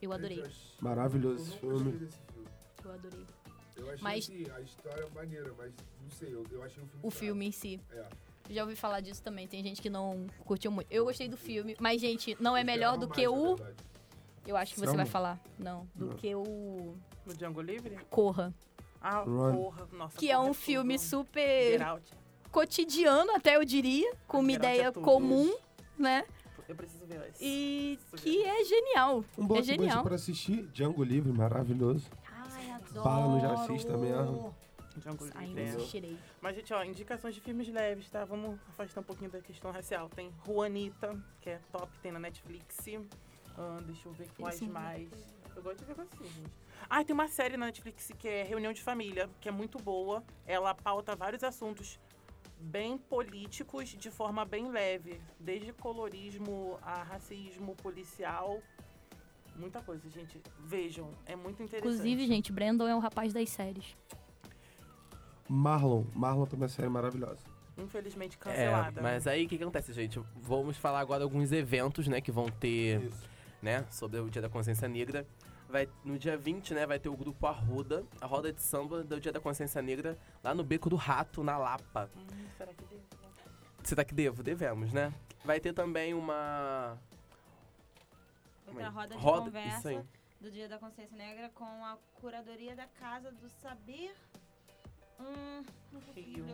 eu 0.00 0.12
adorei. 0.12 0.42
Maravilhoso 0.80 1.42
esse 1.42 1.52
Eu 1.52 1.58
filme. 1.78 2.08
Eu 2.84 2.92
adorei. 2.92 3.26
Eu 3.76 3.86
achei 3.90 4.02
Mas- 4.02 4.24
assim, 4.24 4.50
a 4.50 4.60
história 4.60 5.08
maneira, 5.14 5.52
mas 5.58 5.72
não 6.02 6.10
sei, 6.10 6.32
eu, 6.32 6.44
eu 6.50 6.62
achei 6.62 6.82
o 6.82 6.86
filme. 6.86 7.00
O 7.02 7.10
fraco. 7.10 7.16
filme 7.24 7.46
em 7.46 7.52
si. 7.52 7.80
É. 7.90 8.06
Já 8.50 8.62
ouvi 8.62 8.76
falar 8.76 9.00
disso 9.00 9.22
também. 9.22 9.48
Tem 9.48 9.62
gente 9.62 9.80
que 9.82 9.90
não 9.90 10.26
curtiu 10.44 10.70
muito. 10.70 10.90
Eu 10.90 11.04
gostei 11.04 11.28
do 11.28 11.36
filme, 11.36 11.76
mas, 11.80 12.00
gente, 12.00 12.36
não 12.40 12.56
é 12.56 12.60
Eu 12.62 12.66
melhor 12.66 12.96
do 12.96 13.08
que 13.08 13.26
o. 13.26 13.56
Eu 14.46 14.56
acho 14.56 14.74
que 14.74 14.80
você 14.80 14.96
vai 14.96 15.06
falar. 15.06 15.40
Não, 15.58 15.86
do 15.94 16.06
Não. 16.06 16.16
que 16.16 16.34
o. 16.34 16.94
No 17.26 17.34
Django 17.34 17.60
Livre? 17.60 17.96
Corra. 18.10 18.52
Ah, 19.02 19.20
Run. 19.20 19.56
porra. 19.56 19.88
Nossa, 19.92 20.18
Que 20.18 20.30
é 20.30 20.38
um 20.38 20.54
filme 20.54 20.96
tudo. 20.96 21.04
super 21.06 21.72
Get 21.72 21.80
Out. 21.82 22.10
cotidiano, 22.50 23.32
até 23.32 23.56
eu 23.56 23.64
diria. 23.64 24.14
Com 24.26 24.40
uma 24.40 24.50
Get 24.52 24.56
Out 24.60 24.66
é 24.66 24.74
ideia 24.74 24.92
tudo. 24.92 25.04
comum, 25.04 25.54
né? 25.98 26.24
Eu 26.68 26.76
preciso 26.76 27.04
ver 27.06 27.28
esse. 27.28 27.44
E 27.44 27.98
Preciso 28.10 28.22
que 28.22 28.42
é 28.44 28.64
genial. 28.64 29.16
Um 29.36 29.44
é 29.44 29.46
blockbuster 29.46 29.64
genial. 29.64 30.02
pra 30.04 30.14
assistir, 30.14 30.62
Django 30.72 31.02
Livre, 31.04 31.32
maravilhoso. 31.32 32.08
Ai, 32.30 32.70
adoro. 32.70 33.02
Bala 33.02 33.26
no 33.28 33.40
Jacis 33.40 33.84
também, 33.84 34.12
ah. 34.12 34.50
Django 34.96 35.24
Livre. 35.24 35.38
Ainda 35.38 35.60
é. 35.60 35.68
assistirei. 35.70 36.16
Mas, 36.40 36.54
gente, 36.56 36.72
ó, 36.72 36.82
indicações 36.84 37.34
de 37.34 37.40
filmes 37.40 37.68
leves, 37.68 38.08
tá? 38.08 38.24
Vamos 38.24 38.58
afastar 38.68 39.00
um 39.00 39.04
pouquinho 39.04 39.30
da 39.30 39.40
questão 39.40 39.70
racial. 39.70 40.08
Tem 40.08 40.32
Juanita, 40.46 41.14
que 41.40 41.50
é 41.50 41.60
top, 41.70 41.90
tem 42.00 42.12
na 42.12 42.20
Netflix. 42.20 42.76
Ah, 43.58 43.78
deixa 43.84 44.08
eu 44.08 44.12
ver 44.12 44.28
quais 44.38 44.54
Esse 44.56 44.66
mais. 44.66 45.10
Eu 45.54 45.62
gosto 45.62 45.84
de 45.84 45.92
ver 45.92 46.00
assim, 46.00 46.24
gente. 46.24 46.50
Ah, 46.88 47.04
tem 47.04 47.14
uma 47.14 47.28
série 47.28 47.56
na 47.56 47.66
Netflix 47.66 48.10
que 48.18 48.28
é 48.28 48.42
Reunião 48.42 48.72
de 48.72 48.82
Família, 48.82 49.28
que 49.40 49.48
é 49.48 49.52
muito 49.52 49.78
boa. 49.78 50.22
Ela 50.46 50.74
pauta 50.74 51.16
vários 51.16 51.42
assuntos 51.42 51.98
bem 52.58 52.96
políticos 52.98 53.88
de 53.90 54.10
forma 54.10 54.44
bem 54.44 54.70
leve. 54.70 55.20
Desde 55.38 55.72
colorismo 55.72 56.78
a 56.82 57.02
racismo 57.02 57.74
policial. 57.76 58.60
Muita 59.56 59.82
coisa, 59.82 60.08
gente. 60.08 60.40
Vejam, 60.60 61.10
é 61.26 61.36
muito 61.36 61.62
interessante. 61.62 61.78
Inclusive, 61.94 62.26
gente, 62.26 62.52
Brandon 62.52 62.88
é 62.88 62.94
o 62.94 62.98
rapaz 62.98 63.32
das 63.32 63.48
séries. 63.50 63.96
Marlon. 65.48 66.04
Marlon 66.14 66.46
também 66.46 66.62
é 66.62 66.64
uma 66.64 66.68
série 66.68 66.88
maravilhosa. 66.88 67.40
Infelizmente 67.76 68.36
É, 68.36 68.38
cancelada. 68.38 69.00
mas 69.02 69.26
aí 69.26 69.44
o 69.44 69.48
que 69.48 69.56
que 69.56 69.62
acontece, 69.62 69.92
gente? 69.92 70.20
Vamos 70.36 70.76
falar 70.76 71.00
agora 71.00 71.24
alguns 71.24 71.52
eventos, 71.52 72.06
né, 72.06 72.20
que 72.20 72.30
vão 72.30 72.46
ter, 72.50 73.02
Isso. 73.02 73.28
né, 73.62 73.84
sobre 73.90 74.20
o 74.20 74.28
Dia 74.30 74.42
da 74.42 74.48
Consciência 74.48 74.86
Negra. 74.88 75.26
Vai, 75.72 75.88
no 76.04 76.18
dia 76.18 76.36
20, 76.36 76.74
né, 76.74 76.86
vai 76.86 76.98
ter 76.98 77.08
o 77.08 77.16
grupo 77.16 77.46
Arruda, 77.46 78.04
a 78.20 78.26
roda 78.26 78.52
de 78.52 78.60
samba 78.60 79.02
do 79.02 79.18
Dia 79.18 79.32
da 79.32 79.40
Consciência 79.40 79.80
Negra, 79.80 80.18
lá 80.44 80.54
no 80.54 80.62
Beco 80.62 80.90
do 80.90 80.96
Rato, 80.96 81.42
na 81.42 81.56
Lapa. 81.56 82.10
Hum, 82.14 82.26
será 82.58 82.74
que 82.74 82.84
deu? 82.84 83.00
Você 83.82 83.96
tá 83.96 84.04
que 84.04 84.14
devo? 84.14 84.42
Devemos, 84.42 84.92
né? 84.92 85.10
Vai 85.42 85.58
ter 85.60 85.72
também 85.72 86.12
uma... 86.12 86.98
Outra 88.68 88.88
roda 88.90 89.16
de 89.16 89.22
Roda- 89.22 89.44
conversa 89.46 90.06
do 90.42 90.50
Dia 90.50 90.68
da 90.68 90.78
Consciência 90.78 91.16
Negra 91.16 91.48
com 91.54 91.64
a 91.64 91.96
curadoria 92.20 92.76
da 92.76 92.86
Casa 92.86 93.32
do 93.32 93.48
Saber. 93.62 94.14
Hum, 95.18 95.62
Rio. 96.14 96.44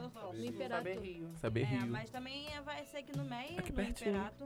Imperato. 0.45 0.77
Saber 0.85 1.01
Rio. 1.01 1.31
Saber 1.41 1.61
É, 1.63 1.65
Rio. 1.65 1.87
mas 1.89 2.09
também 2.11 2.53
é- 2.55 2.61
vai 2.63 2.85
ser 2.87 2.99
aqui 2.99 3.17
no 3.17 3.25
meio, 3.25 3.59
Aqui 3.59 3.71
no 3.71 3.77
pertinho. 3.77 4.11
Imperato. 4.11 4.45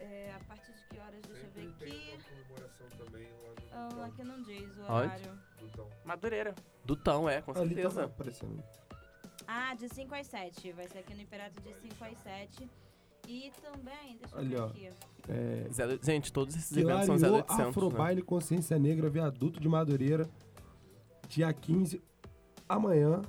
É, 0.00 0.32
a 0.34 0.44
partir 0.44 0.72
de 0.72 0.84
que 0.88 0.98
horas? 0.98 1.20
Deixa 1.22 1.44
eu 1.46 1.50
ver 1.52 1.60
Sempre 1.62 1.90
tem 1.90 2.14
aqui. 2.14 2.14
uma 2.14 2.44
comemoração 2.46 2.86
também 3.04 3.26
lá 3.42 3.54
Ah, 3.72 3.88
no 3.94 4.02
aqui 4.04 4.24
não 4.24 4.42
diz 4.42 4.76
o 4.78 4.82
Onde? 4.82 4.90
horário. 4.92 5.38
Dutão. 5.60 5.88
Madureira. 6.04 6.54
Dutão, 6.84 7.28
é, 7.28 7.42
com 7.42 7.50
Ali 7.52 7.60
tá 7.74 7.82
certeza. 7.82 8.04
aparecendo. 8.04 8.62
Ah, 9.46 9.74
de 9.74 9.88
5 9.88 10.14
às 10.14 10.26
7. 10.26 10.72
Vai 10.72 10.86
ser 10.88 10.98
aqui 10.98 11.14
no 11.14 11.22
Imperato 11.22 11.60
de 11.60 11.74
5 11.74 12.04
às 12.04 12.18
7. 12.18 12.70
E 13.26 13.52
também, 13.60 14.16
deixa 14.18 14.34
eu 14.34 14.38
Ali, 14.38 14.48
ver 14.50 14.60
ó. 14.60 14.66
aqui. 14.66 14.88
É, 15.28 15.68
Zero- 15.72 15.98
gente, 16.02 16.32
todos 16.32 16.56
esses 16.56 16.74
eventos 16.76 17.06
são 17.06 17.16
Hilariô 17.16 17.36
0800, 17.38 17.58
né? 17.58 17.68
Afrobaile 17.68 18.22
Consciência 18.22 18.78
Negra 18.78 19.10
Viaduto 19.10 19.60
de 19.60 19.68
Madureira. 19.68 20.28
Dia 21.28 21.52
15. 21.52 22.02
Amanhã. 22.68 23.20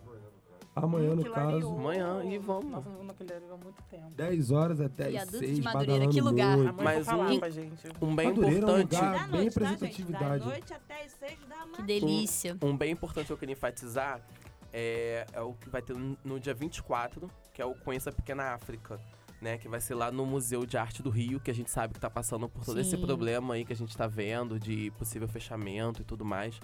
Amanhã, 0.75 1.11
Hum, 1.11 1.15
no 1.15 1.31
caso. 1.31 1.67
Amanhã, 1.75 2.23
e 2.23 2.37
vamos. 2.37 2.71
Nossa, 2.71 2.87
eu 2.89 2.93
vou 2.93 3.03
naquele 3.03 3.33
há 3.33 3.57
muito 3.57 3.81
tempo. 3.89 4.09
10 4.15 4.51
horas 4.51 4.79
até 4.79 5.05
as 5.05 5.11
Viaduto 5.11 5.39
de 5.39 5.45
6, 5.47 5.59
Madureira, 5.59 6.07
que 6.07 6.21
lugar? 6.21 6.57
muito. 6.57 6.75
Mas 6.75 6.83
vai 6.83 7.03
falar 7.03 7.31
um- 7.31 7.39
pra 7.39 7.49
gente. 7.49 7.87
Um 8.01 8.15
bem 8.15 8.27
Madureira 8.27 8.55
é 8.55 8.59
um 8.59 8.79
importante... 8.79 8.95
lugar- 8.95 9.11
Da 9.13 9.19
bem 9.19 9.31
tá, 9.31 9.37
representatividade. 9.59 10.39
Da 10.39 10.45
noite 10.45 10.73
até 10.73 11.03
as 11.03 11.11
6 11.13 11.39
da 11.49 11.55
manhã. 11.57 11.71
Que 11.75 11.81
delícia. 11.83 12.57
Um 12.61 12.77
bem 12.77 12.91
importante 12.91 13.27
que 13.27 13.33
eu 13.33 13.37
queria 13.37 13.53
enfatizar 13.53 14.21
é, 14.71 15.25
é 15.33 15.41
o 15.41 15.53
que 15.53 15.69
vai 15.69 15.81
ter 15.81 15.95
no, 16.23 16.39
dia 16.39 16.53
24, 16.53 17.29
que 17.53 17.61
é 17.61 17.65
o 17.65 17.73
Conheça 17.75 18.09
a 18.11 18.13
Pequena 18.13 18.53
África, 18.53 18.99
né? 19.41 19.57
Que 19.57 19.67
vai 19.67 19.81
ser 19.81 19.95
lá 19.95 20.11
no 20.11 20.25
Museu 20.25 20.65
de 20.65 20.77
Arte 20.77 21.01
do 21.03 21.09
Rio, 21.09 21.39
que 21.39 21.49
a 21.51 21.53
gente 21.53 21.71
sabe 21.71 21.93
que 21.95 21.99
tá 21.99 22.09
passando 22.09 22.47
por 22.47 22.63
todo 22.63 22.79
esse 22.79 22.91
Sim. 22.91 23.01
problema 23.05 23.55
aí 23.55 23.65
que 23.65 23.73
a 23.73 23.75
gente 23.75 23.97
tá 23.97 24.07
vendo, 24.07 24.59
de 24.59 24.91
possível 24.91 25.27
fechamento 25.27 26.01
e 26.01 26.05
tudo 26.05 26.23
mais. 26.23 26.57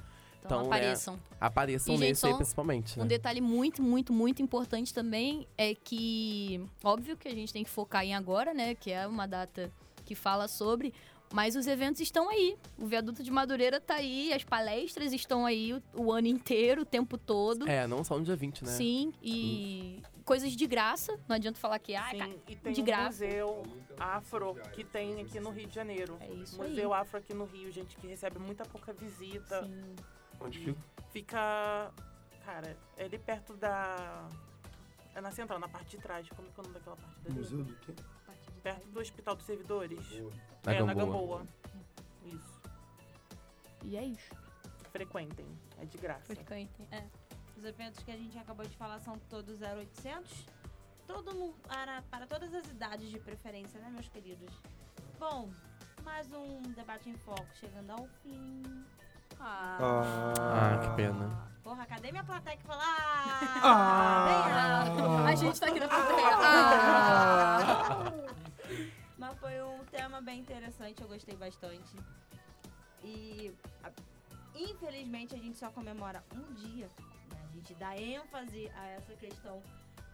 Então, 0.45 0.59
Então, 0.61 0.69
né, 0.69 0.77
apareçam. 0.77 1.19
Apareçam 1.41 1.93
E, 1.95 1.97
gente, 1.97 2.07
nesse 2.09 2.21
só 2.21 2.27
aí 2.27 2.33
um- 2.33 2.37
principalmente, 2.37 2.99
Um 2.99 3.03
né? 3.03 3.07
detalhe 3.09 3.41
muito, 3.41 3.81
muito, 3.81 4.13
muito 4.13 4.41
importante 4.41 4.93
também 4.93 5.47
é 5.57 5.73
que, 5.75 6.63
óbvio 6.83 7.17
que 7.17 7.27
a 7.27 7.33
gente 7.35 7.51
tem 7.51 7.63
que 7.63 7.69
focar 7.69 8.03
em 8.05 8.13
agora, 8.15 8.53
né? 8.53 8.75
Que 8.75 8.91
é 8.91 9.05
uma 9.07 9.27
data 9.27 9.71
que 10.05 10.15
fala 10.15 10.47
sobre, 10.47 10.93
Mas 11.33 11.55
os 11.55 11.65
eventos 11.65 11.99
estão 12.01 12.29
aí. 12.29 12.55
O 12.77 12.85
viaduto 12.85 13.23
de 13.23 13.31
Madureira 13.31 13.81
tá 13.81 13.95
aí, 13.95 14.31
as 14.31 14.43
palestras 14.43 15.11
estão 15.11 15.43
aí 15.43 15.73
o, 15.73 15.81
o 15.95 16.11
ano 16.11 16.27
inteiro, 16.27 16.83
o 16.83 16.85
tempo 16.85 17.17
todo. 17.17 17.67
É, 17.67 17.87
não 17.87 18.03
só 18.03 18.17
no 18.17 18.23
dia 18.23 18.35
20, 18.35 18.63
né? 18.63 18.71
Sim, 18.71 19.11
e 19.23 20.01
coisas 20.23 20.51
de 20.53 20.67
graça. 20.67 21.19
Não 21.27 21.35
adianta 21.35 21.59
falar 21.59 21.79
que 21.79 21.95
ah, 21.95 22.09
Sim, 22.11 22.35
e 22.47 22.55
tem 22.55 22.73
de 22.73 22.81
um 22.81 22.85
graça. 22.85 23.25
museu 23.25 23.63
afro 23.99 24.55
que 24.73 24.83
tem 24.83 25.19
aqui 25.19 25.39
no 25.39 25.49
Rio 25.49 25.67
de 25.67 25.73
Janeiro. 25.75 26.15
É 26.21 26.31
isso 26.31 26.61
aí. 26.61 26.69
museu 26.69 26.93
afro 26.93 27.17
aqui 27.17 27.33
no 27.33 27.45
Rio, 27.45 27.71
gente, 27.71 27.97
que 27.97 28.05
recebe 28.05 28.37
muita 28.37 28.63
pouca 28.63 28.93
visita. 28.93 29.63
Sim. 29.63 29.95
Onde 30.39 30.59
fica? 30.59 30.79
Fica, 31.11 31.91
cara, 32.43 32.77
é 32.97 33.05
ali 33.05 33.17
perto 33.17 33.55
da... 33.55 34.27
É 35.13 35.21
na 35.21 35.31
central, 35.31 35.59
na 35.59 35.69
parte 35.69 35.95
de 35.95 36.03
trás. 36.03 36.27
Como 36.29 36.47
é 36.47 36.51
que 36.51 36.59
é 36.59 36.61
o 36.61 36.63
nome 36.63 36.73
daquela 36.77 36.97
parte 36.97 37.21
da 37.21 37.33
Museu 37.33 37.63
do 37.63 37.75
quê? 37.77 37.93
Perto 38.61 38.88
do 38.89 38.99
Hospital 38.99 39.36
dos 39.36 39.45
Servidores. 39.45 39.99
Na 40.65 40.73
é, 40.73 40.83
na 40.83 40.93
Gamboa. 40.93 41.38
Gamboa. 41.38 41.47
Isso. 42.25 42.61
E 43.83 43.95
é 43.95 44.03
isso. 44.03 44.36
Frequentem. 44.91 45.45
É 45.79 45.86
de 45.86 45.97
graça. 45.97 46.25
Frequentem. 46.25 46.88
É. 46.91 47.05
Os 47.55 47.63
eventos 47.63 48.03
que 48.03 48.11
a 48.11 48.17
gente 48.17 48.38
acabou 48.38 48.65
de 48.65 48.75
falar 48.75 48.99
são 48.99 49.17
todos 49.29 49.61
0800. 49.61 50.45
Todo 51.07 51.33
mundo, 51.36 51.55
para, 51.67 52.01
para 52.03 52.25
todas 52.25 52.53
as 52.53 52.65
idades 52.65 53.09
de 53.09 53.19
preferência, 53.19 53.79
né, 53.79 53.89
meus 53.91 54.09
queridos? 54.09 54.51
Bom, 55.19 55.51
mais 56.03 56.31
um 56.33 56.61
debate 56.73 57.09
em 57.09 57.15
foco 57.15 57.47
chegando 57.53 57.91
ao 57.91 58.07
fim. 58.23 58.63
Ah. 59.39 59.77
Ah, 60.39 60.77
que 60.81 60.95
pena. 60.95 61.45
Porra, 61.63 61.86
cadê 61.86 62.11
minha 62.11 62.23
plateia 62.23 62.57
que 62.57 62.63
fala? 62.63 62.81
Ah! 62.83 63.55
Ah! 63.63 65.25
A 65.27 65.36
gente 65.36 65.59
tá 65.59 65.67
aqui 65.67 65.79
na 65.79 65.88
plateia. 65.88 66.36
Ah! 66.41 68.11
Mas 69.17 69.39
foi 69.39 69.61
um 69.63 69.83
tema 69.86 70.21
bem 70.21 70.39
interessante, 70.39 71.01
eu 71.01 71.07
gostei 71.07 71.36
bastante. 71.36 71.95
E 73.03 73.53
infelizmente 74.55 75.36
a 75.36 75.38
gente 75.38 75.57
só 75.57 75.69
comemora 75.69 76.23
um 76.33 76.53
dia. 76.53 76.88
né? 77.31 77.38
A 77.49 77.55
gente 77.55 77.73
dá 77.75 77.95
ênfase 77.97 78.71
a 78.77 78.88
essa 78.88 79.13
questão. 79.15 79.61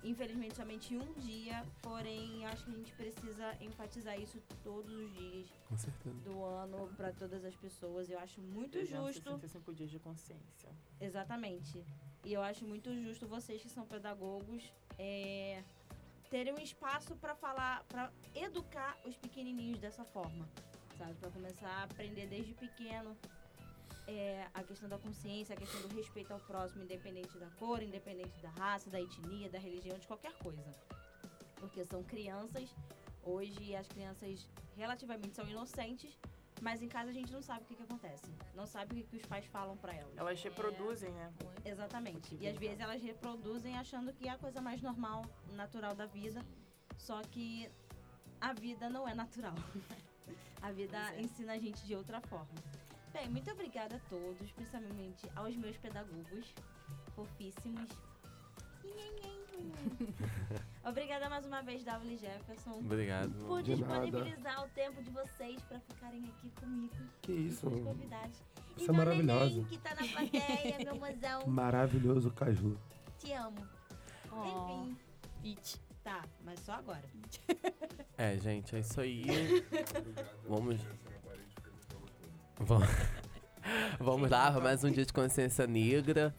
Infelizmente 0.04 0.56
somente 0.56 0.98
um 0.98 1.14
dia, 1.14 1.64
porém 1.82 2.44
acho 2.48 2.66
que 2.66 2.72
a 2.72 2.74
gente 2.74 2.92
precisa 2.94 3.56
enfatizar 3.62 4.20
isso 4.20 4.42
todos 4.64 4.92
os 4.92 5.14
dias 5.14 5.48
Com 5.70 5.78
certeza. 5.78 6.16
do 6.22 6.44
ano 6.44 6.88
para 6.98 7.12
todas 7.14 7.46
as 7.46 7.56
pessoas. 7.56 8.10
Eu 8.10 8.18
acho 8.20 8.42
muito 8.42 8.80
justo. 8.80 9.22
365 9.22 9.74
dias 9.74 9.92
de 9.92 10.00
consciência. 10.00 10.70
Exatamente. 11.00 11.84
E 12.26 12.34
eu 12.34 12.42
acho 12.42 12.66
muito 12.66 12.94
justo 13.04 13.28
vocês 13.28 13.62
que 13.62 13.70
são 13.70 13.86
pedagogos 13.86 14.64
é, 14.98 15.64
terem 16.32 16.54
um 16.54 16.60
espaço 16.60 17.16
para 17.18 17.36
falar, 17.36 17.84
para 17.86 18.12
educar 18.34 18.98
os 19.06 19.16
pequenininhos 19.18 19.80
dessa 19.80 20.04
forma, 20.04 20.48
sabe? 20.98 21.14
Para 21.16 21.30
começar 21.30 21.68
a 21.70 21.84
aprender 21.84 22.26
desde 22.28 22.54
pequeno 22.54 23.16
é, 24.18 24.48
a 24.54 24.64
questão 24.64 24.90
da 24.90 24.98
consciência, 24.98 25.54
a 25.54 25.58
questão 25.58 25.82
do 25.82 25.96
respeito 25.96 26.32
ao 26.32 26.40
próximo, 26.40 26.84
independente 26.84 27.38
da 27.38 27.50
cor, 27.52 27.82
independente 27.82 28.40
da 28.42 28.50
raça, 28.50 28.90
da 28.90 29.02
etnia, 29.02 29.50
da 29.50 29.60
religião, 29.60 29.98
de 29.98 30.08
qualquer 30.08 30.34
coisa. 30.34 30.64
Porque 31.56 31.86
são 31.86 32.04
crianças, 32.04 32.74
hoje 33.24 33.76
as 33.76 33.88
crianças 33.88 34.48
relativamente 34.76 35.36
são 35.36 35.48
inocentes, 35.48 36.18
mas 36.62 36.82
em 36.82 36.88
casa 36.88 37.10
a 37.10 37.14
gente 37.14 37.32
não 37.32 37.42
sabe 37.42 37.64
o 37.64 37.66
que, 37.66 37.76
que 37.76 37.84
acontece. 37.84 38.32
Não 38.56 38.68
sabe 38.68 38.94
o 38.94 38.96
que, 38.96 39.04
que 39.04 39.18
os 39.18 39.26
pais 39.26 39.46
falam 39.46 39.76
para 39.78 39.94
elas. 39.94 40.16
Elas 40.16 40.42
reproduzem, 40.42 41.12
né? 41.12 41.34
Exatamente. 41.66 42.38
E 42.40 42.48
às 42.48 42.58
vezes 42.58 42.80
elas 42.80 43.02
reproduzem 43.02 43.78
achando 43.78 44.14
que 44.14 44.28
é 44.28 44.32
a 44.32 44.38
coisa 44.38 44.62
mais 44.62 44.82
normal, 44.82 45.26
natural 45.54 45.96
da 45.96 46.06
vida. 46.06 46.46
Só 46.98 47.20
que 47.24 47.70
a 48.40 48.54
vida 48.54 48.90
não 48.90 49.08
é 49.08 49.14
natural. 49.14 49.56
A 50.62 50.72
vida 50.72 51.00
ensina 51.20 51.54
a 51.54 51.58
gente 51.58 51.84
de 51.88 51.96
outra 51.96 52.22
forma. 52.22 52.54
Bem, 53.14 53.30
muito 53.30 53.52
obrigada 53.52 53.98
a 53.98 54.00
todos, 54.10 54.52
principalmente 54.52 55.30
aos 55.36 55.56
meus 55.58 55.78
pedagogos 55.78 56.54
fofíssimos. 57.16 57.90
Obrigada 60.84 61.30
mais 61.30 61.46
uma 61.46 61.62
vez, 61.62 61.84
W. 61.84 62.18
Jefferson, 62.18 62.72
Obrigado. 62.80 63.32
por 63.46 63.62
De 63.62 63.76
nada. 63.76 64.02
disponibilizar 64.08 64.66
o 64.66 64.70
tempo 64.70 65.04
de 65.04 65.12
vocês 65.12 65.62
para 65.64 65.80
ficarem 65.82 66.24
aqui 66.26 66.50
comigo, 66.60 66.96
Que 67.22 67.32
isso? 67.32 67.68
os 67.68 67.84
convidados. 67.84 68.38
Você 68.76 68.82
e 68.82 68.84
é 68.84 68.88
meu 68.88 68.94
maravilhosa. 68.96 69.50
neném 69.54 69.66
que 69.66 69.78
tá 69.78 69.90
na 69.94 70.08
plateia, 70.08 70.78
meu 70.84 70.96
mozão, 70.96 71.48
Maravilhoso 71.48 72.32
Caju. 72.32 72.76
te 73.20 73.32
amo. 73.34 73.68
Oh. 74.32 74.84
Enfim, 74.84 74.98
It. 75.46 75.80
tá, 76.04 76.26
mas 76.44 76.60
só 76.62 76.74
agora. 76.74 77.04
É, 78.18 78.38
gente, 78.38 78.76
é 78.76 78.80
isso 78.80 79.02
aí. 79.02 79.24
Obrigado. 79.26 80.28
Vamos- 80.48 80.80
Vamos, 82.60 82.88
Vamos 84.00 84.30
lá, 84.30 84.52
mais 84.60 84.84
um 84.84 84.92
dia 84.92 85.06
de 85.06 85.14
consciência 85.14 85.66
negra. 85.68 86.34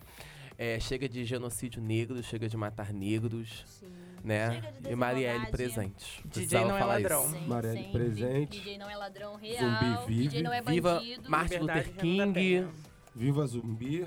É, 0.59 0.79
chega 0.79 1.09
de 1.09 1.25
genocídio 1.25 1.83
negro, 1.83 2.23
chega 2.23 2.49
de 2.49 2.57
matar 2.57 2.93
negros, 2.93 3.65
Sim. 3.67 3.91
né? 4.23 4.61
De 4.81 4.91
E 4.93 4.95
Marielle 4.95 5.47
presente. 5.51 6.23
DJ 6.29 6.65
não 6.65 6.77
é 6.77 6.85
ladrão. 6.85 7.29
Sim, 7.29 7.47
Marielle 7.47 7.79
sempre. 7.85 7.93
presente. 7.93 8.61
DJ 8.61 8.79
não 8.79 8.89
é 8.91 8.97
ladrão 8.97 9.37
real. 9.37 9.59
Zumbi 9.59 10.07
vive. 10.07 10.29
DJ 10.29 10.43
não 10.43 10.53
é 10.53 10.63
Viva 10.63 10.95
bandido. 10.97 11.31
Martin 11.31 11.55
Liberdade 11.55 11.89
Luther 11.89 12.01
King. 12.01 12.69
Viva 13.15 13.47
Zumbi. 13.47 14.07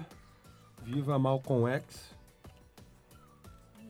Viva 0.84 1.20
Malcolm 1.20 1.68
X. 1.74 2.16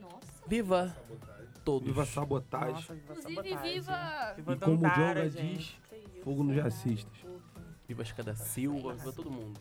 Nossa. 0.00 0.16
Viva 0.48 0.88
Sabotagem. 0.88 1.46
todos. 1.64 1.86
Viva 1.88 2.06
Sabotagem. 2.06 2.74
Nossa, 2.74 2.94
viva 2.94 3.12
Inclusive, 3.12 3.44
sabotagem. 3.44 3.72
viva- 3.74 4.34
Viva 4.36 4.52
E 4.54 4.58
como 4.58 4.76
o 4.76 4.80
Dandara, 4.80 5.28
Jonga 5.28 5.42
gente. 5.42 5.56
diz, 5.58 6.22
fogo 6.24 6.42
nos 6.42 6.56
racistas. 6.56 7.25
Viva 7.88 8.02
Escada 8.02 8.34
Silva, 8.34 8.94
viva 8.94 9.12
todo 9.12 9.30
mundo. 9.30 9.60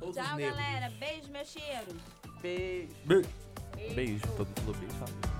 Todos 0.00 0.16
os 0.16 0.22
Tchau, 0.22 0.38
galera. 0.38 0.90
Beijo, 0.98 1.30
meus 1.30 1.48
cheiros. 1.48 1.94
Beijo. 2.42 2.94
Beijo. 3.04 3.94
Beijo, 3.94 4.26
todo 4.36 4.48
mundo 4.60 4.78
beijo. 4.78 5.33